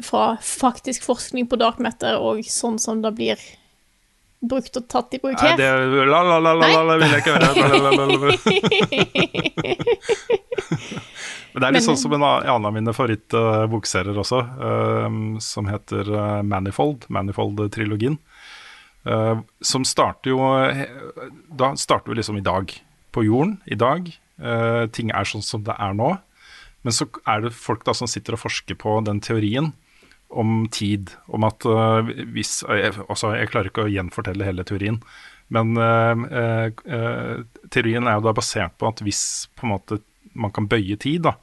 fra 0.05 0.35
faktisk 0.43 1.05
forskning 1.07 1.49
på 1.51 1.61
dark 1.61 1.81
matter 1.83 2.19
og 2.19 2.43
sånn 2.49 2.81
som 2.81 3.03
det 3.05 3.15
blir 3.19 3.43
brukt 4.41 4.73
og 4.81 4.85
tatt 4.89 5.13
i 5.15 5.19
bruk 5.21 5.37
Nei, 5.37 5.51
her. 5.53 5.57
det 5.61 5.69
la, 6.09 6.21
la, 6.25 6.39
la, 6.41 6.53
la, 6.57 6.67
la, 6.73 6.81
la, 6.89 6.95
vil 7.01 7.13
jeg 7.13 7.21
ikke 7.21 7.37
høre. 7.37 7.51
Men 11.51 11.59
det 11.59 11.67
er 11.67 11.75
litt 11.75 11.83
sånn 11.85 11.99
som 11.99 12.13
en 12.15 12.23
annen 12.25 12.67
av 12.69 12.73
mine 12.75 12.93
favorittbokserier 12.95 14.19
også, 14.23 14.39
uh, 14.63 15.09
som 15.43 15.67
heter 15.71 16.11
uh, 16.15 16.43
Manifold, 16.47 17.07
Manifold-trilogien. 17.11 18.19
eh, 19.05 19.39
som 19.65 19.85
starter 19.85 20.31
jo 20.31 20.39
Da 21.57 21.71
starter 21.77 22.11
vi 22.13 22.17
liksom 22.19 22.37
i 22.37 22.41
dag, 22.45 22.73
på 23.13 23.25
jorden, 23.25 23.57
i 23.67 23.75
dag. 23.75 24.09
Eh, 24.41 24.87
ting 24.93 25.11
er 25.11 25.25
sånn 25.25 25.43
som 25.43 25.65
det 25.65 25.75
er 25.79 25.95
nå. 25.97 26.19
Men 26.85 26.93
så 26.93 27.07
er 27.29 27.41
det 27.45 27.53
folk 27.57 27.85
da 27.85 27.93
som 27.97 28.07
sitter 28.09 28.33
og 28.37 28.41
forsker 28.45 28.75
på 28.79 29.01
den 29.05 29.21
teorien 29.21 29.73
om 30.31 30.69
tid. 30.73 31.11
Om 31.27 31.45
at 31.49 31.67
øh, 31.67 32.11
hvis 32.35 32.61
jeg, 32.69 32.95
altså, 33.09 33.35
jeg 33.37 33.51
klarer 33.51 33.71
ikke 33.71 33.87
å 33.87 33.93
gjenfortelle 33.93 34.47
hele 34.47 34.65
teorien. 34.67 35.01
Men 35.51 35.75
øh, 35.77 36.71
teorien 37.75 38.07
er 38.07 38.19
jo 38.19 38.27
da 38.29 38.35
basert 38.37 38.77
på 38.79 38.91
at 38.91 39.03
hvis 39.03 39.23
på 39.59 39.67
en 39.67 39.75
måte 39.75 40.01
man 40.39 40.53
kan 40.55 40.69
bøye 40.71 40.95
tid, 41.01 41.25
da, 41.27 41.35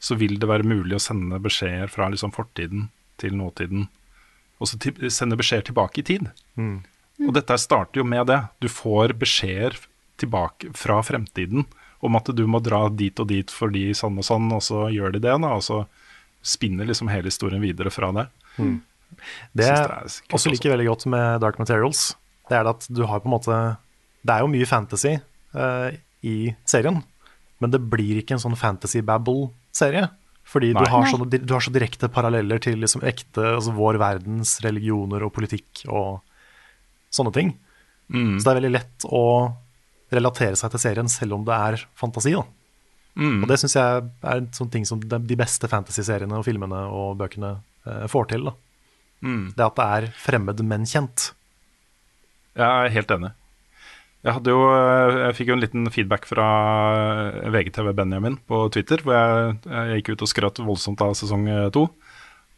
så 0.00 0.16
vil 0.16 0.38
det 0.40 0.48
være 0.48 0.64
mulig 0.64 0.96
å 0.96 1.02
sende 1.02 1.36
beskjeder 1.44 1.92
fra 1.92 2.08
liksom, 2.08 2.32
fortiden 2.32 2.88
til 3.20 3.36
nåtiden. 3.36 3.90
Og 4.60 4.68
så 4.68 4.80
sende 5.12 5.36
beskjeder 5.36 5.68
tilbake 5.68 6.00
i 6.00 6.06
tid. 6.08 6.30
Og 7.20 7.34
dette 7.36 7.58
starter 7.60 8.00
jo 8.00 8.06
med 8.08 8.30
det. 8.32 8.38
Du 8.64 8.68
får 8.72 9.12
beskjeder 9.20 9.76
tilbake 10.20 10.72
fra 10.76 11.02
fremtiden 11.04 11.66
om 12.00 12.16
at 12.16 12.28
du 12.32 12.46
må 12.48 12.62
dra 12.64 12.86
dit 12.88 13.16
og 13.20 13.28
dit 13.28 13.52
fordi 13.52 13.90
sånn 13.96 14.16
og 14.20 14.24
sånn, 14.24 14.48
og 14.56 14.62
så 14.64 14.86
gjør 14.92 15.16
de 15.16 15.22
det, 15.24 15.36
da, 15.44 15.52
og 15.52 15.64
så 15.64 15.82
spinner 16.42 16.88
liksom 16.88 17.10
hele 17.12 17.30
historien 17.30 17.62
videre 17.62 17.92
fra 17.92 18.10
det. 18.16 18.26
Det 19.52 19.66
jeg 19.66 19.76
det 19.76 19.86
er 19.90 19.98
kult 19.98 20.36
også 20.38 20.52
liker 20.52 20.72
veldig 20.74 20.88
godt 20.88 21.06
med 21.12 21.42
Dark 21.42 21.58
Materials, 21.60 22.14
det 22.50 22.58
er 22.60 22.70
at 22.70 22.86
du 22.90 23.02
har 23.06 23.22
på 23.22 23.28
en 23.30 23.34
måte 23.34 23.56
Det 24.22 24.34
er 24.34 24.44
jo 24.44 24.52
mye 24.52 24.68
fantasy 24.68 25.14
uh, 25.56 25.90
i 26.26 26.52
serien, 26.68 27.00
men 27.60 27.72
det 27.72 27.80
blir 27.92 28.20
ikke 28.20 28.36
en 28.36 28.42
sånn 28.42 28.58
fantasy 28.58 29.00
babble-serie. 29.04 30.08
Fordi 30.50 30.72
du 30.74 30.82
har, 30.82 31.04
så, 31.06 31.16
du 31.22 31.52
har 31.54 31.62
så 31.62 31.70
direkte 31.70 32.08
paralleller 32.10 32.58
til 32.58 32.80
liksom 32.82 33.04
ekte, 33.06 33.44
altså 33.54 33.72
vår 33.76 34.00
verdens 34.02 34.56
religioner 34.64 35.22
og 35.22 35.30
politikk 35.36 35.84
og 35.86 36.24
sånne 37.14 37.32
ting. 37.36 37.52
Mm. 38.10 38.34
Så 38.34 38.42
det 38.42 38.50
er 38.50 38.58
veldig 38.58 38.72
lett 38.74 39.06
å 39.06 39.24
relatere 40.10 40.58
seg 40.58 40.72
til 40.72 40.82
serien 40.82 41.10
selv 41.12 41.38
om 41.38 41.44
det 41.46 41.54
er 41.54 41.84
fantasi. 41.98 42.34
Da. 42.34 42.42
Mm. 43.20 43.42
Og 43.42 43.50
det 43.50 43.58
syns 43.60 43.76
jeg 43.76 44.04
er 44.24 44.40
en 44.40 44.48
sånn 44.56 44.70
ting 44.72 44.86
som 44.88 45.00
de, 45.02 45.36
beste 45.36 45.68
fantasy-seriene 45.68 46.38
og 46.38 46.46
filmene 46.46 46.86
og 46.88 47.18
bøkene 47.20 47.58
eh, 47.84 48.06
får 48.08 48.30
til. 48.32 48.48
Mm. 49.20 49.52
Det 49.56 49.66
at 49.66 49.76
det 49.76 49.88
er 49.98 50.08
fremmed, 50.16 50.62
men 50.64 50.88
kjent. 50.88 51.30
Jeg 52.56 52.66
er 52.66 52.94
helt 52.96 53.12
enig. 53.16 53.34
Jeg, 54.20 54.34
hadde 54.36 54.52
jo, 54.52 54.64
øh, 54.68 55.18
jeg 55.26 55.36
fikk 55.36 55.52
jo 55.52 55.56
en 55.56 55.64
liten 55.64 55.92
feedback 55.92 56.26
fra 56.28 56.46
VGTV 57.52 57.92
Benjamin 57.96 58.40
på 58.48 58.66
Twitter, 58.72 59.04
hvor 59.04 59.16
jeg, 59.16 59.60
jeg 59.68 60.00
gikk 60.00 60.14
ut 60.14 60.24
og 60.24 60.32
skrøt 60.32 60.64
voldsomt 60.64 61.04
av 61.04 61.14
sesong 61.20 61.46
to. 61.76 61.86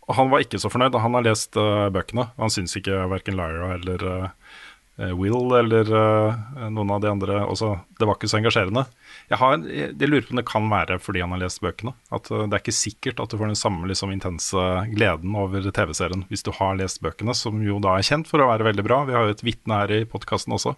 Og 0.09 0.17
han 0.19 0.31
var 0.33 0.43
ikke 0.43 0.61
så 0.61 0.71
fornøyd. 0.73 0.99
Han 0.99 1.17
har 1.17 1.27
lest 1.27 1.57
uh, 1.59 1.89
bøkene. 1.95 2.27
Han 2.41 2.53
syns 2.53 2.75
ikke 2.79 3.05
verken 3.13 3.39
Lyra 3.39 3.77
eller 3.77 4.07
uh, 4.11 5.13
Will 5.17 5.55
eller 5.57 5.89
uh, 5.89 6.67
noen 6.69 6.91
av 6.93 7.03
de 7.05 7.11
andre 7.11 7.39
også, 7.47 7.77
Det 7.99 8.09
var 8.09 8.19
ikke 8.19 8.31
så 8.31 8.41
engasjerende. 8.41 8.85
Jeg, 9.33 9.39
har, 9.41 9.63
jeg, 9.65 10.09
lurer 10.11 10.27
på 10.27 10.35
om 10.35 10.41
det 10.43 10.45
kan 10.49 10.67
være 10.69 10.99
fordi 11.01 11.23
han 11.25 11.33
har 11.33 11.41
lest 11.41 11.63
bøkene. 11.65 11.95
At 12.13 12.29
Det 12.29 12.51
er 12.51 12.61
ikke 12.61 12.75
sikkert 12.77 13.23
at 13.23 13.33
du 13.33 13.39
får 13.41 13.49
den 13.49 13.59
samme 13.59 13.89
liksom, 13.89 14.13
intense 14.13 14.65
gleden 14.93 15.37
over 15.41 15.65
TV-serien 15.73 16.27
hvis 16.29 16.45
du 16.45 16.53
har 16.59 16.77
lest 16.77 17.01
bøkene, 17.05 17.35
som 17.37 17.63
jo 17.65 17.79
da 17.83 17.97
er 17.97 18.07
kjent 18.07 18.29
for 18.29 18.45
å 18.45 18.51
være 18.51 18.69
veldig 18.69 18.85
bra. 18.87 19.03
Vi 19.09 19.17
har 19.17 19.25
jo 19.25 19.37
et 19.37 19.45
vitne 19.47 19.79
her 19.81 19.95
i 19.97 20.03
podkasten 20.09 20.53
også 20.59 20.75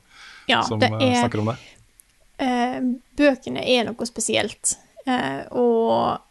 ja, 0.50 0.62
som 0.66 0.82
er, 0.86 0.94
snakker 1.18 1.42
om 1.42 1.50
det. 1.50 1.59
bøkene 3.18 3.64
er 3.74 3.88
noe 3.90 4.09
spesielt. 4.09 4.76
og 5.50 6.22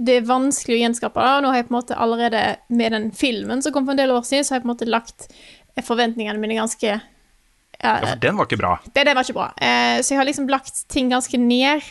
det 0.00 0.16
er 0.16 0.28
vanskelig 0.28 0.78
å 0.78 0.82
gjenskape 0.84 1.24
det. 1.24 1.32
Nå 1.44 1.52
har 1.52 1.60
jeg 1.60 1.68
på 1.68 1.74
en 1.74 1.78
måte 1.78 1.96
allerede 2.00 2.44
med 2.72 2.94
den 2.96 3.08
filmen 3.12 3.60
som 3.64 3.74
kom 3.74 3.84
for 3.88 3.92
en 3.96 4.00
del 4.00 4.12
år 4.14 4.24
siden, 4.24 4.46
så 4.46 4.54
har 4.54 4.60
jeg 4.60 4.64
på 4.64 4.70
en 4.70 4.74
måte 4.74 4.88
lagt 4.88 5.26
forventningene 5.84 6.40
mine 6.40 6.56
ganske 6.56 6.98
ja, 7.82 7.92
ja, 7.96 8.06
for 8.12 8.22
den 8.22 8.36
var 8.36 8.48
ikke 8.48 8.60
bra. 8.60 8.72
Det, 8.84 9.04
det 9.08 9.14
var 9.16 9.24
ikke 9.24 9.38
bra. 9.38 9.50
Eh, 9.56 9.98
så 10.04 10.14
jeg 10.14 10.20
har 10.20 10.28
liksom 10.28 10.48
lagt 10.52 10.82
ting 10.92 11.12
ganske 11.12 11.40
ned 11.40 11.84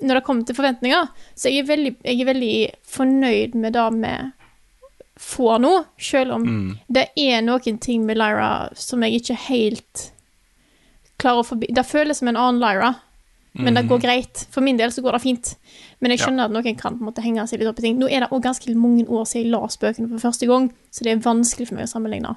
når 0.00 0.16
det 0.16 0.24
kommer 0.24 0.48
til 0.48 0.56
forventninger. 0.56 1.10
Så 1.36 1.52
jeg 1.52 1.64
er 1.64 1.68
veldig, 1.68 1.94
jeg 2.04 2.20
er 2.22 2.30
veldig 2.30 2.54
fornøyd 2.88 3.58
med 3.60 3.76
det 3.76 3.88
vi 3.98 4.14
får 5.20 5.58
nå, 5.60 5.74
selv 6.00 6.38
om 6.38 6.46
mm. 6.46 6.68
det 6.88 7.10
er 7.20 7.42
noen 7.44 7.76
ting 7.82 8.06
med 8.08 8.16
Lyra 8.16 8.70
som 8.72 9.04
jeg 9.04 9.20
ikke 9.20 9.36
helt 9.50 10.06
klarer 11.20 11.42
å 11.42 11.44
forbi 11.44 11.68
Det 11.76 11.84
føles 11.84 12.22
som 12.22 12.30
en 12.30 12.38
annen 12.40 12.62
Lyra. 12.62 12.94
Men 13.52 13.74
det 13.74 13.82
går 13.90 13.98
mhm. 13.98 14.02
greit. 14.04 14.46
For 14.54 14.62
min 14.62 14.78
del 14.78 14.92
så 14.94 15.02
går 15.02 15.16
det 15.16 15.22
fint. 15.24 15.48
Men 15.98 16.14
jeg 16.14 16.22
skjønner 16.22 16.44
ja. 16.44 16.48
at 16.48 16.54
noen 16.54 16.76
kan 16.78 16.96
på 16.96 17.02
en 17.02 17.08
måte 17.10 17.24
henge 17.24 17.44
seg 17.50 17.60
litt 17.60 17.68
opp 17.68 17.80
i 17.82 17.84
ting. 17.88 17.98
Nå 17.98 18.08
er 18.08 18.22
det 18.22 18.30
òg 18.30 18.44
ganske 18.44 18.74
mange 18.78 19.04
år 19.10 19.26
siden 19.28 19.48
jeg 19.48 19.52
la 19.52 19.70
spøkene 19.74 20.10
for 20.12 20.22
første 20.22 20.48
gang, 20.48 20.70
så 20.94 21.04
det 21.04 21.12
er 21.12 21.24
vanskelig 21.24 21.66
for 21.68 21.76
meg 21.76 21.88
å 21.88 21.90
sammenligne. 21.90 22.36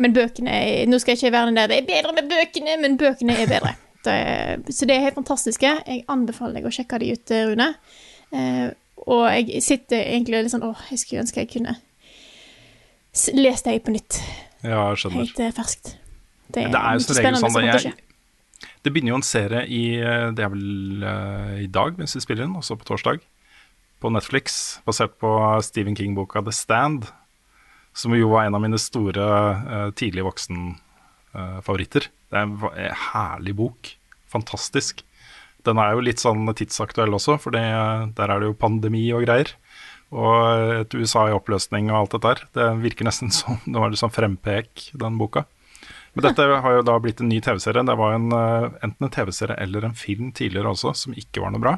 Men 0.00 0.14
bøkene 0.16 0.52
er, 0.56 0.88
Nå 0.88 0.98
skal 1.00 1.12
jeg 1.12 1.20
ikke 1.20 1.34
være 1.34 1.50
den 1.50 1.58
der 1.60 1.70
Det 1.72 1.78
er 1.82 1.88
bedre 1.88 2.14
med 2.16 2.28
bøkene, 2.30 2.76
men 2.80 2.98
bøkene 3.00 3.36
er 3.36 3.50
bedre. 3.50 3.76
Det 4.00 4.12
er, 4.16 4.62
så 4.72 4.86
det 4.88 4.94
er 4.94 5.02
helt 5.04 5.18
fantastiske. 5.18 5.70
Jeg 5.84 6.04
anbefaler 6.08 6.56
deg 6.56 6.70
å 6.70 6.70
sjekke 6.72 6.96
de 7.02 7.10
ut, 7.12 7.32
Rune. 7.50 7.66
Eh, 8.32 8.70
og 9.04 9.26
jeg 9.28 9.60
sitter 9.60 10.00
egentlig 10.00 10.40
litt 10.40 10.54
sånn 10.54 10.64
Åh, 10.64 10.86
jeg 10.88 11.02
skulle 11.02 11.24
ønske 11.26 11.42
jeg 11.42 11.50
kunne 11.52 11.74
lest 13.36 13.68
deg 13.68 13.82
på 13.84 13.92
nytt. 13.92 14.20
Ja, 14.62 14.86
jeg 14.92 15.02
skjønner. 15.02 15.26
Helt 15.26 15.42
uh, 15.42 15.50
ferskt. 15.56 15.92
Det 16.48 16.64
er, 16.64 16.72
det 16.72 16.80
er 16.80 16.96
jo 16.96 17.04
som 17.04 17.18
regel 17.18 17.38
sånn 17.42 17.58
at 17.60 17.84
jeg, 17.84 17.92
det 18.80 18.92
begynner 18.92 19.12
jo 19.12 19.18
en 19.20 19.26
serie 19.26 19.60
i 19.68 19.82
eh, 20.00 20.30
Det 20.34 20.42
er 20.44 20.50
vel 20.50 21.04
uh, 21.04 21.54
i 21.60 21.68
dag, 21.70 21.98
mens 22.00 22.16
vi 22.16 22.22
spiller 22.24 22.46
inn, 22.46 22.56
også 22.58 22.78
på 22.80 22.88
torsdag, 22.88 23.20
på 24.00 24.12
Netflix, 24.12 24.80
basert 24.88 25.18
på 25.20 25.30
Stephen 25.64 25.96
King-boka 25.98 26.42
The 26.46 26.54
Stand, 26.56 27.08
som 27.96 28.14
jo 28.16 28.30
var 28.32 28.46
en 28.46 28.56
av 28.56 28.62
mine 28.62 28.78
store 28.80 29.26
uh, 29.26 29.90
tidlig 29.96 30.24
voksen-favoritter. 30.26 32.06
Uh, 32.06 32.16
det 32.30 32.40
er 32.40 32.46
en 32.46 32.98
herlig 33.10 33.56
bok. 33.58 33.92
Fantastisk. 34.30 35.04
Den 35.66 35.80
er 35.82 35.94
jo 35.94 36.04
litt 36.04 36.22
sånn 36.22 36.46
tidsaktuell 36.56 37.12
også, 37.16 37.36
for 37.42 37.52
der 37.52 38.08
er 38.08 38.36
det 38.40 38.48
jo 38.48 38.56
pandemi 38.56 39.04
og 39.12 39.26
greier. 39.26 39.50
Og 40.10 40.78
et 40.80 40.94
USA 40.96 41.28
i 41.28 41.34
oppløsning 41.34 41.90
og 41.90 41.98
alt 41.98 42.14
dette 42.16 42.30
der. 42.30 42.44
Det 42.56 42.68
virker 42.86 43.06
nesten 43.06 43.34
som 43.36 43.60
det 43.66 43.76
var 43.76 43.98
sånn 43.98 44.14
frempek, 44.14 44.90
den 44.94 45.18
boka. 45.20 45.44
Men 46.14 46.24
dette 46.26 46.42
har 46.42 46.72
jo 46.74 46.86
da 46.86 46.96
blitt 47.02 47.20
en 47.22 47.28
ny 47.30 47.38
TV-serie. 47.44 47.84
Det 47.86 47.98
var 47.98 48.16
en, 48.16 48.32
enten 48.32 49.06
en 49.06 49.12
TV-serie 49.14 49.58
eller 49.62 49.84
en 49.86 49.98
film 49.98 50.32
tidligere 50.34 50.72
også, 50.72 50.94
som 51.04 51.14
ikke 51.14 51.44
var 51.44 51.52
noe 51.54 51.62
bra. 51.62 51.76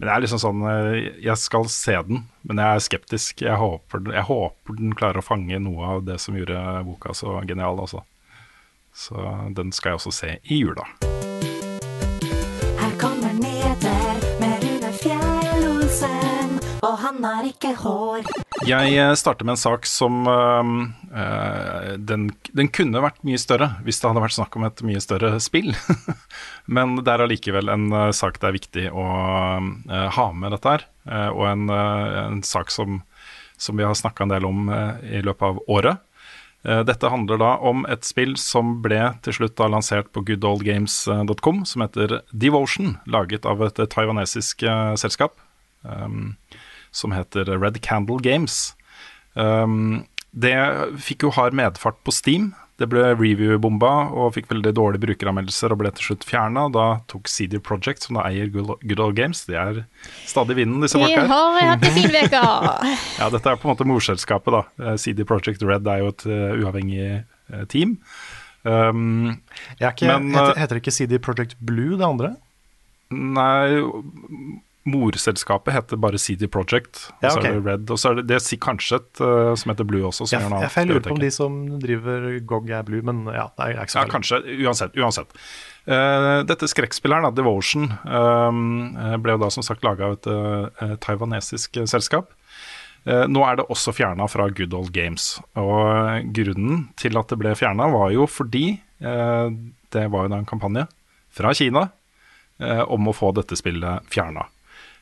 Men 0.00 0.08
det 0.08 0.12
er 0.14 0.22
liksom 0.24 0.40
sånn 0.40 0.62
uh, 0.64 0.94
Jeg 1.20 1.36
skal 1.36 1.66
se 1.68 1.98
den, 2.08 2.22
men 2.48 2.62
jeg 2.62 2.72
er 2.72 2.86
skeptisk. 2.86 3.42
Jeg 3.44 3.60
håper, 3.60 4.06
jeg 4.16 4.24
håper, 4.30 4.78
den 4.80 4.96
klarer 4.96 5.20
å 5.20 5.26
fange 5.26 5.60
noe 5.60 5.92
av 5.98 6.06
det 6.08 6.16
som 6.24 6.38
gjorde 6.40 6.56
boka 6.88 7.12
så 7.12 7.42
genial, 7.44 7.84
altså. 7.84 8.00
Så 8.96 9.20
den 9.52 9.76
skal 9.76 9.92
jeg 9.92 10.00
også 10.00 10.16
se 10.22 10.38
i 10.40 10.62
jula. 10.64 10.88
Han 17.20 17.36
har 17.36 17.48
ikke 17.48 17.72
hår. 17.82 18.28
Jeg 18.66 18.94
eh, 18.96 19.12
starter 19.18 19.46
med 19.46 19.56
en 19.56 19.60
sak 19.60 19.86
som 19.88 20.22
uh, 20.28 21.96
den, 21.98 22.30
den, 22.56 22.70
kunne 22.72 23.02
vært 23.04 23.22
mye 23.26 23.40
større 23.40 23.70
hvis 23.84 24.00
det 24.00 24.08
hadde 24.08 24.22
vært 24.24 24.36
snakk 24.38 24.56
om 24.56 24.66
et 24.68 24.82
mye 24.86 25.02
større 25.04 25.34
spill. 25.42 25.72
Men 26.74 26.96
det 27.00 27.12
er 27.12 27.24
allikevel 27.24 27.72
en 27.72 27.88
sak 28.16 28.40
det 28.40 28.48
er 28.48 28.56
viktig 28.56 28.86
å 28.92 29.06
uh, 29.06 30.06
ha 30.16 30.26
med 30.32 30.56
dette 30.56 30.76
her. 30.76 30.86
og 31.32 31.44
en, 31.48 31.70
en, 31.70 32.42
sak 32.46 32.70
som, 32.70 33.00
som, 33.58 33.76
vi 33.76 33.84
har 33.84 33.96
snakka 33.96 34.24
en 34.24 34.32
del 34.32 34.46
om 34.46 34.70
i 35.02 35.22
løpet 35.24 35.46
av 35.48 35.60
året. 35.66 36.06
dette 36.62 37.08
handler 37.08 37.40
da 37.40 37.54
om 37.56 37.86
et 37.88 38.04
spill 38.04 38.36
som 38.36 38.76
ble 38.84 39.00
til 39.24 39.32
slutt 39.32 39.56
da 39.56 39.68
lansert 39.72 40.12
på 40.12 40.22
goodoldgames.com, 40.28 41.64
som 41.64 41.82
heter 41.82 42.20
Devotion, 42.30 42.98
laget 43.06 43.48
av 43.48 43.64
et 43.64 43.80
taiwanesisk 43.90 44.66
selskap. 45.00 45.40
Um, 45.82 46.36
som 46.90 47.14
heter 47.14 47.48
Red 47.56 47.80
Candle 47.84 48.20
Games. 48.22 48.74
Um, 49.34 50.06
det 50.30 50.56
fikk 51.02 51.26
jo 51.26 51.34
hard 51.34 51.56
medfart 51.56 51.98
på 52.06 52.14
Steam. 52.14 52.52
Det 52.80 52.86
ble 52.88 53.10
review-bomba 53.12 53.90
og 54.16 54.32
fikk 54.38 54.46
veldig 54.48 54.70
dårlige 54.78 55.02
brukeranmeldelser 55.02 55.74
og 55.74 55.82
ble 55.82 55.90
til 55.96 56.06
slutt 56.10 56.24
fjerna. 56.24 56.64
Da 56.72 56.86
tok 57.12 57.28
CD 57.28 57.58
Project, 57.60 58.06
som 58.06 58.16
da 58.16 58.24
eier 58.30 58.48
Good 58.48 59.02
Old 59.02 59.18
Games, 59.18 59.42
de 59.44 59.58
er 59.60 59.82
stadig 60.24 60.56
vinden, 60.56 60.80
disse 60.80 60.96
folka 60.96 61.26
her. 61.26 61.28
De 61.28 61.34
har 61.34 61.68
hatt 61.74 61.84
en 61.90 61.98
fin 61.98 62.16
uke! 62.16 62.44
ja, 63.20 63.28
dette 63.34 63.52
er 63.52 63.60
på 63.60 63.68
en 63.68 63.74
måte 63.74 63.88
morselskapet, 63.88 64.56
da. 64.56 64.62
Eh, 64.80 64.96
CD 65.02 65.26
Project 65.28 65.66
Red 65.66 65.90
er 65.92 66.00
jo 66.00 66.14
et 66.14 66.24
uh, 66.30 66.62
uavhengig 66.62 67.10
uh, 67.52 67.66
team. 67.68 67.98
Um, 68.64 69.42
ikke, 69.76 70.08
men, 70.08 70.32
heter, 70.32 70.56
heter 70.62 70.78
det 70.78 70.84
ikke 70.86 70.96
CD 70.96 71.20
Project 71.20 71.60
Blue, 71.60 72.00
det 72.00 72.08
andre? 72.08 72.32
Nei 73.12 74.62
morselskapet 74.88 75.74
heter 75.74 75.98
bare 76.00 76.18
CD 76.18 76.46
Project. 76.48 77.02
Og 77.20 77.26
ja, 77.26 77.32
okay. 77.34 77.42
så 77.42 77.48
er 77.48 77.58
det 77.58 77.64
Red. 77.66 77.90
Og 77.92 78.00
så 78.00 78.10
er 78.10 78.20
det, 78.20 78.26
det 78.30 78.38
er 78.38 78.60
kanskje 78.64 79.00
et 79.00 79.22
uh, 79.22 79.52
som 79.60 79.72
heter 79.72 79.88
Blue 79.88 80.06
også. 80.08 80.28
Som 80.30 80.40
jeg, 80.40 80.70
jeg 80.76 80.88
lurer 80.88 81.04
på 81.04 81.16
om 81.16 81.20
de 81.20 81.32
som 81.34 81.58
driver 81.82 82.28
GOG 82.48 82.70
er 82.78 82.86
Blue, 82.88 83.04
men 83.04 83.26
ja, 83.28 83.50
det 83.56 83.66
er 83.66 83.82
ikke 83.82 83.94
så 83.94 84.04
Ja, 84.04 84.10
kanskje. 84.10 84.40
Uansett. 84.64 84.96
uansett. 84.96 85.36
Uh, 85.88 86.40
dette 86.48 86.68
skrekkspilleren, 86.70 87.28
Devotion, 87.36 87.88
uh, 88.08 89.16
ble 89.20 89.36
jo 89.36 89.42
da 89.42 89.50
som 89.52 89.64
sagt 89.66 89.84
laga 89.84 90.08
av 90.08 90.18
et 90.18 90.30
uh, 90.30 90.96
taiwanesisk 91.02 91.82
selskap. 91.88 92.36
nå 93.00 93.40
er 93.48 93.54
det 93.56 93.64
også 93.72 93.94
fjerna 93.96 94.26
fra 94.28 94.50
Good 94.52 94.74
Old 94.76 94.90
Games. 94.92 95.38
Og 95.56 96.26
grunnen 96.36 96.82
til 97.00 97.16
at 97.16 97.32
det 97.32 97.38
ble 97.40 97.54
fjerna, 97.56 97.86
var 97.88 98.10
jo 98.12 98.26
fordi 98.28 98.74
det 99.00 100.02
var 100.12 100.26
jo 100.26 100.28
da 100.28 100.36
en 100.36 100.44
kampanje 100.44 100.84
fra 101.32 101.54
Kina 101.56 101.86
om 102.92 103.08
å 103.08 103.14
få 103.16 103.30
dette 103.32 103.56
spillet 103.56 104.04
fjerna. 104.12 104.44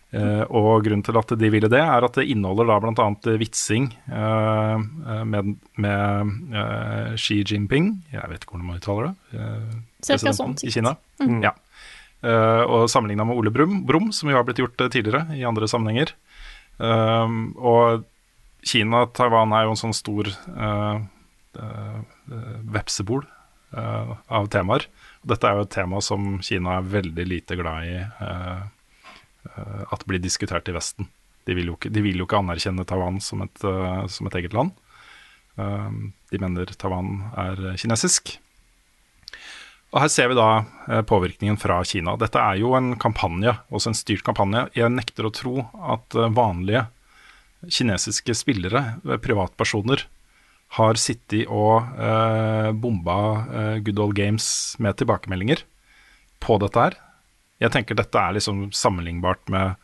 Uh, 0.08 0.40
og 0.56 0.86
grunnen 0.86 1.04
til 1.04 1.16
at 1.20 1.32
de 1.36 1.48
ville 1.52 1.68
det, 1.68 1.80
er 1.84 2.04
at 2.06 2.14
det 2.16 2.30
inneholder 2.32 2.70
da 2.70 2.78
bl.a. 2.80 3.32
vitsing 3.36 3.90
uh, 4.08 4.80
med, 5.28 5.50
med 5.76 6.30
uh, 6.54 7.10
Xi 7.12 7.42
Jinping, 7.42 7.90
jeg 8.14 8.30
vet 8.30 8.40
ikke 8.40 8.56
hvordan 8.56 8.70
man 8.70 8.78
uttaler 8.80 9.10
det, 9.10 9.18
presidenten 10.00 10.38
sånn 10.38 10.54
i 10.64 10.72
Kina. 10.72 10.94
Mm. 11.20 11.42
Ja. 11.44 11.52
og 12.64 12.88
sammenligna 12.90 13.26
med 13.28 13.36
Ole 13.38 13.52
Brum, 13.52 13.82
Brum, 13.86 14.08
som 14.16 14.30
jo 14.30 14.38
har 14.38 14.46
blitt 14.48 14.62
gjort 14.62 14.80
tidligere 14.80 15.36
i 15.36 15.44
andre 15.46 15.68
sammenhenger. 15.68 16.14
og 16.78 18.06
Kina 18.66 19.04
Taiwan 19.14 19.52
er 19.54 19.66
jo 19.66 19.74
en 19.74 19.80
sånn 19.82 19.94
stor 19.94 20.30
vepsebol 22.78 23.26
av 23.74 24.48
temaer. 24.54 24.88
Og 25.22 25.30
Dette 25.34 25.50
er 25.50 25.58
jo 25.58 25.66
et 25.66 25.74
tema 25.74 26.02
som 26.02 26.38
Kina 26.42 26.78
er 26.78 26.90
veldig 26.96 27.28
lite 27.34 27.58
glad 27.58 27.86
i. 27.90 28.00
Eh, 29.46 29.82
at 29.92 30.04
blir 30.06 30.22
diskutert 30.22 30.68
i 30.68 30.74
Vesten. 30.74 31.08
De 31.48 31.56
vil 31.56 31.70
ikke, 31.72 31.92
vil 31.94 32.20
jo 32.20 32.26
ikke 32.26 32.40
anerkjenne 32.42 32.84
Taiwan 32.88 33.22
som 33.24 33.42
et, 33.44 33.62
uh, 33.64 34.04
som 34.10 34.28
et, 34.28 34.36
eget 34.36 34.56
land. 34.56 34.74
Uh, 35.56 36.12
de 36.28 36.40
mener 36.42 36.68
Taiwan 36.76 37.22
er 37.40 37.62
kinesisk. 37.80 38.36
Og 39.88 40.02
Her 40.02 40.10
ser 40.12 40.28
vi 40.28 40.36
da 40.36 41.00
påvirkningen 41.08 41.56
fra 41.56 41.78
Kina. 41.88 42.12
Dette 42.20 42.36
er 42.36 42.58
jo 42.60 42.74
en 42.76 42.90
kampanje, 43.00 43.54
også 43.72 43.88
en 43.88 43.96
styrt 43.96 44.26
kampanje. 44.26 44.66
Jeg 44.76 44.92
nekter 44.92 45.24
å 45.24 45.32
tro 45.32 45.54
at 45.80 46.12
vanlige 46.36 46.84
kinesiske 47.64 48.36
spillere, 48.36 48.82
privatpersoner, 49.24 50.04
har 50.76 51.00
sittet 51.00 51.48
og 51.48 51.88
bomba 52.84 53.16
Good 53.80 54.04
Old 54.04 54.18
Games 54.20 54.76
med 54.76 55.00
tilbakemeldinger 55.00 55.64
på 56.44 56.60
dette 56.60 56.84
her. 56.84 57.00
Jeg 57.58 57.74
tenker 57.74 57.98
dette 57.98 58.20
er 58.20 58.36
liksom 58.36 58.68
sammenlignbart 58.76 59.48
med 59.50 59.74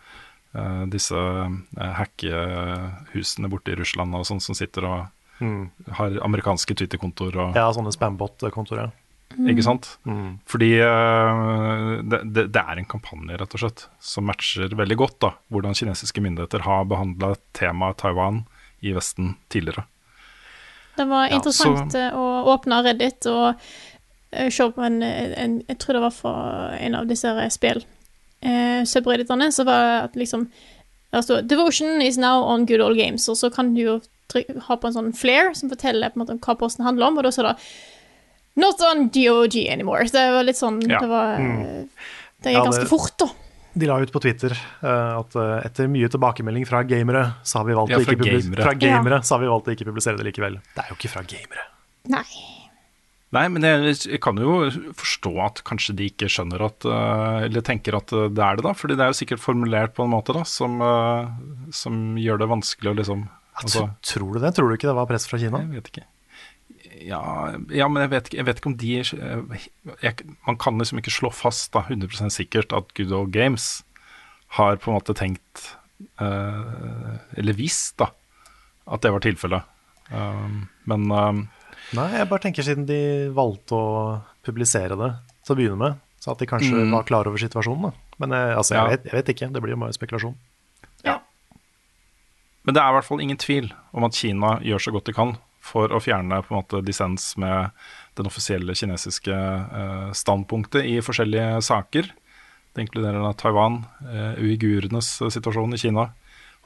uh, 0.54 0.84
disse 0.90 1.18
uh, 1.18 1.54
hackehusene 1.98 3.50
borte 3.50 3.74
i 3.74 3.78
Russland 3.78 4.14
og 4.14 4.26
sånn 4.28 4.42
som 4.44 4.56
sitter 4.58 4.86
og 4.86 4.98
mm. 5.42 5.62
har 5.98 6.20
amerikanske 6.26 6.76
Twitter-kontoer. 6.78 7.40
Ja, 7.56 7.66
sånne 7.74 7.94
spambot-kontoer. 7.94 8.92
Mm. 9.34 9.48
Ikke 9.50 9.64
sant? 9.66 9.88
Mm. 10.06 10.36
Fordi 10.46 10.70
uh, 10.78 12.02
det, 12.06 12.20
det, 12.30 12.46
det, 12.54 12.62
er 12.62 12.78
en 12.78 12.90
kampanje, 12.90 13.38
rett 13.40 13.56
og 13.56 13.64
slett, 13.64 13.88
som 14.02 14.28
matcher 14.30 14.74
veldig 14.78 14.98
godt 15.00 15.18
da, 15.24 15.32
hvordan 15.50 15.74
kinesiske 15.74 16.22
myndigheter 16.22 16.66
har 16.68 16.86
behandla 16.90 17.34
temaet 17.56 17.98
Taiwan 18.04 18.44
i 18.84 18.94
Vesten 18.94 19.34
tidligere. 19.50 19.88
Det 20.94 21.08
var 21.10 21.26
Ja, 21.26 21.36
interessant 21.36 21.92
så- 21.92 21.98
eh, 21.98 22.14
å 22.14 22.44
åpne 22.54 22.82
Reddit 22.84 23.26
og 23.26 23.54
se 24.50 24.70
på 24.74 24.82
en, 24.84 25.02
en 25.02 25.62
Jeg 25.68 25.78
tror 25.78 25.92
det 25.98 26.02
var 26.02 26.10
fra 26.10 26.34
en 26.80 26.94
av 26.94 27.06
disse 27.10 27.26
her 27.26 27.48
spill 27.50 27.84
eh, 28.42 28.82
så 28.84 29.00
var 29.04 29.16
det 29.18 29.30
at 29.30 30.14
liksom 30.16 30.48
altså, 31.12 31.40
'Devotion 31.42 32.02
is 32.02 32.18
now 32.18 32.42
on 32.44 32.66
good 32.66 32.80
old 32.80 32.96
games', 32.98 33.28
og 33.28 33.36
så 33.36 33.50
kan 33.54 33.74
du 33.74 33.80
jo 33.80 34.00
ha 34.68 34.76
på 34.76 34.86
en 34.88 34.92
sånn 34.94 35.12
flare 35.14 35.54
som 35.54 35.70
forteller 35.70 36.10
på 36.10 36.18
en 36.18 36.24
måte 36.26 36.32
om 36.34 36.38
hva 36.42 36.54
posten 36.58 36.84
handler 36.84 37.06
om, 37.06 37.18
og 37.18 37.24
da 37.24 37.30
så 37.30 37.42
da 37.42 37.54
'Not 38.56 38.80
on 38.82 39.08
DOG 39.08 39.54
anymore'. 39.70 40.10
Det 40.10 40.30
var 40.32 40.42
litt 40.44 40.56
sånn 40.56 40.80
Ja. 40.88 41.00
Det 41.00 41.08
var 41.08 41.38
Mm. 41.38 41.88
Det 42.42 42.52
Ja, 42.52 42.60
gikk 42.60 42.66
ganske 42.72 42.86
fort, 42.88 43.16
da. 43.18 43.26
De 43.76 43.86
la 43.86 43.96
ut 43.98 44.12
på 44.12 44.20
Twitter 44.20 44.52
uh, 44.84 45.18
at 45.18 45.34
eh, 45.34 45.66
etter 45.66 45.88
mye 45.88 46.08
tilbakemelding 46.08 46.66
fra 46.66 46.82
gamere, 46.84 47.34
så 47.42 47.58
har 47.58 47.64
vi 47.64 47.72
valgt 47.74 47.90
Ja, 47.90 47.96
å 47.98 48.00
ikke 48.04 48.16
publis- 48.20 48.44
gamere. 48.44 48.62
fra 48.62 48.74
gamere, 48.74 49.14
Ja. 49.16 49.20
så 49.22 49.34
har 49.34 49.40
vi 49.40 49.46
valgt 49.46 49.66
å 49.66 49.72
ikke 49.74 49.86
publisere 49.88 50.16
det 50.16 50.26
likevel. 50.26 50.60
Det 50.74 50.84
er 50.84 50.88
jo 50.90 50.94
ikke 50.94 51.08
fra 51.10 51.22
gamere. 51.22 51.64
Nei. 52.06 52.63
Nei, 53.34 53.44
men 53.50 53.64
jeg, 53.66 53.94
jeg 54.06 54.20
kan 54.22 54.38
jo 54.38 54.56
forstå 54.94 55.30
at 55.42 55.62
kanskje 55.66 55.94
de 55.98 56.06
ikke 56.10 56.28
skjønner 56.30 56.62
at 56.68 56.86
eh, 56.86 57.46
Eller 57.48 57.64
tenker 57.66 57.96
at 57.98 58.12
eh, 58.14 58.28
det 58.30 58.42
er 58.44 58.58
det, 58.58 58.64
da. 58.66 58.74
Fordi 58.78 58.96
det 58.98 59.06
er 59.06 59.10
jo 59.12 59.18
sikkert 59.20 59.42
formulert 59.42 59.94
på 59.96 60.04
en 60.06 60.12
måte 60.12 60.36
da 60.36 60.44
som, 60.46 60.76
eh, 60.84 61.30
som 61.74 62.18
gjør 62.20 62.42
det 62.44 62.50
vanskelig 62.52 62.92
å 62.92 62.98
liksom 63.00 63.24
altså, 63.62 63.88
Tr- 63.88 64.12
Tror 64.12 64.36
du 64.36 64.42
det? 64.44 64.52
Tror 64.56 64.70
du 64.70 64.76
ikke 64.76 64.90
det 64.90 64.98
var 65.00 65.08
press 65.10 65.26
fra 65.30 65.40
Kina? 65.42 65.62
Jeg 65.64 65.72
vet 65.80 65.90
ikke. 65.92 66.04
Ja, 67.04 67.22
ja 67.74 67.88
men 67.90 68.04
jeg 68.04 68.12
vet, 68.12 68.30
jeg 68.38 68.46
vet 68.46 68.60
ikke 68.60 68.70
om 68.70 68.76
de 68.78 68.92
jeg, 69.00 70.28
Man 70.46 70.60
kan 70.62 70.78
liksom 70.78 71.00
ikke 71.02 71.12
slå 71.16 71.32
fast 71.34 71.72
da, 71.74 71.82
100% 71.90 72.30
sikkert 72.36 72.76
at 72.76 72.94
Good 72.94 73.12
Old 73.12 73.32
Games 73.34 73.82
har 74.60 74.78
på 74.78 74.92
en 74.92 75.00
måte 75.00 75.16
tenkt 75.18 75.64
eh, 76.22 77.18
Eller 77.40 77.58
visst, 77.58 77.96
da, 77.98 78.12
at 78.86 79.02
det 79.02 79.10
var 79.10 79.24
tilfellet. 79.24 79.70
Men 80.84 81.08
Nei, 81.94 82.08
jeg 82.18 82.28
bare 82.30 82.42
tenker 82.42 82.66
siden 82.66 82.86
de 82.88 82.98
valgte 83.36 83.76
å 83.78 84.22
publisere 84.44 84.96
det 84.98 85.10
til 85.46 85.54
å 85.54 85.58
begynne 85.58 85.78
med, 85.80 86.00
så 86.20 86.32
at 86.32 86.38
de 86.42 86.46
kanskje 86.50 86.74
Mm. 86.74 86.90
var 86.96 87.04
klar 87.04 87.26
over 87.28 87.38
situasjonen. 87.38 87.82
Da. 87.90 87.92
Men 88.18 88.30
jeg, 88.30 88.56
altså, 88.56 88.74
Ja. 88.74 88.86
vet, 88.88 89.04
jeg 89.04 89.12
vet 89.12 89.28
ikke, 89.34 89.52
det 89.52 89.62
blir 89.62 89.74
jo 89.76 89.80
bare 89.84 89.92
spekulasjon. 89.92 90.34
Ja. 91.04 91.18
Men 92.64 92.74
det 92.74 92.82
er 92.82 92.88
i 92.90 92.94
hvert 92.96 93.04
fall 93.04 93.20
ingen 93.20 93.36
tvil 93.36 93.72
om 93.92 94.04
at 94.04 94.14
Kina 94.14 94.58
gjør 94.60 94.80
så 94.80 94.92
godt 94.92 95.04
de 95.04 95.12
kan 95.12 95.36
for 95.60 95.88
å 95.88 96.00
fjerne 96.00 96.42
på 96.44 96.52
en 96.54 96.62
måte 96.62 96.82
dissens 96.84 97.36
med 97.36 97.70
den 98.16 98.26
offisielle 98.26 98.72
kinesiske 98.76 99.32
eh, 99.32 100.10
standpunktet 100.12 100.84
i 100.84 100.98
forskjellige 101.00 101.62
saker. 101.62 102.10
Det 102.74 102.88
inkluderer 102.88 103.22
da 103.22 103.32
Taiwan, 103.32 103.84
eh, 104.02 104.34
uigurenes 104.40 105.18
situasjon 105.30 105.74
i 105.74 105.76
Kina, 105.78 106.10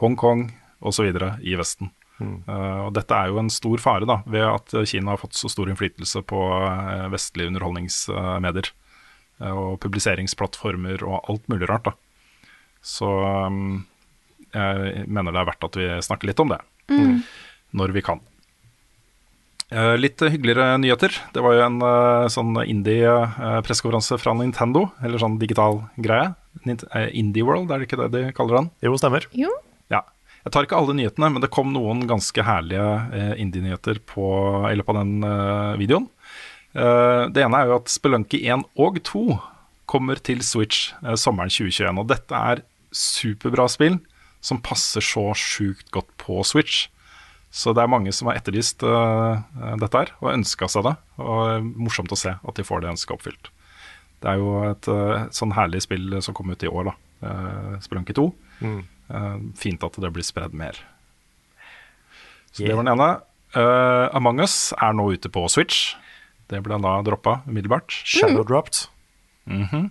Hongkong 0.01 0.53
osv. 0.83 1.05
i 1.43 1.55
Vesten. 1.59 1.91
Eh, 2.21 2.81
og 2.87 2.95
dette 2.97 3.15
er 3.15 3.31
jo 3.31 3.39
en 3.41 3.51
stor 3.53 3.83
fare 3.83 4.09
da, 4.09 4.21
ved 4.27 4.43
at 4.43 4.75
Kina 4.91 5.15
har 5.15 5.21
fått 5.23 5.39
så 5.39 5.51
stor 5.53 5.71
innflytelse 5.71 6.25
på 6.27 6.41
eh, 6.67 7.07
vestlige 7.13 7.53
underholdningsmedier. 7.53 8.73
eh, 9.41 9.53
og 9.53 9.79
publiseringsplattformer 9.85 11.05
og 11.07 11.31
alt 11.31 11.47
mulig 11.53 11.69
rart. 11.71 11.91
da. 11.91 11.95
Så 12.83 13.07
um, 13.07 13.85
jeg 14.55 15.07
mener 15.07 15.35
det 15.35 15.41
er 15.43 15.49
verdt 15.51 15.69
at 15.69 15.79
vi 15.79 15.87
snakker 16.07 16.31
litt 16.31 16.43
om 16.43 16.55
det. 16.55 16.59
Mm. 16.91 17.23
Når 17.79 17.95
vi 17.95 18.03
kan. 18.07 18.23
Eh, 19.69 19.95
litt 20.01 20.23
hyggeligere 20.25 20.79
nyheter. 20.81 21.15
Det 21.35 21.43
var 21.45 21.55
jo 21.55 21.65
en 21.67 21.81
sånn 22.33 22.55
indie-pressekonferanse 22.65 24.19
fra 24.23 24.33
Nintendo, 24.39 24.89
eller 25.05 25.21
sånn 25.21 25.39
digital 25.43 25.83
greie. 26.01 26.33
Indie 26.65 27.45
World, 27.47 27.71
er 27.71 27.83
det 27.83 27.91
ikke 27.91 28.01
det 28.07 28.13
de 28.15 28.31
kaller 28.35 28.63
den? 28.63 28.71
Jo, 28.89 28.97
stemmer. 28.99 29.29
Jo. 29.37 29.53
Ja. 29.93 30.03
Jeg 30.49 30.55
tar 30.55 30.65
ikke 30.65 30.79
alle 30.81 30.95
nyhetene, 30.97 31.29
men 31.35 31.43
det 31.45 31.51
kom 31.53 31.75
noen 31.75 32.07
ganske 32.09 32.41
herlige 32.47 32.89
eh, 33.13 33.35
indie-nyheter 33.43 33.99
på- 34.09 34.65
løpet 34.81 34.97
den 34.97 35.11
eh, 35.29 35.75
videoen. 35.77 36.07
Eh, 36.73 37.25
det 37.37 37.43
ene 37.45 37.59
er 37.61 37.69
jo 37.69 37.77
at 37.83 37.93
Spelunky 37.93 38.41
1 38.49 38.65
og 38.81 38.97
2 39.05 39.25
kommer 39.89 40.17
til 40.25 40.41
Switch 40.45 40.95
eh, 41.05 41.19
sommeren 41.21 41.53
2021. 41.53 42.01
Og 42.01 42.09
dette 42.09 42.33
er 42.53 42.63
superbra 42.97 43.69
spill 43.69 43.99
som 44.41 44.61
passer 44.65 45.05
så 45.05 45.27
sjukt 45.37 45.91
godt 45.93 46.09
på 46.17 46.41
Switch. 46.49 46.87
Så 47.53 47.73
det 47.77 47.85
er 47.85 47.93
mange 47.93 48.13
som 48.17 48.29
har 48.33 48.41
etterlyst 48.41 48.81
eh, 48.89 49.45
dette 49.85 50.01
her, 50.01 50.15
og 50.23 50.33
ønska 50.33 50.69
seg 50.73 50.89
det. 50.89 50.97
Og 51.21 51.45
eh, 51.59 51.71
morsomt 51.77 52.13
å 52.17 52.21
se 52.25 52.39
at 52.41 52.57
de 52.57 52.65
får 52.65 52.85
det 52.87 52.95
ønsket 52.97 53.19
oppfylt. 53.21 53.53
Det 54.25 54.33
er 54.33 54.41
jo 54.41 54.55
et 54.73 54.89
eh, 54.97 55.27
sånn 55.37 55.53
herlig 55.61 55.85
spill 55.85 56.23
som 56.25 56.33
kom 56.41 56.49
ut 56.57 56.65
i 56.65 56.73
år, 56.73 56.89
da. 56.95 56.97
Spelunky 57.85 58.17
2. 58.17 58.25
Mm. 58.65 58.81
Eh, 59.09 59.37
fint 59.57 59.85
at 59.85 59.97
det 60.03 60.13
blir 60.13 60.27
spredd 60.27 60.55
mer. 60.57 60.77
Så 62.53 62.63
Yeah. 62.63 62.69
det 62.69 62.77
var 62.77 62.85
den 62.85 62.95
ene. 62.99 63.11
Uh, 63.57 64.15
Among 64.17 64.41
us 64.41 64.75
er 64.77 64.93
nå 64.93 65.13
ute 65.13 65.29
på 65.33 65.47
Switch. 65.49 65.95
Det 66.49 66.61
ble 66.65 66.77
da 66.81 66.99
droppa 67.05 67.41
umiddelbart. 67.49 67.93
Shadow 68.05 68.45
dropped. 68.45 68.89
Mm 69.47 69.65
-hmm. 69.65 69.91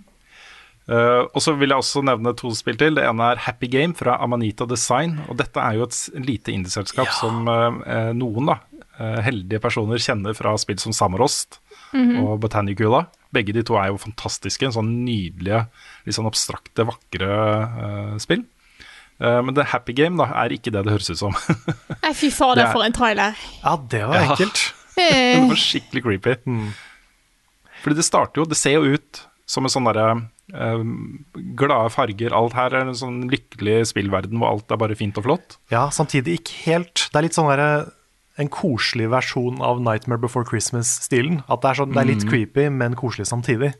uh, 0.88 1.26
og 1.34 1.42
så 1.42 1.52
vil 1.58 1.70
jeg 1.70 1.78
også 1.78 2.02
nevne 2.02 2.36
to 2.36 2.54
spill 2.54 2.76
til. 2.76 2.94
Det 2.94 3.04
ene 3.04 3.32
er 3.32 3.36
Happy 3.36 3.66
Game 3.66 3.94
fra 3.94 4.22
Amanita 4.22 4.64
Design. 4.64 5.20
Og 5.28 5.36
dette 5.36 5.58
er 5.60 5.74
jo 5.74 5.82
et 5.82 6.10
lite 6.14 6.52
indieselskap 6.52 7.08
som 7.20 7.48
uh, 7.48 8.12
noen 8.12 8.46
da, 8.46 8.58
heldige 8.98 9.60
personer 9.60 9.98
kjenner 9.98 10.34
fra 10.34 10.56
spill 10.58 10.78
som 10.78 10.92
Samarost 10.92 11.60
og 11.94 12.40
Botanicula. 12.40 13.06
Begge 13.32 13.52
de 13.52 13.62
to 13.62 13.74
er 13.74 13.86
jo 13.86 13.96
fantastiske. 13.96 14.66
En 14.66 14.72
Sånn 14.72 15.04
nydelige, 15.04 15.68
litt 16.04 16.14
sånn 16.14 16.26
abstrakte, 16.26 16.84
vakre 16.84 18.18
spill. 18.18 18.44
Eh, 19.20 19.38
men 19.42 19.54
det 19.56 19.64
Happy 19.72 19.92
Game 19.98 20.16
da, 20.20 20.28
er 20.44 20.52
ikke 20.54 20.70
det 20.70 20.84
det 20.86 20.92
høres 20.94 21.10
ut 21.10 21.18
som. 21.18 21.34
Nei, 22.04 22.12
fy 22.14 22.30
fader, 22.30 22.66
er- 22.68 22.72
for 22.72 22.84
en 22.86 22.94
trailer. 22.94 23.34
Ja, 23.64 23.76
det 23.90 24.04
var 24.06 24.20
Ja. 24.22 24.34
ekkelt. 24.34 24.66
Eh, 24.98 25.36
Det 25.38 25.44
var 25.46 25.58
skikkelig 25.62 26.00
creepy. 26.02 26.32
Fordi 27.84 27.94
det 28.00 28.02
starter 28.06 28.40
jo 28.42 28.46
Det 28.50 28.56
ser 28.58 28.72
jo 28.80 28.96
ut 28.96 29.20
som 29.48 29.62
en 29.64 29.70
sånn 29.70 29.86
derre 29.86 30.06
eh, 30.52 30.82
glade 31.56 31.92
farger. 31.94 32.34
Alt 32.34 32.56
her 32.58 32.74
er 32.74 32.82
en 32.88 32.98
sånn 32.98 33.20
lykkelig 33.30 33.76
spillverden 33.92 34.36
hvor 34.42 34.50
alt 34.56 34.74
er 34.74 34.80
bare 34.82 34.96
fint 34.98 35.16
og 35.16 35.24
flott. 35.24 35.54
Ja, 35.72 35.86
samtidig 35.94 36.40
ikke 36.40 36.56
helt. 36.66 37.06
Det 37.12 37.16
er 37.20 37.24
litt 37.28 37.38
sånn 37.38 37.48
derre 37.48 37.68
en 38.42 38.50
koselig 38.52 39.06
versjon 39.14 39.62
av 39.64 39.78
Nightmare 39.82 40.20
Before 40.20 40.44
Christmas-stilen. 40.50 41.40
At 41.48 41.62
det 41.62 41.70
er, 41.70 41.78
sånn, 41.80 41.94
det 41.94 42.02
er 42.02 42.10
litt 42.10 42.26
creepy, 42.28 42.66
men 42.74 42.98
koselig 42.98 43.26
samtidig. 43.30 43.70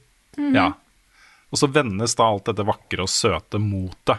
Ja. 0.54 0.70
Og 1.52 1.60
så 1.60 1.68
vendes 1.74 2.14
da 2.18 2.30
alt 2.30 2.46
dette 2.48 2.64
vakre 2.66 3.04
og 3.04 3.12
søte 3.12 3.58
mot 3.60 3.98
det. 4.08 4.16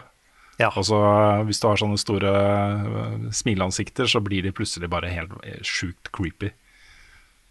Ja. 0.60 0.68
Og 0.76 0.84
så 0.86 0.98
eh, 1.00 1.42
hvis 1.48 1.60
du 1.62 1.68
har 1.70 1.80
sånne 1.80 2.00
store 2.00 2.32
eh, 2.36 3.28
smileansikter, 3.34 4.10
så 4.10 4.20
blir 4.24 4.44
de 4.44 4.52
plutselig 4.56 4.90
bare 4.92 5.12
helt 5.12 5.32
eh, 5.46 5.62
sjukt 5.66 6.12
creepy. 6.16 6.52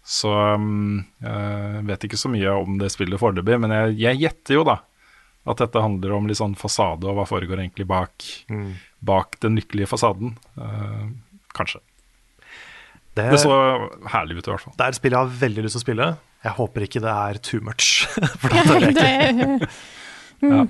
Så 0.06 0.30
mm, 0.32 1.02
jeg 1.22 1.82
vet 1.90 2.04
ikke 2.06 2.18
så 2.18 2.30
mye 2.32 2.54
om 2.56 2.78
det 2.80 2.88
spillet 2.90 3.20
foreløpig, 3.20 3.58
men 3.60 3.74
jeg, 3.74 3.98
jeg 4.00 4.20
gjetter 4.22 4.56
jo 4.56 4.62
da 4.66 4.78
at 5.48 5.60
dette 5.60 5.82
handler 5.82 6.14
om 6.16 6.26
litt 6.28 6.38
sånn 6.40 6.56
fasade 6.58 7.08
og 7.08 7.16
hva 7.16 7.26
foregår 7.28 7.62
egentlig 7.62 7.86
bak, 7.88 8.24
bak 9.04 9.38
den 9.44 9.56
lykkelige 9.58 9.88
fasaden. 9.88 10.34
Eh, 10.60 11.06
kanskje. 11.56 11.80
Det, 13.16 13.26
Det 13.32 13.40
så 13.42 13.54
herlig 14.12 14.38
ut 14.38 14.48
i 14.48 14.52
hvert 14.52 14.62
fall. 14.62 14.74
det 14.78 14.84
er 14.86 14.92
et 14.94 14.98
spill 15.00 15.16
jeg 15.16 15.20
har 15.20 15.38
veldig 15.40 15.64
lyst 15.66 15.74
til 15.76 15.82
å 15.82 15.86
spille. 15.86 16.10
Jeg 16.46 16.56
håper 16.56 16.84
ikke 16.86 17.02
det 17.04 17.14
er 17.14 17.40
too 17.44 17.60
much. 17.64 17.88
For 18.40 18.52
det, 18.52 18.64
det 18.70 18.92
ikke. 18.94 19.08
er 19.10 20.54
Ja. 20.54 20.62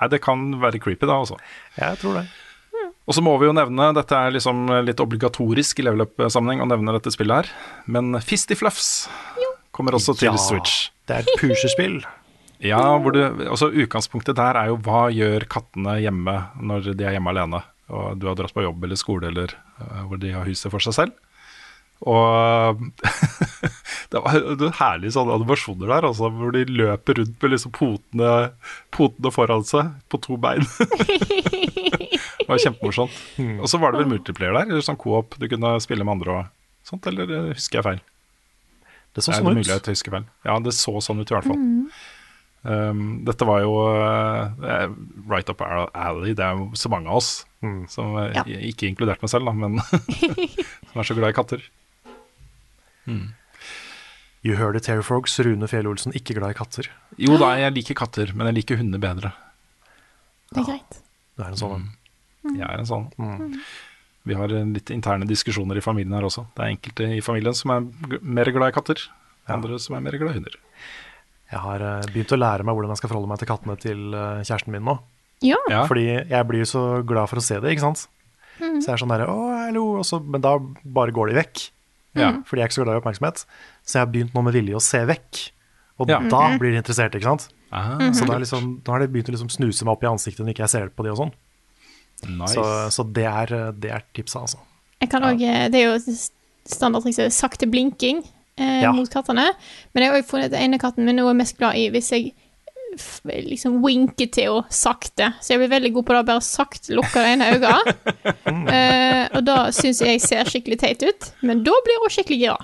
Nei, 0.00 0.08
det 0.12 0.22
kan 0.24 0.46
være 0.62 0.80
creepy 0.82 1.06
da, 1.06 1.18
altså. 1.20 1.36
Jeg 1.76 2.00
tror 2.00 2.20
det. 2.20 2.28
Og 3.08 3.16
så 3.16 3.22
må 3.24 3.32
vi 3.40 3.48
jo 3.48 3.54
nevne, 3.56 3.88
dette 3.96 4.14
er 4.14 4.32
liksom 4.36 4.68
litt 4.86 5.00
obligatorisk 5.02 5.80
i 5.80 5.84
level 5.86 6.04
up-sammenheng 6.04 6.62
å 6.62 6.68
nevne 6.70 6.94
dette 6.94 7.10
spillet 7.10 7.42
her, 7.42 7.48
men 7.90 8.14
Fisty 8.22 8.54
Fluffs 8.54 9.08
kommer 9.74 9.96
også 9.98 10.14
til 10.20 10.30
Ja, 10.30 10.38
Switch. 10.38 10.90
Det 11.08 11.16
er 11.16 11.26
et 11.26 11.40
pusherspill. 11.40 11.98
Ja, 12.62 12.80
hvor 13.00 13.14
du, 13.16 13.22
altså 13.48 13.70
Utgangspunktet 13.72 14.36
der 14.38 14.58
er 14.60 14.70
jo 14.70 14.76
hva 14.84 15.08
gjør 15.14 15.46
kattene 15.50 15.96
hjemme 16.02 16.36
når 16.60 16.92
de 16.92 17.06
er 17.08 17.16
hjemme 17.16 17.32
alene, 17.32 17.62
og 17.90 18.20
du 18.20 18.28
har 18.28 18.36
dratt 18.38 18.54
på 18.54 18.62
jobb 18.62 18.84
eller 18.86 19.00
skole 19.00 19.30
eller 19.32 19.56
uh, 19.80 20.04
hvor 20.06 20.20
de 20.20 20.34
har 20.36 20.46
huset 20.46 20.70
for 20.72 20.84
seg 20.84 20.96
selv. 20.98 21.16
Og 22.08 22.80
det 24.12 24.20
var 24.24 24.38
det 24.60 24.70
herlige 24.78 25.12
sånne 25.16 25.34
animasjoner 25.36 25.90
der, 25.92 26.06
altså, 26.08 26.30
hvor 26.32 26.54
de 26.56 26.62
løper 26.64 27.18
rundt 27.20 27.42
med 27.44 27.52
liksom 27.52 27.74
potene, 27.76 28.30
potene 28.94 29.32
foran 29.34 29.66
seg 29.68 29.90
på 30.08 30.20
to 30.24 30.38
bein. 30.40 30.64
det 32.40 32.48
var 32.48 32.62
kjempemorsomt. 32.62 33.18
Og 33.60 33.66
så 33.70 33.80
var 33.82 33.92
det 33.92 34.00
vel 34.04 34.12
multiplayer 34.14 34.56
der, 34.56 34.70
eller 34.72 34.86
sånn 34.86 34.98
co-op 35.00 35.36
du 35.40 35.44
kunne 35.52 35.74
spille 35.84 36.06
med 36.06 36.16
andre 36.18 36.38
og 36.38 36.88
sånt, 36.88 37.04
eller 37.10 37.28
øh, 37.36 37.50
husker 37.52 37.80
jeg 37.82 37.86
feil? 37.90 38.00
Det 39.10 39.24
så 39.24 39.32
Det 39.32 39.36
er 39.36 39.42
sånn 39.42 39.50
mulig 39.50 39.66
ut. 39.66 39.74
at 39.76 39.90
jeg 39.90 39.98
husker 39.98 40.14
feil. 40.16 40.26
Ja, 40.46 40.56
det 40.64 40.72
så 40.78 40.94
sånn 41.04 41.20
ut 41.20 41.30
i 41.30 41.34
hvert 41.36 41.48
fall. 41.50 41.60
Um, 42.60 43.04
dette 43.24 43.46
var 43.48 43.62
jo 43.64 43.70
uh, 43.88 44.88
right 45.30 45.48
up 45.52 45.62
our 45.64 45.86
alley. 45.96 46.34
Det 46.36 46.44
er 46.44 46.58
jo 46.58 46.66
så 46.78 46.90
mange 46.92 47.08
av 47.10 47.20
oss, 47.20 47.30
som, 47.92 48.16
uh, 48.16 48.28
Ja. 48.36 48.44
ikke 48.46 48.88
inkludert 48.90 49.22
meg 49.24 49.32
selv, 49.32 49.48
da, 49.48 49.54
men 49.56 49.80
som 50.90 51.00
er 51.02 51.08
så 51.08 51.16
glad 51.18 51.32
i 51.32 51.36
katter. 51.36 51.64
You 53.08 54.56
heard 54.56 54.76
it, 54.76 54.86
Terry 54.86 55.02
Frogs. 55.04 55.36
Rune 55.44 55.68
Fjell-Olsen, 55.68 56.14
ikke 56.16 56.36
glad 56.38 56.54
i 56.54 56.58
katter. 56.58 56.88
Jo 57.20 57.36
da, 57.40 57.52
jeg 57.60 57.74
liker 57.76 57.98
katter, 57.98 58.32
men 58.34 58.48
jeg 58.50 58.62
liker 58.62 58.80
hunder 58.80 59.02
bedre. 59.02 59.32
Det 60.50 60.62
er 60.62 60.68
greit. 60.72 61.00
Det 61.36 61.44
er 61.46 61.54
en 61.54 61.60
sånn 61.60 61.76
en. 61.76 61.88
Jeg 62.56 62.64
er 62.66 62.80
en 62.80 62.88
sånn. 62.88 63.08
Vi 64.28 64.36
har 64.36 64.52
eh, 64.52 64.66
litt 64.74 64.90
interne 64.92 65.28
diskusjoner 65.28 65.78
i 65.80 65.84
familien 65.84 66.16
her 66.16 66.26
også. 66.28 66.46
Det 66.56 66.64
er 66.64 66.72
enkelte 66.74 67.08
i 67.16 67.20
familien 67.24 67.56
som 67.56 67.72
er 67.74 67.86
mer 68.20 68.50
glad 68.52 68.72
i 68.72 68.76
katter, 68.76 69.04
andre 69.50 69.78
som 69.80 69.96
er 69.96 70.04
mer 70.04 70.16
glad 70.20 70.34
i 70.34 70.40
hunder. 70.40 70.56
Jeg 71.50 71.62
har 71.64 71.84
eh, 71.84 72.08
begynt 72.12 72.32
å 72.36 72.40
lære 72.40 72.66
meg 72.66 72.76
hvordan 72.76 72.94
jeg 72.94 73.02
skal 73.02 73.12
forholde 73.12 73.30
meg 73.32 73.40
til 73.42 73.50
kattene 73.50 73.76
til 73.80 74.16
eh, 74.16 74.42
kjæresten 74.44 74.74
min 74.74 74.86
nå. 74.88 74.96
Ja. 75.44 75.56
Ja. 75.72 75.84
Fordi 75.88 76.06
jeg 76.08 76.48
blir 76.48 76.68
så 76.68 76.84
glad 77.08 77.30
for 77.32 77.40
å 77.40 77.44
se 77.44 77.60
det, 77.60 77.72
ikke 77.72 77.86
sant? 77.88 78.06
Så 78.60 78.90
jeg 78.90 78.92
er 78.92 79.00
sånn 79.00 79.12
derre, 79.12 79.28
å, 79.32 79.44
hallo, 79.56 79.84
så, 80.04 80.18
men 80.20 80.42
da 80.44 80.58
bare 80.84 81.14
går 81.16 81.30
de 81.30 81.38
vekk. 81.40 81.62
Ja. 82.18 82.32
Fordi 82.44 82.60
jeg 82.60 82.64
er 82.64 82.68
ikke 82.70 82.78
så 82.80 82.84
glad 82.84 82.96
i 82.96 83.00
oppmerksomhet. 83.02 83.44
Så 83.86 83.92
jeg 83.98 84.02
har 84.06 84.10
begynt 84.12 84.34
nå 84.34 84.42
med 84.42 84.54
vilje 84.54 84.74
å 84.74 84.82
se 84.82 84.98
vekk. 85.06 85.50
Og 86.00 86.08
Ja. 86.08 86.18
da 86.20 86.56
blir 86.58 86.72
de 86.72 86.80
interessert, 86.80 87.14
ikke 87.14 87.28
sant? 87.28 87.48
Aha. 87.72 87.98
Så 88.12 88.26
da 88.26 88.32
har 88.34 88.40
liksom, 88.40 88.80
har 88.88 88.98
de 88.98 89.06
begynt 89.08 89.28
å 89.30 89.34
liksom 89.36 89.50
snuse 89.52 89.84
meg 89.84 89.92
opp 89.92 90.02
i 90.02 90.06
ansiktet 90.10 90.40
når 90.44 90.54
ikke 90.54 90.64
jeg 90.66 90.72
ser 90.74 90.88
på 90.88 91.04
de 91.04 91.10
og 91.12 91.18
sånn. 91.20 91.32
nice. 92.26 92.54
Så, 92.54 92.64
så 92.90 93.04
det, 93.12 93.24
er, 93.26 93.72
det 93.78 93.90
er 93.94 94.02
tipset, 94.12 94.40
altså. 94.42 94.58
Jeg 95.00 95.08
kan 95.10 95.22
også, 95.22 95.70
Det 95.72 95.78
er 95.80 95.86
jo 95.86 96.16
standardtrikset 96.68 97.32
sakte 97.32 97.66
blinking 97.70 98.22
eh, 98.58 98.82
Ja. 98.82 98.92
mot 98.92 99.08
kattene. 99.08 99.46
Men 99.94 100.02
jeg 100.02 100.10
har 100.12 100.18
også 100.20 100.30
funnet 100.34 100.52
at 100.52 100.60
ene 100.60 100.78
katten 100.78 101.04
min 101.06 101.18
er 101.18 101.32
mest 101.34 101.56
glad 101.58 101.76
i 101.80 101.88
hvis 101.90 102.10
jeg 102.12 102.34
liksom 103.24 103.82
winke 103.84 104.26
til 104.32 104.44
henne 104.50 104.64
sakte. 104.74 105.26
Så 105.40 105.46
jeg 105.54 105.60
blir 105.62 105.70
veldig 105.74 105.92
god 105.94 106.04
på 106.08 106.12
det, 106.16 106.22
bare 106.30 106.42
sakte 106.44 106.94
lukke 106.96 107.18
det 107.22 107.30
ene 107.34 107.44
øyet. 107.54 107.84
uh, 108.46 109.24
og 109.36 109.42
da 109.46 109.56
syns 109.74 109.98
jeg 110.04 110.20
ser 110.24 110.44
skikkelig 110.50 110.78
teit 110.82 111.00
ut, 111.06 111.22
men 111.46 111.56
da 111.66 111.74
blir 111.86 111.98
hun 112.02 112.10
skikkelig 112.12 112.40
gira. 112.42 112.60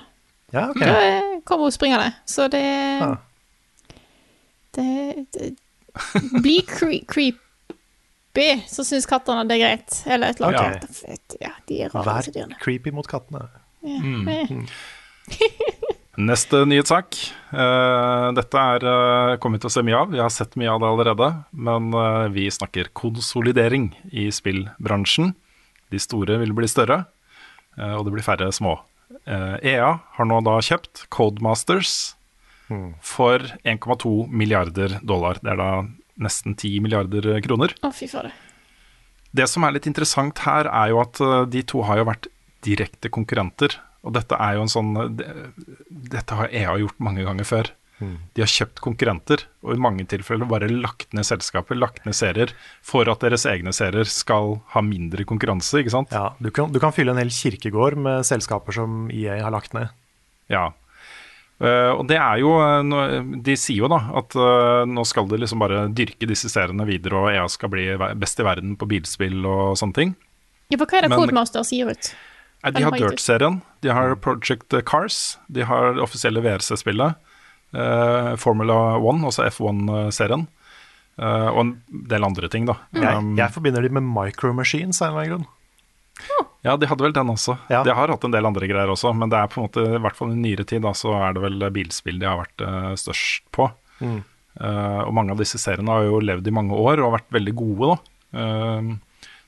Ja, 0.55 0.63
okay. 0.71 0.87
Da 0.87 0.93
eh, 1.03 1.31
kommer 1.43 1.63
hun 1.67 1.73
springende. 1.75 2.09
Så 2.25 2.47
det 2.47 2.63
ah. 3.03 3.15
Det, 4.77 4.85
det 5.33 5.55
Blir 6.41 6.61
cre 6.69 6.99
creepy, 7.09 8.47
så 8.69 8.83
syns 8.85 9.05
kattene 9.09 9.43
det 9.49 9.55
er 9.57 9.61
greit. 9.63 9.91
Eller 10.05 10.27
et 10.29 10.37
eller 10.41 10.57
annet. 10.61 10.85
Ja, 11.41 11.51
de 11.67 11.73
er 11.81 11.89
rare, 11.95 12.05
Vær 12.05 12.17
disse 12.21 12.31
dyrene. 12.37 12.55
creepy 12.61 12.89
mot 12.93 13.07
kattene. 13.09 13.41
Neste 16.17 16.63
nyhetssak. 16.65 17.17
Eh, 17.53 18.27
dette 18.33 18.61
er 18.73 18.85
uh, 18.89 19.35
kommet 19.41 19.61
til 19.61 19.69
å 19.69 19.73
se 19.75 19.83
mye 19.85 19.99
av. 19.99 20.13
Vi 20.15 20.21
har 20.21 20.33
sett 20.33 20.57
mye 20.57 20.71
av 20.73 20.81
det 20.81 20.89
allerede. 20.89 21.27
Men 21.53 21.91
eh, 21.93 22.25
vi 22.33 22.47
snakker 22.51 22.89
konsolidering 22.97 23.91
i 24.09 24.27
spillbransjen. 24.33 25.35
De 25.93 26.01
store 26.01 26.39
vil 26.41 26.55
bli 26.57 26.67
større, 26.69 27.03
eh, 27.77 27.93
og 27.95 28.07
det 28.07 28.15
blir 28.17 28.25
færre 28.25 28.49
små. 28.51 28.79
Eh, 29.23 29.55
EA 29.75 29.93
har 30.17 30.27
nå 30.27 30.41
da 30.45 30.57
kjøpt 30.63 31.05
Codemasters 31.13 32.15
for 32.99 33.39
1,2 33.63 34.27
milliarder 34.27 34.97
dollar. 34.99 35.39
Det 35.39 35.53
er 35.53 35.59
da 35.61 35.69
nesten 36.19 36.57
10 36.57 36.81
milliarder 36.83 37.37
kroner. 37.45 37.71
Å, 37.85 37.93
fy 37.95 38.09
fader. 38.11 38.33
Det 39.31 39.47
som 39.47 39.63
er 39.63 39.75
litt 39.75 39.87
interessant 39.87 40.39
her, 40.43 40.67
er 40.67 40.91
jo 40.91 41.01
at 41.03 41.21
eh, 41.23 41.43
de 41.53 41.63
to 41.67 41.83
har 41.87 42.01
jo 42.01 42.09
vært 42.09 42.27
direkte 42.65 43.11
konkurrenter. 43.13 43.77
Og 44.07 44.15
dette 44.15 44.39
er 44.39 44.55
jo 44.57 44.63
en 44.63 44.71
sånn 44.71 44.93
det, 45.19 45.27
Dette 46.15 46.39
har 46.39 46.53
EA 46.55 46.77
gjort 46.81 47.03
mange 47.03 47.27
ganger 47.27 47.47
før. 47.47 47.73
De 47.97 48.43
har 48.43 48.49
kjøpt 48.49 48.79
konkurrenter, 48.83 49.41
og 49.65 49.73
i 49.73 49.81
mange 49.81 50.05
tilfeller 50.09 50.49
bare 50.49 50.69
lagt 50.69 51.15
ned 51.17 51.25
selskaper, 51.25 51.77
lagt 51.79 52.03
ned 52.05 52.13
serier, 52.17 52.51
for 52.85 53.09
at 53.09 53.23
deres 53.25 53.47
egne 53.49 53.73
serier 53.73 54.05
skal 54.09 54.59
ha 54.75 54.83
mindre 54.85 55.25
konkurranse, 55.25 55.81
ikke 55.81 55.95
sant? 55.95 56.13
Ja, 56.13 56.35
du 56.37 56.51
kan, 56.53 56.69
du 56.73 56.77
kan 56.83 56.93
fylle 56.93 57.15
en 57.15 57.21
hel 57.21 57.33
kirkegård 57.33 57.97
med 57.97 58.27
selskaper 58.27 58.77
som 58.77 59.07
EA 59.09 59.39
har 59.41 59.55
lagt 59.55 59.73
ned. 59.77 59.89
Ja. 60.53 60.69
Uh, 61.57 61.97
og 61.97 62.03
det 62.05 62.19
er 62.21 62.37
jo 62.37 62.51
eh, 62.61 63.31
De 63.41 63.55
sier 63.57 63.79
jo 63.81 63.87
da 63.89 63.97
at 64.19 64.35
uh, 64.37 64.83
nå 64.85 65.01
skal 65.09 65.25
de 65.25 65.39
liksom 65.41 65.57
bare 65.57 65.87
dyrke 65.89 66.29
disse 66.29 66.51
seriene 66.53 66.85
videre, 66.85 67.17
og 67.17 67.31
EA 67.33 67.47
skal 67.49 67.71
bli 67.73 67.87
best 68.21 68.37
i 68.37 68.45
verden 68.45 68.75
på 68.77 68.85
bilspill 68.91 69.41
og 69.41 69.73
sånne 69.81 69.97
ting. 69.97 70.13
Ja, 70.69 70.77
for 70.77 70.85
hva 70.85 70.99
er 70.99 71.07
det 71.07 71.17
Codemaster 71.17 71.65
sier 71.65 71.89
ut? 71.89 72.11
Nei, 72.63 72.73
de 72.73 72.83
har. 72.83 72.97
Dirt-serien, 72.97 73.61
de 73.85 73.93
har 73.93 74.15
Project 74.23 74.73
Cars, 74.87 75.37
de 75.47 75.65
har 75.69 75.95
det 75.97 76.03
offisielle 76.03 76.43
VRC-spillet, 76.45 77.23
Uh, 77.75 78.37
Formula 78.39 78.95
1, 78.95 79.25
også 79.27 79.43
F1-serien, 79.49 80.45
Uh, 81.17 81.49
og 81.49 81.59
en 81.63 81.69
del 82.11 82.21
andre 82.23 82.45
ting, 82.53 82.67
da. 82.69 82.75
Jeg, 82.93 83.09
Um, 83.17 83.31
jeg 83.39 83.49
forbinder 83.49 83.81
de 83.81 83.89
med 83.89 84.05
Micro 84.05 84.51
Machines 84.53 85.01
av 85.01 85.07
en 85.07 85.15
eller 85.15 85.23
annen 85.23 85.47
grunn. 85.47 86.45
ja, 86.61 86.75
de 86.77 86.85
hadde 86.85 87.01
vel 87.01 87.15
den 87.15 87.31
også. 87.33 87.55
Ja. 87.73 87.81
De 87.83 87.95
har 87.97 88.13
hatt 88.13 88.27
en 88.27 88.35
del 88.35 88.45
andre 88.45 88.69
greier 88.69 88.93
også, 88.93 89.15
men 89.17 89.33
det 89.33 89.39
er 89.39 89.49
på 89.49 89.57
en 89.57 89.65
måte, 89.65 89.85
i 89.97 90.01
hvert 90.05 90.15
fall 90.15 90.35
i 90.35 90.37
nyere 90.37 90.63
tid, 90.69 90.83
da, 90.85 90.93
så 90.93 91.15
er 91.17 91.33
det 91.33 91.41
vel 91.41 91.65
bilspill 91.73 92.21
de 92.21 92.29
har 92.29 92.37
vært 92.43 92.61
uh, 92.61 92.93
størst 93.01 93.49
på. 93.57 93.65
Mm. 93.97 94.21
Eh, 94.57 95.01
og 95.05 95.13
mange 95.13 95.33
av 95.33 95.41
disse 95.41 95.59
seriene 95.61 95.93
har 95.93 96.07
jo 96.07 96.21
levd 96.23 96.47
i 96.49 96.53
mange 96.53 96.77
år 96.77 97.01
og 97.03 97.13
vært 97.17 97.29
veldig 97.35 97.53
gode, 97.57 97.91
da. 97.91 97.97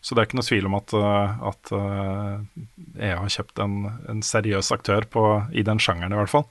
Så 0.02 0.16
det 0.16 0.22
er 0.22 0.30
ikke 0.30 0.40
noe 0.40 0.48
tvil 0.48 0.70
om 0.70 0.78
at, 0.78 0.94
eh, 0.96 1.42
at 1.50 1.72
eh, 1.76 2.36
EA 3.10 3.18
har 3.20 3.34
kjøpt 3.34 3.60
en, 3.64 3.76
en 4.12 4.24
seriøs 4.24 4.72
aktør 4.76 5.08
på, 5.12 5.26
i 5.52 5.66
den 5.68 5.82
sjangeren, 5.84 6.16
i 6.16 6.20
hvert 6.22 6.32
fall. 6.32 6.48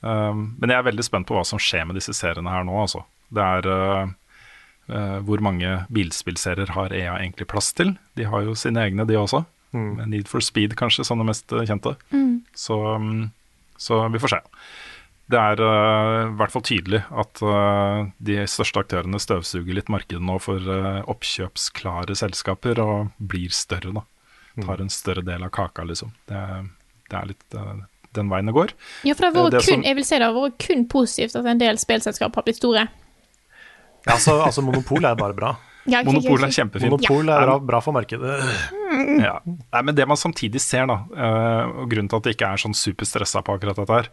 Um, 0.00 0.54
men 0.56 0.72
jeg 0.72 0.80
er 0.80 0.86
veldig 0.86 1.04
spent 1.04 1.28
på 1.28 1.36
hva 1.36 1.42
som 1.44 1.60
skjer 1.60 1.84
med 1.88 1.98
disse 1.98 2.14
seriene 2.16 2.52
her 2.52 2.64
nå, 2.64 2.76
altså. 2.80 3.02
Det 3.34 3.42
er 3.44 3.66
uh, 3.68 4.12
uh, 4.88 5.18
hvor 5.26 5.42
mange 5.44 5.74
bilspillserier 5.92 6.72
har 6.72 6.94
EA 6.96 7.18
egentlig 7.18 7.50
plass 7.50 7.74
til? 7.76 7.92
De 8.16 8.24
har 8.30 8.46
jo 8.46 8.56
sine 8.56 8.80
egne, 8.86 9.04
de 9.06 9.18
også. 9.20 9.42
Mm. 9.76 10.06
Need 10.10 10.30
for 10.30 10.42
Speed 10.42 10.72
kanskje 10.78 11.04
som 11.06 11.20
det 11.20 11.28
mest 11.28 11.52
kjente. 11.52 11.96
kjente. 12.08 12.40
Så, 12.56 12.78
um, 12.96 13.28
så 13.78 14.00
vi 14.14 14.22
får 14.22 14.38
se. 14.38 14.40
Det 15.30 15.38
er 15.38 15.60
uh, 15.62 16.30
i 16.30 16.36
hvert 16.40 16.54
fall 16.54 16.64
tydelig 16.66 17.02
at 17.22 17.42
uh, 17.44 18.08
de 18.18 18.40
største 18.50 18.82
aktørene 18.82 19.20
støvsuger 19.22 19.76
litt 19.76 19.92
markedet 19.92 20.22
nå 20.26 20.38
for 20.42 20.64
uh, 20.64 21.04
oppkjøpsklare 21.12 22.16
selskaper 22.18 22.80
og 22.82 23.12
blir 23.18 23.54
større, 23.54 23.94
da. 24.00 24.06
Tar 24.60 24.82
en 24.82 24.90
større 24.92 25.22
del 25.24 25.44
av 25.46 25.52
kaka, 25.54 25.84
liksom. 25.86 26.10
Det, 26.28 26.40
det 27.12 27.18
er 27.20 27.28
litt 27.30 27.58
den 28.18 28.30
veien 28.32 28.50
det 28.50 28.56
går. 28.56 28.74
Ja, 29.06 29.14
for 29.14 29.28
det 29.28 29.30
har 29.38 29.52
vært 29.52 29.68
kun, 29.68 29.84
jeg 29.86 29.98
vil 29.98 30.06
si 30.06 30.18
det 30.18 30.26
har 30.26 30.34
vært 30.34 30.58
kun 30.64 30.86
positivt 30.90 31.36
at 31.38 31.46
en 31.46 31.62
del 31.62 31.78
spillselskap 31.78 32.34
har 32.34 32.46
blitt 32.46 32.58
store. 32.58 32.88
Ja, 34.06 34.16
altså, 34.16 34.40
altså 34.42 34.64
Monopol 34.64 35.06
er 35.06 35.18
bare 35.18 35.36
bra. 35.36 35.54
Ja, 35.90 36.00
Monopol 36.06 36.46
er 36.46 36.52
kjempefint. 36.54 36.92
Monopol 36.92 37.30
er 37.32 37.46
bra, 37.46 37.56
bra 37.72 37.80
for 37.84 37.96
markedet. 37.96 38.38
Ja. 39.20 39.36
Nei, 39.46 39.82
men 39.86 39.94
det 39.94 40.06
man 40.10 40.18
samtidig 40.18 40.62
ser, 40.62 40.88
da, 40.90 40.96
eh, 41.14 41.70
og 41.82 41.90
grunnen 41.92 42.10
til 42.10 42.18
at 42.18 42.26
det 42.26 42.34
ikke 42.34 42.48
er 42.50 42.62
sånn 42.62 42.76
superstressa 42.76 43.42
på 43.46 43.54
akkurat 43.56 43.78
dette 43.78 43.98
her, 44.00 44.10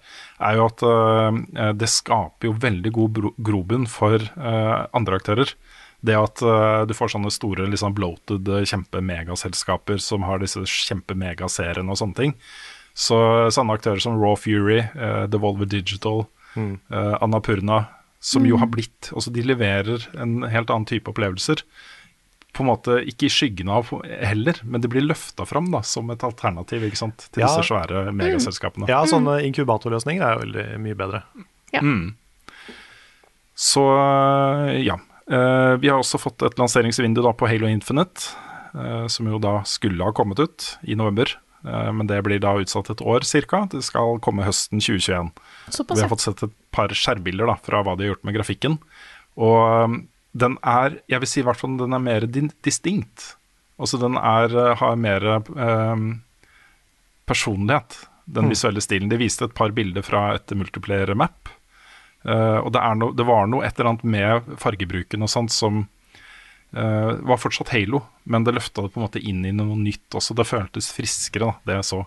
er 0.50 0.60
jo 0.60 0.68
at 0.70 0.84
eh, 0.86 1.72
det 1.78 1.90
skaper 1.92 2.50
jo 2.50 2.56
veldig 2.62 2.94
god 2.98 3.20
grobunn 3.50 3.88
for 3.90 4.22
eh, 4.22 4.78
andre 4.98 5.20
aktører. 5.22 5.54
Det 6.06 6.14
at 6.14 6.44
du 6.86 6.92
får 6.94 7.10
sånne 7.10 7.32
store 7.34 7.66
liksom 7.74 7.96
bloated 7.98 8.46
kjempemegaselskaper 8.70 9.98
som 9.98 10.28
har 10.28 10.38
disse 10.44 10.62
kjempemegaseriene 10.62 11.90
og 11.90 11.98
sånne 11.98 12.20
ting. 12.20 12.36
Så 12.94 13.18
sånne 13.54 13.80
aktører 13.80 14.02
som 14.02 14.20
Raw 14.22 14.38
Fury, 14.38 14.84
Devolver 15.34 15.66
Digital, 15.70 16.28
eh, 16.58 17.16
Annapurna, 17.22 17.86
som 18.28 18.44
jo 18.48 18.58
har 18.60 18.68
blitt 18.68 19.12
Altså 19.14 19.32
de 19.32 19.44
leverer 19.46 20.04
en 20.20 20.42
helt 20.52 20.72
annen 20.74 20.88
type 20.90 21.08
opplevelser 21.12 21.62
på 22.58 22.64
en 22.66 22.70
måte 22.72 22.96
ikke 23.06 23.28
i 23.28 23.30
skyggen 23.30 23.70
av 23.70 23.92
heller, 24.02 24.58
men 24.66 24.82
det 24.82 24.90
blir 24.90 25.04
løfta 25.06 25.46
fram 25.46 25.68
da, 25.70 25.84
som 25.86 26.10
et 26.10 26.24
alternativ 26.26 26.82
ikke 26.88 26.98
sant, 26.98 27.28
til 27.32 27.44
Ja. 27.44 27.52
disse 27.52 27.68
svære 27.70 28.08
megaselskapene. 28.18 28.88
Ja, 28.90 29.04
sånne 29.06 29.36
inkubatorløsninger 29.46 30.24
er 30.26 30.34
jo 30.34 30.42
veldig 30.48 30.66
mye 30.82 30.98
bedre. 30.98 31.22
Så 33.58 33.84
ja. 34.86 34.98
Eh, 35.28 35.74
vi 35.82 35.90
har 35.92 36.00
også 36.00 36.18
fått 36.22 36.42
et 36.48 36.58
lanseringsvindu 36.58 37.20
da 37.22 37.34
på 37.36 37.50
Halo 37.52 37.68
Infinite, 37.68 38.30
eh, 38.74 39.08
som 39.12 39.28
jo 39.28 39.38
da 39.44 39.60
skulle 39.68 40.06
ha 40.08 40.14
kommet 40.16 40.40
ut 40.40 40.78
i 40.88 40.96
november. 40.96 41.28
Eh, 41.68 41.92
men 41.92 42.08
det 42.08 42.22
blir 42.24 42.40
da 42.40 42.56
utsatt 42.62 42.90
et 42.94 43.02
år 43.04 43.26
ca. 43.46 43.66
Det 43.70 43.84
skal 43.84 44.22
komme 44.24 44.46
høsten 44.48 44.80
2021. 44.80 45.34
Såpass, 45.68 45.98
Vi 45.98 46.06
har 46.06 46.12
fått 46.12 46.24
sett 46.24 46.44
et 46.46 46.54
par 46.72 46.94
skjærbilder 46.96 47.50
da, 47.50 47.58
fra 47.60 47.82
hva 47.84 47.98
de 47.98 48.06
har 48.06 48.16
gjort 48.16 48.28
med 48.28 48.38
grafikken. 48.38 48.78
Og 49.38 49.58
um, 49.88 49.98
den 50.38 50.56
er, 50.66 51.02
jeg 51.12 51.24
vil 51.24 51.32
si 51.32 51.42
i 51.42 51.48
hvert 51.48 51.60
fall 51.60 51.76
den 51.80 51.96
er 51.96 52.04
mer 52.04 52.28
distinkt. 52.30 53.34
Altså 53.78 54.00
den 54.02 54.16
er, 54.20 54.54
uh, 54.54 54.74
har 54.80 54.96
mer 54.98 55.26
eh, 55.38 56.06
personlighet, 57.28 58.00
den 58.26 58.50
visuelle 58.50 58.82
stilen. 58.82 59.12
De 59.12 59.20
viste 59.20 59.46
et 59.46 59.56
par 59.56 59.76
bilder 59.76 60.06
fra 60.06 60.30
et 60.38 60.56
multiplayer-map. 60.56 61.52
Eh, 62.28 62.60
og 62.60 62.72
det, 62.76 62.82
er 62.82 62.98
no, 63.00 63.12
det 63.16 63.26
var 63.28 63.48
noe 63.48 63.66
et 63.68 63.78
eller 63.78 63.94
annet 63.94 64.08
med 64.08 64.50
fargebruken 64.60 65.24
og 65.24 65.32
sånt 65.32 65.54
som 65.54 65.84
eh, 66.74 67.12
var 67.30 67.40
fortsatt 67.40 67.72
Halo, 67.76 68.02
men 68.28 68.48
det 68.48 68.56
løfta 68.58 68.84
det 68.84 68.92
på 68.94 69.02
en 69.02 69.08
måte 69.08 69.22
inn 69.24 69.46
i 69.48 69.54
noe 69.56 69.78
nytt 69.80 70.18
også. 70.18 70.36
Det 70.38 70.48
føltes 70.50 70.92
friskere, 70.96 71.52
da, 71.52 71.70
det 71.70 71.80
jeg 71.80 71.90
så. 71.92 72.04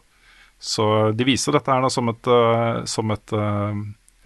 Så 0.60 0.84
de 1.16 1.24
viser 1.24 1.56
dette 1.56 1.72
her 1.72 1.80
da 1.80 1.88
som 1.92 2.10
et, 2.12 2.28
uh, 2.28 2.84
som 2.88 3.10
et 3.14 3.32
uh, 3.32 3.72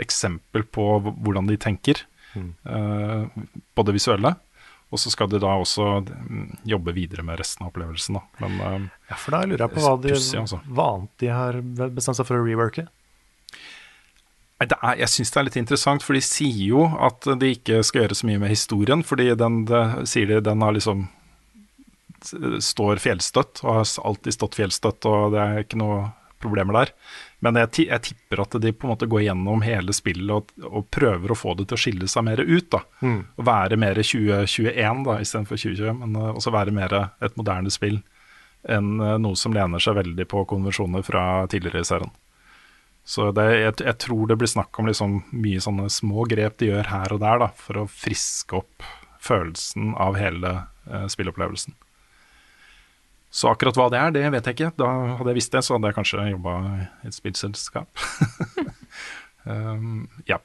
eksempel 0.03 0.67
på 0.67 0.89
hvordan 1.07 1.47
de 1.47 1.59
tenker, 1.63 2.03
uh, 2.35 3.31
på 3.75 3.87
det 3.87 3.95
visuelle. 3.95 4.35
Og 4.95 5.01
så 5.01 5.11
skal 5.11 5.31
de 5.31 5.41
da 5.43 5.55
også 5.59 5.87
mm, 6.05 6.51
jobbe 6.71 6.93
videre 6.95 7.25
med 7.27 7.39
resten 7.41 7.65
av 7.65 7.73
opplevelsen. 7.73 8.19
Da. 8.19 8.45
Men 8.45 8.59
uh, 8.61 8.91
Ja, 9.11 9.19
for 9.19 9.37
da 9.37 9.45
lurer 9.47 9.65
jeg 9.65 9.75
på 9.77 9.87
hva, 9.87 9.95
de, 10.03 10.13
pussy, 10.15 10.37
altså. 10.43 10.61
hva 10.67 10.91
annet 10.97 11.23
de 11.23 11.33
har 11.35 11.59
bestemt 11.95 12.19
seg 12.19 12.29
for 12.29 12.43
å 12.43 12.45
reworke. 12.47 12.89
Er, 14.63 14.71
jeg 15.03 15.11
syns 15.11 15.35
det 15.35 15.41
er 15.41 15.47
litt 15.49 15.59
interessant, 15.61 16.03
for 16.03 16.17
de 16.17 16.23
sier 16.25 16.63
jo 16.67 16.87
at 17.03 17.27
de 17.41 17.55
ikke 17.57 17.83
skal 17.87 18.05
gjøre 18.05 18.17
så 18.19 18.27
mye 18.27 18.43
med 18.43 18.53
historien, 18.55 19.03
fordi 19.07 19.31
den, 19.39 19.65
det, 19.71 19.83
sier 20.11 20.31
de, 20.31 20.43
den 20.47 20.63
har 20.63 20.75
liksom 20.75 21.09
står 22.65 23.03
fjellstøtt, 23.03 23.61
og 23.65 23.81
har 23.81 23.89
alltid 24.09 24.37
stått 24.37 24.57
fjellstøtt, 24.57 25.07
og 25.11 25.35
det 25.35 25.43
er 25.43 25.65
ikke 25.67 25.81
noe 25.81 25.99
problemer 26.45 26.77
der. 26.79 26.93
Men 27.45 27.59
jeg, 27.61 27.87
jeg 27.89 28.05
tipper 28.09 28.45
at 28.45 28.57
de 28.63 28.73
på 28.73 28.87
en 28.87 28.95
måte 28.95 29.09
går 29.11 29.27
gjennom 29.27 29.65
hele 29.65 29.95
spillet 29.97 30.33
og, 30.33 30.53
og 30.65 30.89
prøver 30.95 31.33
å 31.33 31.39
få 31.39 31.57
det 31.59 31.69
til 31.69 31.79
å 31.79 31.83
skille 31.85 32.09
seg 32.11 32.27
mer 32.29 32.41
ut. 32.45 32.71
da. 32.73 32.85
Og 33.37 33.47
være 33.49 33.81
mer 33.81 34.01
2021 34.01 35.05
da, 35.09 35.21
istedenfor 35.21 35.61
2020, 35.61 36.03
men 36.03 36.19
uh, 36.21 36.33
også 36.35 36.55
være 36.55 36.75
mer 36.77 36.99
et 37.25 37.41
moderne 37.41 37.73
spill 37.73 38.01
enn 38.65 38.97
uh, 39.01 39.17
noe 39.21 39.37
som 39.37 39.53
lener 39.53 39.83
seg 39.83 39.99
veldig 39.99 40.29
på 40.31 40.45
konvensjoner 40.49 41.05
fra 41.05 41.25
tidligere 41.53 41.85
i 41.85 41.89
serien. 41.89 42.13
Så 43.05 43.29
det, 43.37 43.45
jeg, 43.53 43.75
jeg 43.85 43.97
tror 44.01 44.29
det 44.31 44.39
blir 44.41 44.49
snakk 44.49 44.79
om 44.81 44.89
liksom 44.89 45.19
mye 45.37 45.61
sånne 45.61 45.91
små 45.93 46.25
grep 46.29 46.57
de 46.61 46.71
gjør 46.71 46.89
her 46.89 47.13
og 47.13 47.21
der 47.21 47.43
da, 47.43 47.51
for 47.53 47.83
å 47.83 47.89
friske 47.91 48.63
opp 48.63 48.87
følelsen 49.25 49.93
av 50.01 50.17
hele 50.17 50.55
uh, 50.89 51.05
spillopplevelsen. 51.13 51.77
Så 53.35 53.51
akkurat 53.51 53.75
hva 53.75 53.89
det 53.91 53.99
er, 53.99 54.13
det 54.15 54.29
vet 54.31 54.47
jeg 54.47 54.55
ikke. 54.55 54.75
Da 54.79 54.89
hadde 55.19 55.33
jeg 55.33 55.41
visst 55.41 55.55
det, 55.57 55.65
så 55.67 55.75
hadde 55.75 55.91
jeg 55.91 55.97
kanskje 55.97 56.27
jobba 56.31 56.59
i 57.03 57.09
et 57.09 57.17
spillselskap. 57.17 58.05
um, 59.51 60.05
ja. 60.31 60.39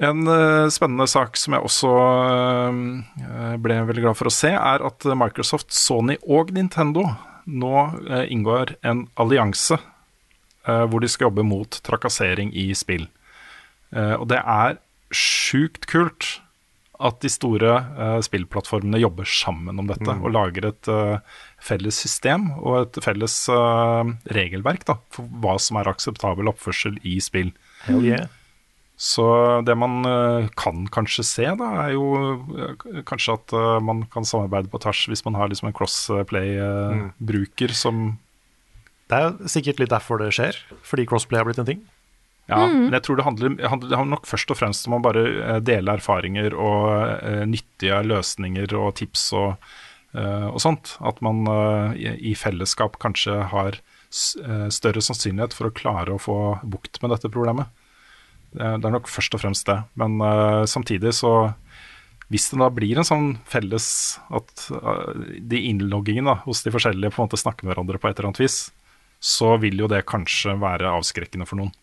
En 0.00 0.24
uh, 0.24 0.70
spennende 0.72 1.04
sak 1.10 1.36
som 1.36 1.52
jeg 1.52 1.66
også 1.68 1.90
uh, 1.92 3.56
ble 3.60 3.76
veldig 3.90 4.06
glad 4.06 4.16
for 4.16 4.30
å 4.30 4.32
se, 4.32 4.54
er 4.56 4.84
at 4.88 5.04
Microsoft, 5.20 5.68
Sony 5.76 6.16
og 6.24 6.54
Nintendo 6.56 7.04
nå 7.44 7.74
uh, 8.08 8.24
inngår 8.24 8.78
en 8.86 9.08
allianse 9.20 9.80
hvor 10.60 11.00
de 11.00 11.08
skal 11.08 11.30
jobbe 11.30 11.42
mot 11.42 11.78
trakassering 11.82 12.50
i 12.52 12.66
spill. 12.76 13.06
Og 13.96 14.26
det 14.28 14.36
er 14.38 14.76
sjukt 15.08 15.86
kult 15.88 16.26
at 17.00 17.16
de 17.24 17.30
store 17.32 17.78
spillplattformene 18.22 19.00
jobber 19.00 19.26
sammen 19.26 19.80
om 19.80 19.88
dette 19.88 20.18
og 20.20 20.28
lager 20.36 20.68
et 20.68 20.90
felles 21.60 21.96
system 22.02 22.50
og 22.58 22.76
et 22.80 22.98
felles 23.04 23.36
uh, 23.52 24.08
regelverk 24.32 24.86
da, 24.88 24.98
for 25.14 25.28
hva 25.42 25.56
som 25.62 25.78
er 25.80 25.90
akseptabel 25.90 26.50
oppførsel 26.50 26.98
i 27.06 27.18
spill. 27.22 27.52
Hell 27.86 28.04
yeah. 28.04 28.28
Så 29.00 29.24
det 29.64 29.72
man 29.80 30.04
eh, 30.04 30.50
kan 30.60 30.82
kanskje 30.92 31.22
se, 31.24 31.44
da, 31.56 31.68
er 31.86 31.94
jo 31.94 32.08
eh, 32.52 33.00
kanskje 33.08 33.32
at 33.38 33.54
man 33.80 34.02
kan 34.12 34.26
samarbeide 34.28 34.68
på 34.68 34.76
tvers 34.84 35.06
hvis 35.08 35.24
man 35.24 35.38
har 35.40 35.48
liksom 35.48 35.70
en 35.70 35.76
crossplay-bruker 35.78 37.72
som 37.72 38.18
Det 39.08 39.16
er 39.16 39.48
sikkert 39.48 39.80
litt 39.80 39.94
derfor 39.94 40.20
det 40.20 40.34
skjer, 40.36 40.58
fordi 40.84 41.08
crossplay 41.08 41.40
har 41.40 41.48
blitt 41.48 41.62
en 41.64 41.70
ting. 41.70 41.80
Ja, 42.50 42.66
men 42.66 42.92
jeg 42.92 43.04
tror 43.06 43.16
det 43.16 43.24
handler, 43.24 43.54
handler, 43.72 43.88
det 43.88 43.96
handler 43.96 44.18
nok 44.18 44.28
først 44.28 44.52
og 44.52 44.58
fremst 44.58 44.88
om 44.88 44.96
å 44.98 45.02
bare 45.04 45.60
dele 45.64 45.94
erfaringer 45.96 46.54
og 46.58 46.90
eh, 47.22 47.44
nyttige 47.48 48.02
løsninger 48.04 48.74
og 48.76 48.96
tips 49.00 49.28
og, 49.38 49.72
og 50.50 50.60
sånt. 50.62 50.96
At 51.00 51.20
man 51.24 51.44
eh, 51.46 52.16
i, 52.32 52.34
fellesskap 52.38 52.98
kanskje 53.02 53.36
har 53.52 53.78
eh, 53.78 54.66
større 54.74 55.02
sannsynlighet 55.04 55.54
for 55.56 55.70
å 55.70 55.74
klare 55.74 56.16
å 56.16 56.22
få 56.22 56.38
bukt 56.62 57.02
med 57.02 57.14
dette 57.14 57.30
problemet. 57.32 57.70
Det 58.50 58.66
er, 58.66 58.90
nok 58.90 59.06
først 59.06 59.36
og 59.36 59.44
fremst 59.44 59.68
det. 59.70 59.78
Men 60.00 60.18
eh, 60.24 60.64
samtidig 60.70 61.14
så 61.20 61.52
hvis 62.30 62.46
det 62.52 62.60
da 62.60 62.68
blir 62.70 62.98
en 62.98 63.06
sånn 63.06 63.30
felles 63.50 63.86
at 64.30 64.66
eh, 64.70 65.22
de 65.50 65.62
innloggingene 65.70 66.36
hos 66.44 66.62
de 66.66 66.72
forskjellige 66.74 67.14
på 67.14 67.22
en 67.22 67.30
måte 67.30 67.40
snakker 67.40 67.66
med 67.66 67.74
hverandre 67.74 67.98
på 67.98 68.10
et 68.10 68.18
eller 68.18 68.30
annet 68.30 68.42
vis, 68.44 68.58
så 69.20 69.56
vil 69.60 69.82
jo 69.82 69.90
det 69.90 70.06
kanskje 70.08 70.54
være 70.58 70.94
avskrekkende 70.96 71.46
for 71.48 71.60
noen 71.60 71.74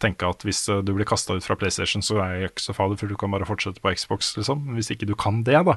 tenke 0.00 0.28
at 0.28 0.42
hvis 0.46 0.62
eh, 0.72 0.80
du 0.86 0.92
blir 0.96 1.06
kasta 1.08 1.36
ut 1.36 1.44
fra 1.46 1.56
PlayStation, 1.60 2.02
så 2.04 2.18
er 2.24 2.34
jeg 2.40 2.50
ikke 2.54 2.64
så 2.66 2.74
farlig, 2.76 2.98
for 3.00 3.10
du 3.10 3.16
kan 3.20 3.30
bare 3.34 3.46
fortsette 3.48 3.82
på 3.84 3.92
Xbox, 3.96 4.32
liksom. 4.38 4.64
Men 4.66 4.78
hvis 4.80 4.90
ikke 4.94 5.08
du 5.08 5.14
kan 5.18 5.42
det, 5.46 5.60
da, 5.68 5.76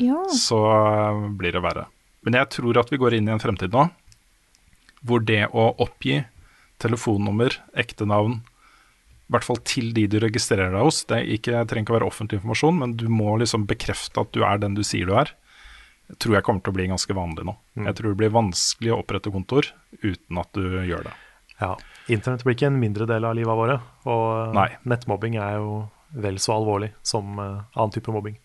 Ja. 0.00 0.20
så 0.32 0.60
eh, 0.70 1.28
blir 1.38 1.52
det 1.56 1.62
verre. 1.64 1.86
Men 2.24 2.38
jeg 2.38 2.48
tror 2.56 2.78
at 2.80 2.90
vi 2.94 2.96
går 3.02 3.18
inn 3.18 3.28
i 3.28 3.34
en 3.34 3.42
fremtid 3.42 3.74
nå 3.74 3.88
hvor 5.04 5.20
det 5.20 5.42
å 5.52 5.66
oppgi 5.84 6.22
telefonnummer, 6.80 7.52
ekte 7.76 8.06
navn, 8.08 8.38
i 9.28 9.32
hvert 9.34 9.44
fall 9.44 9.58
til 9.64 9.90
de 9.96 10.06
du 10.08 10.18
registrerer 10.22 10.72
deg 10.72 10.84
hos, 10.84 11.02
det 11.08 11.18
er 11.18 11.30
ikke, 11.36 11.62
trenger 11.68 11.84
ikke 11.86 11.92
å 11.94 11.98
være 11.98 12.08
offentlig 12.08 12.38
informasjon, 12.40 12.78
men 12.80 12.94
du 13.00 13.06
må 13.12 13.34
liksom 13.40 13.66
bekrefte 13.68 14.20
at 14.24 14.32
du 14.36 14.42
er 14.44 14.60
den 14.62 14.76
du 14.76 14.82
sier 14.84 15.08
du 15.08 15.14
er, 15.20 15.32
tror 16.20 16.36
jeg 16.38 16.44
kommer 16.44 16.64
til 16.64 16.72
å 16.74 16.76
bli 16.76 16.88
ganske 16.90 17.16
vanlig 17.16 17.46
nå. 17.48 17.54
Jeg 17.86 17.96
tror 17.98 18.12
det 18.12 18.18
blir 18.20 18.32
vanskelig 18.34 18.92
å 18.92 18.98
opprette 19.00 19.32
kontor 19.32 19.68
uten 20.02 20.40
at 20.42 20.50
du 20.56 20.66
gjør 20.88 21.06
det. 21.08 21.14
Ja. 21.60 21.70
Internett 22.12 22.44
blir 22.44 22.54
ikke 22.56 22.68
en 22.68 22.80
mindre 22.80 23.06
del 23.08 23.24
av 23.24 23.34
livet 23.38 23.56
våre, 23.56 23.78
og 24.04 24.24
eh, 24.48 24.52
Nei. 24.58 24.68
nettmobbing 24.92 25.38
er 25.40 25.56
jo 25.56 25.88
vel 26.14 26.36
så 26.38 26.52
alvorlig 26.58 26.92
som 27.02 27.38
eh, 27.40 27.62
annen 27.74 27.94
type 27.94 28.12
mobbing. 28.12 28.36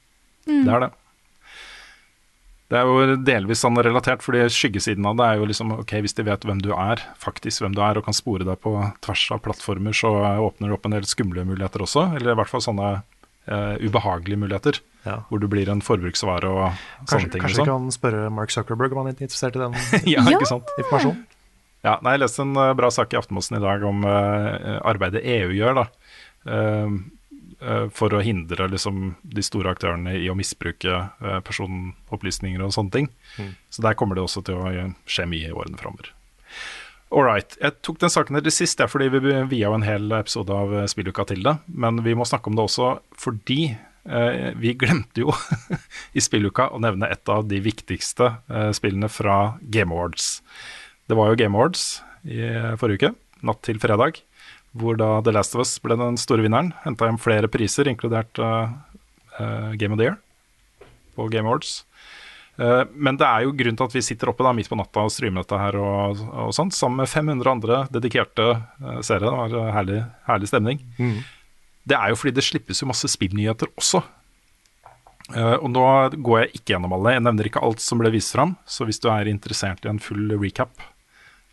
Det 0.47 0.63
er 0.71 0.85
det. 0.87 0.91
Det 2.69 2.77
er 2.77 2.85
jo 2.85 3.15
delvis 3.25 3.63
sånn 3.65 3.77
relatert, 3.81 4.21
fordi 4.21 4.43
skyggesiden 4.53 5.05
av 5.09 5.15
det 5.17 5.25
er 5.25 5.39
jo 5.41 5.47
liksom 5.49 5.71
ok, 5.79 5.93
hvis 6.05 6.13
de 6.19 6.25
vet 6.27 6.43
hvem 6.45 6.59
du 6.61 6.69
er, 6.75 7.01
faktisk 7.17 7.63
hvem 7.63 7.73
du 7.73 7.81
er, 7.81 7.97
og 7.97 8.05
kan 8.05 8.13
spore 8.13 8.45
deg 8.45 8.59
på 8.61 8.73
tvers 9.01 9.23
av 9.33 9.41
plattformer, 9.45 9.95
så 9.97 10.11
åpner 10.45 10.69
det 10.69 10.77
opp 10.77 10.85
en 10.85 10.93
del 10.93 11.07
skumle 11.09 11.45
muligheter 11.49 11.81
også. 11.81 12.03
Eller 12.19 12.35
i 12.35 12.37
hvert 12.37 12.51
fall 12.51 12.61
sånne 12.61 12.91
uh, 13.49 13.73
ubehagelige 13.81 14.37
muligheter, 14.45 14.79
Ja. 15.07 15.17
hvor 15.31 15.39
du 15.41 15.47
blir 15.49 15.69
en 15.73 15.81
forbruksvare 15.81 16.45
og 16.51 16.77
sånne 17.09 17.31
ting. 17.33 17.41
kanskje 17.41 17.57
vi 17.57 17.63
liksom. 17.63 17.69
kan 17.71 17.91
spørre 17.95 18.29
Mark 18.37 18.51
Zuckerberg 18.53 18.93
om 18.93 19.01
han 19.01 19.13
er 19.13 19.17
interessert 19.17 19.55
i 19.57 19.61
den 19.65 19.73
ja, 20.05 20.21
Ja. 20.29 20.37
ikke 20.37 20.49
sant? 20.49 20.69
informasjonen? 20.77 21.25
Ja, 21.85 21.95
nei, 22.03 22.17
jeg 22.17 22.25
leste 22.25 22.43
en 22.43 22.57
eh, 22.59 22.73
bra 22.75 22.89
sak 22.91 23.13
i 23.15 23.19
Aftenposten 23.19 23.59
i 23.59 23.63
dag 23.63 23.85
om 23.87 24.03
eh, 24.07 24.75
arbeidet 24.87 25.23
EU 25.37 25.53
gjør 25.55 25.77
da, 25.77 25.85
eh, 26.51 26.97
eh, 27.61 27.85
for 27.95 28.15
å 28.17 28.23
hindre 28.25 28.67
liksom, 28.73 29.13
de 29.23 29.45
store 29.45 29.71
aktørene 29.75 30.17
i 30.19 30.27
å 30.31 30.35
misbruke 30.35 30.97
eh, 30.99 31.39
personopplysninger 31.47 32.65
og 32.65 32.75
sånne 32.75 32.95
ting. 32.97 33.09
Så 33.71 33.85
der 33.85 33.95
kommer 33.99 34.19
det 34.19 34.25
også 34.27 34.43
til 34.49 34.59
å 34.59 34.67
eh, 34.73 34.91
skje 35.07 35.27
mye 35.31 35.51
i 35.51 35.55
årene 35.55 35.79
framover. 35.79 36.11
All 37.09 37.23
right. 37.25 37.55
Jeg 37.57 37.79
tok 37.81 37.97
den 38.03 38.11
saken 38.13 38.37
til 38.37 38.53
sist, 38.53 38.81
ja, 38.83 38.85
fordi 38.89 39.07
vi 39.15 39.31
via 39.49 39.71
en 39.73 39.85
hel 39.85 40.11
episode 40.13 40.53
av 40.53 40.75
eh, 40.77 40.89
Spilluka 40.91 41.25
til 41.31 41.41
det. 41.47 41.55
Men 41.73 42.03
vi 42.05 42.13
må 42.17 42.27
snakke 42.27 42.51
om 42.51 42.59
det 42.59 42.67
også 42.67 42.91
fordi 43.17 43.71
eh, 43.71 44.51
vi 44.59 44.75
glemte 44.77 45.23
jo 45.23 45.33
i 46.17 46.21
Spilluka 46.21 46.67
å 46.75 46.83
nevne 46.83 47.09
et 47.09 47.31
av 47.31 47.47
de 47.49 47.63
viktigste 47.65 48.29
eh, 48.51 48.69
spillene 48.77 49.09
fra 49.09 49.55
Game 49.63 49.95
Awards. 49.95 50.35
Det 51.09 51.17
var 51.17 51.31
jo 51.31 51.39
Game 51.39 51.57
Awards 51.57 52.03
i 52.29 52.37
eh, 52.45 52.75
forrige 52.77 52.99
uke, 53.01 53.13
natt 53.47 53.63
til 53.65 53.79
fredag, 53.81 54.19
hvor 54.77 54.97
da 54.99 55.15
The 55.25 55.33
Last 55.33 55.55
of 55.57 55.63
Us 55.63 55.71
ble 55.81 55.97
den 55.97 56.19
store 56.21 56.45
vinneren. 56.45 56.69
Henta 56.83 57.09
hjem 57.09 57.17
flere 57.21 57.49
priser, 57.49 57.89
inkludert 57.89 58.37
uh, 58.37 58.69
uh, 59.39 59.71
Game 59.73 59.95
of 59.95 60.01
the 60.01 60.11
Year 60.11 60.19
på 61.17 61.25
Game 61.33 61.49
Awards. 61.49 61.83
Men 62.59 63.15
det 63.15 63.23
er 63.23 63.45
jo 63.45 63.53
grunnen 63.55 63.77
til 63.79 63.87
at 63.87 63.93
vi 63.95 64.01
sitter 64.03 64.27
oppe 64.33 64.43
da 64.43 64.51
midt 64.51 64.67
på 64.67 64.75
natta 64.75 65.05
og 65.07 65.13
streamer 65.15 65.45
dette 65.45 65.55
her 65.55 65.77
og, 65.79 66.19
og 66.43 66.49
sånt, 66.51 66.75
sammen 66.75 66.99
med 66.99 67.07
500 67.07 67.51
andre 67.53 67.77
dedikerte 67.87 68.47
seere. 68.99 69.29
Det 69.29 69.31
var 69.61 69.71
herlig, 69.77 70.01
herlig 70.27 70.49
stemning. 70.51 70.81
Det 71.87 71.95
er 71.95 72.11
jo 72.11 72.17
fordi 72.19 72.33
det 72.35 72.43
slippes 72.43 72.83
jo 72.83 72.89
masse 72.89 73.07
spillnyheter 73.15 73.71
også. 73.79 74.03
Uh, 75.29 75.55
og 75.61 75.69
nå 75.71 75.85
går 76.25 76.41
jeg 76.41 76.51
ikke 76.57 76.73
gjennom 76.73 76.97
alle. 76.97 77.15
Jeg 77.15 77.23
nevner 77.29 77.47
ikke 77.47 77.63
alt 77.63 77.83
som 77.85 78.03
ble 78.03 78.11
vist 78.11 78.35
fram. 78.35 78.57
Så 78.67 78.87
hvis 78.89 78.99
du 78.99 79.07
er 79.13 79.31
interessert 79.31 79.87
i 79.87 79.93
en 79.93 80.03
full 80.03 80.35
recap 80.35 80.83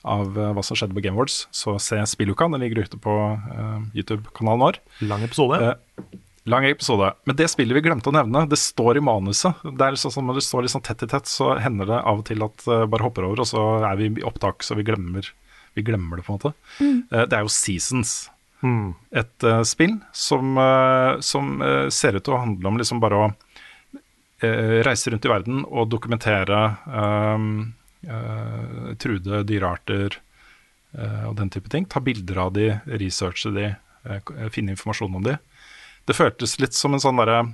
av 0.07 0.39
eh, 0.39 0.53
hva 0.55 0.63
som 0.65 0.79
skjedde 0.79 0.97
på 0.97 1.03
Game 1.05 1.19
Awards, 1.19 1.45
så 1.55 1.77
se 1.83 1.99
Spilluka. 2.09 2.49
Den 2.53 2.63
ligger 2.63 2.87
ute 2.87 3.01
på 3.03 3.13
uh, 3.13 3.81
YouTube-kanalen 3.97 4.63
vår. 4.63 4.79
Lang 5.11 5.25
episode. 5.27 5.59
Uh, 5.61 6.21
Lang 6.47 6.65
episode. 6.69 7.11
Men 7.27 7.37
det 7.39 7.49
spillet 7.51 7.75
vi 7.75 7.83
glemte 7.89 8.13
å 8.13 8.15
nevne, 8.15 8.45
det 8.47 8.59
står 8.63 9.01
i 9.01 9.03
manuset. 9.03 9.65
Det 9.67 9.83
er 9.83 9.97
liksom, 9.97 10.13
sånn, 10.15 10.29
Når 10.31 10.39
det 10.39 10.45
står 10.47 10.69
sånn 10.71 10.85
tett 10.87 11.03
i 11.03 11.11
tett, 11.11 11.27
så 11.27 11.57
hender 11.59 11.91
det 11.91 11.99
av 11.99 12.23
og 12.23 12.29
til 12.29 12.47
at 12.47 12.69
uh, 12.71 12.85
bare 12.91 13.09
hopper 13.09 13.27
over, 13.27 13.43
og 13.43 13.51
så 13.51 13.67
er 13.83 13.99
vi 13.99 14.13
i 14.15 14.27
opptak, 14.27 14.63
så 14.63 14.79
vi 14.79 14.87
glemmer, 14.87 15.27
vi 15.75 15.85
glemmer 15.87 16.21
det, 16.21 16.27
på 16.29 16.33
en 16.33 16.39
måte. 16.39 16.55
Eh, 16.81 17.27
det 17.27 17.35
er 17.35 17.43
jo 17.43 17.53
Seasons. 17.53 18.15
Mm. 18.65 18.95
Et 19.21 19.45
spill 19.69 19.99
som, 20.17 20.57
som 21.21 21.51
ser 21.93 22.17
ut 22.17 22.25
til 22.25 22.33
å 22.33 22.39
handle 22.41 22.71
om 22.71 22.79
liksom 22.81 23.03
bare 23.03 23.19
å 23.21 23.27
eh, 24.41 24.83
reise 24.87 25.11
rundt 25.11 25.25
i 25.25 25.31
verden 25.31 25.65
og 25.67 25.91
dokumentere 25.93 26.63
um, 26.87 27.75
eh, 28.07 28.95
truede 29.03 29.43
dyrearter 29.49 30.17
eh, 30.97 31.23
og 31.29 31.37
den 31.41 31.53
type 31.53 31.71
ting. 31.73 31.87
Ta 31.91 32.03
bilder 32.05 32.43
av 32.47 32.55
de, 32.57 32.71
researche 32.87 33.53
de, 33.55 33.69
eh, 34.07 34.33
finne 34.55 34.75
informasjon 34.77 35.19
om 35.19 35.27
de. 35.27 35.37
Det 36.07 36.17
føltes 36.17 36.59
litt 36.63 36.77
som 36.77 36.95
en 36.95 37.03
sånn 37.03 37.19
derre 37.23 37.45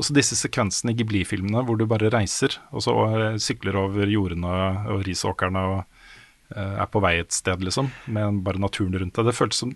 også 0.00 0.14
disse 0.16 0.34
sekvensene 0.34 0.90
i 0.90 0.96
Ghibli-filmene 0.98 1.60
hvor 1.68 1.78
du 1.78 1.84
bare 1.86 2.10
reiser, 2.10 2.56
og 2.74 2.82
så 2.82 2.94
sykler 3.38 3.76
over 3.78 4.10
jordene 4.10 4.54
og 4.90 5.04
risåkrene 5.06 5.60
og 5.70 5.84
er 6.50 6.88
på 6.90 6.98
vei 7.02 7.12
et 7.20 7.30
sted, 7.34 7.62
liksom, 7.62 7.92
med 8.10 8.40
bare 8.42 8.58
naturen 8.58 8.96
rundt 8.98 9.14
deg. 9.14 9.28
Det 9.28 9.36
føltes 9.38 9.62
som 9.62 9.70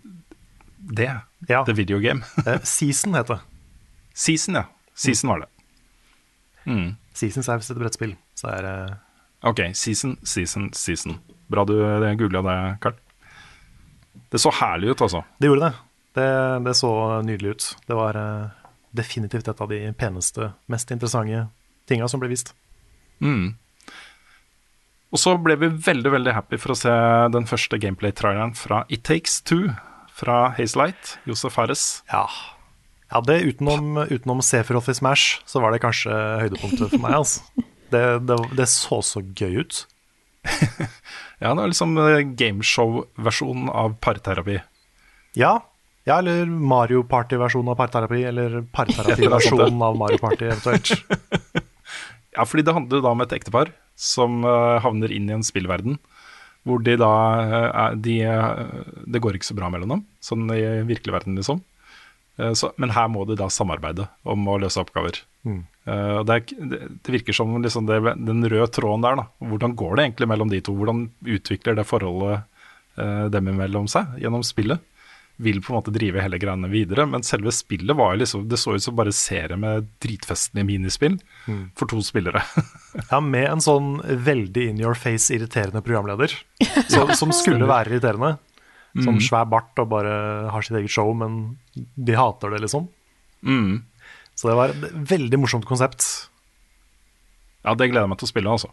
det. 0.78 1.20
Ja. 1.46 1.64
The 1.64 1.72
video 1.72 2.00
game. 2.02 2.26
Season 2.62 3.14
heter 3.14 3.38
det. 3.38 3.40
Season, 4.14 4.54
ja. 4.54 4.64
Season 4.94 5.30
var 5.30 5.44
det. 5.44 5.48
Mm. 6.66 6.96
Season 7.14 7.44
er 7.46 7.60
visst 7.60 7.70
et 7.70 7.78
brettspill. 7.78 8.16
Så 8.38 8.50
er 8.52 8.66
eh, 8.66 8.96
Ok, 9.46 9.60
season, 9.74 10.16
season, 10.22 10.70
season. 10.72 11.18
Bra 11.46 11.64
du 11.64 11.76
googla 12.18 12.42
det, 12.42 12.56
Karl. 12.80 12.96
Det 14.28 14.38
så 14.38 14.50
herlig 14.52 14.90
ut, 14.90 15.02
altså. 15.02 15.22
Det 15.38 15.46
gjorde 15.46 15.68
det. 15.68 15.74
Det, 16.18 16.30
det 16.64 16.74
så 16.74 16.90
nydelig 17.22 17.50
ut. 17.50 17.68
Det 17.86 17.96
var 17.96 18.16
uh, 18.16 18.50
definitivt 18.90 19.48
et 19.48 19.60
av 19.60 19.70
de 19.70 19.80
peneste, 19.96 20.52
mest 20.66 20.90
interessante 20.90 21.46
tinga 21.88 22.08
som 22.08 22.20
ble 22.20 22.32
vist. 22.32 22.52
Og 25.08 25.20
så 25.20 25.32
ble 25.40 25.56
vi 25.56 25.70
veldig 25.86 26.12
veldig 26.12 26.34
happy 26.36 26.58
for 26.60 26.74
å 26.74 26.78
se 26.78 26.94
den 27.32 27.48
første 27.48 27.78
gameplay-traileren 27.80 28.52
fra 28.58 28.82
It 28.92 29.06
Takes 29.08 29.40
Two 29.40 29.70
fra 30.18 30.48
Hazelight, 30.58 31.16
Josef 31.28 31.56
Harris. 31.56 32.02
Ja. 32.10 32.26
ja 33.12 33.22
det 33.24 33.40
utenom, 33.46 34.02
utenom 34.10 34.42
Sephiroth 34.42 34.90
i 34.90 34.98
Smash, 34.98 35.40
så 35.46 35.62
var 35.62 35.72
det 35.72 35.80
kanskje 35.84 36.12
høydepunktet 36.42 36.90
for 36.90 37.04
meg. 37.06 37.16
Altså. 37.22 37.46
Det, 37.92 38.02
det, 38.28 38.36
det 38.58 38.68
så 38.72 39.00
så 39.04 39.22
gøy 39.22 39.62
ut. 39.64 39.84
Ja, 41.38 41.52
det 41.54 41.60
var 41.60 41.70
liksom 41.70 41.98
eh, 42.02 42.20
gameshow-versjonen 42.34 43.68
av 43.70 43.94
parterapi. 44.02 44.58
Ja, 45.38 45.52
ja 46.08 46.18
eller 46.18 46.46
Mario 46.46 47.04
Party-versjonen 47.06 47.70
av 47.70 47.78
parterapi, 47.78 48.24
eller 48.26 48.60
parterapi-versjonen 48.74 49.82
av 49.82 49.98
Mario 50.00 50.18
Party 50.22 50.50
eventuelt. 50.50 50.94
Ja, 52.38 52.44
fordi 52.46 52.62
det 52.62 52.70
handler 52.70 53.00
da 53.02 53.10
om 53.10 53.22
et 53.24 53.32
ektepar 53.34 53.72
som 53.98 54.44
eh, 54.46 54.76
havner 54.84 55.10
inn 55.10 55.26
i 55.26 55.32
en 55.34 55.42
spillverden. 55.42 55.96
Hvor 56.68 56.82
de 56.86 56.94
da 57.00 57.08
eh, 57.40 57.64
er 57.66 57.96
de, 57.98 58.14
Det 59.10 59.22
går 59.24 59.38
ikke 59.38 59.48
så 59.48 59.56
bra 59.58 59.70
mellom 59.74 59.96
dem, 59.96 60.04
sånn 60.22 60.44
i 60.54 60.60
virkelig 60.86 61.16
verden, 61.16 61.38
liksom. 61.40 61.64
Så, 62.54 62.68
men 62.78 62.92
her 62.94 63.08
må 63.10 63.24
de 63.26 63.34
da 63.34 63.48
samarbeide 63.50 64.04
om 64.22 64.44
å 64.46 64.60
løse 64.62 64.78
oppgaver. 64.78 65.16
Mm. 65.42 65.64
Eh, 65.88 66.20
det, 66.26 66.34
er, 66.36 66.68
det, 66.70 66.82
det 67.04 67.14
virker 67.18 67.36
som 67.36 67.56
liksom 67.62 67.88
det, 67.88 68.00
den 68.16 68.44
røde 68.44 68.68
tråden 68.74 69.04
der, 69.04 69.22
da. 69.22 69.26
Hvordan 69.50 69.76
går 69.78 69.96
det 69.96 70.06
egentlig 70.08 70.30
mellom 70.34 70.52
de 70.52 70.60
to? 70.64 70.76
Hvordan 70.76 71.08
utvikler 71.38 71.78
det 71.78 71.88
forholdet 71.88 72.44
eh, 73.00 73.26
dem 73.32 73.50
imellom 73.54 73.88
seg 73.90 74.18
gjennom 74.22 74.44
spillet? 74.46 74.84
Vil 75.38 75.60
på 75.62 75.70
en 75.70 75.78
måte 75.78 75.94
drive 75.94 76.18
hele 76.18 76.40
greiene 76.42 76.68
videre, 76.72 77.04
men 77.06 77.22
selve 77.22 77.52
spillet 77.54 77.94
var 77.94 78.16
jo 78.16 78.24
liksom 78.24 78.48
Det 78.50 78.58
så 78.58 78.72
ut 78.74 78.82
som 78.82 78.96
bare 78.98 79.12
serie 79.14 79.54
med 79.54 79.86
dritfestende 80.02 80.64
minispill 80.66 81.14
for 81.78 81.90
to 81.90 82.02
spillere. 82.04 82.42
Ja, 83.12 83.20
med 83.22 83.44
en 83.46 83.60
sånn 83.62 84.00
veldig 84.02 84.64
in 84.72 84.80
your 84.82 84.96
face 84.98 85.30
irriterende 85.30 85.82
programleder. 85.84 86.32
Så, 86.90 87.04
som 87.14 87.30
skulle 87.36 87.68
være 87.68 87.92
irriterende. 87.92 88.32
Som 89.04 89.20
svær 89.22 89.46
bart 89.46 89.78
og 89.78 89.90
bare 89.92 90.14
har 90.50 90.64
sitt 90.66 90.80
eget 90.80 90.90
show, 90.90 91.12
men 91.14 91.58
de 91.76 92.16
hater 92.18 92.50
det, 92.50 92.62
liksom. 92.64 92.88
Mm. 93.46 93.84
Så 94.38 94.50
det 94.50 94.58
var 94.58 94.70
et 94.70 94.98
veldig 95.10 95.40
morsomt 95.42 95.66
konsept. 95.66 96.04
Ja, 97.66 97.74
det 97.74 97.90
gleder 97.90 98.06
jeg 98.06 98.12
meg 98.12 98.20
til 98.20 98.28
å 98.28 98.30
spille, 98.30 98.54
altså. 98.54 98.70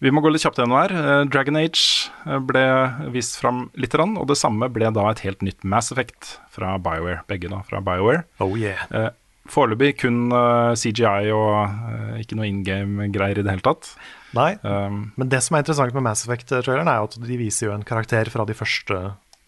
Vi 0.00 0.08
må 0.08 0.22
gå 0.24 0.30
litt 0.32 0.40
kjapt 0.40 0.56
gjennom 0.56 0.78
her. 0.78 0.94
Eh, 0.96 1.22
Dragon 1.28 1.58
Age 1.60 2.08
eh, 2.24 2.38
ble 2.40 2.64
vist 3.12 3.36
fram 3.36 3.66
litt, 3.76 3.92
og 4.00 4.24
det 4.30 4.38
samme 4.40 4.70
ble 4.72 4.88
da 4.96 5.10
et 5.10 5.20
helt 5.26 5.44
nytt 5.44 5.60
Mass 5.68 5.92
Effect 5.92 6.38
fra 6.54 6.78
BioWare. 6.80 7.26
Begge 7.28 7.50
da 7.52 7.60
fra 7.68 7.82
BioWare. 7.84 8.24
Oh 8.40 8.56
yeah. 8.56 8.86
Eh, 8.96 9.10
Foreløpig 9.50 9.96
kun 9.98 10.30
CGI 10.78 11.32
og 11.34 12.20
ikke 12.20 12.36
noe 12.38 12.46
in 12.46 12.60
game-greier 12.62 13.40
i 13.40 13.42
det 13.42 13.50
hele 13.50 13.64
tatt. 13.64 13.88
Nei, 14.36 14.52
Um, 14.62 15.08
men 15.18 15.30
det 15.32 15.40
som 15.42 15.56
er 15.56 15.64
interessant 15.64 15.96
med 15.96 16.04
Mass 16.06 16.22
Effect-traileren, 16.22 16.86
er 16.86 17.02
at 17.02 17.16
de 17.18 17.38
viser 17.40 17.66
jo 17.66 17.72
en 17.74 17.82
karakter 17.82 18.30
fra 18.30 18.44
de 18.46 18.54
første 18.54 18.98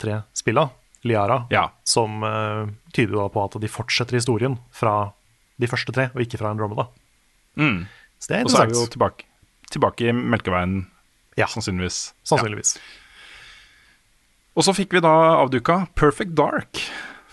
tre 0.03 0.17
spilla, 0.35 0.65
Liara, 1.05 1.41
ja. 1.51 1.65
som 1.85 2.23
uh, 2.23 2.69
tyder 2.95 3.17
da 3.19 3.29
på 3.35 3.43
at 3.45 3.57
de 3.63 3.69
fortsetter 3.71 4.15
historien 4.21 4.59
fra 4.71 5.13
de 5.59 5.67
første 5.71 5.93
tre, 5.95 6.09
og 6.15 6.23
ikke 6.25 6.39
fra 6.41 6.51
Andromeda. 6.55 6.89
Mm. 7.59 7.85
Så 8.19 8.29
det 8.31 8.37
er 8.37 8.45
interessant. 8.45 8.47
Og 8.47 8.53
så 8.55 8.63
er 8.63 8.73
vi 8.73 8.79
jo 8.81 8.91
tilbake, 8.97 9.27
tilbake 9.75 10.09
i 10.09 10.13
Melkeveien, 10.15 10.77
Ja. 11.39 11.47
sannsynligvis. 11.51 12.13
Sannsynligvis. 12.29 12.77
Og 14.57 14.67
så 14.67 14.75
fikk 14.77 14.93
vi 14.93 15.01
da 15.01 15.13
avduka 15.41 15.87
Perfect 15.97 16.35
Dark 16.37 16.81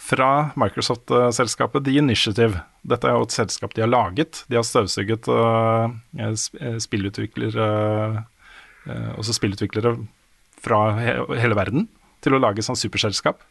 fra 0.10 0.52
Microsoft-selskapet 0.58 1.84
The 1.86 1.98
Initiative. 2.00 2.62
Dette 2.88 3.10
er 3.10 3.18
jo 3.18 3.26
et 3.28 3.36
selskap 3.36 3.74
de 3.76 3.84
har 3.84 3.92
laget. 3.92 4.44
De 4.50 4.56
har 4.58 4.64
støvsuget 4.66 5.28
uh, 5.30 5.92
sp- 6.34 6.58
eh, 6.64 6.78
spillutviklere 6.82 7.68
uh, 8.88 9.12
Også 9.20 9.36
spillutviklere 9.36 9.98
fra 10.60 10.80
he 10.98 11.14
hele 11.44 11.56
verden 11.60 11.86
til 12.24 12.36
å 12.36 12.40
lage 12.42 12.64
sånn 12.66 12.80
superselskap. 12.80 13.44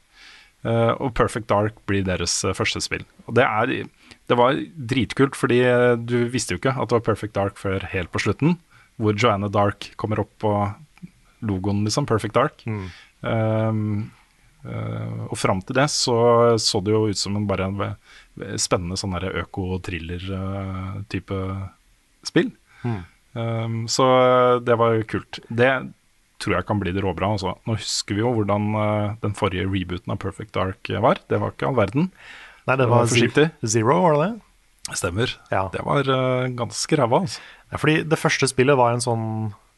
Eh, 0.66 0.90
og 0.98 1.12
Perfect 1.14 1.46
Dark 1.50 1.74
blir 1.86 2.02
deres 2.06 2.44
eh, 2.44 2.54
første 2.56 2.80
spill. 2.82 3.04
Og 3.28 3.34
det, 3.38 3.44
er, 3.46 3.66
det 4.30 4.36
var 4.38 4.54
dritkult, 4.90 5.36
fordi 5.38 5.58
eh, 5.62 5.94
du 5.98 6.28
visste 6.32 6.54
jo 6.54 6.58
ikke 6.60 6.74
at 6.74 6.88
det 6.90 6.96
var 6.98 7.06
Perfect 7.06 7.34
Dark 7.36 7.54
før 7.60 7.78
helt 7.92 8.10
på 8.14 8.22
slutten, 8.24 8.50
hvor 8.98 9.12
Joanna 9.14 9.48
Dark 9.52 9.80
kommer 10.00 10.18
opp 10.24 10.32
på 10.42 10.52
logoen, 11.46 11.84
liksom. 11.86 12.04
Perfect 12.10 12.34
Dark. 12.34 12.56
Um, 13.22 14.10
uh, 14.66 15.30
og 15.30 15.36
fram 15.38 15.60
til 15.66 15.74
det 15.78 15.88
så 15.90 16.16
så 16.62 16.80
det 16.82 16.92
jo 16.94 17.08
ut 17.10 17.18
som 17.18 17.36
en 17.38 17.46
bare 17.46 17.64
en 17.66 17.96
spennende 18.58 18.96
sånn 18.98 19.14
øko-thriller-type 19.14 21.38
spill. 22.26 22.50
Um, 23.38 23.86
så 23.86 24.04
det 24.66 24.74
var 24.82 24.98
kult. 25.06 25.38
Det 25.46 25.94
tror 26.38 26.54
jeg 26.58 26.66
kan 26.68 26.78
bli 26.82 26.92
det 26.94 27.02
råbra. 27.04 27.32
Altså. 27.34 27.54
Nå 27.66 27.74
husker 27.78 28.14
vi 28.18 28.22
jo 28.22 28.32
hvordan 28.36 28.68
eh, 28.78 29.14
den 29.24 29.34
forrige 29.38 29.66
rebooten 29.66 30.12
av 30.14 30.20
Perfect 30.22 30.52
Dark 30.54 30.90
var. 31.02 31.18
Det 31.30 31.40
var 31.42 31.54
ikke 31.54 31.68
all 31.70 31.78
verden. 31.78 32.10
Nei, 32.68 32.76
det 32.76 32.84
Det 32.84 32.88
var 32.90 33.02
var 33.04 33.10
forsiktig. 33.10 33.46
Ze- 33.62 33.72
Zero, 33.74 33.96
var 34.04 34.14
det 34.18 34.26
det? 34.28 34.96
Stemmer. 34.96 35.32
Ja. 35.52 35.64
Det 35.72 35.82
var 35.84 36.08
eh, 36.08 36.48
ganske 36.56 36.96
ræva, 37.00 37.22
altså. 37.26 37.40
Ja, 37.72 37.76
fordi 37.82 37.96
det 38.08 38.18
første 38.22 38.48
spillet 38.48 38.78
var 38.80 38.94
en 38.96 39.02
sånn 39.04 39.24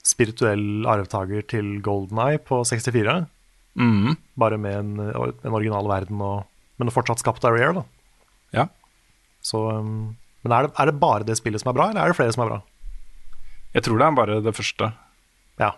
spirituell 0.07 0.87
arvtaker 0.89 1.43
til 1.51 1.81
Golden 1.85 2.21
Eye 2.23 2.39
på 2.39 2.61
64. 2.65 3.17
Mm. 3.81 4.15
Bare 4.39 4.59
med 4.59 4.77
en, 4.79 4.93
en 5.11 5.55
original 5.57 5.89
verden, 5.91 6.21
og, 6.23 6.45
men 6.79 6.93
fortsatt 6.95 7.21
skapt 7.23 7.45
av 7.49 7.57
Rare. 7.57 7.81
Da. 7.81 7.85
Ja. 8.57 8.65
Så, 9.43 9.61
um, 9.81 10.17
men 10.45 10.55
er 10.57 10.67
det, 10.69 10.73
er 10.79 10.91
det 10.91 10.97
bare 11.03 11.27
det 11.27 11.37
spillet 11.41 11.63
som 11.63 11.73
er 11.73 11.77
bra, 11.79 11.89
eller 11.91 12.05
er 12.07 12.13
det 12.13 12.19
flere 12.21 12.33
som 12.37 12.45
er 12.47 12.53
bra? 12.55 12.61
Jeg 13.75 13.85
tror 13.87 14.01
det 14.01 14.07
er 14.09 14.17
bare 14.19 14.39
det 14.43 14.55
første 14.57 14.89
Ja. 15.61 15.73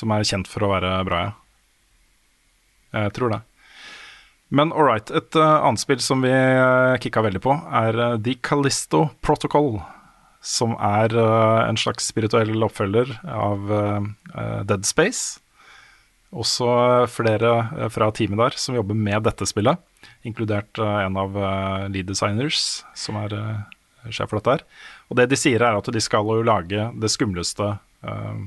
Som 0.00 0.12
er 0.16 0.26
kjent 0.26 0.48
for 0.48 0.64
å 0.64 0.72
være 0.72 0.96
bra, 1.08 1.22
ja. 1.28 1.36
Jeg 2.90 3.14
tror 3.14 3.30
det. 3.30 3.42
Men 4.50 4.72
all 4.74 4.88
right, 4.88 5.10
et 5.14 5.36
uh, 5.38 5.60
annet 5.62 5.78
spill 5.78 6.00
som 6.02 6.24
vi 6.24 6.32
uh, 6.32 6.96
kicka 6.98 7.22
veldig 7.22 7.42
på, 7.44 7.54
er 7.54 7.98
uh, 8.00 8.16
The 8.18 8.34
Callisto 8.42 9.04
Protocol. 9.22 9.76
Som 10.42 10.72
er 10.74 11.14
uh, 11.14 11.68
en 11.68 11.78
slags 11.78 12.08
spirituell 12.10 12.64
oppfølger 12.66 13.12
av 13.28 13.70
Dead 14.66 14.88
Space. 14.88 15.38
Også 16.30 16.66
flere 17.10 17.52
fra 17.92 18.08
teamet 18.14 18.40
der 18.40 18.56
som 18.58 18.74
jobber 18.78 18.96
med 18.96 19.22
dette 19.26 19.46
spillet, 19.50 19.78
inkludert 20.26 20.78
en 20.78 21.18
av 21.18 21.34
lead 21.90 22.06
designers, 22.06 22.84
som 22.94 23.18
er 23.18 23.34
sjef 24.08 24.30
for 24.30 24.38
dette 24.38 24.54
her. 24.54 24.64
Og 25.10 25.18
det 25.18 25.26
de 25.32 25.38
sier, 25.38 25.60
er 25.60 25.76
at 25.76 25.90
de 25.90 26.02
skal 26.02 26.28
jo 26.28 26.46
lage 26.46 26.86
det 27.02 27.10
skumleste 27.12 27.66
eh, 28.06 28.40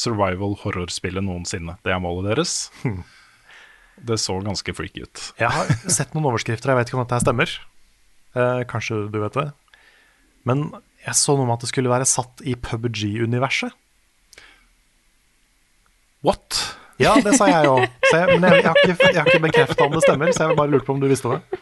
survival 0.00 0.54
horror-spillet 0.62 1.24
noensinne. 1.26 1.76
Det 1.84 1.92
er 1.94 2.00
målet 2.02 2.30
deres. 2.32 2.54
Det 4.00 4.16
så 4.22 4.38
ganske 4.40 4.72
freaky 4.72 5.02
ut. 5.04 5.24
Jeg 5.40 5.52
har 5.52 5.68
sett 5.92 6.14
noen 6.16 6.30
overskrifter, 6.30 6.72
jeg 6.72 6.78
vet 6.80 6.88
ikke 6.92 6.96
om 7.00 7.04
dette 7.04 7.18
stemmer. 7.20 7.52
Eh, 8.32 8.62
kanskje 8.70 9.02
du 9.12 9.18
vet 9.20 9.36
det. 9.36 9.50
Men 10.48 10.70
jeg 11.04 11.16
så 11.20 11.34
noe 11.36 11.44
om 11.44 11.52
at 11.52 11.60
det 11.64 11.68
skulle 11.72 11.92
være 11.92 12.06
satt 12.08 12.40
i 12.48 12.54
PubG-universet. 12.56 13.74
What? 16.24 16.60
Ja, 17.00 17.14
det 17.24 17.32
sa 17.38 17.48
jeg 17.48 17.68
òg. 17.68 17.84
Men 18.12 18.44
jeg, 18.44 18.60
jeg 18.60 18.68
har 18.68 18.80
ikke, 18.84 18.96
jeg 19.08 19.20
har 19.20 19.28
ikke 19.30 19.44
bekrefta 19.46 19.86
om 19.86 19.94
det 19.96 20.02
stemmer, 20.04 20.32
så 20.36 20.48
jeg 20.50 20.58
bare 20.58 20.72
lurte 20.72 20.88
på 20.88 20.96
om 20.96 21.00
du 21.00 21.08
visste 21.08 21.32
det. 21.32 21.60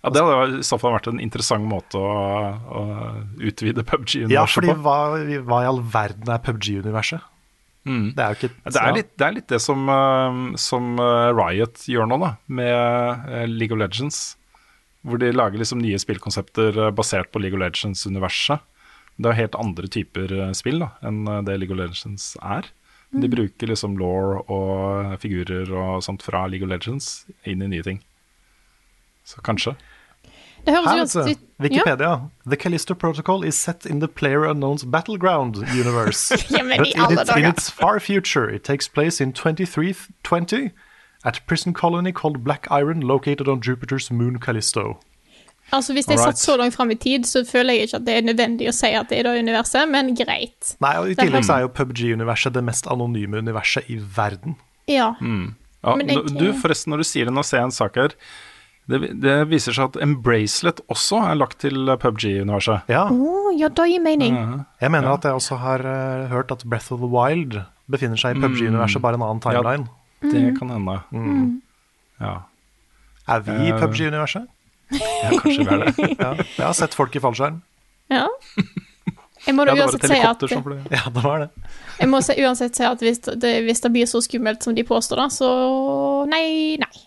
Ja, 0.00 0.12
Det 0.14 0.22
hadde 0.24 0.60
i 0.62 0.64
så 0.64 0.78
fall 0.80 0.94
vært 0.94 1.08
en 1.10 1.18
interessant 1.20 1.66
måte 1.68 1.98
å, 2.00 2.12
å 2.80 2.82
utvide 3.50 3.82
PubG-universet 3.84 4.54
fordi 4.56 4.70
på. 4.72 4.78
hva, 4.86 4.98
hva 5.50 5.58
i 5.64 5.68
all 5.68 5.82
verden 5.92 6.30
er 6.32 6.40
PubG-universet? 6.46 7.26
Mm. 7.88 8.10
Det 8.12 8.22
er 8.22 8.34
jo 8.34 8.36
ikke 8.36 8.72
Det 8.74 8.80
er 8.80 8.92
litt 8.92 9.12
det, 9.16 9.24
er 9.24 9.36
litt 9.38 9.52
det 9.52 9.60
som, 9.64 9.86
eh, 9.88 10.40
som 10.60 10.98
eh, 11.00 11.30
Riot 11.36 11.86
gjør 11.88 12.10
nå, 12.10 12.18
da, 12.20 12.34
med 12.46 12.74
eh, 13.30 13.46
League 13.48 13.76
of 13.76 13.80
Legends. 13.80 14.20
Hvor 15.06 15.20
de 15.22 15.30
lager 15.32 15.62
liksom 15.62 15.80
nye 15.80 16.00
spillkonsepter 16.00 16.76
eh, 16.76 16.92
basert 16.92 17.32
på 17.32 17.40
League 17.40 17.56
of 17.56 17.64
Legends-universet. 17.64 18.60
Det 19.20 19.30
er 19.30 19.40
helt 19.40 19.56
andre 19.60 19.88
typer 19.92 20.32
spill 20.56 20.80
da, 20.80 20.94
enn 21.04 21.26
det 21.44 21.58
League 21.60 21.74
of 21.74 21.80
Legends 21.80 22.32
er. 22.40 22.68
De 23.10 23.28
bruker 23.28 23.68
liksom 23.68 23.98
law 24.00 24.38
og 24.46 25.16
figurer 25.20 25.68
og 25.74 26.04
sånt 26.06 26.22
fra 26.24 26.46
League 26.48 26.64
of 26.64 26.70
Legends 26.70 27.26
inn 27.44 27.60
i 27.60 27.68
nye 27.68 27.84
ting. 27.84 27.98
Så 29.26 29.42
kanskje. 29.44 29.74
Det 30.66 30.74
høres 30.74 30.86
Her, 30.90 30.96
ganske 30.98 31.14
du. 31.14 31.24
ganske 31.24 31.46
Ja. 31.60 31.64
Wikipedia. 31.66 32.20
The 32.48 32.56
Callisto 32.56 32.94
Protocol 32.94 33.44
is 33.44 33.54
set 33.54 33.84
in 33.86 34.00
the 34.00 34.08
Player 34.08 34.46
Unknown's 34.48 34.84
battleground 34.90 35.56
universe. 35.56 36.34
Ja, 36.50 36.62
men 36.62 36.78
But 36.78 36.86
i 36.86 36.90
in, 36.94 37.00
alle 37.00 37.16
dager. 37.24 37.36
in 37.36 37.44
its 37.52 37.70
far 37.70 37.98
future, 38.00 38.48
it 38.54 38.62
takes 38.64 38.88
place 38.88 39.20
in 39.22 39.32
2320 39.32 40.70
at 41.24 41.40
prison 41.46 41.74
colony 41.74 42.12
called 42.12 42.42
Black 42.44 42.66
Iron, 42.70 43.00
located 43.00 43.48
on 43.48 43.60
Jupiter's 43.60 44.10
moon 44.10 44.38
Callisto. 44.38 44.96
Altså, 45.72 45.92
Hvis 45.92 46.06
det 46.06 46.14
er 46.18 46.22
satt 46.32 46.38
så 46.38 46.56
langt 46.56 46.74
fram 46.74 46.90
i 46.90 46.94
tid, 46.94 47.22
så 47.28 47.44
føler 47.46 47.72
jeg 47.76 47.82
ikke 47.88 47.96
at 48.00 48.06
det 48.06 48.14
er 48.16 48.22
nødvendig 48.26 48.66
å 48.68 48.72
si 48.74 48.86
at 48.86 49.08
det 49.12 49.18
er 49.20 49.22
det 49.28 49.38
universet, 49.44 49.86
men 49.88 50.14
greit. 50.18 50.72
Nei, 50.80 50.96
og 50.98 51.10
I 51.12 51.14
tillegg 51.14 51.44
så 51.46 51.58
er 51.60 51.60
jo 51.60 51.68
PubG-universet 51.68 52.52
det 52.56 52.64
mest 52.66 52.88
anonyme 52.90 53.38
universet 53.38 53.84
i 53.88 54.00
verden. 54.16 54.56
Ja. 54.88 55.12
Ja, 55.20 55.94
Men 55.96 56.08
jeg- 56.08 56.26
Du, 56.38 56.52
forresten, 56.58 56.90
når 56.90 56.96
du 57.04 57.04
sier 57.04 57.24
det, 57.26 57.34
nå 57.34 57.44
ser 57.44 57.58
jeg 57.58 57.64
en 57.64 57.70
sak 57.70 57.94
her. 57.94 58.08
Det, 58.90 58.98
det 59.22 59.34
viser 59.50 59.72
seg 59.76 59.92
at 59.92 59.98
Embracelet 60.02 60.80
også 60.90 61.20
er 61.30 61.38
lagt 61.38 61.58
til 61.62 61.86
PubG-universet. 62.02 62.88
Ja, 62.90 63.04
Oh, 63.10 63.50
ja, 63.56 63.68
det 63.70 63.86
gir 63.92 64.02
mening. 64.02 64.36
jeg 64.80 64.90
mener 64.90 65.12
at 65.14 65.24
jeg 65.28 65.36
også 65.38 65.58
har 65.62 65.84
uh, 65.86 66.26
hørt 66.32 66.50
at 66.54 66.64
Breath 66.66 66.92
of 66.92 67.00
the 67.02 67.10
Wild 67.10 67.60
befinner 67.90 68.18
seg 68.20 68.36
i 68.36 68.40
PubG-universet, 68.42 69.02
bare 69.02 69.18
en 69.18 69.22
annen 69.26 69.40
timeline. 69.44 69.88
Det 70.22 70.58
kan 70.58 70.70
hende. 70.74 70.98
Ja. 72.20 72.34
Er 73.30 73.40
vi 73.46 73.52
i 73.52 73.70
Eh, 73.70 73.78
PubG-universet? 73.80 74.46
ja, 74.90 75.30
kanskje 75.38 75.64
vi 75.64 75.74
er 75.74 75.84
det. 75.86 75.96
Ja, 76.24 76.30
jeg 76.34 76.66
har 76.66 76.74
sett 76.74 76.94
folk 76.98 77.14
i 77.16 77.20
fallskjerm. 77.22 77.60
Ja. 78.10 78.26
Jeg 79.46 79.54
må 79.56 79.64
Ja, 79.64 79.72
det 79.74 79.84
uansett 79.86 80.02
si 80.10 80.18
at. 80.18 80.42
Ja, 80.90 81.04
det 81.14 81.22
var 81.24 81.38
det. 81.46 81.48
Jeg 82.00 82.08
må 82.10 82.18
uansett 82.20 82.76
si 82.76 82.84
at 82.84 83.00
hvis 83.00 83.22
det, 83.24 83.52
hvis 83.64 83.80
det 83.80 83.92
blir 83.94 84.08
så 84.10 84.20
skummelt 84.20 84.62
som 84.66 84.74
de 84.76 84.82
påstår, 84.84 85.22
da, 85.22 85.28
så 85.32 85.50
nei, 86.28 86.76
nei. 86.82 87.06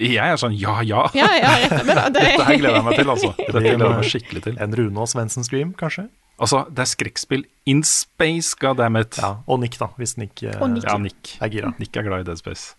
Jeg 0.00 0.22
er 0.24 0.38
sånn 0.40 0.54
ja, 0.56 0.78
ja. 0.86 1.06
Ja, 1.16 1.26
ja, 1.36 1.50
med 1.84 1.90
det. 1.96 2.12
Dette 2.16 2.46
her 2.48 2.60
gleder 2.60 2.78
jeg 2.78 2.86
meg 2.86 3.00
til, 3.00 3.10
altså. 3.12 3.32
Dette 3.38 3.60
gleder 3.64 3.84
jeg 3.86 3.98
meg 3.98 4.08
skikkelig 4.12 4.44
til. 4.46 4.56
En 4.62 4.76
Rune 4.78 5.02
og 5.04 5.10
Svendsen-stream, 5.12 5.74
kanskje? 5.80 6.06
Altså, 6.36 6.62
det 6.68 6.82
er 6.84 6.88
skrekkspill 6.90 7.44
in 7.68 7.82
space, 7.86 8.56
goddammit. 8.60 9.16
Ja, 9.22 9.38
og 9.48 9.60
Nick, 9.62 9.78
da, 9.80 9.88
hvis 9.96 10.16
Nick, 10.20 10.42
eh, 10.44 10.56
Nick. 10.68 10.84
Ja, 10.84 10.96
Nick. 11.00 11.36
er 11.40 11.52
gira. 11.52 11.72
Nick 11.80 11.96
er 11.96 12.04
glad 12.04 12.24
i 12.24 12.28
Dead 12.28 12.40
Space. 12.40 12.74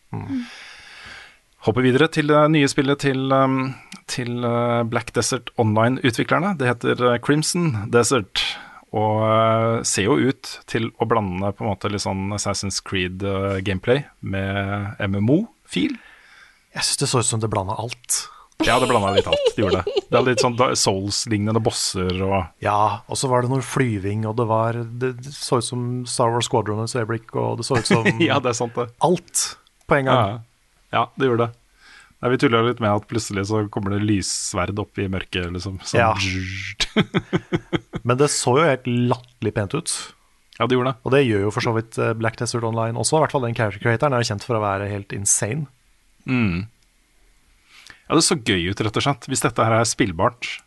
Hopper 1.65 1.81
videre 1.81 2.07
til 2.13 2.29
det 2.29 2.43
nye 2.53 2.67
spillet 2.69 3.01
til, 3.01 3.31
um, 3.33 3.73
til 4.07 4.45
uh, 4.45 4.83
Black 4.87 5.09
Desert 5.17 5.49
Online-utviklerne. 5.57 6.53
Det 6.59 6.69
heter 6.69 7.01
uh, 7.01 7.17
Crimson 7.17 7.71
Desert. 7.91 8.43
Og 8.95 9.25
uh, 9.25 9.81
ser 9.83 10.05
jo 10.05 10.15
ut 10.29 10.51
til 10.69 10.91
å 11.01 11.09
blande 11.09 11.49
på 11.57 11.65
en 11.65 11.71
måte 11.73 11.89
litt 11.91 12.05
sånn 12.05 12.29
Assassin's 12.37 12.77
Creed-gameplay 12.85 14.05
med 14.21 15.01
MMO-fil. 15.01 15.97
Jeg 16.77 16.85
syns 16.85 17.01
det 17.01 17.07
så 17.11 17.21
ut 17.23 17.29
som 17.33 17.41
det 17.43 17.49
blanda 17.51 17.75
alt. 17.81 18.23
Ja, 18.65 18.79
det 18.81 18.87
blanda 18.89 19.11
litt 19.13 19.27
alt. 19.29 19.43
Det 19.53 19.61
gjorde 19.61 19.83
det. 19.85 20.01
Det 20.09 20.17
er 20.17 20.23
litt 20.25 20.41
sånn 20.41 20.55
Souls-lignende 20.57 21.61
bosser 21.61 22.09
og 22.25 22.63
Ja, 22.63 23.03
og 23.05 23.19
så 23.19 23.29
var 23.29 23.43
det 23.45 23.51
noe 23.51 23.61
flyving, 23.65 24.23
og 24.29 24.37
det 24.39 24.47
var 24.49 24.79
Det, 25.01 25.11
så 25.29 25.59
ut 25.61 25.67
som 25.67 25.83
Star 26.09 26.31
Wars 26.33 26.47
Squadron 26.49 26.81
et 26.81 26.95
øyeblikk, 26.97 27.35
og 27.37 27.59
det 27.59 27.67
så 27.67 27.77
ut 27.77 27.89
som 27.89 28.07
Ja, 28.23 28.39
det 28.41 28.53
er 28.53 28.57
sant, 28.57 28.73
det. 28.77 28.87
alt 29.05 29.43
på 29.87 29.99
en 29.99 30.09
gang. 30.09 30.17
Ja, 30.17 30.97
ja 30.97 31.03
det 31.17 31.29
gjorde 31.29 31.45
det. 31.47 31.53
Nei, 32.17 32.31
vi 32.33 32.37
tulla 32.41 32.63
litt 32.65 32.79
med 32.81 32.89
at 32.89 33.05
plutselig 33.05 33.43
så 33.51 33.59
kommer 33.69 33.93
det 33.93 34.01
lyssverd 34.09 34.79
opp 34.81 34.97
i 34.97 35.05
mørket, 35.11 35.51
liksom. 35.53 35.77
Sånn, 35.85 36.01
Ja. 36.01 36.15
Men 38.07 38.17
det 38.17 38.31
så 38.33 38.55
jo 38.57 38.65
helt 38.65 38.87
latterlig 38.89 39.53
pent 39.53 39.75
ut. 39.77 39.93
ja, 40.57 40.65
det 40.65 40.73
gjorde 40.79 40.95
det. 40.95 40.97
Og 41.05 41.13
det 41.13 41.21
gjør 41.27 41.43
jo 41.45 41.51
for 41.53 41.61
så 41.65 41.73
vidt 41.77 41.97
eh, 42.01 42.13
Black 42.17 42.39
Desert 42.41 42.65
Online 42.65 42.97
også. 42.97 43.19
I 43.19 43.21
hvert 43.25 43.35
fall 43.35 43.45
den 43.45 43.57
character 43.57 43.83
creatoren 43.83 44.17
er 44.17 44.25
kjent 44.25 44.45
for 44.47 44.57
å 44.57 44.63
være 44.63 44.89
helt 44.89 45.13
insane. 45.13 45.67
Mm. 46.27 46.67
Ja, 48.07 48.15
det 48.15 48.23
så 48.23 48.37
gøy 48.39 48.69
ut, 48.69 48.81
rett 48.83 48.99
og 48.99 49.03
slett. 49.03 49.27
Hvis 49.31 49.43
dette 49.43 49.63
her 49.63 49.79
er 49.79 49.87
spillbart, 49.87 50.57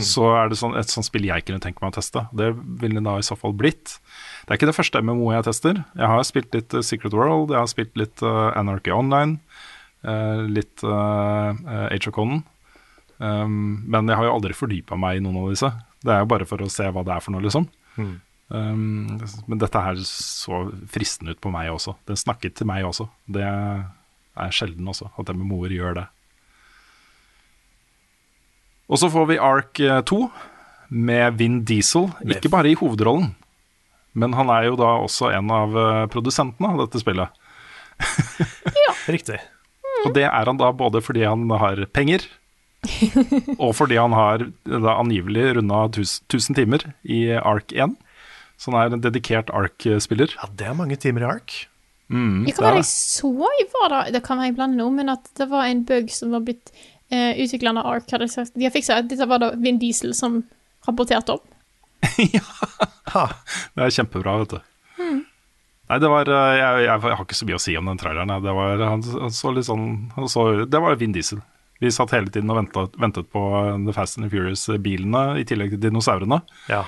så 0.00 0.28
er 0.38 0.48
det 0.48 0.56
sånn, 0.56 0.76
et 0.78 0.88
sånt 0.88 1.04
spill 1.04 1.26
jeg 1.28 1.44
kunne 1.44 1.60
tenke 1.60 1.82
meg 1.82 1.92
å 1.92 1.98
teste. 1.98 2.24
Det 2.36 2.52
ville 2.80 3.00
det 3.00 3.04
da 3.04 3.18
i 3.20 3.26
så 3.26 3.36
fall 3.36 3.52
blitt. 3.56 3.98
Det 4.44 4.54
er 4.54 4.60
ikke 4.60 4.70
det 4.70 4.76
første 4.76 5.02
MMO 5.04 5.32
jeg 5.34 5.46
tester. 5.48 5.82
Jeg 5.98 6.08
har 6.08 6.24
spilt 6.24 6.56
litt 6.56 6.72
eh, 6.76 6.84
Secret 6.86 7.16
World, 7.16 7.52
jeg 7.52 7.60
har 7.60 7.70
spilt 7.70 7.92
litt 8.00 8.24
eh, 8.24 8.48
Anarchy 8.58 8.94
Online, 8.94 9.36
eh, 10.06 10.42
litt 10.48 10.84
Age 10.86 12.08
of 12.08 12.16
Conan. 12.16 12.44
Um, 13.22 13.84
men 13.86 14.08
jeg 14.10 14.18
har 14.18 14.26
jo 14.26 14.34
aldri 14.34 14.56
fordypa 14.56 14.96
meg 14.98 15.20
i 15.20 15.22
noen 15.22 15.44
av 15.44 15.52
disse. 15.52 15.68
Det 16.02 16.10
er 16.10 16.24
jo 16.24 16.30
bare 16.32 16.46
for 16.48 16.64
å 16.64 16.70
se 16.72 16.88
hva 16.90 17.04
det 17.06 17.12
er 17.14 17.22
for 17.22 17.34
noe, 17.34 17.44
liksom. 17.44 17.68
Um, 18.52 19.20
men 19.46 19.60
dette 19.62 19.80
her 19.84 20.00
så 20.08 20.64
fristende 20.90 21.36
ut 21.36 21.42
på 21.42 21.52
meg 21.54 21.70
også. 21.70 21.94
Den 22.08 22.18
snakket 22.18 22.56
til 22.58 22.66
meg 22.72 22.88
også. 22.88 23.06
Det 23.30 23.46
er 24.38 24.54
sjelden 24.54 24.88
også, 24.88 25.10
at 25.18 25.32
MMO-er 25.34 25.74
gjør 25.74 25.98
det. 26.00 26.06
Og 28.92 29.00
så 29.00 29.08
får 29.12 29.28
vi 29.30 29.40
Ark 29.40 29.80
2 30.08 30.18
med 30.92 31.38
Vin 31.40 31.62
Diesel, 31.64 32.10
ikke 32.28 32.50
bare 32.52 32.72
i 32.72 32.76
hovedrollen. 32.76 33.32
Men 34.12 34.36
han 34.36 34.50
er 34.52 34.68
jo 34.68 34.76
da 34.76 34.90
også 35.00 35.30
en 35.32 35.48
av 35.54 35.72
eh, 35.78 36.04
produsentene 36.12 36.74
av 36.74 36.82
dette 36.84 37.00
spillet. 37.00 37.32
ja, 38.84 38.92
Riktig. 39.08 39.40
Og 40.02 40.12
det 40.16 40.26
er 40.28 40.48
han 40.48 40.60
da 40.60 40.68
både 40.76 41.00
fordi 41.04 41.24
han 41.24 41.46
har 41.62 41.84
penger, 41.96 42.26
og 43.62 43.76
fordi 43.78 43.96
han 44.00 44.14
har 44.16 44.48
da 44.66 44.96
angivelig 44.98 45.52
runda 45.56 45.84
1000 45.88 46.58
timer 46.58 46.88
i 47.06 47.24
Ark 47.38 47.72
1. 47.72 47.94
Så 48.58 48.72
han 48.72 48.80
er 48.80 48.96
en 48.96 49.04
dedikert 49.04 49.52
Ark-spiller. 49.54 50.34
Ja, 50.38 50.48
det 50.58 50.66
er 50.68 50.78
mange 50.78 50.98
timer 51.00 51.24
i 51.24 51.30
Ark. 51.36 51.54
Mm, 52.12 52.42
det 52.44 52.56
kan 52.56 52.66
være 52.68 52.82
jeg 52.82 52.88
så 52.90 53.30
i 53.32 53.68
var 53.72 53.92
da 53.92 54.00
det 54.12 54.20
kan 54.26 54.40
være 54.40 54.50
jeg 54.50 54.58
blander 54.58 54.82
nå, 54.82 54.88
men 54.94 55.12
at 55.12 55.30
det 55.38 55.48
var 55.50 55.68
en 55.68 55.84
bug 55.88 56.10
som 56.12 56.34
var 56.36 56.44
blitt 56.44 56.74
eh, 57.08 57.38
utvikla 57.40 57.72
av 57.80 57.88
Ark 57.94 58.12
hadde 58.12 58.28
sagt 58.28 58.52
De 58.58 58.66
har 58.66 58.74
fiksa 58.74 58.98
at 59.00 59.08
dette 59.08 59.28
var 59.30 59.40
da 59.40 59.52
Vin 59.56 59.80
Diesel 59.80 60.12
som 60.16 60.42
rapporterte 60.86 61.38
om. 61.38 61.42
ja! 62.36 63.24
Det 63.72 63.86
er 63.86 63.96
kjempebra, 63.96 64.36
vet 64.42 64.56
du. 64.56 64.60
Nei, 65.92 65.98
det 66.00 66.08
var 66.08 66.28
eh, 66.30 66.54
jeg, 66.56 66.84
jeg, 66.86 67.00
jeg 67.04 67.16
har 67.18 67.26
ikke 67.26 67.36
så 67.36 67.48
mye 67.48 67.58
å 67.58 67.62
si 67.62 67.74
om 67.76 67.88
den 67.90 68.00
traileren. 68.00 68.32
Det 68.44 68.54
var, 68.56 68.84
han, 68.88 69.02
han 69.24 69.34
så 69.34 69.52
litt 69.52 69.68
sånn 69.68 69.88
han 70.16 70.30
så, 70.30 70.46
Det 70.64 70.80
var 70.80 70.96
Vin 71.00 71.12
Diesel. 71.12 71.42
Vi 71.82 71.90
satt 71.92 72.14
hele 72.14 72.30
tiden 72.32 72.50
og 72.52 72.60
ventet, 72.60 72.96
ventet 73.02 73.28
på 73.34 73.42
eh, 73.58 73.74
The 73.88 73.94
Fast 73.96 74.18
and 74.18 74.28
the 74.28 74.32
Furious-bilene, 74.32 75.24
i 75.42 75.46
tillegg 75.48 75.74
til 75.74 75.82
dinosaurene. 75.82 76.40
Ja. 76.70 76.84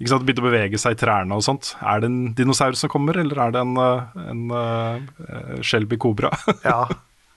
Ikke 0.00 0.14
sant, 0.14 0.24
Begynte 0.24 0.40
å 0.40 0.48
bevege 0.48 0.78
seg 0.80 0.96
i 0.96 0.98
trærne 1.02 1.36
og 1.36 1.44
sånt. 1.44 1.74
Er 1.84 2.00
det 2.00 2.08
en 2.08 2.20
dinosaur 2.38 2.72
som 2.78 2.88
kommer, 2.88 3.18
eller 3.20 3.36
er 3.44 3.52
det 3.52 3.60
en, 3.60 3.76
en, 3.76 4.44
en 4.56 5.06
eh, 5.28 5.58
Shelby 5.66 5.98
Cobra? 6.00 6.30
ja. 6.64 6.86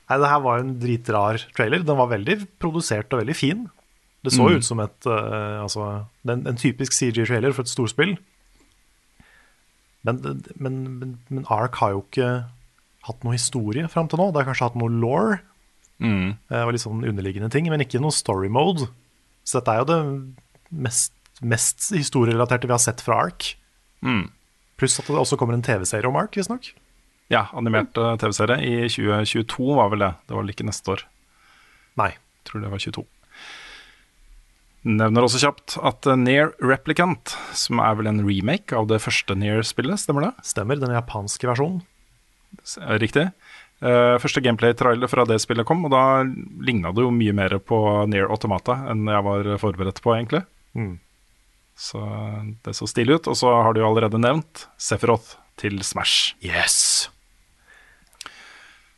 Nei, 0.07 0.17
det 0.21 0.29
her 0.31 0.43
var 0.45 0.61
en 0.61 0.75
dritrar 0.79 1.43
trailer. 1.57 1.83
Den 1.83 1.99
var 1.99 2.11
veldig 2.13 2.37
produsert 2.63 3.11
og 3.11 3.19
veldig 3.23 3.35
fin. 3.35 3.65
Det 4.23 4.31
så 4.31 4.45
Mm. 4.47 4.55
ut 4.55 4.63
som 4.63 4.79
et 4.79 5.07
uh, 5.11 5.63
altså, 5.65 5.85
en, 6.23 6.45
en 6.47 6.59
typisk 6.59 6.95
CG-trailer 6.95 7.51
for 7.51 7.67
et 7.67 7.71
storspill. 7.71 8.13
Men, 10.07 10.19
men, 10.55 10.77
men, 10.99 11.11
men 11.29 11.45
Ark 11.51 11.75
har 11.79 11.93
jo 11.95 12.03
ikke 12.05 12.29
hatt 13.07 13.23
noe 13.27 13.35
historie 13.35 13.87
fram 13.91 14.07
til 14.11 14.19
nå. 14.19 14.29
Det 14.31 14.41
har 14.41 14.47
kanskje 14.49 14.69
hatt 14.69 14.79
noe 14.79 14.91
law 14.91 15.35
mm. 16.03 16.29
og 16.59 16.71
litt 16.75 16.83
sånn 16.83 17.03
underliggende 17.07 17.51
ting, 17.51 17.67
men 17.71 17.83
ikke 17.83 18.01
noe 18.03 18.15
story 18.15 18.51
mode. 18.51 18.87
Så 19.47 19.59
dette 19.59 19.75
er 19.75 19.83
jo 19.83 19.87
det 19.91 19.99
mest, 20.87 21.12
mest 21.47 21.91
historierelaterte 21.95 22.69
vi 22.69 22.75
har 22.75 22.81
sett 22.81 23.03
fra 23.03 23.19
Ark. 23.27 23.53
Mm. 24.05 24.27
Pluss 24.79 24.99
at 24.99 25.09
det 25.09 25.19
også 25.19 25.37
kommer 25.39 25.57
en 25.57 25.65
TV-serie 25.65 26.09
om 26.09 26.19
Ark, 26.19 26.35
visstnok. 26.37 26.71
Ja, 27.31 27.47
animert 27.55 27.95
mm. 27.95 28.19
TV-serie 28.21 28.59
i 28.61 28.75
2022 28.91 29.73
var 29.79 29.91
vel 29.93 30.05
det. 30.05 30.13
Det 30.27 30.35
var 30.35 30.43
vel 30.43 30.53
ikke 30.55 30.67
neste 30.67 30.95
år. 30.95 31.05
Nei. 31.99 32.13
Jeg 32.43 32.49
tror 32.49 32.63
det 32.65 32.71
var 32.73 32.81
22. 32.83 33.05
Nevner 34.83 35.23
også 35.23 35.39
kjapt 35.39 35.77
at 35.79 36.07
eh, 36.11 36.19
Near 36.19 36.51
Replicant, 36.59 37.37
som 37.55 37.79
er 37.79 37.95
vel 37.95 38.09
en 38.11 38.23
remake 38.27 38.75
av 38.75 38.89
det 38.89 38.99
første 39.03 39.35
Near-spillet, 39.39 40.01
stemmer 40.01 40.27
det? 40.27 40.33
Stemmer, 40.43 40.79
den 40.81 40.91
japanske 40.91 41.47
versjonen. 41.47 41.85
Er 42.83 42.99
Riktig. 42.99 43.29
Eh, 43.83 44.15
første 44.19 44.43
gameplay-trailer 44.43 45.07
fra 45.11 45.23
det 45.27 45.39
spillet 45.43 45.67
kom, 45.67 45.85
og 45.87 45.95
da 45.95 46.03
ligna 46.67 46.91
det 46.91 47.05
jo 47.05 47.13
mye 47.15 47.35
mer 47.35 47.55
på 47.63 47.79
Near 48.11 48.27
Automata 48.31 48.81
enn 48.91 49.07
jeg 49.07 49.25
var 49.29 49.49
forberedt 49.63 50.03
på, 50.03 50.17
egentlig. 50.17 50.43
Mm. 50.75 50.97
Så 51.75 51.99
det 52.65 52.75
så 52.77 52.87
stilig 52.89 53.19
ut. 53.21 53.31
Og 53.31 53.37
så 53.39 53.49
har 53.49 53.73
du 53.73 53.81
jo 53.81 53.89
allerede 53.89 54.21
nevnt 54.21 54.67
Sephiroth 54.77 55.35
til 55.59 55.81
Smash. 55.85 56.35
Yes! 56.43 57.09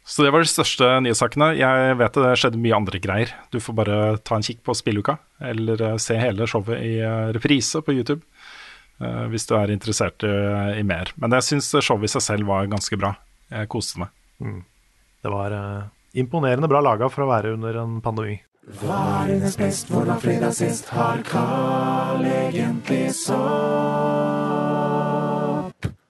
Så 0.06 0.22
det 0.22 0.30
var 0.36 0.44
de 0.44 0.50
største 0.50 0.86
nyhetssakene. 1.02 1.48
Jeg 1.58 1.96
vet 1.98 2.18
det 2.22 2.36
skjedde 2.38 2.60
mye 2.62 2.76
andre 2.78 3.00
greier. 3.02 3.32
Du 3.50 3.58
får 3.64 3.74
bare 3.80 3.96
ta 4.22 4.38
en 4.38 4.46
kikk 4.46 4.62
på 4.68 4.76
spilluka, 4.78 5.18
eller 5.42 5.82
eh, 5.82 5.96
se 6.02 6.20
hele 6.22 6.46
showet 6.48 6.78
i 6.78 7.00
eh, 7.02 7.32
reprise 7.34 7.82
på 7.82 7.96
YouTube. 7.96 8.22
eh, 9.02 9.24
hvis 9.34 9.50
du 9.50 9.56
er 9.58 9.74
interessert 9.74 10.24
i, 10.24 10.84
mer. 10.86 11.10
Men 11.18 11.34
jeg 11.34 11.48
syns 11.50 11.74
showet 11.82 12.06
i 12.06 12.14
seg 12.14 12.22
selv 12.22 12.52
var 12.52 12.70
ganske 12.70 13.00
bra. 13.02 13.16
Jeg 13.50 13.72
koste 13.74 14.04
meg. 14.04 14.14
Det 15.26 15.32
var 15.34 15.58
imponerende 16.14 16.70
bra 16.70 16.84
laga 16.86 17.10
for 17.10 17.26
å 17.26 17.32
være 17.32 17.56
under 17.58 17.82
en 17.82 17.98
pandemi. 18.06 18.38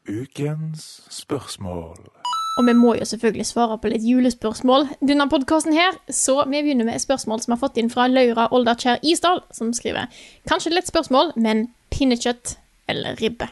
Ukens 0.09 1.01
spørsmål. 1.09 1.97
Og 2.57 2.65
vi 2.67 2.73
må 2.73 2.93
jo 2.95 3.05
selvfølgelig 3.05 3.45
svare 3.49 3.77
på 3.77 3.87
litt 3.91 4.05
julespørsmål 4.07 4.87
denne 5.03 5.27
podkasten 5.29 5.73
her, 5.75 5.97
så 6.07 6.37
vi 6.47 6.61
begynner 6.63 6.85
med 6.87 6.95
et 6.95 7.03
spørsmål 7.03 7.41
som 7.43 7.51
vi 7.51 7.55
har 7.57 7.63
fått 7.65 7.81
inn 7.81 7.91
fra 7.91 8.07
Laura 8.07 8.47
Olderkjær 8.55 9.03
Isdal, 9.03 9.41
som 9.51 9.73
skriver 9.75 10.07
Kanskje 10.47 10.71
et 10.71 10.77
lett 10.79 10.87
spørsmål, 10.87 11.33
men 11.35 11.65
pinnekjøtt 11.91 12.55
eller 12.87 13.19
ribbe? 13.19 13.49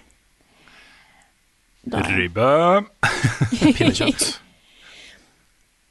Da- 1.92 2.06
Ribbe. 2.08 2.48
Pinnekjøtt. 3.60 4.30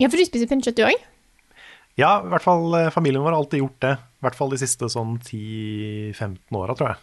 Ja, 0.01 0.09
for 0.09 0.17
du 0.17 0.25
spiser 0.25 0.49
pinnekjøtt, 0.49 0.81
du 0.81 0.87
òg? 0.89 1.09
Ja, 2.01 2.17
i 2.25 2.31
hvert 2.33 2.45
fall 2.45 2.73
eh, 2.79 2.91
familien 2.95 3.25
vår 3.25 3.35
har 3.35 3.43
alltid 3.43 3.63
gjort 3.65 3.81
det. 3.85 3.97
I 4.01 4.27
hvert 4.27 4.39
fall 4.39 4.53
de 4.55 4.61
siste 4.63 4.89
sånn 4.93 5.19
10-15 5.21 6.57
åra, 6.57 6.77
tror 6.79 6.95
jeg. 6.95 7.03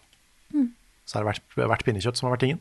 Så 1.10 1.18
har 1.18 1.26
det 1.26 1.34
vært, 1.34 1.56
vært 1.74 1.86
pinnekjøtt 1.88 2.20
som 2.20 2.30
har 2.30 2.36
vært 2.38 2.46
tingen. 2.46 2.60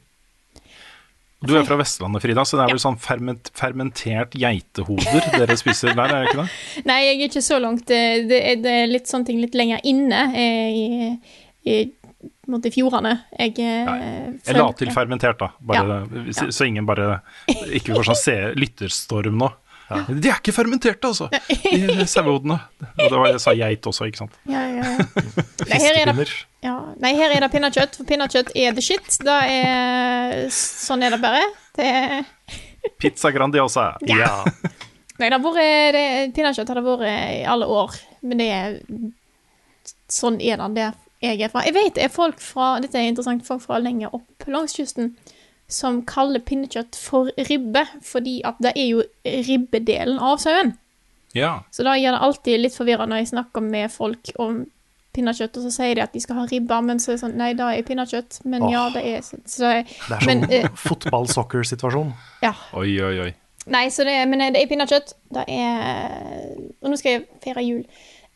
Du 1.39 1.53
er 1.55 1.67
fra 1.69 1.77
Vestlandet, 1.79 2.25
Frida, 2.25 2.43
så 2.49 2.59
det 2.59 2.65
er 2.65 2.73
vel 2.73 2.81
sånn 2.83 2.97
ferment, 2.99 3.51
fermentert 3.55 4.33
geitehoder 4.35 5.29
dere 5.37 5.55
spiser 5.61 5.93
der, 5.95 6.11
er 6.11 6.25
det 6.25 6.33
ikke 6.33 6.41
det? 6.41 6.47
Nei, 6.89 6.97
jeg 7.05 7.13
er 7.15 7.29
ikke 7.29 7.43
så 7.47 7.61
langt. 7.63 7.85
Det, 7.87 8.01
det, 8.27 8.41
er, 8.43 8.57
det 8.65 8.73
er 8.81 8.91
litt 8.91 9.11
sånne 9.11 9.29
ting 9.29 9.39
litt 9.39 9.55
lenger 9.59 9.85
inne 9.87 10.25
eh, 10.33 10.81
i, 10.81 11.13
i, 11.71 11.77
måte 12.51 12.73
fjordene. 12.75 13.15
Jeg, 13.39 13.55
eh, 13.63 13.93
Jeg 14.49 14.59
la 14.59 14.67
til 14.81 14.91
fermentert, 14.97 15.39
da. 15.39 15.53
Bare, 15.63 16.01
så, 16.35 16.49
så 16.51 16.67
ingen 16.67 16.89
bare 16.89 17.21
ikke 17.69 17.95
får 17.95 18.11
sånn 18.11 18.21
se, 18.25 18.37
lytterstorm 18.59 19.39
nå. 19.39 19.53
De 19.89 20.29
er 20.29 20.37
ikke 20.37 20.53
fermenterte, 20.53 21.09
altså, 21.09 21.29
de 21.49 22.05
sauehodene. 22.09 22.59
Og 22.85 23.05
det 23.07 23.15
var, 23.17 23.29
jeg 23.33 23.41
sa 23.41 23.55
geit 23.57 23.87
også, 23.89 24.09
ikke 24.11 24.21
sant. 24.21 24.35
Ja, 24.51 24.65
ja, 24.69 24.83
ja. 24.85 24.97
Er 25.09 25.15
det, 25.65 25.79
Fiskepinner. 25.81 26.33
ja. 26.65 26.75
Nei, 27.01 27.15
her 27.17 27.33
er 27.35 27.45
det 27.45 27.49
pinnekjøtt, 27.53 27.97
for 27.97 28.09
pinnekjøtt 28.09 28.53
er 28.57 28.77
the 28.77 28.85
shit. 28.85 29.19
Da 29.25 29.39
er, 29.49 30.45
sånn 30.53 31.05
er 31.07 31.17
det 31.17 31.21
bare. 31.25 31.47
Det 31.79 31.89
er 31.89 32.93
Pizza 33.01 33.33
Grandiosa. 33.35 33.91
Ja. 34.09 34.43
Nei, 35.19 35.29
det 35.29 35.35
har 35.35 35.43
vært 35.43 36.35
Pinnekjøtt 36.37 36.71
har 36.71 36.79
det 36.79 36.85
vært 36.87 37.09
i 37.09 37.43
alle 37.51 37.67
år, 37.81 37.97
men 38.23 38.39
det 38.45 38.51
er 38.55 38.79
Sånn 40.09 40.39
er 40.41 40.61
det 40.61 40.69
der 40.77 40.97
jeg 41.25 41.41
er 41.43 41.51
fra. 41.51 41.65
Jeg 41.67 41.75
vet 41.75 41.97
det 41.97 42.05
er 42.07 42.13
folk 42.15 42.39
fra 42.41 42.77
Dette 42.83 43.01
er 43.01 43.09
interessant, 43.11 43.43
folk 43.47 43.65
fra 43.65 43.81
lenger 43.83 44.13
opp 44.15 44.47
langs 44.47 44.77
kysten 44.79 45.17
som 45.69 46.01
kaller 46.09 46.41
pinnekjøtt 46.41 46.97
for 46.97 47.29
ribbe, 47.49 47.85
fordi 48.05 48.41
at 48.49 48.57
det 48.65 48.73
er 48.75 48.87
jo 48.89 49.03
ribbedelen 49.49 50.19
av 50.19 50.41
sauen. 50.41 50.75
Ja. 51.37 51.59
Så 51.71 51.85
da 51.85 51.93
gjør 51.99 52.17
det 52.17 52.25
alltid 52.25 52.63
litt 52.63 52.77
forvirrende 52.77 53.13
når 53.13 53.23
jeg 53.23 53.33
snakker 53.35 53.65
med 53.65 53.93
folk 53.93 54.31
om 54.41 54.63
pinnekjøtt, 55.17 55.59
og 55.59 55.67
så 55.67 55.73
sier 55.75 55.99
de 55.99 56.05
at 56.05 56.15
de 56.15 56.23
skal 56.23 56.41
ha 56.41 56.47
ribba, 56.49 56.81
men 56.85 57.01
så 57.03 57.13
er 57.13 57.19
det 57.19 57.23
sånn 57.25 57.37
Nei, 57.41 57.51
da 57.59 57.73
er 57.75 57.85
pinnekjøtt. 57.87 58.41
Men 58.49 58.65
Åh. 58.65 58.73
ja, 58.73 58.87
det 58.95 59.05
er 59.11 59.27
så, 59.27 59.41
så 59.49 59.75
Det 59.83 60.17
er 60.17 60.25
sånn 60.25 60.47
uh, 60.47 60.71
fotball-soccer-situasjon. 60.87 62.15
ja. 62.47 62.55
Oi, 62.79 62.91
oi, 63.05 63.15
oi. 63.27 63.31
Nei, 63.69 63.85
så 63.93 64.07
det, 64.09 64.17
men 64.31 64.47
det 64.47 64.63
er 64.63 64.71
pinnekjøtt. 64.71 65.13
Det 65.37 65.45
er 65.53 66.57
Og 66.81 66.93
nå 66.93 66.97
skal 67.01 67.19
jeg 67.19 67.27
feire 67.45 67.65
jul. 67.67 67.85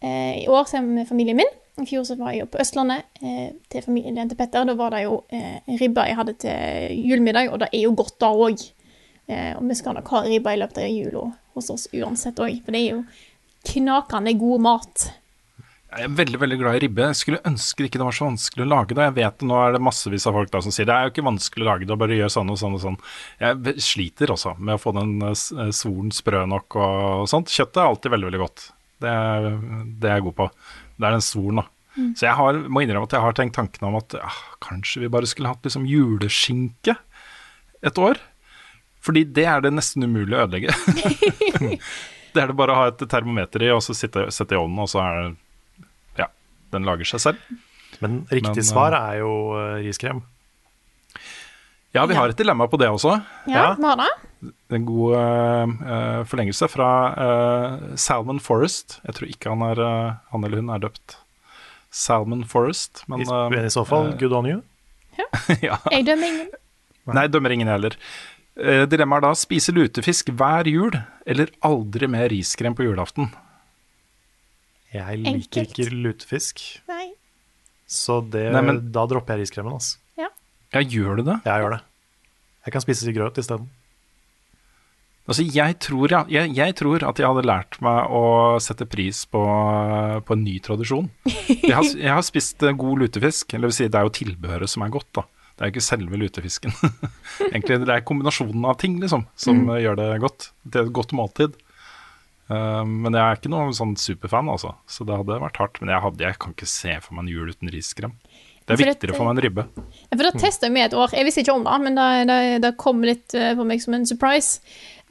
Uh, 0.03 0.43
I 0.43 0.49
år 0.51 0.69
så 0.69 0.81
er 0.81 0.87
vi 0.89 0.99
med 0.99 1.09
familien 1.09 1.39
min. 1.41 1.53
I 1.81 1.87
fjor 1.89 2.05
så 2.05 2.19
var 2.21 2.35
jeg 2.35 2.43
jo 2.43 2.51
på 2.53 2.61
Østlandet 2.61 3.23
eh, 3.25 3.55
til 3.73 3.85
familien 3.85 4.29
til 4.29 4.37
Petter. 4.37 4.67
Da 4.69 4.75
var 4.77 4.93
det 4.93 5.07
jo 5.07 5.23
eh, 5.33 5.63
ribba 5.81 6.05
jeg 6.09 6.19
hadde 6.19 6.35
til 6.45 6.99
julemiddag, 7.09 7.49
og 7.49 7.63
det 7.63 7.71
er 7.73 7.87
jo 7.87 7.95
godt 7.97 8.19
da 8.21 8.29
òg. 8.29 8.67
Eh, 9.33 9.55
og 9.57 9.65
vi 9.71 9.79
skal 9.79 9.97
nok 9.97 10.13
ha 10.13 10.23
ribba 10.27 10.53
i 10.53 10.61
løpet 10.61 10.83
av 10.85 10.93
jula 10.93 11.25
hos 11.57 11.73
oss 11.73 11.89
uansett 11.97 12.43
òg, 12.45 12.61
for 12.65 12.77
det 12.77 12.83
er 12.83 12.99
jo 12.99 13.03
knakende 13.73 14.37
god 14.37 14.65
mat. 14.69 15.09
Jeg 15.93 16.09
er 16.09 16.13
veldig 16.17 16.39
veldig 16.41 16.57
glad 16.61 16.77
i 16.77 16.83
ribbe. 16.87 17.09
Jeg 17.11 17.19
skulle 17.21 17.41
ønske 17.49 17.85
det 17.85 17.91
ikke 17.91 18.01
var 18.01 18.17
så 18.17 18.29
vanskelig 18.31 18.65
å 18.65 18.69
lage 18.71 18.97
det. 18.97 19.09
Jeg 19.09 19.17
vet 19.19 19.41
det, 19.41 19.49
Nå 19.49 19.59
er 19.61 19.75
det 19.75 19.83
massevis 19.85 20.25
av 20.29 20.37
folk 20.39 20.53
da 20.53 20.63
som 20.65 20.73
sier 20.73 20.89
det 20.89 20.95
er 20.97 21.09
jo 21.09 21.13
ikke 21.13 21.27
vanskelig 21.27 21.67
å 21.67 21.69
lage 21.69 21.89
det, 21.89 21.99
bare 22.01 22.17
gjør 22.17 22.33
sånn 22.33 22.53
og 22.53 22.61
sånn 22.61 22.77
og 22.79 22.85
sånn. 22.85 23.01
Jeg 23.43 23.75
sliter 23.85 24.33
også 24.33 24.55
med 24.61 24.79
å 24.79 24.81
få 24.81 24.95
den 24.97 25.19
eh, 25.25 25.35
eh, 25.37 25.73
svoren 25.77 26.13
sprø 26.13 26.47
nok 26.53 26.79
og 26.81 27.29
sånt. 27.33 27.53
Kjøttet 27.53 27.81
er 27.81 27.91
alltid 27.91 28.17
veldig, 28.17 28.31
veldig 28.31 28.45
godt. 28.45 28.65
Det 29.03 29.11
er, 29.11 29.47
det 30.01 30.09
er 30.11 30.19
jeg 30.21 30.27
god 30.29 30.37
på. 30.39 30.47
Det 30.97 31.07
er 31.09 31.17
den 31.19 31.25
svoren, 31.27 31.63
da. 31.63 31.69
Så 32.17 32.25
jeg 32.25 32.33
har, 32.39 32.57
må 32.73 32.81
innrømme 32.81 33.05
at 33.05 33.13
jeg 33.13 33.21
har 33.21 33.35
tenkt 33.37 33.57
tanken 33.59 33.85
om 33.91 33.99
at 33.99 34.15
ah, 34.17 34.37
kanskje 34.65 35.03
vi 35.03 35.11
bare 35.13 35.29
skulle 35.29 35.51
hatt 35.53 35.67
liksom 35.67 35.85
juleskinke 35.91 36.95
et 37.85 37.99
år. 38.01 38.21
Fordi 39.03 39.25
det 39.35 39.45
er 39.51 39.61
det 39.65 39.75
nesten 39.75 40.07
umulig 40.07 40.39
å 40.39 40.45
ødelegge. 40.47 40.73
det 42.33 42.41
er 42.41 42.49
det 42.53 42.57
bare 42.57 42.73
å 42.73 42.79
ha 42.81 42.87
et 42.93 43.03
termometer 43.13 43.67
i, 43.67 43.73
og 43.75 43.83
så 43.85 43.97
sitte, 43.99 44.29
sette 44.33 44.57
i 44.57 44.61
ovnen, 44.61 44.79
og 44.87 44.89
så 44.93 45.03
er 45.05 45.19
det 45.19 45.33
Ja, 46.23 46.29
den 46.73 46.87
lager 46.89 47.09
seg 47.13 47.25
selv. 47.27 47.45
Men 48.01 48.23
riktig 48.31 48.63
Men, 48.63 48.69
svar 48.71 48.97
er 48.97 49.19
jo 49.21 49.33
eh, 49.59 49.83
riskrem. 49.85 50.23
Ja, 51.93 52.07
vi 52.09 52.15
Ja. 52.15 52.21
har 52.23 52.33
et 52.33 52.39
dilemma 52.41 52.65
på 52.73 52.79
det 52.81 52.89
også. 52.89 53.19
Ja, 53.47 53.53
Ja. 53.53 53.75
vi 53.77 53.85
har 53.85 53.97
det. 54.01 54.09
En 54.75 54.85
god 54.89 55.15
uh, 55.15 56.23
forlengelse 56.27 56.67
fra 56.73 56.89
uh, 57.15 57.83
Salmon 58.01 58.41
Forest. 58.43 58.97
Jeg 59.07 59.15
tror 59.15 59.29
ikke 59.31 59.53
han, 59.53 59.63
er, 59.71 59.79
uh, 59.79 60.15
han 60.33 60.45
eller 60.49 60.59
hun 60.65 60.73
er 60.75 60.83
døpt 60.83 61.17
Salmon 61.93 62.43
Forest, 62.49 63.05
men 63.13 63.21
I, 63.21 63.27
eh, 63.29 63.67
I 63.69 63.71
så 63.71 63.85
fall, 63.87 64.09
eh, 64.15 64.19
good 64.19 64.33
on 64.33 64.47
you. 64.49 64.63
ja. 65.61 65.77
Jeg 65.93 66.07
dømmer 66.09 66.27
ingen. 66.33 66.49
Nei, 67.13 67.27
dømmer 67.29 67.53
ingen 67.53 67.69
heller. 67.69 67.95
Eh, 68.57 68.87
dilemmaet 68.89 69.23
er 69.23 69.29
da 69.29 69.33
spise 69.37 69.75
lutefisk 69.77 70.33
hver 70.33 70.67
jul, 70.73 70.97
eller 71.29 71.53
aldri 71.69 72.09
mer 72.11 72.31
riskrem 72.33 72.75
på 72.79 72.87
julaften. 72.89 73.29
Jeg 74.93 75.21
liker 75.23 75.37
Enkelt. 75.63 75.79
ikke 75.79 76.01
lutefisk, 76.09 76.65
Nei. 76.89 77.11
så 77.89 78.19
det, 78.33 78.49
Nei, 78.57 78.65
men- 78.67 78.83
da 78.93 79.05
dropper 79.09 79.37
jeg 79.37 79.47
riskremen. 79.47 79.77
Altså. 79.79 79.99
Ja, 80.73 80.81
gjør 80.81 81.19
du 81.21 81.23
det? 81.29 81.39
Jeg 81.45 81.61
gjør 81.61 81.75
det. 81.77 81.83
Jeg 82.65 82.73
kan 82.73 82.81
spise 82.81 83.13
grøt 83.13 83.37
isteden. 83.37 83.69
Altså, 85.23 85.45
jeg 85.47 85.77
tror, 85.79 86.11
ja, 86.11 86.21
jeg, 86.27 86.51
jeg 86.57 86.75
tror 86.81 87.05
at 87.07 87.21
jeg 87.21 87.31
hadde 87.31 87.47
lært 87.47 87.77
meg 87.85 88.11
å 88.11 88.59
sette 88.63 88.89
pris 88.91 89.23
på, 89.31 89.43
på 90.27 90.35
en 90.35 90.43
ny 90.43 90.57
tradisjon. 90.65 91.07
Jeg 91.63 91.77
har, 91.77 91.87
jeg 91.87 92.11
har 92.11 92.25
spist 92.27 92.65
eh, 92.67 92.75
god 92.75 93.05
lutefisk, 93.05 93.55
eller 93.55 93.71
vil 93.71 93.77
si 93.77 93.87
det 93.87 94.01
er 94.01 94.09
jo 94.09 94.17
tilbehøret 94.19 94.73
som 94.73 94.83
er 94.83 94.91
godt, 94.95 95.13
da. 95.21 95.27
Det 95.53 95.63
er 95.63 95.71
jo 95.71 95.75
ikke 95.77 95.85
selve 95.85 96.19
lutefisken. 96.19 96.75
Egentlig 97.53 97.83
det 97.85 97.95
er 97.95 98.07
kombinasjonen 98.09 98.67
av 98.67 98.81
ting 98.83 98.97
liksom, 98.99 99.29
som 99.39 99.63
mm. 99.69 99.77
gjør 99.85 100.01
det 100.01 100.09
godt. 100.25 100.49
Det 100.65 100.81
er 100.81 100.89
et 100.89 100.97
godt 100.99 101.15
måltid. 101.15 101.55
Uh, 102.51 102.83
men 102.83 103.15
jeg 103.15 103.23
er 103.23 103.39
ikke 103.39 103.53
noen 103.53 103.77
sånn 103.77 103.93
superfan, 104.01 104.51
altså. 104.51 104.75
Så 104.91 105.07
det 105.07 105.15
hadde 105.21 105.39
vært 105.45 105.61
hardt. 105.63 105.79
Men 105.79 105.93
jeg, 105.95 106.03
hadde, 106.03 106.25
jeg 106.27 106.41
kan 106.43 106.57
ikke 106.57 106.73
se 106.73 106.97
for 107.05 107.15
meg 107.15 107.29
en 107.29 107.37
jul 107.37 107.53
uten 107.53 107.71
riskrem. 107.71 108.17
Det 108.63 108.75
er 108.75 108.79
For 108.79 108.83
viktigere 108.87 109.13
dette- 109.13 109.19
for 109.19 109.27
meg 109.27 109.37
enn 109.37 109.45
ribbe. 109.45 109.65
For 110.11 110.25
da 110.27 110.33
testa 110.39 110.69
jeg 110.69 110.75
meg 110.75 110.89
et 110.89 110.97
år. 110.99 111.15
Jeg 111.15 111.27
visste 111.27 111.43
ikke 111.43 111.55
om 111.55 111.65
det, 111.67 111.79
men 111.83 111.99
det, 111.99 112.09
det, 112.31 112.41
det 112.63 112.73
kom 112.79 113.03
litt 113.07 113.35
eh, 113.35 113.55
på 113.59 113.67
meg 113.67 113.83
som 113.83 113.97
en 113.97 114.07
surprise 114.07 114.61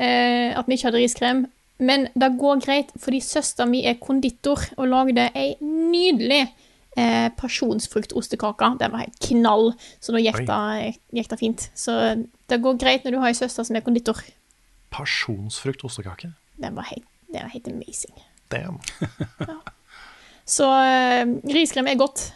eh, 0.01 0.57
at 0.57 0.67
vi 0.67 0.77
ikke 0.77 0.89
hadde 0.89 1.03
riskrem. 1.03 1.45
Men 1.81 2.07
det 2.13 2.33
går 2.37 2.59
greit, 2.65 2.91
fordi 3.01 3.21
søstera 3.25 3.65
mi 3.69 3.81
er 3.89 4.01
konditor 4.01 4.61
og 4.77 4.89
lagde 4.91 5.29
ei 5.37 5.55
nydelig 5.61 6.43
eh, 6.97 7.29
pasjonsfruktostekake. 7.37 8.69
Den 8.81 8.93
var 8.93 9.05
helt 9.05 9.17
knall, 9.25 9.71
så 9.99 10.13
nå 10.13 10.21
gikk 10.21 10.43
det, 10.45 11.39
fint. 11.41 11.69
Så 11.73 11.97
det 12.49 12.61
går 12.61 12.77
greit 12.81 13.05
når 13.05 13.15
du 13.15 13.21
har 13.23 13.33
ei 13.33 13.39
søster 13.39 13.65
som 13.65 13.79
er 13.79 13.85
konditor. 13.85 14.21
Pasjonsfruktostekake? 14.93 16.33
Den 16.61 16.77
var 16.77 16.89
helt, 16.91 17.07
den 17.31 17.41
var 17.41 17.53
helt 17.55 17.71
amazing. 17.71 18.13
Damn. 18.51 18.77
Så 20.51 20.67
eh, 20.67 21.25
riskrem 21.53 21.87
er 21.87 21.99
godt, 21.99 22.27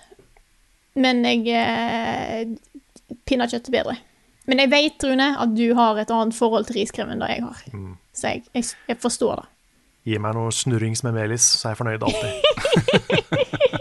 men 0.96 1.26
jeg 1.28 1.50
eh, 1.52 2.48
Pinnekjøtt 3.28 3.68
er 3.70 3.74
bedre. 3.74 3.96
Men 4.46 4.62
jeg 4.62 4.70
vet, 4.72 5.04
Rune, 5.10 5.28
at 5.42 5.56
du 5.58 5.74
har 5.78 5.98
et 5.98 6.12
annet 6.14 6.36
forhold 6.38 6.68
til 6.70 6.78
riskrem 6.82 7.10
enn 7.14 7.22
det 7.24 7.30
jeg 7.32 7.44
har. 7.48 7.62
Så 8.14 8.28
jeg, 8.36 8.44
jeg, 8.54 8.68
jeg 8.92 8.98
forstår 9.02 9.42
det. 9.42 9.48
Gi 10.06 10.20
meg 10.22 10.36
noe 10.38 10.52
snurrings 10.54 11.02
med 11.04 11.16
melis, 11.18 11.42
så 11.58 11.72
er 11.72 11.74
jeg 11.74 11.80
fornøyd 11.82 12.04
alltid. 12.06 12.32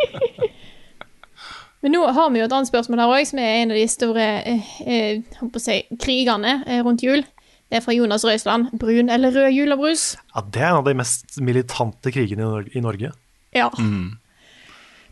Men 1.85 1.93
nå 1.93 2.01
har 2.17 2.31
vi 2.33 2.41
jo 2.41 2.47
et 2.47 2.53
annet 2.57 2.71
spørsmål 2.71 3.03
her 3.03 3.11
òg, 3.13 3.27
som 3.29 3.41
er 3.45 3.59
en 3.61 3.75
av 3.75 3.77
de 3.77 3.85
store 3.93 4.27
eh, 4.49 4.69
eh, 4.89 5.43
si, 5.61 5.75
krigene 6.01 6.55
eh, 6.65 6.81
rundt 6.87 7.05
jul. 7.05 7.21
Det 7.69 7.77
er 7.77 7.85
fra 7.85 7.93
Jonas 7.93 8.25
Røisland. 8.25 8.71
Brun 8.81 9.13
eller 9.13 9.35
rød 9.37 9.51
julebrus? 9.53 10.05
Ja, 10.33 10.41
det 10.49 10.63
er 10.63 10.71
en 10.71 10.79
av 10.81 10.89
de 10.89 10.95
mest 10.97 11.37
militante 11.45 12.13
krigene 12.15 12.41
i 12.41 12.49
Nor- 12.49 12.71
i 12.73 12.81
Norge. 12.85 13.11
Ja. 13.53 13.69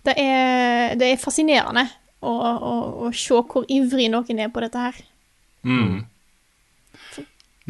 Det, 0.07 0.15
er, 0.17 0.97
det 0.97 1.11
er 1.13 1.21
fascinerende 1.21 1.85
å, 2.25 2.33
å, 2.33 2.73
å 3.05 3.13
se 3.13 3.37
hvor 3.53 3.69
ivrig 3.69 4.09
noen 4.15 4.41
er 4.41 4.49
på 4.55 4.65
dette 4.65 4.81
her. 4.89 4.97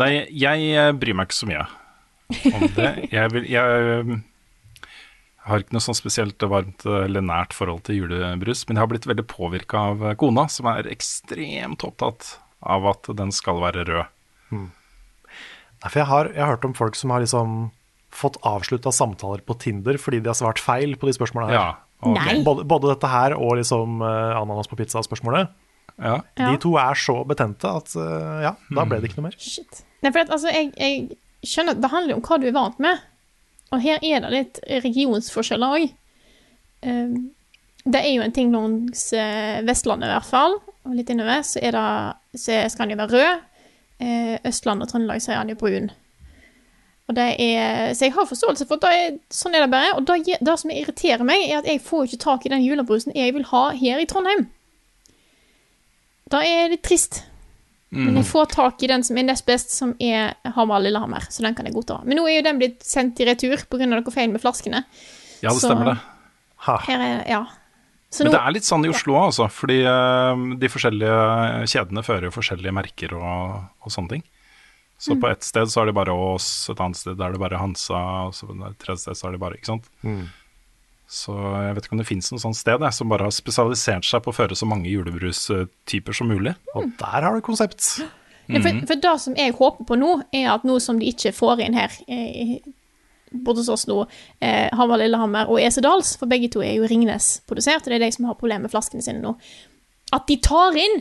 Nei, 0.01 0.11
jeg 0.33 0.99
bryr 1.01 1.17
meg 1.17 1.29
ikke 1.29 1.41
så 1.43 1.49
mye 1.51 1.65
om 2.49 2.69
det. 2.77 2.93
Jeg, 3.13 3.33
vil, 3.35 3.49
jeg 3.53 4.21
har 5.45 5.63
ikke 5.63 5.77
noe 5.77 5.85
sånn 5.85 5.99
spesielt 5.99 6.47
varmt 6.49 6.87
eller 6.89 7.25
nært 7.25 7.53
forhold 7.57 7.85
til 7.89 8.01
julebrus, 8.01 8.65
men 8.69 8.79
jeg 8.79 8.85
har 8.85 8.93
blitt 8.95 9.09
veldig 9.11 9.27
påvirka 9.29 9.85
av 9.93 10.07
kona, 10.21 10.47
som 10.53 10.71
er 10.73 10.89
ekstremt 10.93 11.85
opptatt 11.85 12.37
av 12.63 12.87
at 12.93 13.13
den 13.19 13.35
skal 13.35 13.61
være 13.63 13.85
rød. 13.89 14.09
Nei, 15.83 15.91
for 15.91 15.99
jeg 15.99 16.09
har, 16.09 16.31
jeg 16.31 16.45
har 16.45 16.53
hørt 16.55 16.67
om 16.69 16.77
folk 16.79 16.97
som 16.99 17.11
har 17.11 17.25
liksom 17.25 17.71
fått 18.13 18.37
avslutta 18.47 18.93
samtaler 18.93 19.41
på 19.47 19.57
Tinder 19.59 19.97
fordi 19.99 20.21
de 20.23 20.31
har 20.31 20.37
svart 20.39 20.61
feil 20.63 20.95
på 21.01 21.09
de 21.09 21.17
spørsmålene 21.17 21.51
her. 21.51 21.59
Ja, 21.59 22.13
okay. 22.13 22.43
Både, 22.47 22.67
både 22.69 22.93
dette 22.93 23.11
her 23.11 23.35
og 23.39 23.57
liksom 23.59 24.05
uh, 24.05 24.37
ananas 24.39 24.71
på 24.71 24.79
pizza-spørsmålet. 24.79 25.51
Ja. 26.03 26.19
De 26.37 26.59
to 26.63 26.75
er 26.81 26.99
så 26.99 27.21
betente 27.29 27.71
at 27.71 27.95
eh, 27.99 28.39
ja, 28.47 28.55
da 28.75 28.87
ble 28.89 28.99
det 29.01 29.11
ikke 29.11 29.21
noe 29.21 29.31
mer. 29.31 29.37
Shit. 29.39 29.85
Nei, 30.03 30.11
for 30.11 30.25
at, 30.25 30.33
altså, 30.35 30.51
jeg, 30.51 30.73
jeg 30.77 31.47
skjønner 31.47 31.77
at 31.77 31.83
det 31.85 31.93
handler 31.93 32.19
om 32.19 32.25
hva 32.27 32.41
du 32.43 32.49
er 32.51 32.57
vant 32.57 32.83
med. 32.83 33.05
Og 33.73 33.81
her 33.85 34.03
er 34.05 34.25
det 34.25 34.33
litt 34.35 34.59
regionsforskjeller 34.85 35.79
òg. 35.79 35.95
det 36.83 38.01
er 38.01 38.11
jo 38.11 38.25
en 38.25 38.35
ting 38.35 38.51
langs 38.53 39.07
eh, 39.17 39.63
Vestlandet 39.65 40.11
i 40.11 40.13
hvert 40.13 40.29
fall, 40.29 40.59
og 40.83 40.99
litt 40.99 41.11
innover, 41.11 41.41
så, 41.47 41.63
er 41.63 41.79
det, 41.79 42.41
så 42.43 42.59
skal 42.69 42.89
den 42.91 42.99
jo 42.99 43.03
være 43.05 43.17
rød. 43.17 43.49
Østlandet 44.03 44.49
Østland 44.51 44.83
og 44.83 44.89
Trøndelag 44.91 45.23
så 45.23 45.33
er 45.33 45.45
den 45.45 45.55
jo 45.55 45.61
brun. 45.61 45.93
Og 47.11 47.17
det 47.17 47.29
er, 47.39 47.93
så 47.95 48.07
jeg 48.07 48.15
har 48.17 48.27
forståelse 48.27 48.67
for 48.67 48.83
at 48.89 49.19
sånn 49.35 49.55
er 49.55 49.65
det 49.65 49.73
bare. 49.73 49.95
Og 49.99 50.07
det, 50.09 50.39
det 50.41 50.57
som 50.59 50.73
irriterer 50.73 51.25
meg, 51.27 51.45
er 51.47 51.61
at 51.61 51.69
jeg 51.69 51.83
får 51.85 52.09
ikke 52.09 52.25
tak 52.25 52.47
i 52.47 52.53
den 52.53 52.65
julebrusen 52.65 53.15
jeg 53.17 53.35
vil 53.37 53.47
ha 53.51 53.71
her 53.77 54.03
i 54.03 54.09
Trondheim. 54.11 54.47
Det 56.33 56.49
er 56.49 56.73
litt 56.73 56.83
trist. 56.87 57.23
Men 57.93 58.17
jeg 58.17 58.25
får 58.25 58.47
tak 58.55 58.83
i 58.83 58.89
den 58.89 59.03
som 59.05 59.19
er 59.21 59.27
nest 59.29 59.45
best, 59.45 59.75
som 59.77 59.91
er 60.01 60.33
Hamar-Lillehammer. 60.55 61.27
Så 61.29 61.45
den 61.45 61.53
kan 61.55 61.67
jeg 61.69 61.75
godta. 61.77 61.99
Men 62.09 62.17
nå 62.17 62.25
er 62.25 62.39
jo 62.39 62.45
den 62.47 62.61
blitt 62.63 62.87
sendt 62.89 63.21
i 63.21 63.27
retur 63.29 63.61
pga. 63.69 63.85
noe 63.91 64.15
feil 64.15 64.33
med 64.33 64.41
flaskene. 64.41 64.85
Ja, 65.43 65.51
det 65.51 65.61
Så- 65.61 65.69
stemmer 65.69 65.93
det. 65.93 65.99
Ha. 66.65 66.79
Her 66.87 67.01
er, 67.01 67.29
ja. 67.29 67.43
Så 68.11 68.25
Men 68.25 68.33
nå, 68.33 68.39
det 68.39 68.41
er 68.47 68.53
litt 68.53 68.65
sånn 68.65 68.85
i 68.87 68.89
Oslo 68.89 69.15
òg, 69.15 69.25
altså. 69.29 69.51
Fordi 69.51 69.81
eh, 69.85 70.57
de 70.57 70.69
forskjellige 70.69 71.69
kjedene 71.69 72.05
fører 72.05 72.29
jo 72.29 72.31
forskjellige 72.31 72.73
merker 72.73 73.15
og, 73.17 73.65
og 73.85 73.93
sånne 73.93 74.09
ting. 74.17 74.23
Så 75.03 75.17
på 75.21 75.29
ett 75.29 75.43
sted 75.43 75.67
så 75.67 75.83
er 75.83 75.87
det 75.91 75.95
bare 75.97 76.15
Ås, 76.15 76.71
et 76.71 76.79
annet 76.79 76.97
sted 76.97 77.21
er 77.21 77.33
det 77.33 77.41
bare 77.43 77.59
Hansa, 77.59 78.29
og 78.29 78.33
så 78.37 78.47
på 78.47 78.55
et 78.69 78.79
tredje 78.79 79.03
sted 79.03 79.19
så 79.19 79.27
er 79.29 79.33
det 79.33 79.41
bare 79.43 79.57
Ikke 79.59 79.67
sant. 79.67 79.89
Så 81.13 81.35
jeg 81.37 81.77
vet 81.77 81.85
ikke 81.85 81.97
om 81.99 82.01
det 82.01 82.09
fins 82.09 82.31
noe 82.33 82.41
sånt 82.41 82.57
sted 82.57 82.81
jeg, 82.81 82.97
som 82.97 83.11
bare 83.13 83.27
har 83.29 83.35
spesialisert 83.37 84.07
seg 84.09 84.23
på 84.25 84.33
å 84.33 84.37
føre 84.37 84.57
så 84.57 84.65
mange 84.69 84.89
julebrustyper 84.89 86.17
som 86.17 86.31
mulig. 86.33 86.55
Og 86.73 86.89
der 87.01 87.27
har 87.27 87.37
du 87.37 87.45
konsept. 87.45 87.85
Ja, 88.49 88.63
for, 88.65 88.79
for 88.89 89.03
det 89.05 89.13
som 89.21 89.37
jeg 89.37 89.53
håper 89.59 89.89
på 89.89 89.99
nå, 90.01 90.15
er 90.35 90.49
at 90.55 90.65
nå 90.67 90.79
som 90.83 90.97
de 90.99 91.11
ikke 91.13 91.35
får 91.37 91.61
inn 91.67 91.77
her 91.79 91.93
eh, 92.11 92.57
Både 93.33 93.63
hos 93.63 93.71
oss 93.73 93.87
nå, 93.89 93.95
eh, 94.45 94.67
Hamar, 94.77 95.01
Lillehammer 95.01 95.49
og 95.49 95.61
Esedals, 95.63 96.11
for 96.21 96.29
begge 96.29 96.51
to 96.53 96.61
er 96.61 96.75
jo 96.77 96.89
Ringnes-produsert, 96.91 97.87
og 97.87 97.93
det 97.93 97.97
er 97.97 98.03
de 98.05 98.11
som 98.13 98.27
har 98.29 98.37
problemer 98.37 98.67
med 98.67 98.73
flaskene 98.75 99.05
sine 99.05 99.23
nå, 99.23 99.33
at 100.13 100.27
de 100.29 100.37
tar 100.45 100.77
inn, 100.77 100.99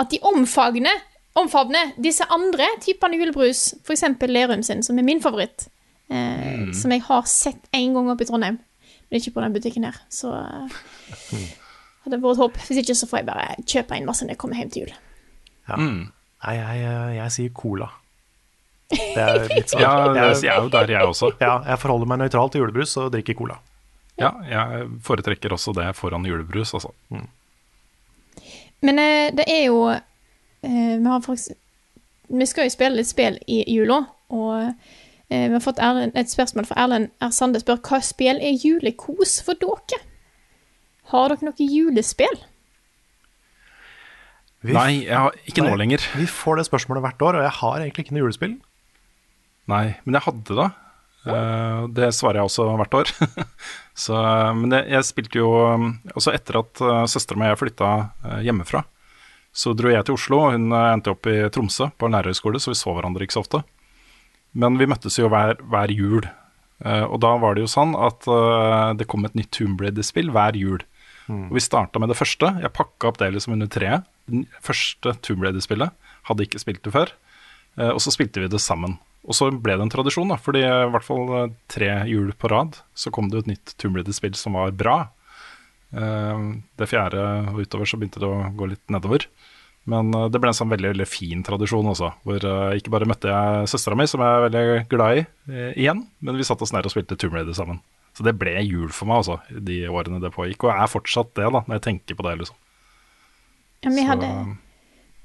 at 0.00 0.08
de 0.08 0.22
omfavner, 0.24 1.02
omfavner 1.36 1.92
disse 2.00 2.24
andre 2.32 2.70
typene 2.80 3.20
julebrus, 3.20 3.74
f.eks. 3.84 4.06
Lerum 4.24 4.64
sin, 4.64 4.80
som 4.86 4.96
er 4.96 5.04
min 5.04 5.20
favoritt, 5.20 5.66
eh, 6.08 6.64
som 6.72 6.96
jeg 6.96 7.04
har 7.10 7.28
sett 7.28 7.68
én 7.76 7.92
gang 7.92 8.08
oppe 8.14 8.24
i 8.24 8.30
Trondheim, 8.30 8.56
men 9.06 9.20
ikke 9.20 9.34
på 9.36 9.44
den 9.44 9.54
butikken 9.56 9.86
her. 9.88 9.98
Så 10.12 10.32
eh, 10.38 11.46
hadde 12.06 12.22
vært 12.22 12.42
håp. 12.42 12.58
Hvis 12.68 12.82
ikke, 12.82 12.96
så 12.98 13.08
får 13.10 13.22
jeg 13.22 13.28
bare 13.30 13.46
kjøpe 13.64 13.98
inn 13.98 14.08
masse 14.08 14.26
når 14.26 14.36
jeg 14.36 14.42
kommer 14.42 14.62
hjem 14.62 14.72
til 14.74 14.86
jul. 14.86 14.96
Ja. 15.66 15.78
Nei, 15.78 16.56
jeg, 16.58 16.90
jeg 17.16 17.36
sier 17.36 17.54
cola. 17.56 17.88
Det 18.90 19.22
er 19.22 19.46
litt 19.56 19.72
sånn 19.72 19.82
Ja, 19.82 19.94
jeg, 20.14 20.36
jeg 20.46 20.52
er 20.52 20.60
jo 20.62 20.70
der, 20.70 20.92
jeg 20.94 21.14
også. 21.14 21.32
ja, 21.42 21.56
jeg 21.66 21.82
forholder 21.82 22.10
meg 22.10 22.20
nøytralt 22.22 22.54
til 22.54 22.62
julebrus 22.62 22.94
og 23.02 23.10
drikker 23.14 23.38
cola. 23.38 23.58
Ja, 24.16 24.30
jeg 24.48 24.86
foretrekker 25.04 25.52
også 25.52 25.74
det 25.76 25.90
foran 25.98 26.24
julebrus, 26.24 26.72
altså. 26.76 26.92
Men 28.86 29.00
eh, 29.02 29.32
det 29.36 29.44
er 29.48 29.66
jo 29.66 29.80
eh, 29.90 30.94
Vi 31.00 31.04
har 31.04 31.20
faktisk 31.24 31.52
Vi 32.28 32.46
skal 32.48 32.68
jo 32.68 32.72
spille 32.72 32.98
litt 32.98 33.08
spill 33.08 33.38
i 33.48 33.62
jula, 33.74 34.02
og 34.34 34.52
eh, 34.60 34.94
vi 35.28 35.54
har 35.56 35.62
fått 35.64 35.80
Erlend, 35.82 36.14
et 36.14 36.30
spørsmål 36.30 36.68
fra 36.68 36.78
Erlend 36.84 37.10
R. 37.18 37.32
Sande 37.34 37.58
spør 37.62 37.80
hva 37.88 37.98
spill 38.04 38.38
er 38.38 38.60
julekos 38.62 39.40
for 39.42 39.58
dere? 39.58 39.98
Har 41.10 41.32
dere 41.32 41.48
noe 41.48 41.66
julespill? 41.66 42.38
Vi, 44.66 44.72
Nei, 44.74 45.04
jeg 45.04 45.14
har 45.14 45.36
ikke 45.46 45.62
nå 45.66 45.76
lenger. 45.78 46.02
vi 46.16 46.26
får 46.30 46.58
det 46.58 46.66
spørsmålet 46.66 47.04
hvert 47.04 47.22
år, 47.22 47.38
og 47.38 47.46
jeg 47.46 47.54
har 47.60 47.82
egentlig 47.82 48.06
ikke 48.06 48.16
noe 48.16 48.24
julespill. 48.24 48.56
Nei, 49.70 49.84
men 50.06 50.18
jeg 50.18 50.26
hadde 50.26 50.58
det. 50.58 50.72
Ja. 51.26 51.86
det 51.90 52.12
svarer 52.14 52.38
jeg 52.38 52.46
også 52.46 52.68
hvert 52.78 52.94
år. 52.94 53.10
så, 54.04 54.18
men 54.54 54.74
jeg, 54.76 54.86
jeg 54.94 55.06
spilte 55.08 55.40
jo 55.40 55.48
Også 56.14 56.30
etter 56.30 56.60
at 56.60 56.82
søstera 57.10 57.40
mi 57.40 57.48
og 57.48 57.50
jeg 57.50 57.60
flytta 57.64 57.88
hjemmefra, 58.46 58.84
så 59.50 59.72
dro 59.74 59.90
jeg 59.90 60.06
til 60.06 60.14
Oslo, 60.14 60.38
og 60.44 60.54
hun 60.54 60.70
endte 60.76 61.10
opp 61.14 61.26
i 61.30 61.40
Tromsø 61.50 61.88
på 61.98 62.06
en 62.06 62.14
lærerhøgskole, 62.14 62.62
så 62.62 62.70
vi 62.70 62.78
så 62.78 62.94
hverandre 62.94 63.26
ikke 63.26 63.38
så 63.38 63.42
ofte. 63.42 63.62
Men 64.56 64.78
vi 64.80 64.88
møttes 64.88 65.18
jo 65.20 65.28
hver, 65.32 65.58
hver 65.68 65.92
jul. 65.92 66.26
Uh, 66.84 67.04
og 67.08 67.20
da 67.24 67.32
var 67.40 67.56
det 67.56 67.64
jo 67.64 67.72
sånn 67.72 67.94
at 67.96 68.26
uh, 68.28 68.92
det 68.96 69.08
kom 69.08 69.24
et 69.28 69.36
nytt 69.36 69.52
Tomb 69.56 69.80
Raider-spill 69.80 70.32
hver 70.34 70.56
jul. 70.58 70.84
Og 71.26 71.56
vi 71.56 71.62
starta 71.64 71.98
med 71.98 72.12
det 72.12 72.18
første. 72.20 72.52
Jeg 72.62 72.70
pakka 72.76 73.08
opp 73.10 73.16
det 73.18 73.32
liksom 73.34 73.56
under 73.56 73.66
treet. 73.72 74.04
Det 74.30 74.44
første 74.62 75.16
Tomb 75.26 75.42
Raider-spillet. 75.42 75.90
Hadde 76.28 76.46
ikke 76.46 76.60
spilt 76.62 76.84
det 76.86 76.94
før. 76.94 77.12
Uh, 77.80 77.90
og 77.90 78.00
så 78.04 78.14
spilte 78.14 78.44
vi 78.44 78.50
det 78.52 78.62
sammen. 78.62 78.96
Og 79.26 79.34
så 79.34 79.48
ble 79.50 79.74
det 79.74 79.82
en 79.82 79.90
tradisjon, 79.90 80.30
da, 80.30 80.36
fordi 80.38 80.62
i 80.62 80.90
hvert 80.94 81.02
fall 81.02 81.50
tre 81.72 81.88
jul 82.06 82.28
på 82.38 82.46
rad 82.52 82.76
så 82.94 83.10
kom 83.10 83.26
det 83.26 83.40
jo 83.40 83.42
et 83.42 83.48
nytt 83.56 83.72
Tomb 83.74 83.98
Raider-spill 83.98 84.36
som 84.38 84.54
var 84.54 84.70
bra. 84.70 85.00
Det 85.90 86.86
fjerde 86.86 87.24
og 87.50 87.58
utover 87.58 87.90
så 87.90 87.98
begynte 87.98 88.22
det 88.22 88.28
å 88.30 88.52
gå 88.54 88.68
litt 88.70 88.94
nedover. 88.94 89.26
Men 89.86 90.10
eh, 90.14 90.28
det 90.34 90.40
ble 90.42 90.50
en 90.50 90.58
sånn 90.58 90.72
veldig, 90.72 90.90
veldig 90.94 91.06
fin 91.08 91.42
tradisjon 91.46 91.86
også, 91.92 92.08
hvor 92.26 92.42
eh, 92.50 92.76
ikke 92.80 92.92
bare 92.94 93.06
møtte 93.08 93.30
jeg 93.30 93.68
søstera 93.70 93.98
mi, 93.98 94.06
som 94.10 94.22
jeg 94.24 94.38
er 94.38 94.46
veldig 94.48 94.64
glad 94.92 95.20
i, 95.20 95.26
eh, 95.52 95.72
igjen, 95.78 96.04
men 96.26 96.38
vi 96.40 96.46
satt 96.48 96.62
oss 96.66 96.72
ned 96.74 96.86
og 96.88 96.94
spilte 96.94 97.18
Tomb 97.20 97.36
Raider 97.38 97.54
sammen. 97.56 97.78
Så 98.16 98.24
det 98.24 98.32
ble 98.40 98.54
jul 98.64 98.88
for 98.96 99.06
meg, 99.10 99.20
altså, 99.22 99.36
de 99.68 99.82
årene 99.92 100.18
det 100.22 100.32
pågikk, 100.34 100.64
og 100.66 100.72
er 100.74 100.88
fortsatt 100.90 101.34
det, 101.36 101.44
da, 101.52 101.60
når 101.68 101.76
jeg 101.78 101.84
tenker 101.90 102.16
på 102.18 102.24
det, 102.26 102.38
liksom. 102.40 102.56
Ja, 103.84 103.90
vi, 103.92 104.00
Så- 104.00 104.08
hadde, 104.08 104.30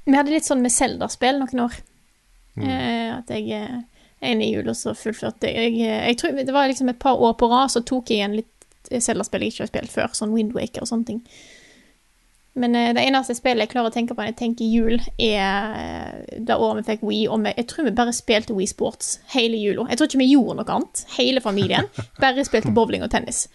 vi 0.05 0.17
hadde 0.19 0.33
litt 0.35 0.45
sånn 0.49 0.61
med 0.61 0.75
Zelda-spill 0.75 1.39
noen 1.39 1.63
år. 1.69 1.79
Eh, 2.59 3.09
at 3.15 3.29
jeg 3.31 3.85
en 4.21 4.41
i 4.43 4.51
jul, 4.51 4.67
og 4.69 4.75
så 4.75 4.91
fullførte 4.93 5.47
jeg 5.49 5.77
eh, 5.81 6.01
Jeg 6.11 6.17
tror 6.19 6.35
det 6.35 6.53
var 6.53 6.67
liksom 6.67 6.89
et 6.91 6.99
par 6.99 7.15
år 7.17 7.33
på 7.39 7.47
rad, 7.49 7.71
så 7.71 7.81
tok 7.87 8.11
jeg 8.11 8.19
igjen 8.19 8.35
litt 8.41 9.01
Zelda-spill 9.01 9.45
jeg 9.45 9.53
ikke 9.53 9.63
har 9.63 9.71
spilt 9.71 9.93
før, 9.93 10.11
sånn 10.17 10.33
Windwaker 10.35 10.83
og 10.83 10.89
sånne 10.89 11.07
ting. 11.07 11.21
Men 12.59 12.75
eh, 12.75 12.89
det 12.93 13.03
eneste 13.07 13.35
spillet 13.37 13.63
jeg 13.63 13.71
klarer 13.71 13.87
å 13.91 13.93
tenke 13.95 14.11
på 14.15 14.19
når 14.19 14.33
jeg 14.33 14.39
tenker 14.41 14.67
jul, 14.67 14.97
er 15.23 15.75
eh, 15.79 16.39
det 16.43 16.57
året 16.59 16.81
vi 16.81 16.89
fikk 16.91 17.05
Wii, 17.07 17.21
og 17.31 17.45
vi, 17.45 17.53
jeg 17.55 17.67
tror 17.71 17.87
vi 17.87 17.93
bare 17.95 18.11
spilte 18.15 18.55
Wii 18.57 18.67
Sports 18.67 19.13
hele 19.31 19.55
jula. 19.61 19.85
Jeg 19.87 19.97
tror 20.01 20.09
ikke 20.11 20.19
vi 20.19 20.27
gjorde 20.33 20.57
noe 20.59 20.75
annet, 20.75 21.03
hele 21.15 21.43
familien. 21.43 21.87
Bare 22.21 22.43
spilte 22.47 22.73
bowling 22.75 23.05
og 23.07 23.11
tennis. 23.13 23.45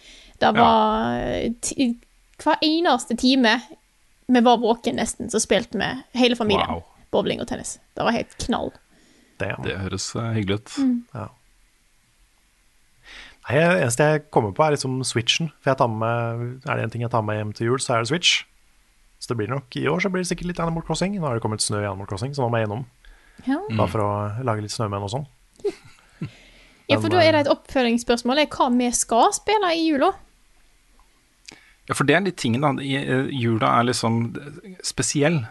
Det 0.41 0.49
var 0.57 1.13
eh, 1.21 1.51
ti, 1.61 1.91
Hver 2.41 2.57
eneste 2.65 3.15
time 3.17 3.55
vi 4.27 4.41
var 4.43 4.57
våken 4.59 4.97
nesten, 4.99 5.29
så 5.31 5.39
spilte 5.39 5.79
vi 5.79 5.87
hele 6.19 6.35
familien 6.35 6.67
Wow. 6.67 6.81
bowling 7.13 7.39
og 7.41 7.47
tennis. 7.47 7.77
Det 7.95 8.03
var 8.03 8.11
helt 8.17 8.33
knall. 8.43 8.73
Det, 9.39 9.53
Det 9.63 9.77
høres 9.79 10.09
eh, 10.17 10.33
hyggelig 10.35 10.57
ut. 10.59 10.73
ja. 11.13 11.27
Nei, 13.47 13.55
det 13.61 13.81
eneste 13.85 14.03
jeg 14.09 14.21
kommer 14.33 14.51
på, 14.51 14.65
er 14.65 14.73
liksom 14.75 14.97
Switchen. 15.07 15.53
For 15.61 15.71
jeg 15.71 15.79
tar 15.79 15.87
med, 15.87 16.41
er 16.67 16.75
det 16.75 16.83
en 16.83 16.91
ting 16.91 17.05
jeg 17.05 17.13
tar 17.13 17.23
med 17.23 17.37
hjem 17.39 17.53
til 17.55 17.69
jul, 17.69 17.79
så 17.79 17.93
er 17.95 18.03
det 18.03 18.09
Switch. 18.09 18.41
Så 19.17 19.31
det 19.31 19.39
blir 19.39 19.49
nok 19.51 19.73
i 19.79 19.87
år 19.89 20.03
så 20.03 20.11
blir 20.13 20.21
det 20.21 20.29
sikkert 20.29 20.51
litt 20.51 20.61
Animal 20.61 20.85
Crossing. 20.85 21.17
Nå 21.17 21.25
har 21.25 21.37
det 21.37 21.43
kommet 21.45 21.63
snø 21.63 21.81
i 21.81 21.89
Animal 21.89 22.09
Crossing, 22.09 22.35
så 22.37 22.45
nå 22.45 22.51
må 22.53 22.59
jeg 22.59 22.67
gjennom. 22.67 22.85
Ja. 23.45 23.57
Bare 23.73 23.89
for 23.89 24.03
å 24.05 24.11
lage 24.45 24.63
litt 24.65 24.73
snømenn 24.73 25.05
og 25.05 25.13
sånn. 25.13 25.27
ja, 26.91 26.99
for 26.99 27.09
da 27.13 27.21
er 27.23 27.33
det 27.33 27.45
et 27.45 27.51
oppfølgingsspørsmål. 27.53 28.43
er 28.43 28.49
Hva 28.53 28.69
vi 28.73 28.89
skal 28.95 29.33
spille 29.35 29.73
i 29.73 29.87
jula? 29.89 30.13
Ja, 31.87 31.95
for 31.95 32.07
det 32.07 32.17
er 32.17 32.25
litt 32.25 32.39
tingen, 32.41 32.65
da. 32.65 32.73
Eh, 32.83 33.29
Jula 33.31 33.77
er 33.79 33.87
liksom 33.89 34.35
spesiell. 34.85 35.45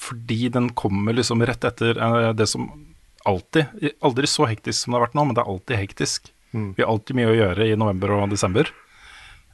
Fordi 0.00 0.48
den 0.48 0.70
kommer 0.78 1.12
liksom 1.12 1.42
rett 1.44 1.64
etter 1.66 1.98
eh, 1.98 2.30
det 2.32 2.46
som 2.48 2.70
alltid 3.28 3.92
Aldri 4.00 4.24
så 4.30 4.46
hektisk 4.48 4.78
som 4.78 4.94
det 4.94 4.96
har 4.96 5.08
vært 5.08 5.16
nå, 5.18 5.26
men 5.28 5.36
det 5.36 5.42
er 5.42 5.50
alltid 5.52 5.80
hektisk. 5.82 6.30
Vi 6.54 6.80
har 6.80 6.88
alltid 6.88 7.18
mye 7.18 7.30
å 7.30 7.36
gjøre 7.36 7.66
i 7.68 7.76
november 7.78 8.14
og 8.16 8.30
desember. 8.32 8.70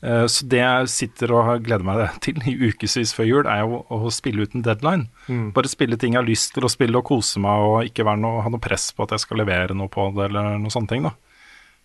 Eh, 0.03 0.27
Så 0.27 0.47
det 0.47 0.61
jeg 0.61 0.89
sitter 0.93 1.33
og 1.33 1.65
gleder 1.65 1.85
meg 1.87 2.03
til 2.25 2.41
i 2.45 2.57
ukevis 2.69 3.15
før 3.17 3.29
jul, 3.31 3.47
er 3.47 3.65
jo 3.65 3.83
å 3.89 4.11
spille 4.15 4.47
uten 4.47 4.65
deadline. 4.67 5.09
Bare 5.57 5.71
spille 5.73 5.97
ting 5.97 6.15
jeg 6.15 6.23
har 6.23 6.29
lyst 6.29 6.55
til 6.55 6.67
å 6.67 6.73
spille 6.73 6.99
og 6.99 7.07
kose 7.09 7.41
meg, 7.43 7.67
og 7.69 7.87
ikke 7.91 8.05
være 8.07 8.21
noe, 8.23 8.43
ha 8.45 8.53
noe 8.53 8.63
press 8.63 8.91
på 8.93 9.07
at 9.07 9.17
jeg 9.17 9.25
skal 9.27 9.41
levere 9.45 9.75
noe 9.77 9.89
på 9.93 10.11
det, 10.17 10.29
eller 10.31 10.59
noe 10.61 10.75
sånne 10.75 10.93
ting. 10.93 11.07
da. 11.09 11.15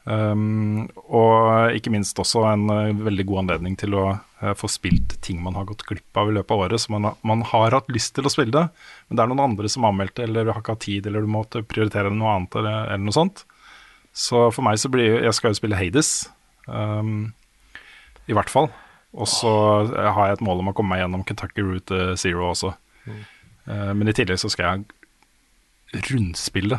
Um, 0.02 0.88
og 1.14 1.76
ikke 1.78 1.92
minst 1.94 2.18
også 2.18 2.42
en 2.50 2.64
eh, 2.74 2.88
veldig 3.06 3.26
god 3.30 3.44
anledning 3.44 3.76
til 3.78 3.94
å 3.94 4.06
uh, 4.16 4.54
få 4.58 4.66
spilt 4.66 5.14
ting 5.22 5.38
man 5.46 5.54
har 5.54 5.68
gått 5.70 5.84
glipp 5.86 6.18
av 6.18 6.32
i 6.32 6.34
løpet 6.40 6.56
av 6.56 6.64
året. 6.66 6.82
Så 6.82 6.90
man, 6.96 7.12
man 7.22 7.44
har 7.46 7.76
hatt 7.78 7.92
lyst 7.94 8.16
til 8.18 8.26
å 8.26 8.32
spille 8.34 8.56
det, 8.56 8.64
men 9.08 9.20
det 9.20 9.24
er 9.24 9.30
noen 9.30 9.44
andre 9.46 9.70
som 9.70 9.86
har 9.86 9.94
anmeldt 9.94 10.16
det, 10.18 10.26
eller 10.26 10.50
har 10.50 10.64
ikke 10.64 10.74
hatt 10.74 10.88
tid, 10.88 11.06
eller 11.06 11.22
du 11.22 11.30
måtte 11.30 11.62
prioritere 11.62 12.10
noe 12.10 12.34
annet, 12.34 12.58
eller, 12.58 12.90
eller 12.96 13.06
noe 13.06 13.14
sånt. 13.20 13.44
Så 14.12 14.48
for 14.52 14.66
meg 14.66 14.82
så 14.82 14.90
blir 14.92 15.22
Jeg 15.22 15.38
skal 15.38 15.54
jo 15.54 15.60
spille 15.62 15.78
Hades, 15.80 16.10
um, 16.66 17.30
i 18.32 18.38
hvert 18.38 18.50
fall. 18.52 18.70
Og 19.12 19.28
så 19.28 19.52
eh, 19.92 20.10
har 20.16 20.30
jeg 20.32 20.40
et 20.40 20.46
mål 20.48 20.64
om 20.64 20.72
å 20.72 20.76
komme 20.78 20.96
meg 20.96 21.04
gjennom 21.04 21.26
Kentucky 21.28 21.66
Route 21.68 22.14
Zero 22.22 22.48
også. 22.54 22.74
Eh, 23.12 23.92
men 23.94 24.08
i 24.08 24.16
tillegg 24.16 24.40
så 24.42 24.50
skal 24.54 24.70
jeg 25.92 26.02
rundspille 26.12 26.78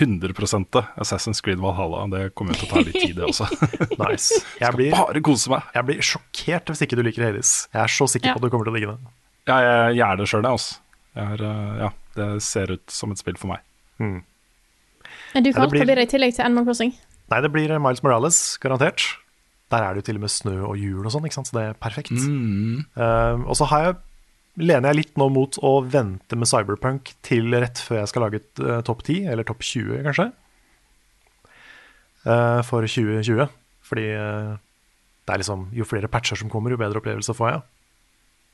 100% 0.00 0.78
Assassin's 1.02 1.42
Creed 1.44 1.58
Valhalla. 1.60 2.04
Det 2.12 2.30
kommer 2.38 2.54
til 2.56 2.68
å 2.68 2.70
ta 2.70 2.82
litt 2.86 2.94
tid, 2.96 3.16
det 3.18 3.26
også. 3.26 3.48
Nice. 4.00 4.38
Jeg 4.60 4.72
blir, 4.78 4.94
Bare 4.94 5.20
kose 5.26 5.50
meg. 5.52 5.66
jeg 5.74 5.88
blir 5.88 6.00
sjokkert 6.06 6.70
hvis 6.72 6.84
ikke 6.86 6.96
du 6.96 7.02
liker 7.04 7.26
Hades. 7.26 7.50
Jeg 7.74 7.82
er 7.84 7.92
så 7.92 8.06
sikker 8.08 8.30
Ja. 8.30 8.36
på 8.36 8.40
at 8.40 8.46
du 8.46 8.52
kommer 8.54 8.68
til 8.70 8.72
å 8.72 8.78
digge 8.78 8.94
det. 8.94 9.12
Ja, 9.50 9.58
jeg, 9.66 9.96
jeg 9.98 10.06
er 10.06 10.20
det 10.20 10.28
sjøl, 10.30 10.46
jeg, 10.46 10.56
altså. 10.56 10.78
Jeg 11.18 11.34
er, 11.34 11.44
eh, 11.50 11.78
ja, 11.82 11.90
det 12.16 12.28
ser 12.46 12.72
ut 12.78 12.94
som 12.94 13.12
et 13.12 13.20
spill 13.20 13.36
for 13.40 13.50
meg. 13.52 13.64
Mm. 14.00 14.20
Er 15.34 15.42
du 15.44 15.50
det 15.50 15.56
ja, 15.58 15.66
blir- 15.66 15.84
blir 15.84 15.98
det 16.00 16.06
i 16.08 16.12
tillegg 16.14 16.36
til 16.38 16.46
Animal 16.46 16.68
Crossing. 16.70 16.94
Nei, 17.30 17.40
det 17.44 17.50
blir 17.54 17.74
Miles 17.82 18.00
Morales, 18.06 18.38
garantert. 18.62 19.04
Der 19.70 19.84
er 19.84 19.94
det 19.94 20.02
jo 20.02 20.06
til 20.08 20.18
og 20.18 20.24
med 20.24 20.32
snø 20.34 20.54
og 20.66 20.78
hjul 20.80 21.04
og 21.06 21.12
sånn, 21.14 21.28
så 21.30 21.54
det 21.54 21.64
er 21.68 21.76
perfekt. 21.78 22.16
Eh, 22.98 23.42
og 23.46 23.54
så 23.58 23.68
har 23.70 23.84
jeg, 23.84 23.98
lener 24.66 24.90
jeg 24.90 24.98
litt 24.98 25.20
nå 25.20 25.28
mot 25.30 25.58
å 25.62 25.72
vente 25.86 26.38
med 26.38 26.50
Cyberpunk 26.50 27.12
til 27.26 27.54
rett 27.54 27.78
før 27.78 28.02
jeg 28.02 28.10
skal 28.10 28.26
lage 28.26 28.40
et 28.42 28.62
eh, 28.64 28.80
topp 28.86 29.04
10, 29.06 29.28
eller 29.30 29.46
topp 29.46 29.62
20 29.62 30.02
kanskje, 30.08 30.26
uh, 32.26 32.60
for 32.66 32.82
2020. 32.82 33.46
Fordi 33.90 34.08
eh, 34.14 34.56
det 35.26 35.34
er 35.34 35.42
liksom, 35.42 35.68
jo 35.74 35.86
flere 35.86 36.10
patcher 36.10 36.38
som 36.38 36.50
kommer, 36.50 36.74
jo 36.74 36.80
bedre 36.80 36.98
opplevelse 36.98 37.34
får 37.38 37.52
jeg. 37.52 37.62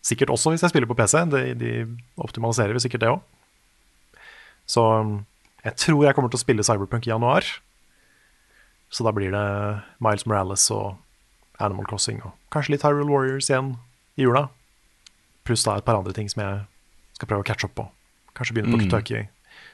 Sikkert 0.06 0.30
også 0.34 0.52
hvis 0.52 0.62
jeg 0.62 0.74
spiller 0.74 0.90
på 0.90 0.98
PC. 0.98 1.16
De, 1.32 1.42
de 1.58 1.72
optimaliserer 2.22 2.76
vi 2.76 2.84
sikkert 2.84 3.06
det 3.06 3.14
òg. 3.14 3.24
Så 4.66 4.84
jeg 5.64 5.78
tror 5.80 6.04
jeg 6.04 6.14
kommer 6.14 6.30
til 6.30 6.38
å 6.38 6.44
spille 6.44 6.66
Cyberpunk 6.66 7.08
i 7.08 7.12
januar. 7.14 7.48
Så 8.92 9.02
da 9.06 9.12
blir 9.14 9.32
det 9.34 9.46
Miles 10.04 10.26
Morales 10.28 10.68
og 10.74 10.94
Animal 11.60 11.86
Crossing 11.88 12.20
og 12.24 12.32
kanskje 12.52 12.74
litt 12.74 12.82
Hyrule 12.84 13.08
Warriors 13.10 13.48
igjen 13.50 13.74
i 14.18 14.22
jula. 14.26 14.48
Pluss 15.46 15.64
da 15.64 15.76
et 15.78 15.84
par 15.86 15.96
andre 15.98 16.12
ting 16.16 16.28
som 16.28 16.42
jeg 16.42 16.60
skal 17.16 17.28
prøve 17.30 17.44
å 17.44 17.48
catche 17.48 17.68
opp 17.68 17.74
på. 17.78 17.86
Kanskje 18.36 18.54
begynne 18.56 18.72
på 18.74 18.80
Mm. 18.80 18.84
Kentucky. 18.90 19.22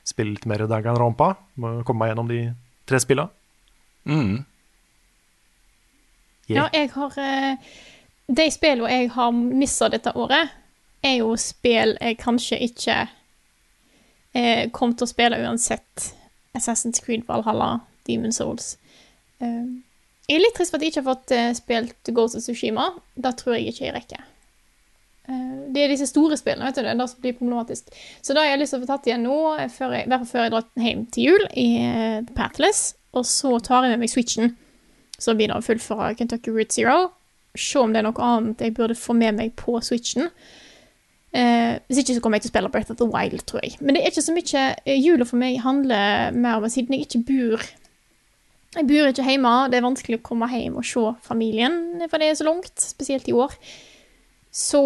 Spille 0.04 0.34
litt 0.34 0.46
mer 0.46 0.66
Dagan 0.66 0.96
Rampa. 0.98 1.36
Må 1.56 1.82
komme 1.84 1.98
meg 2.04 2.12
gjennom 2.12 2.28
de 2.28 2.40
tre 2.86 3.00
spilla. 3.02 3.28
Mm. 4.06 4.44
Ja, 6.50 6.68
jeg 6.74 6.90
har 6.90 7.12
eh, 7.18 7.56
De 8.28 8.50
spillene 8.50 8.90
jeg 8.90 9.10
har 9.14 9.30
missa 9.32 9.88
dette 9.92 10.12
året, 10.18 10.50
er 11.02 11.16
jo 11.18 11.34
spill 11.36 11.96
jeg 12.00 12.18
kanskje 12.20 12.58
ikke 12.62 12.96
eh, 14.34 14.68
kom 14.74 14.94
til 14.94 15.06
å 15.06 15.10
spille 15.10 15.38
uansett. 15.42 16.12
Assassin's 16.54 17.00
Creed, 17.02 17.24
Valhalla, 17.28 17.80
Demon's 18.08 18.38
Souls. 18.38 18.76
Eh, 19.40 19.66
jeg 20.28 20.38
er 20.38 20.44
litt 20.44 20.54
trist 20.56 20.72
for 20.72 20.78
at 20.78 20.84
jeg 20.84 20.92
ikke 20.92 21.02
har 21.02 21.08
fått 21.08 21.34
eh, 21.34 21.48
spilt 21.58 22.12
Ghost 22.14 22.38
of 22.38 22.44
Tsushima. 22.44 22.92
Det 23.14 23.34
tror 23.40 23.56
jeg 23.56 23.72
ikke 23.72 23.84
jeg 23.88 23.94
rekker. 23.96 24.28
Eh, 25.28 25.54
det 25.74 25.82
er 25.82 25.92
disse 25.92 26.08
store 26.10 26.38
spillene, 26.38 26.68
vet 26.68 26.78
du, 26.78 26.86
det 26.86 26.94
er 26.94 27.10
som 27.10 27.22
blir 27.24 27.36
problematisk. 27.38 27.90
Så 28.22 28.34
da 28.34 28.44
har 28.44 28.54
jeg 28.54 28.62
lyst 28.62 28.76
til 28.76 28.82
å 28.82 28.84
få 28.84 28.90
tatt 28.92 29.08
igjen 29.10 29.26
nå, 29.26 29.38
eh, 29.56 29.66
i 29.66 29.68
hvert 29.68 30.14
fall 30.22 30.30
før 30.30 30.46
jeg 30.46 30.54
drar 30.54 30.86
hjem 30.86 31.06
til 31.14 31.28
jul, 31.30 31.46
i 31.58 31.68
Pathless. 32.36 32.92
Og 33.18 33.26
så 33.28 33.58
tar 33.60 33.84
jeg 33.84 33.94
med 33.94 34.04
meg 34.04 34.12
Switchen. 34.12 34.54
Så 35.18 35.34
blir 35.38 35.52
det 35.52 35.62
fullføre 35.66 36.14
Kentucky 36.18 36.54
Route 36.54 36.74
Zero. 36.74 37.12
Se 37.58 37.82
om 37.82 37.92
det 37.92 38.00
er 38.00 38.08
noe 38.08 38.24
annet 38.24 38.62
jeg 38.64 38.74
burde 38.78 38.96
få 38.96 39.14
med 39.18 39.36
meg 39.36 39.52
på 39.58 39.76
Switchen. 39.84 40.30
Eh, 41.32 41.78
hvis 41.88 42.02
ikke 42.02 42.16
så 42.16 42.22
kommer 42.24 42.38
jeg 42.38 42.46
til 42.46 42.50
å 42.50 42.54
spille 42.54 42.72
Breath 42.72 42.92
of 42.92 42.98
the 43.00 43.08
Wild, 43.08 43.44
tror 43.48 43.62
jeg. 43.64 43.76
Men 43.80 43.96
det 43.96 44.02
er 44.02 44.12
ikke 44.12 44.24
så 44.24 44.34
mye 44.36 44.96
Jula 45.00 45.26
for 45.28 45.40
meg 45.40 45.60
handler 45.64 46.34
mer 46.36 46.60
om 46.60 46.68
siden 46.72 46.96
jeg 46.96 47.06
ikke 47.06 47.22
bor 47.28 47.64
Jeg 48.72 48.88
bor 48.88 49.10
ikke 49.10 49.24
hjemme, 49.26 49.52
det 49.68 49.78
er 49.78 49.84
vanskelig 49.84 50.18
å 50.20 50.24
komme 50.24 50.48
hjem 50.48 50.78
og 50.80 50.86
se 50.88 51.02
familien, 51.26 51.74
for 52.08 52.22
det 52.22 52.30
er 52.30 52.38
så 52.38 52.46
langt, 52.48 52.72
spesielt 52.80 53.28
i 53.28 53.34
år. 53.36 53.52
Så 54.52 54.80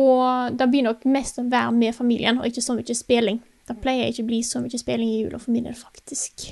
det 0.55 0.67
blir 0.71 0.87
nok 0.87 1.05
mest 1.11 1.39
å 1.39 1.47
være 1.47 1.75
med 1.75 1.95
familien, 1.95 2.41
og 2.41 2.51
ikke 2.51 2.65
så 2.65 2.75
mye 2.75 2.99
spilling. 2.99 3.39
Det 3.67 3.79
pleier 3.83 4.11
ikke 4.11 4.23
å 4.27 4.31
bli 4.31 4.41
så 4.47 4.63
mye 4.63 4.79
spilling 4.79 5.11
i 5.11 5.21
jula 5.25 5.39
for 5.43 5.55
min 5.55 5.67
del, 5.67 5.75
faktisk. 5.79 6.49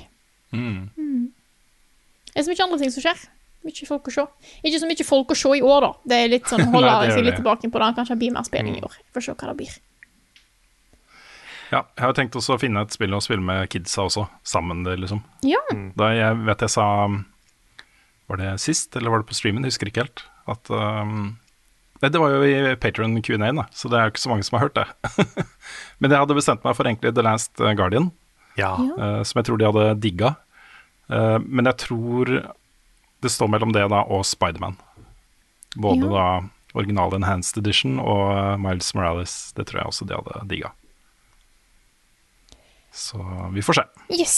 Mm. 0.55 1.31
Det 2.31 2.39
er 2.39 2.43
så 2.43 2.51
mye 2.51 2.67
andre 2.67 2.79
ting 2.81 2.91
som 2.91 3.03
skjer. 3.05 3.25
Mye 3.65 3.87
folk 3.87 4.09
å 4.11 4.13
se. 4.13 4.25
Ikke 4.67 4.79
så 4.81 4.89
mye 4.89 5.07
folk 5.07 5.31
å 5.31 5.37
se 5.39 5.51
i 5.55 5.63
år, 5.63 5.87
da. 5.87 5.91
Det 6.11 6.21
er 6.21 6.31
litt 6.31 6.51
sånn, 6.51 6.67
holder 6.73 6.91
Nei, 6.91 7.07
det 7.07 7.15
seg 7.15 7.27
litt 7.27 7.39
tilbake 7.39 7.71
på 7.71 7.83
det. 7.83 7.91
Kanskje 7.99 8.15
det 8.15 8.23
blir 8.23 8.35
mer 8.35 8.47
spilling 8.47 8.79
i 8.79 8.83
år. 8.85 8.97
Får 9.15 9.27
se 9.27 9.35
hva 9.35 9.51
det 9.51 9.57
blir. 9.63 9.77
Ja, 11.71 11.81
jeg 11.97 12.03
har 12.05 12.13
tenkt 12.17 12.35
også 12.37 12.55
å 12.55 12.61
finne 12.61 12.83
et 12.85 12.93
spill 12.93 13.13
å 13.15 13.21
spille 13.23 13.41
med 13.45 13.69
kidsa 13.73 14.03
også, 14.05 14.27
sammen 14.45 14.83
det, 14.85 14.97
liksom. 15.01 15.23
Ja. 15.45 15.61
Da 15.97 16.11
jeg 16.13 16.43
vet 16.45 16.61
jeg 16.65 16.73
sa 16.75 16.85
Var 18.29 18.37
det 18.41 18.51
sist, 18.61 18.95
eller 18.97 19.13
var 19.13 19.21
det 19.21 19.29
på 19.29 19.37
streamen? 19.37 19.65
Jeg 19.65 19.73
husker 19.75 19.89
ikke 19.91 20.05
helt. 20.05 20.23
At 20.49 20.69
um, 20.73 21.35
Nei, 22.01 22.09
det 22.11 22.19
var 22.21 22.33
jo 22.33 22.41
i 22.45 22.75
Patron 22.81 23.13
Q&A, 23.23 23.51
da, 23.55 23.65
så 23.73 23.89
det 23.89 23.97
er 23.97 24.07
jo 24.07 24.13
ikke 24.13 24.23
så 24.25 24.31
mange 24.33 24.45
som 24.45 24.57
har 24.57 24.65
hørt 24.67 24.77
det. 24.77 24.87
Men 26.01 26.11
jeg 26.11 26.21
hadde 26.21 26.37
bestemt 26.37 26.65
meg 26.65 26.75
for 26.77 26.89
egentlig 26.89 27.13
The 27.15 27.23
Last 27.25 27.55
Guardian, 27.57 28.11
Ja. 28.59 28.73
uh, 28.75 29.21
som 29.25 29.39
jeg 29.39 29.47
tror 29.49 29.61
de 29.61 29.69
hadde 29.69 29.85
digga. 30.03 30.33
Uh, 31.09 31.37
men 31.43 31.67
jeg 31.69 31.77
tror 31.85 32.29
det 33.21 33.31
står 33.31 33.49
mellom 33.53 33.71
det 33.73 33.83
da 33.93 34.01
og 34.09 34.25
Spiderman. 34.25 34.75
Både 35.77 36.09
da 36.09 36.25
original 36.75 37.13
Enhanced 37.15 37.57
Edition 37.61 37.99
og 38.01 38.23
eh, 38.35 38.55
Miles 38.61 38.89
Morales. 38.95 39.33
Det 39.55 39.65
tror 39.69 39.79
jeg 39.81 39.91
også 39.91 40.07
de 40.09 40.17
hadde 40.17 40.41
digga. 40.51 40.71
Så 42.95 43.19
vi 43.53 43.61
får 43.65 43.81
se. 43.81 43.85
Yes. 44.15 44.37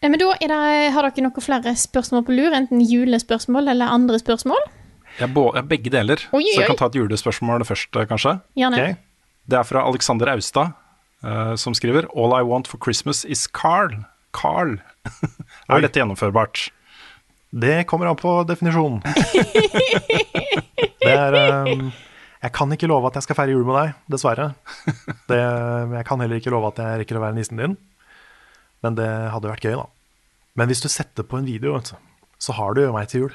Men 0.00 0.16
da 0.20 0.30
er 0.36 0.48
det, 0.48 0.60
har 0.94 1.02
dere 1.06 1.24
noen 1.26 1.44
flere 1.44 1.74
spørsmål 1.76 2.24
på 2.26 2.36
lur? 2.36 2.52
Enten 2.56 2.80
julespørsmål 2.84 3.68
eller 3.72 3.92
andre 3.92 4.18
spørsmål? 4.20 4.62
Jeg 5.18 5.28
er, 5.30 5.62
begge 5.68 5.90
deler. 5.92 6.18
Oi, 6.34 6.42
Så 6.54 6.60
jeg 6.62 6.70
kan 6.72 6.78
ta 6.80 6.86
et 6.90 6.96
julespørsmål 6.98 7.64
først, 7.68 7.92
eh, 7.96 8.06
kanskje. 8.10 8.32
Gjerne. 8.58 8.80
Ok. 8.80 8.86
Det 9.46 9.58
er 9.58 9.66
fra 9.68 9.84
Alexander 9.86 10.26
Austad, 10.32 10.72
uh, 11.22 11.54
som 11.60 11.74
skriver 11.76 12.08
All 12.16 12.32
I 12.32 12.42
want 12.42 12.66
for 12.66 12.78
Christmas 12.82 13.24
is 13.24 13.46
Carl. 13.46 13.92
Carl. 14.32 14.80
Oi. 15.68 15.76
er 15.76 15.80
dette 15.84 16.00
gjennomførbart? 16.00 16.70
Det 17.54 17.84
kommer 17.86 18.08
an 18.10 18.16
på 18.18 18.40
definisjonen. 18.48 19.04
det 21.04 21.12
er 21.12 21.36
um, 21.68 21.92
Jeg 22.44 22.52
kan 22.52 22.72
ikke 22.74 22.88
love 22.90 23.08
at 23.08 23.16
jeg 23.16 23.24
skal 23.24 23.36
feire 23.38 23.54
jul 23.54 23.64
med 23.64 23.76
deg, 23.78 23.92
dessverre. 24.12 24.50
Det, 25.30 25.38
jeg 25.96 26.04
kan 26.08 26.20
heller 26.20 26.36
ikke 26.42 26.52
love 26.52 26.68
at 26.74 26.80
jeg 26.82 27.00
rekker 27.00 27.16
å 27.16 27.22
være 27.24 27.36
nissen 27.38 27.56
din, 27.60 27.76
men 28.84 28.98
det 28.98 29.06
hadde 29.32 29.48
vært 29.48 29.64
gøy, 29.64 29.78
da. 29.80 29.86
Men 30.60 30.68
hvis 30.68 30.82
du 30.84 30.90
setter 30.92 31.24
på 31.24 31.38
en 31.40 31.48
video, 31.48 31.78
så 32.38 32.52
har 32.58 32.76
du 32.76 32.82
jo 32.84 32.92
meg 32.92 33.08
til 33.08 33.24
jul. 33.24 33.32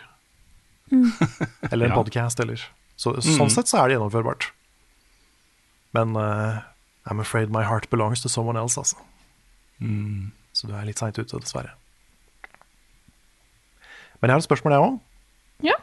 eller 1.71 1.85
en 1.89 1.91
Ja. 1.91 1.97
podcast, 1.97 2.39
eller 2.39 2.61
så, 2.99 3.15
Sånn 3.21 3.49
sett 3.49 3.67
så 3.71 3.79
er 3.81 3.87
det 3.89 3.97
gjennomførbart. 3.97 4.51
Men 5.97 6.13
uh, 6.17 6.61
I'm 7.09 7.19
afraid 7.23 7.49
my 7.49 7.63
heart 7.65 7.89
belongs 7.89 8.21
to 8.21 8.29
someone 8.29 8.59
else, 8.61 8.77
altså. 8.77 8.97
Så 10.53 10.67
du 10.69 10.73
er 10.75 10.85
litt 10.85 10.99
seint 11.01 11.17
ute, 11.17 11.39
dessverre. 11.41 11.73
Men 14.21 14.29
jeg 14.29 14.35
har 14.35 14.41
et 14.43 14.47
spørsmål, 14.49 14.75
jeg 14.75 14.85
òg. 14.85 14.99
Ja. 15.71 15.77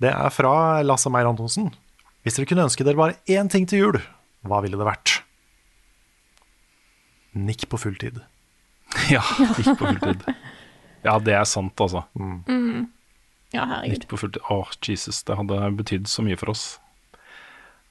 Det 0.00 0.12
er 0.14 0.30
fra 0.32 0.80
Lasse 0.86 1.10
Meyer 1.10 1.26
Antonsen. 1.28 1.72
Hvis 2.24 2.36
dere 2.38 2.48
kunne 2.50 2.66
ønske 2.66 2.84
dere 2.86 2.98
bare 2.98 3.18
én 3.30 3.48
ting 3.52 3.66
til 3.70 3.82
jul, 3.84 3.98
hva 4.48 4.60
ville 4.64 4.78
det 4.78 4.86
vært? 4.88 5.18
Nikk 7.38 7.68
på 7.70 7.80
fulltid. 7.80 8.22
Ja, 9.12 9.20
nikk 9.52 9.74
på 9.76 9.84
fulltid. 9.84 10.22
Ja, 11.04 11.18
det 11.22 11.34
er 11.36 11.44
sant, 11.46 11.76
altså. 11.80 12.06
Ja, 13.52 13.64
herregud. 13.68 13.92
Nikk 13.92 14.06
på 14.10 14.18
fulltid. 14.20 14.40
Åh, 14.50 14.70
Jesus, 14.84 15.20
det 15.28 15.36
hadde 15.38 15.58
betydd 15.78 16.08
så 16.10 16.24
mye 16.24 16.38
for 16.40 16.52
oss. 16.54 16.64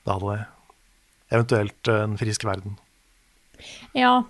Det 0.06 0.16
hadde 0.16 0.34
det. 0.34 0.46
Eventuelt 1.38 1.92
eh, 1.92 2.02
en 2.08 2.18
frisk 2.20 2.46
verden. 2.48 2.78
Ja. 3.98 4.24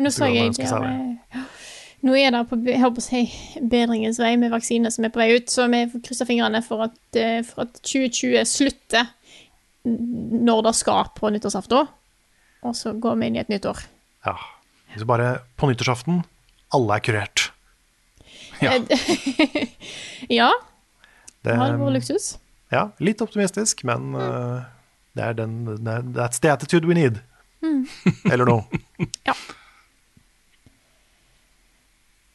Nå 0.00 0.10
så 0.12 0.26
å 0.26 0.32
jeg 0.32 0.54
det. 0.58 1.42
Nå 2.02 2.16
er 2.18 2.32
det 2.34 2.42
på 2.50 3.02
si, 3.04 3.22
bedringens 3.62 4.18
vei 4.18 4.32
med 4.40 4.50
vaksiner 4.50 4.90
som 4.90 5.06
er 5.06 5.12
på 5.14 5.20
vei 5.22 5.36
ut, 5.36 5.50
så 5.52 5.68
vi 5.70 5.84
krysser 6.02 6.26
fingrene 6.26 6.58
for 6.66 6.88
at, 6.88 6.98
eh, 7.14 7.44
for 7.46 7.62
at 7.68 7.78
2020 7.78 8.42
slutter 8.50 9.06
når 9.84 10.64
det 10.66 10.74
skal 10.78 11.12
på 11.14 11.30
nyttårsaften. 11.30 11.86
Og 12.62 12.74
så 12.78 12.92
går 12.98 13.16
vi 13.18 13.30
inn 13.30 13.38
i 13.38 13.42
et 13.42 13.50
nytt 13.50 13.66
år. 13.70 13.78
Ja. 14.26 14.36
Så 14.98 15.06
bare 15.08 15.38
på 15.56 15.70
nyttårsaften 15.70 16.22
alle 16.74 16.98
er 16.98 17.06
kurert. 17.06 17.48
Ja. 18.62 18.76
Ja, 20.30 20.50
Det, 21.42 21.56
har 21.58 21.72
vært 21.74 21.96
luksus. 21.96 22.36
ja, 22.70 22.84
litt 23.02 23.22
optimistisk, 23.24 23.80
men 23.88 24.12
eh, 24.14 24.60
det 25.18 25.24
er 25.24 25.34
den 25.34 25.64
That's 26.14 26.38
the 26.38 26.52
attitude 26.52 26.86
we 26.86 26.94
need. 26.94 27.18
Eller 28.30 28.46
noe. 28.46 28.82
Ja. 29.26 29.34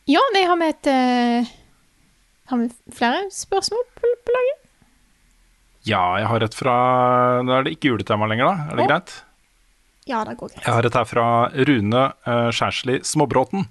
Ja, 0.07 0.23
nei, 0.33 0.45
har 0.47 0.55
vi 0.59 0.67
et 0.71 0.87
eh, 0.87 1.49
Har 2.47 2.61
vi 2.61 2.69
flere 2.95 3.25
spørsmål 3.33 3.83
på, 3.97 4.11
på 4.23 4.35
laget? 4.35 4.61
Ja, 5.87 6.03
jeg 6.19 6.29
har 6.31 6.43
et 6.45 6.55
fra 6.55 6.75
Nå 7.43 7.55
er 7.57 7.65
det 7.67 7.75
ikke 7.77 7.91
juletema 7.93 8.27
lenger, 8.29 8.47
da. 8.47 8.67
Er 8.71 8.79
det 8.79 8.85
oh. 8.85 8.91
greit? 8.91 9.15
Ja, 10.07 10.21
det 10.23 10.37
går 10.39 10.53
greit. 10.53 10.63
Jeg 10.63 10.71
har 10.73 10.87
et 10.87 10.95
her 10.95 11.07
fra 11.09 11.27
Rune 11.67 12.03
uh, 12.27 12.47
Skjærsli 12.55 13.01
Småbråten, 13.03 13.67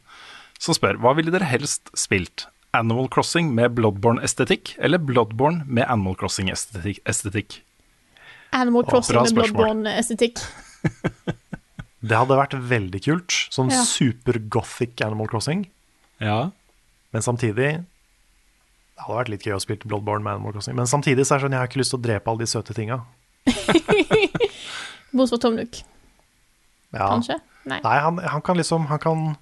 som 0.61 0.77
spør 0.77 0.99
hva 1.01 1.15
ville 1.17 1.33
dere 1.33 1.49
helst 1.49 1.89
spilt? 1.97 2.45
Animal 2.77 3.09
Crossing 3.09 3.55
med 3.57 3.73
Bloodborne-estetikk, 3.79 4.75
eller 4.85 5.01
Bloodborne 5.01 5.65
med 5.65 5.87
Animal 5.89 6.19
Crossing-estetikk? 6.21 7.63
Animal 8.53 8.85
Crossing 8.85 9.23
med. 9.23 9.33
Bloodborne-estetikk. 9.39 10.45
Det 12.07 12.19
hadde 12.21 12.37
vært 12.39 12.59
veldig 12.69 13.01
kult. 13.03 13.39
Sånn 13.55 13.73
Ja. 13.73 13.81
super-gothic 13.89 15.01
Animal 15.07 15.33
Crossing. 15.33 15.65
Ja. 16.23 16.51
Men 17.13 17.23
samtidig 17.23 17.69
Det 17.77 19.05
hadde 19.05 19.19
vært 19.19 19.29
litt 19.29 19.45
gøy 19.45 19.53
å 19.57 19.61
spille 19.61 19.85
Bloodborne 19.85 20.25
med 20.25 20.39
Animal 20.39 20.55
Crossing. 20.57 20.77
Men 20.79 20.89
samtidig 20.89 21.27
så 21.29 21.35
er 21.37 21.39
det 21.43 21.45
sånn, 21.47 21.53
jeg 21.57 21.61
har 21.61 21.69
ikke 21.69 21.81
lyst 21.83 21.93
til 21.93 21.99
å 22.01 22.05
drepe 22.07 22.31
alle 22.33 22.41
de 22.47 22.49
søte 22.49 22.73
tinga. 22.77 23.03
Bortsett 25.17 25.37
fra 25.37 25.43
Tom 25.45 25.57
Nook, 25.59 25.83
Ja. 26.97 27.09
kanskje? 27.11 27.37
Nei. 27.67 27.81
Nei, 27.85 27.99
han, 28.01 28.19
han 28.23 28.43
kan 28.47 28.57
liksom 28.57 28.87
Han 28.87 28.99
kan 29.03 29.37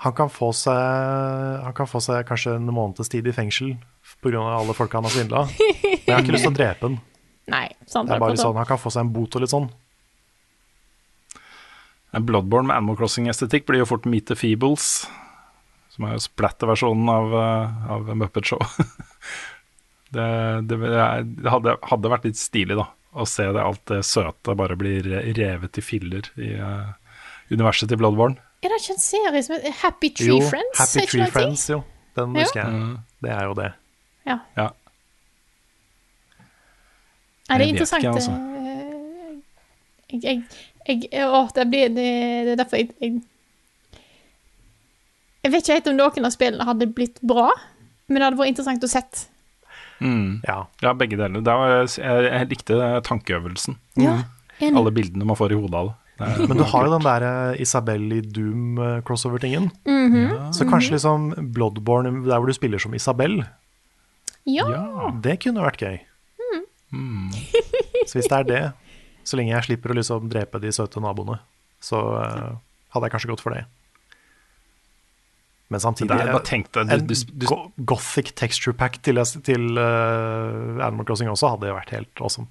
han 0.00 0.14
kan, 0.16 0.30
få 0.32 0.48
seg, 0.56 0.72
han 1.60 1.74
kan 1.76 1.84
få 1.86 2.00
seg 2.00 2.24
kanskje 2.24 2.54
en 2.56 2.70
måneds 2.72 3.10
tid 3.12 3.26
i 3.28 3.34
fengsel 3.36 3.74
pga. 4.24 4.40
alle 4.40 4.72
folka 4.72 4.96
han 4.96 5.04
har 5.04 5.12
svindla. 5.12 5.42
Men 5.44 6.06
jeg 6.06 6.14
har 6.14 6.22
ikke 6.24 6.32
lyst 6.32 6.46
til 6.46 6.54
å 6.54 6.56
drepe 6.56 6.88
han. 6.88 6.94
Nei, 7.54 7.66
sant. 7.84 8.08
Det 8.08 8.14
er 8.16 8.22
bare 8.22 8.38
sånn, 8.40 8.56
Han 8.56 8.64
kan 8.64 8.80
få 8.80 8.88
seg 8.94 9.04
en 9.04 9.10
bot 9.12 9.36
og 9.36 9.44
litt 9.44 9.52
sånn. 9.52 9.66
En 12.16 12.24
Bloodborne 12.26 12.66
med 12.70 12.76
Animal 12.80 12.96
Crossing-estetikk 12.98 13.66
blir 13.68 13.82
jo 13.84 13.86
fort 13.86 14.06
Meet 14.10 14.26
the 14.32 14.36
Feebles, 14.38 14.86
som 15.94 16.06
er 16.08 16.16
jo 16.16 16.22
splatter-versjonen 16.24 17.10
av, 17.12 17.34
eh, 17.38 17.90
av 17.94 18.08
Muppet 18.18 18.50
Show. 18.50 18.62
det 20.16 20.26
det, 20.66 20.78
det 20.80 21.52
hadde, 21.54 21.76
hadde 21.92 22.10
vært 22.10 22.26
litt 22.26 22.40
stilig, 22.40 22.74
da, 22.80 22.88
å 23.14 23.26
se 23.30 23.46
det, 23.54 23.62
alt 23.62 23.84
det 23.92 24.00
søte 24.06 24.56
bare 24.58 24.74
blir 24.78 25.06
revet 25.38 25.78
i 25.78 25.84
filler 25.86 26.26
i, 26.38 26.50
uh, 26.58 26.90
universet 27.54 27.90
til 27.90 27.98
Bloodborne. 28.02 28.38
Er 28.60 28.74
det 28.74 28.80
ikke 28.82 28.96
en 28.98 29.02
serie 29.02 29.40
som 29.46 29.54
heter 29.56 29.78
Happy 29.84 30.10
Tree 30.18 30.28
Jo, 30.34 30.40
Friends? 30.50 30.78
Happy 30.82 31.06
Tree? 31.08 31.30
Friends, 31.32 31.62
jo. 31.70 31.78
Den 32.18 32.34
Ja. 32.34 32.42
husker 32.42 32.60
jeg. 32.64 32.74
Mm. 32.74 32.98
Det 33.22 33.30
er 33.36 33.44
jo 33.46 33.54
det. 33.56 33.70
Ja. 34.26 34.36
Ja. 34.58 34.66
Nei, 37.50 37.54
det 37.54 37.54
er 37.54 37.58
Jeg 37.58 37.60
vet 37.60 37.72
interessant. 37.74 38.04
ikke, 38.04 38.14
altså. 38.18 38.34
eh, 38.34 39.38
Jeg, 40.10 40.20
jeg, 40.24 40.42
jeg, 40.90 41.24
å, 41.26 41.42
det 41.56 41.66
blir 41.70 41.88
det, 41.94 42.08
det 42.46 42.52
er 42.54 42.60
derfor 42.64 42.80
jeg, 42.82 42.90
jeg 43.00 43.20
Jeg 45.44 45.52
vet 45.54 45.62
ikke 45.64 45.76
helt 45.78 45.88
om 45.92 45.96
noen 45.96 46.26
av 46.28 46.34
spillene 46.34 46.66
hadde 46.68 46.86
blitt 46.92 47.20
bra, 47.24 47.46
men 48.10 48.18
det 48.20 48.26
hadde 48.26 48.40
vært 48.40 48.50
interessant 48.52 48.84
å 48.84 48.90
sett. 48.92 49.22
Mm. 50.00 50.42
Ja. 50.44 50.58
Ja, 50.84 50.92
begge 50.96 51.16
deler. 51.16 51.40
Det 51.44 51.54
var, 51.62 51.72
jeg, 51.86 52.26
jeg 52.26 52.50
likte 52.50 52.76
tankeøvelsen. 53.06 53.78
Ja, 54.00 54.18
enig. 54.60 54.76
Alle 54.76 54.92
bildene 54.96 55.24
man 55.28 55.38
får 55.40 55.54
i 55.54 55.60
hodet 55.60 55.78
av 55.80 55.88
det. 55.90 55.96
er- 56.28 56.44
Men 56.50 56.60
du 56.60 56.64
har 56.68 56.84
jo 56.84 56.92
den 56.92 57.06
der 57.06 57.24
eh, 57.30 57.62
Isabel 57.64 58.04
i 58.12 58.20
Doom-crossover-tingen. 58.20 59.70
Mhm. 59.88 60.52
Så 60.52 60.66
kanskje 60.68 60.98
liksom 60.98 61.30
Bloodborne, 61.56 62.12
der 62.28 62.36
hvor 62.36 62.46
du 62.46 62.52
spiller 62.52 62.78
som 62.78 62.92
Isabel, 62.94 63.40
Ja. 64.44 64.68
Ja. 64.68 65.10
det 65.24 65.38
kunne 65.40 65.64
vært 65.64 65.80
gøy. 65.80 65.98
Mm. 66.92 67.30
Så 68.08 68.18
hvis 68.18 68.28
det 68.28 68.32
er 68.40 68.44
det, 68.48 68.62
så 69.24 69.36
lenge 69.36 69.52
jeg 69.54 69.64
slipper 69.68 69.92
å 69.92 69.96
liksom 70.00 70.28
drepe 70.32 70.60
de 70.60 70.72
søte 70.72 71.00
naboene, 71.02 71.38
så 71.80 72.00
eh, 72.24 72.56
hadde 72.94 73.06
jeg 73.08 73.12
kanskje 73.14 73.30
gått 73.32 73.40
for 73.44 73.54
det. 73.54 73.64
Men 75.70 75.78
samtidig 75.80 76.08
Det 76.10 76.20
er 76.26 76.32
bare 76.32 76.42
tenk 76.42 76.72
du- 76.72 76.80
En 76.80 77.06
du- 77.06 77.14
du- 77.14 77.46
go 77.46 77.70
gothic 77.78 78.32
texture 78.34 78.72
pack 78.74 79.00
til, 79.02 79.14
til 79.44 79.78
uh, 79.78 80.82
Animal 80.84 81.04
Crossing 81.06 81.28
også 81.30 81.50
hadde 81.52 81.70
vært 81.72 81.90
helt 81.94 82.20
awesome. 82.20 82.48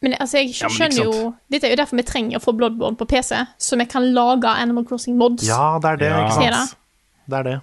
Men 0.00 0.14
altså, 0.20 0.38
jeg 0.40 0.54
Ja, 0.60 0.68
men 0.68 0.76
skjønner 0.76 1.04
jo 1.04 1.34
Dette 1.50 1.64
er 1.66 1.70
jo 1.70 1.76
derfor 1.76 1.96
vi 1.96 2.02
trenger 2.02 2.38
å 2.38 2.42
få 2.42 2.52
Bloodborne 2.56 2.96
på 2.96 3.06
PC, 3.08 3.36
så 3.58 3.76
vi 3.78 3.84
kan 3.84 4.02
lage 4.14 4.44
Animal 4.48 4.84
Crossing 4.84 5.16
mods. 5.18 5.44
Ja, 5.46 5.78
det 5.78 5.90
er 5.92 5.96
det, 5.96 6.08
Ja. 6.10 6.24
ikke 6.28 6.52
sant? 6.54 6.76
Det 7.28 7.38
er 7.38 7.42
det. 7.42 7.60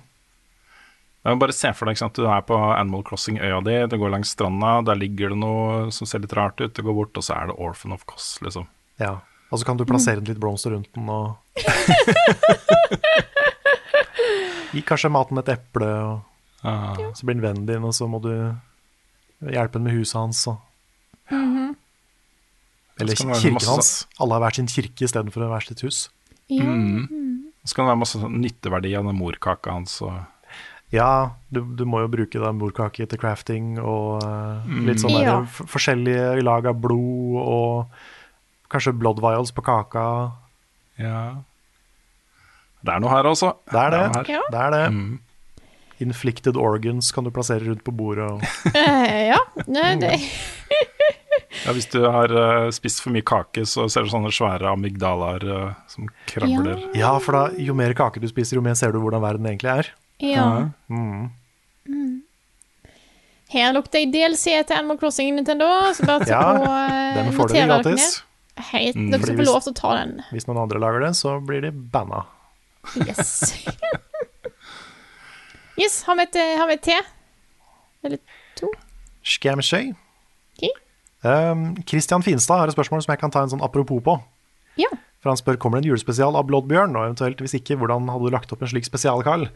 Men 1.23 1.41
bare 1.41 1.53
se 1.53 1.69
for 1.77 1.85
deg, 1.85 1.95
ikke 1.95 2.03
sant? 2.05 2.17
Du 2.17 2.25
er 2.25 2.41
på 2.47 2.55
Animal 2.57 3.03
Crossing-øya 3.05 3.59
di, 3.65 3.75
du 3.91 3.97
går 4.01 4.09
langs 4.15 4.31
stranda, 4.33 4.79
der 4.87 4.97
ligger 4.97 5.29
det 5.35 5.37
noe 5.37 5.91
som 5.93 6.09
ser 6.09 6.23
litt 6.23 6.33
rart 6.33 6.57
ut, 6.63 6.73
du 6.73 6.81
går 6.81 6.97
bort, 6.97 7.17
og 7.17 7.23
så 7.27 7.35
er 7.37 7.51
det 7.51 7.59
Orphan 7.61 7.93
of 7.93 8.07
Koss, 8.09 8.39
liksom. 8.41 8.65
Ja. 9.01 9.19
Og 9.51 9.59
så 9.59 9.67
kan 9.67 9.77
du 9.77 9.85
plassere 9.85 10.23
litt 10.25 10.39
blomster 10.41 10.71
rundt 10.73 10.89
den 10.95 11.09
og 11.11 11.37
Gi 14.71 14.81
kanskje 14.87 15.11
maten 15.11 15.37
et 15.41 15.49
eple, 15.51 15.89
og 16.07 16.19
Ah. 16.63 16.93
så 17.13 17.25
blir 17.25 17.35
den 17.35 17.43
vennen 17.43 17.65
din, 17.65 17.83
og 17.83 17.93
så 17.95 18.07
må 18.09 18.19
du 18.21 18.31
hjelpe 19.41 19.79
den 19.79 19.87
med 19.87 19.97
huset 19.97 20.19
hans. 20.19 20.45
Og... 20.47 20.57
Eller 21.31 21.45
-hmm. 21.47 21.75
Eller 22.99 23.15
kirken 23.15 23.53
masse 23.53 23.69
hans. 23.69 24.07
Alle 24.19 24.33
har 24.33 24.39
hver 24.39 24.55
sin 24.55 24.67
kirke 24.67 25.03
istedenfor 25.05 25.47
hvert 25.47 25.67
sitt 25.67 25.81
hus. 25.81 26.09
Ja. 26.49 26.65
Så 27.65 27.75
kan 27.75 27.85
det 27.85 27.89
være 27.89 27.99
masse 27.99 28.19
sånn 28.19 28.41
nytteverdi 28.41 28.95
av 28.95 29.05
den 29.05 29.15
morkaka 29.15 29.71
hans. 29.71 30.01
Og, 30.01 30.13
Ja, 30.91 31.31
du, 31.49 31.61
du 31.79 31.85
må 31.87 32.01
jo 32.03 32.09
bruke 32.11 32.39
da 32.41 32.51
morkake 32.51 33.05
til 33.07 33.19
crafting 33.21 33.77
og 33.79 34.23
eh, 34.25 34.65
Mm. 34.67 34.85
litt 34.89 34.99
sånn 34.99 35.13
Ja. 35.15 35.37
der, 35.39 35.67
forskjellige 35.71 36.43
lag 36.43 36.67
av 36.67 36.75
blod 36.83 37.37
og 37.41 37.87
kanskje 38.71 38.93
blood 38.99 39.19
vials 39.23 39.51
på 39.55 39.63
kaka. 39.63 40.31
ja. 40.99 41.35
Det 42.83 42.89
er 42.95 42.99
noe 43.03 43.11
her, 43.13 43.27
altså. 43.29 43.51
Det 43.69 43.77
er 43.77 43.91
det. 43.93 44.37
Det 44.49 44.57
er 44.57 44.71
det. 44.73 44.85
Mm. 44.91 45.19
Inflicted 46.01 46.57
organs 46.57 47.11
kan 47.13 47.23
du 47.23 47.29
plassere 47.29 47.61
rundt 47.67 47.83
på 47.85 47.93
bordet. 47.93 48.25
Og... 48.25 48.41
Eh, 48.73 49.27
ja. 49.29 49.37
Nei, 49.67 49.91
det 50.01 50.15
Ja, 51.65 51.75
hvis 51.77 51.85
du 51.93 51.99
har 52.09 52.31
uh, 52.33 52.71
spist 52.73 53.03
for 53.03 53.13
mye 53.13 53.21
kake, 53.27 53.67
så 53.69 53.85
ser 53.91 54.07
du 54.07 54.09
sånne 54.09 54.31
svære 54.33 54.65
amygdalaer 54.71 55.43
uh, 55.45 55.73
som 55.91 56.07
krabler. 56.31 56.79
Ja, 56.97 57.11
for 57.21 57.37
da, 57.37 57.43
jo 57.61 57.75
mer 57.77 57.93
kake 57.93 58.19
du 58.23 58.25
spiser, 58.31 58.57
jo 58.57 58.63
mer 58.65 58.73
ser 58.79 58.95
du 58.95 58.97
hvordan 59.03 59.21
verden 59.21 59.45
egentlig 59.45 59.69
er. 59.69 59.91
Ja. 60.21 60.69
Mm. 60.89 61.29
Her 63.51 63.73
lukter 63.75 63.99
jeg 63.99 64.11
DLC 64.13 64.53
til 64.63 64.75
Animal 64.77 64.97
Crossing 65.01 65.33
Nintendo, 65.35 65.67
så 65.97 66.05
bare 66.07 66.23
til 66.27 66.31
Ja, 66.35 66.43
å 66.55 66.67
eh, 66.71 67.17
Den 67.19 67.33
får 67.35 67.51
dere 67.55 67.67
gratis. 67.73 68.21
Helt, 68.71 68.95
Mm. 68.99 69.07
dere 69.11 69.19
Fordi 69.21 69.31
skal 69.33 69.39
få 69.39 69.47
lov 69.47 69.61
til 69.65 69.73
å 69.73 69.79
ta 69.81 69.91
den. 69.97 70.11
Hvis 70.31 70.45
noen 70.47 70.59
andre 70.61 70.79
lager 70.83 71.03
det, 71.07 71.11
så 71.17 71.37
blir 71.43 71.61
de 71.65 71.71
banna. 71.71 72.21
Yes. 73.07 73.51
yes, 75.81 76.01
har 76.07 76.15
vi 76.19 76.25
et, 76.27 76.37
har 76.59 76.67
vi 76.69 76.75
et 76.77 76.83
te? 76.85 76.97
Eller 78.05 78.19
to? 78.59 78.69
Scamshay. 79.23 79.91
Okay. 80.57 80.71
Um, 81.23 81.75
Christian 81.87 82.23
Finstad 82.25 82.57
har 82.63 82.67
et 82.71 82.75
spørsmål 82.75 83.03
som 83.05 83.13
jeg 83.13 83.21
kan 83.21 83.33
ta 83.33 83.43
en 83.45 83.51
sånn 83.53 83.63
apropos 83.65 84.01
på. 84.05 84.15
Ja. 84.79 84.89
For 85.21 85.29
han 85.29 85.37
spør 85.39 85.59
kommer 85.61 85.77
det 85.79 85.85
en 85.85 85.91
julespesial 85.93 86.37
av 86.37 86.47
Bloodbjørn, 86.49 86.95
og 86.97 87.05
eventuelt 87.11 87.41
hvis 87.43 87.53
ikke, 87.59 87.77
hvordan 87.77 88.09
hadde 88.09 88.25
du 88.29 88.33
lagt 88.33 88.53
opp 88.55 88.63
en 88.65 88.71
slik 88.71 88.87
spesial, 88.87 89.21
Carl? 89.25 89.47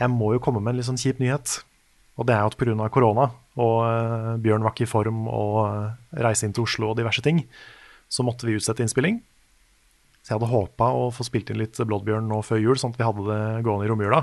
Jeg 0.00 0.10
må 0.10 0.32
jo 0.34 0.42
komme 0.42 0.62
med 0.62 0.74
en 0.74 0.80
litt 0.80 0.88
sånn 0.88 1.00
kjip 1.00 1.20
nyhet. 1.22 1.60
Og 2.14 2.28
det 2.28 2.34
er 2.34 2.44
jo 2.44 2.52
at 2.52 2.58
pga. 2.58 2.88
korona, 2.94 3.28
og 3.58 3.76
eh, 3.88 4.34
Bjørn 4.42 4.62
var 4.62 4.74
ikke 4.74 4.86
i 4.86 4.90
form 4.90 5.24
og 5.26 5.56
eh, 5.66 6.20
reise 6.22 6.46
inn 6.46 6.54
til 6.54 6.62
Oslo 6.62 6.92
og 6.92 6.98
diverse 6.98 7.22
ting, 7.24 7.42
så 8.06 8.22
måtte 8.22 8.46
vi 8.46 8.54
utsette 8.54 8.84
innspilling. 8.84 9.18
Så 10.22 10.30
jeg 10.30 10.38
hadde 10.38 10.52
håpa 10.52 10.88
å 10.94 11.08
få 11.12 11.26
spilt 11.26 11.50
inn 11.50 11.58
litt 11.60 11.76
Bloodbjørn 11.76 12.30
nå 12.30 12.38
før 12.46 12.62
jul, 12.62 12.78
sånn 12.80 12.94
at 12.94 13.00
vi 13.00 13.06
hadde 13.08 13.26
det 13.28 13.64
gående 13.66 13.88
i 13.88 13.90
romjula. 13.90 14.22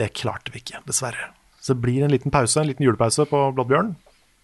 Det 0.00 0.08
klarte 0.16 0.54
vi 0.54 0.64
ikke, 0.64 0.80
dessverre. 0.88 1.30
Så 1.60 1.74
det 1.74 1.84
blir 1.84 2.02
en 2.02 2.12
liten 2.12 2.32
pause, 2.34 2.58
en 2.58 2.68
liten 2.70 2.86
julepause 2.86 3.28
på 3.28 3.42
Bloodbjørn. 3.54 3.92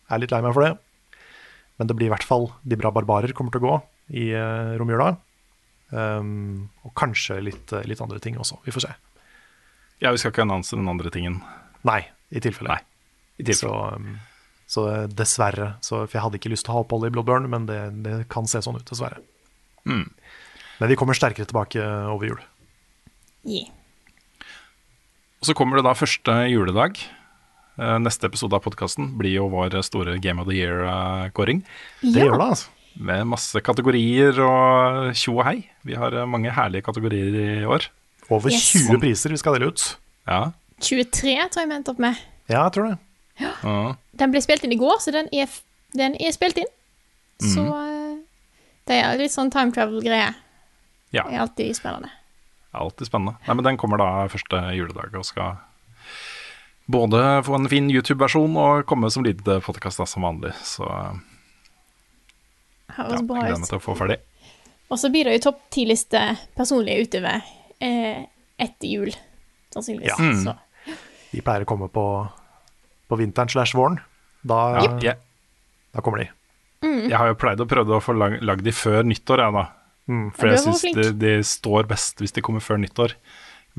Jeg 0.05 0.15
er 0.15 0.23
litt 0.23 0.35
lei 0.35 0.43
meg 0.45 0.55
for 0.55 0.67
det. 0.67 0.77
Men 1.81 1.89
det 1.89 1.97
blir 1.97 2.11
i 2.11 2.13
hvert 2.13 2.27
fall 2.27 2.51
De 2.69 2.77
bra 2.79 2.93
barbarer 2.95 3.33
kommer 3.35 3.55
til 3.55 3.63
å 3.63 3.65
gå 3.65 3.77
i 4.21 4.27
uh, 4.37 4.77
romjula. 4.79 5.15
Um, 5.91 6.69
og 6.87 6.93
kanskje 6.97 7.41
litt, 7.43 7.73
eh, 7.75 7.85
litt 7.89 8.01
andre 8.05 8.21
ting 8.23 8.39
også. 8.41 8.61
Vi 8.65 8.75
får 8.75 8.87
se. 8.87 8.93
Ja, 10.03 10.11
vi 10.11 10.19
skal 10.19 10.33
ikke 10.35 10.43
annonse 10.45 10.75
den 10.79 10.89
andre 10.91 11.11
tingen. 11.15 11.41
Nei, 11.87 12.01
i 12.35 12.41
tilfelle. 12.43 12.75
Nei, 12.75 12.81
i 13.39 13.47
tilfelle. 13.47 13.71
Så, 13.71 13.97
um, 13.97 14.17
så 14.73 14.87
eh, 14.91 15.05
dessverre. 15.15 15.69
Så, 15.85 16.03
for 16.09 16.17
jeg 16.19 16.25
hadde 16.25 16.41
ikke 16.41 16.51
lyst 16.53 16.67
til 16.67 16.75
å 16.75 16.79
ha 16.81 16.83
opphold 16.87 17.07
i 17.07 17.13
Bloodburn, 17.15 17.47
men 17.53 17.69
det, 17.71 17.79
det 18.07 18.17
kan 18.33 18.49
se 18.51 18.63
sånn 18.65 18.81
ut, 18.81 18.87
dessverre. 18.89 19.21
Mm. 19.87 20.09
Men 20.81 20.91
vi 20.91 20.99
kommer 20.99 21.15
sterkere 21.19 21.47
tilbake 21.47 21.83
over 22.11 22.27
jul. 22.33 22.43
Yeah. 23.47 23.71
Og 25.43 25.49
så 25.51 25.55
kommer 25.59 25.79
det 25.79 25.87
da 25.87 25.95
første 25.99 26.35
juledag. 26.51 26.99
Eh, 27.79 27.97
Neste 28.03 28.29
episode 28.31 28.55
av 28.59 28.63
podkasten 28.67 29.13
blir 29.19 29.37
jo 29.39 29.49
vår 29.53 29.79
store 29.87 30.19
Game 30.23 30.43
of 30.43 30.47
the 30.51 30.59
Year-kåring. 30.59 31.63
Det 32.03 32.15
Ja. 32.19 32.27
gjør 32.31 32.39
det, 32.39 32.49
altså. 32.57 32.69
Med 33.03 33.25
masse 33.27 33.57
kategorier 33.65 34.37
og 34.45 35.15
tjo 35.17 35.39
og 35.39 35.45
hei. 35.47 35.63
Vi 35.87 35.95
har 35.97 36.13
eh, 36.13 36.27
mange 36.29 36.51
herlige 36.53 36.85
kategorier 36.85 37.35
i 37.63 37.65
år. 37.65 37.87
Over 38.31 38.51
Yes. 38.53 38.69
20 38.89 39.01
priser 39.03 39.31
vi 39.35 39.41
skal 39.41 39.57
dele 39.59 39.73
ut. 39.73 39.87
Ja. 40.29 40.53
23 40.83 41.35
tror 41.51 41.63
jeg 41.63 41.69
vi 41.71 41.75
endte 41.77 41.93
opp 41.95 41.99
med. 42.03 42.19
Ja, 42.51 42.65
jeg 42.67 42.73
tror 42.77 42.89
det. 42.91 42.99
ja. 43.43 43.95
Den 44.19 44.33
ble 44.35 44.41
spilt 44.45 44.65
inn 44.67 44.75
i 44.75 44.79
går, 44.81 44.99
så 45.01 45.13
den 45.15 45.29
er, 45.33 45.49
den 45.97 46.17
er 46.21 46.33
spilt 46.35 46.59
inn. 46.61 46.71
Så 47.43 47.63
eh, 47.65 48.17
det 48.87 48.99
er 49.03 49.19
litt 49.19 49.33
sånn 49.35 49.51
time 49.51 49.73
travel-greie. 49.75 50.33
Ja. 51.13 51.25
Det 51.27 51.35
er 51.37 51.41
alltid 51.45 51.77
spennende. 51.77 52.11
Alltid 52.73 53.09
spennende. 53.11 53.37
Nei, 53.47 53.55
men 53.59 53.65
Den 53.67 53.77
kommer 53.81 54.01
da 54.01 54.11
første 54.33 54.61
juledag 54.77 55.15
og 55.19 55.27
skal 55.29 55.59
både 56.93 57.21
få 57.47 57.57
en 57.59 57.69
fin 57.71 57.89
YouTube-versjon 57.93 58.57
og 58.59 58.87
komme 58.89 59.11
som 59.13 59.25
lydpodkast 59.27 60.03
som 60.09 60.25
vanlig. 60.27 60.53
Så 60.67 60.87
ja, 60.87 61.13
Høres 62.97 63.21
ja, 63.21 63.27
bra 63.27 63.43
gleder 63.43 63.61
meg 63.63 63.69
til 63.71 63.79
å 63.79 63.83
få 63.83 63.97
ferdig. 63.97 64.19
Og 64.93 64.99
så 65.01 65.09
blir 65.13 65.25
det 65.29 65.39
jo 65.39 65.45
topp 65.49 65.61
ti-liste 65.73 66.21
personlige 66.59 67.07
utover 67.07 67.45
eh, 67.83 68.23
etter 68.63 68.89
jul, 68.89 69.11
sannsynligvis. 69.75 70.15
Ja. 70.15 70.19
Mm. 70.23 70.41
Så. 70.47 70.97
De 71.33 71.43
pleier 71.45 71.65
å 71.67 71.69
komme 71.69 71.89
på, 71.93 72.07
på 73.09 73.19
vinteren 73.21 73.51
slash 73.53 73.75
våren. 73.79 73.99
Da, 74.47 74.59
Ja, 74.83 74.91
jeg, 75.03 75.17
da 75.95 76.03
kommer 76.05 76.23
de. 76.25 76.29
jeg 76.83 77.15
har 77.19 77.29
jo 77.31 77.37
pleid 77.39 77.61
å 77.63 77.67
prøve 77.71 77.95
å 77.99 78.03
få 78.03 78.15
lag- 78.19 78.41
lagd 78.43 78.65
de 78.67 78.73
før 78.75 79.03
nyttår, 79.07 79.39
jeg, 79.45 79.55
da. 79.55 79.67
Mm. 80.11 80.25
For 80.35 80.51
jeg 80.51 80.59
syns 80.65 80.83
de, 80.97 81.05
de 81.15 81.33
står 81.47 81.87
best 81.91 82.19
hvis 82.21 82.35
de 82.35 82.43
kommer 82.43 82.61
før 82.65 82.81
nyttår. 82.83 83.15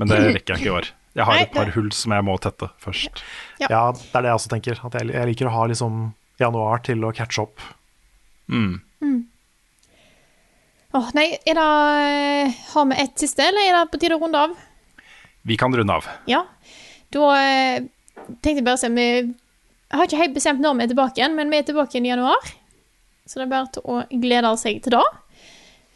Men 0.00 0.08
det 0.10 0.18
rekker 0.24 0.54
jeg 0.56 0.64
ikke 0.64 0.70
i 0.72 0.76
år. 0.78 0.88
Jeg 1.14 1.26
har 1.28 1.36
Nei, 1.36 1.42
et 1.44 1.52
par 1.54 1.68
det- 1.68 1.74
hull 1.76 1.90
som 1.94 2.10
jeg 2.16 2.24
må 2.26 2.34
tette 2.42 2.66
først. 2.82 3.20
Ja. 3.60 3.68
Ja, 3.70 3.82
det 3.92 4.08
er 4.18 4.24
det 4.24 4.30
jeg 4.32 4.38
også 4.40 4.50
tenker. 4.50 4.80
At 4.88 4.96
jeg, 4.98 5.12
jeg 5.14 5.28
liker 5.30 5.46
å 5.46 5.52
ha 5.54 5.66
liksom 5.70 6.00
januar 6.40 6.82
til 6.82 7.04
å 7.06 7.12
catche 7.14 7.44
opp. 7.44 7.60
Mm. 8.50 8.80
Åh, 10.94 11.08
nei, 11.16 11.26
er 11.42 11.58
det 11.58 12.54
Har 12.70 12.86
vi 12.90 12.98
ett 13.02 13.18
siste, 13.18 13.42
eller 13.42 13.66
er 13.66 13.76
det 13.76 13.90
på 13.90 13.98
tide 13.98 14.14
å 14.14 14.20
runde 14.22 14.38
av? 14.46 14.52
Vi 15.44 15.56
kan 15.60 15.74
runde 15.74 15.92
av. 15.92 16.06
Ja. 16.30 16.44
Da 17.12 17.30
eh, 17.40 17.86
tenkte 18.38 18.60
jeg 18.60 18.66
bare 18.66 18.78
å 18.78 18.82
se 18.82 18.92
Vi 18.94 19.08
har 19.94 20.06
ikke 20.06 20.20
helt 20.22 20.36
bestemt 20.36 20.62
når 20.62 20.78
vi 20.78 20.86
er 20.86 20.92
tilbake 20.92 21.20
igjen, 21.20 21.34
men 21.36 21.50
vi 21.50 21.58
er 21.58 21.66
tilbake 21.66 21.96
igjen 21.96 22.06
i 22.06 22.12
januar. 22.14 22.52
Så 23.26 23.40
det 23.40 23.46
er 23.46 23.50
bare 23.50 23.72
til 23.74 23.84
å 23.90 23.98
glede 24.22 24.52
seg 24.60 24.80
til 24.84 24.94
det. 24.96 25.02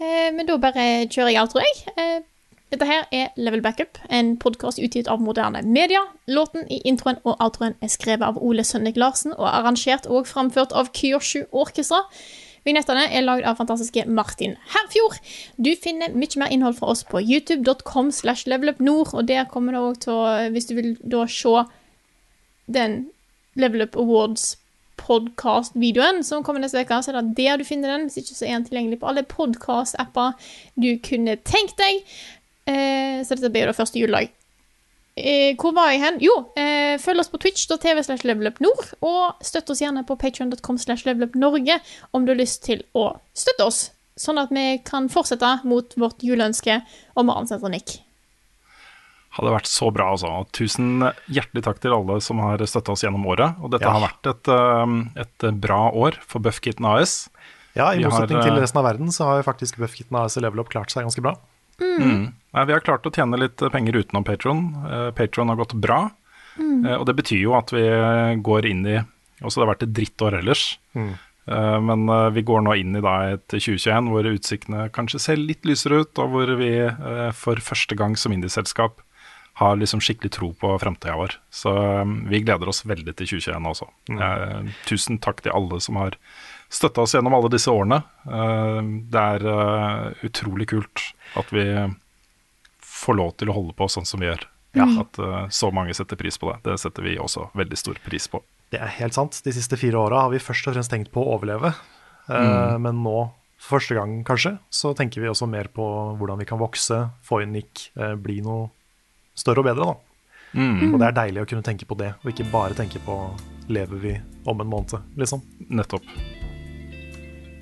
Eh, 0.02 0.28
men 0.34 0.48
da 0.48 0.58
bare 0.60 0.88
kjører 1.06 1.32
jeg 1.32 1.40
alt, 1.40 1.54
tror 1.54 1.64
jeg. 1.64 1.94
Eh, 1.94 2.18
dette 2.74 2.84
her 2.84 3.06
er 3.14 3.30
Level 3.40 3.62
Backup, 3.64 3.96
en 4.12 4.34
podkast 4.40 4.82
utgitt 4.82 5.08
av 5.08 5.22
moderne 5.24 5.62
media. 5.64 6.02
Låten 6.28 6.66
i 6.68 6.82
introen 6.84 7.22
og 7.24 7.38
outroen 7.38 7.78
er 7.80 7.90
skrevet 7.92 8.26
av 8.26 8.42
Ole 8.44 8.66
Sønnik 8.66 8.98
Larsen 9.00 9.32
og 9.38 9.46
arrangert 9.48 10.10
og 10.10 10.28
framført 10.28 10.74
av 10.76 10.90
Kyoshu 10.92 11.46
Orkestra. 11.48 12.02
Vignettene 12.66 13.06
er 13.08 13.24
lagd 13.24 13.46
av 13.48 13.58
fantastiske 13.60 14.04
Martin 14.10 14.56
Herfjord. 14.72 15.18
Du 15.56 15.70
finner 15.78 16.14
mye 16.14 16.40
mer 16.40 16.54
innhold 16.54 16.78
fra 16.78 16.92
oss 16.94 17.04
på 17.06 17.22
youtube.com 17.22 18.10
slash 18.14 18.48
levelupnord, 18.50 19.14
og 19.14 19.28
der 19.28 19.48
kommer 19.50 19.76
det 19.76 19.82
òg 19.82 20.00
til 20.04 20.16
å 20.16 20.24
Hvis 20.54 20.70
du 20.70 20.74
vil 20.78 20.96
da 21.02 21.26
se 21.30 21.54
den 22.68 22.98
Level 23.58 23.82
Up 23.82 23.96
Awards 23.96 24.56
podkast-videoen 24.98 26.24
som 26.26 26.42
kommer 26.44 26.62
neste 26.62 26.82
uke, 26.82 26.98
så 27.02 27.12
er 27.12 27.20
det 27.20 27.36
der 27.38 27.60
du 27.60 27.66
finner 27.66 27.94
den. 27.94 28.08
Hvis 28.08 28.22
ikke 28.22 28.38
så 28.38 28.48
er 28.48 28.56
den 28.56 28.66
tilgjengelig 28.68 29.00
på 29.02 29.10
alle 29.10 29.24
podkast-apper 29.28 30.34
du 30.76 30.90
kunne 31.04 31.38
tenkt 31.46 31.78
deg. 31.80 32.02
Eh, 32.68 33.22
så 33.24 33.36
dette 33.38 33.52
blir 33.54 33.66
jo 33.66 33.72
det 33.72 33.78
første 33.78 34.02
juledag. 34.02 34.34
Eh, 35.18 35.52
hvor 35.58 35.74
var 35.76 35.90
jeg 35.92 36.00
hen? 36.04 36.18
Jo, 36.22 36.34
eh, 36.56 36.96
følg 37.02 37.20
oss 37.22 37.30
på 37.32 37.40
twitch.tv 37.42 38.02
slash 38.06 38.24
levelupnord, 38.28 38.94
og 39.02 39.42
støtt 39.44 39.70
oss 39.74 39.82
gjerne 39.82 40.04
på 40.06 40.16
patreon.com 40.20 40.78
slash 40.78 41.04
levelupnorge 41.08 41.80
om 42.14 42.24
du 42.26 42.32
har 42.32 42.38
lyst 42.40 42.62
til 42.68 42.84
å 42.94 43.10
støtte 43.34 43.66
oss, 43.66 43.80
sånn 44.18 44.38
at 44.42 44.50
vi 44.54 44.78
kan 44.86 45.08
fortsette 45.12 45.60
mot 45.68 45.94
vårt 45.98 46.22
juleønske 46.26 46.80
om 47.18 47.30
å 47.32 47.38
ansette 47.42 47.70
Nick. 47.72 47.98
Hadde 49.38 49.52
vært 49.52 49.68
så 49.70 49.90
bra, 49.94 50.12
altså. 50.14 50.30
Tusen 50.56 51.02
hjertelig 51.30 51.62
takk 51.66 51.82
til 51.82 51.92
alle 51.94 52.16
som 52.24 52.40
har 52.42 52.62
støtta 52.66 52.94
oss 52.94 53.04
gjennom 53.04 53.26
året. 53.28 53.58
Og 53.62 53.70
dette 53.70 53.84
Ja. 53.86 53.92
har 53.92 54.08
vært 54.08 54.26
et, 54.32 54.48
eh, 54.48 55.20
et 55.22 55.60
bra 55.60 55.92
år 55.92 56.16
for 56.26 56.40
Buffkitten 56.40 56.84
AS. 56.88 57.28
Ja, 57.76 57.92
I 57.92 58.02
motsetning 58.02 58.42
til 58.42 58.56
eh, 58.56 58.60
resten 58.62 58.78
av 58.78 58.84
verden 58.88 59.12
så 59.12 59.24
har 59.28 59.42
faktisk 59.44 59.76
Buffkitten 59.78 60.16
AS 60.18 60.36
Level 60.36 60.58
Up 60.60 60.70
klart 60.70 60.90
seg 60.90 61.04
ganske 61.04 61.22
bra. 61.22 61.36
Mm. 61.78 62.30
Nei, 62.32 62.64
vi 62.66 62.74
har 62.74 62.84
klart 62.84 63.06
å 63.06 63.12
tjene 63.14 63.38
litt 63.38 63.62
penger 63.72 64.00
utenom 64.00 64.24
Patron. 64.26 64.62
Uh, 64.84 65.10
Patron 65.16 65.52
har 65.52 65.60
gått 65.60 65.76
bra. 65.78 66.06
Eh, 66.58 66.96
og 66.96 67.06
det 67.08 67.16
betyr 67.18 67.42
jo 67.44 67.56
at 67.58 67.72
vi 67.74 67.86
går 68.44 68.66
inn 68.66 68.84
i 68.88 68.98
Også 69.38 69.60
det 69.60 69.66
har 69.66 69.74
vært 69.74 69.84
et 69.86 69.94
drittår 69.94 70.40
ellers. 70.40 70.62
Mm. 70.98 71.12
Uh, 71.48 71.78
men 71.80 72.08
eh, 72.10 72.30
vi 72.34 72.42
går 72.44 72.64
nå 72.66 72.74
inn 72.80 72.98
i 72.98 73.02
da 73.04 73.14
et 73.36 73.44
2021 73.54 74.10
hvor 74.12 74.26
utsiktene 74.28 74.88
kanskje 74.92 75.20
ser 75.22 75.38
litt 75.38 75.68
lysere 75.68 76.02
ut, 76.02 76.18
og 76.18 76.32
hvor 76.34 76.50
vi 76.58 76.72
eh, 76.82 77.28
for 77.36 77.62
første 77.62 77.96
gang 77.96 78.18
som 78.18 78.34
indieselskap 78.34 78.98
har 79.58 79.78
liksom 79.78 80.02
skikkelig 80.02 80.32
tro 80.34 80.50
på 80.58 80.72
framtida 80.78 81.16
vår. 81.18 81.32
Så 81.50 81.72
um, 81.72 82.20
vi 82.30 82.42
gleder 82.44 82.70
oss 82.70 82.84
veldig 82.86 83.14
til 83.18 83.30
2021 83.38 83.70
også. 83.72 83.88
Eh, 84.14 84.68
tusen 84.86 85.18
takk 85.22 85.42
til 85.42 85.54
alle 85.54 85.80
som 85.82 85.98
har 85.98 86.14
støtta 86.68 87.04
oss 87.04 87.14
gjennom 87.16 87.34
alle 87.36 87.50
disse 87.52 87.72
årene. 87.72 88.02
Eh, 88.28 88.80
det 89.12 89.24
er 89.34 89.48
eh, 89.54 90.26
utrolig 90.28 90.68
kult 90.74 91.08
at 91.38 91.50
vi 91.54 91.64
får 92.84 93.18
lov 93.18 93.34
til 93.40 93.50
å 93.50 93.56
holde 93.56 93.76
på 93.78 93.88
sånn 93.90 94.08
som 94.08 94.22
vi 94.22 94.30
gjør. 94.30 94.46
At 94.78 95.18
eh, 95.18 95.48
så 95.54 95.72
mange 95.74 95.96
setter 95.96 96.20
pris 96.20 96.38
på 96.38 96.52
det. 96.52 96.60
Det 96.70 96.78
setter 96.80 97.06
vi 97.06 97.18
også 97.20 97.48
veldig 97.58 97.78
stor 97.78 98.00
pris 98.04 98.28
på. 98.30 98.42
Det 98.68 98.80
er 98.84 98.92
helt 98.98 99.16
sant. 99.16 99.40
De 99.44 99.52
siste 99.54 99.78
fire 99.80 99.96
åra 99.96 100.26
har 100.26 100.32
vi 100.34 100.42
først 100.42 100.68
og 100.68 100.76
fremst 100.76 100.92
tenkt 100.92 101.12
på 101.14 101.24
å 101.24 101.38
overleve. 101.38 101.72
Mm. 102.28 102.82
Men 102.84 102.98
nå, 103.00 103.16
for 103.58 103.78
første 103.78 103.96
gang 103.96 104.18
kanskje, 104.28 104.58
så 104.70 104.92
tenker 104.94 105.24
vi 105.24 105.30
også 105.30 105.48
mer 105.50 105.70
på 105.74 105.84
hvordan 106.18 106.38
vi 106.38 106.46
kan 106.48 106.60
vokse, 106.60 107.00
få 107.26 107.42
inn 107.42 107.56
Nick, 107.56 107.88
eh, 107.98 108.14
bli 108.14 108.38
noe 108.44 108.68
større 109.38 109.64
og 109.64 109.70
bedre, 109.70 109.88
da. 109.88 109.96
Mm. 110.58 110.94
Og 110.94 110.98
det 111.00 111.08
er 111.08 111.16
deilig 111.18 111.44
å 111.44 111.48
kunne 111.50 111.66
tenke 111.66 111.88
på 111.88 111.98
det, 111.98 112.14
og 112.22 112.32
ikke 112.32 112.48
bare 112.52 112.78
tenke 112.78 113.02
på 113.04 113.18
lever 113.68 114.04
vi 114.04 114.18
om 114.48 114.60
en 114.60 114.74
måned, 114.76 115.00
liksom. 115.18 115.42
Nettopp. 115.68 116.06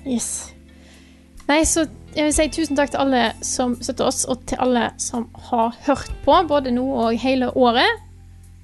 Yes. 0.07 0.53
Nei, 1.47 1.61
så 1.67 1.85
jeg 2.15 2.25
vil 2.25 2.33
si 2.35 2.47
tusen 2.55 2.77
takk 2.79 2.91
til 2.91 3.01
alle 3.03 3.21
som 3.45 3.75
støtter 3.79 4.09
oss, 4.09 4.23
og 4.27 4.41
til 4.49 4.59
alle 4.63 4.89
som 5.01 5.27
har 5.51 5.75
hørt 5.85 6.09
på, 6.25 6.37
både 6.49 6.73
nå 6.75 6.85
og 7.05 7.19
hele 7.21 7.51
året. 7.55 8.03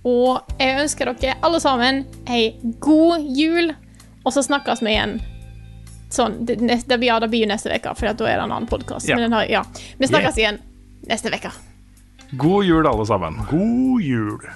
Og 0.03 0.56
jeg 0.60 0.82
ønsker 0.82 1.14
dere 1.14 1.38
alle 1.45 1.61
sammen 1.64 2.03
ei 2.28 2.56
god 2.84 3.24
jul, 3.38 3.72
og 4.24 4.34
så 4.36 4.44
snakkes 4.44 4.84
vi 4.84 4.95
igjen. 4.95 5.20
Sånn, 6.14 6.41
det, 6.45 6.60
det, 6.61 6.98
ja, 7.06 7.20
det 7.22 7.30
blir 7.32 7.45
jo 7.45 7.52
neste 7.53 7.72
uke, 7.72 7.94
for 7.98 8.10
da 8.10 8.28
er 8.28 8.41
det 8.41 8.48
en 8.48 8.52
annen 8.52 8.70
podkast. 8.70 9.07
Ja. 9.10 9.18
Ja. 9.49 9.64
Vi 9.98 10.10
snakkes 10.10 10.38
igjen 10.41 10.60
neste 11.10 11.32
uke. 11.34 11.53
God 12.38 12.65
jul, 12.65 12.86
alle 12.90 13.06
sammen. 13.06 13.40
God 13.49 14.02
jul! 14.02 14.52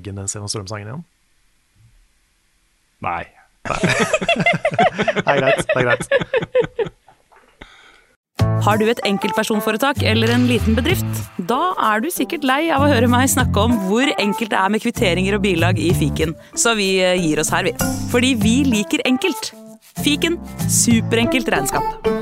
Legge 0.00 0.12
inn 0.12 0.20
den 0.20 0.30
Sten 0.30 0.46
og 0.46 0.50
Strøm-sangen 0.52 0.88
igjen? 0.88 1.04
Nei. 3.04 3.24
Det 3.68 3.76
er 5.28 5.36
greit. 5.36 5.66
det 5.68 5.76
er 5.76 5.84
greit. 5.84 6.04
Har 8.64 8.76
du 8.80 8.86
et 8.88 9.00
enkeltpersonforetak 9.08 10.02
eller 10.04 10.32
en 10.34 10.46
liten 10.48 10.76
bedrift? 10.76 11.22
Da 11.48 11.72
er 11.92 12.02
du 12.04 12.10
sikkert 12.12 12.44
lei 12.48 12.62
av 12.72 12.84
å 12.84 12.90
høre 12.90 13.08
meg 13.08 13.28
snakke 13.32 13.64
om 13.68 13.76
hvor 13.88 14.08
enkelt 14.16 14.52
det 14.52 14.60
er 14.60 14.72
med 14.72 14.84
kvitteringer 14.84 15.36
og 15.36 15.44
bilag 15.44 15.80
i 15.80 15.92
fiken, 15.96 16.36
så 16.56 16.76
vi 16.78 16.92
eh, 17.04 17.16
gir 17.20 17.40
oss 17.40 17.52
her, 17.52 17.68
vi. 17.68 17.76
Fordi 18.12 18.34
vi 18.40 18.56
liker 18.68 19.04
enkelt. 19.08 19.52
Fiken 20.00 20.40
superenkelt 20.68 21.48
regnskap. 21.52 22.19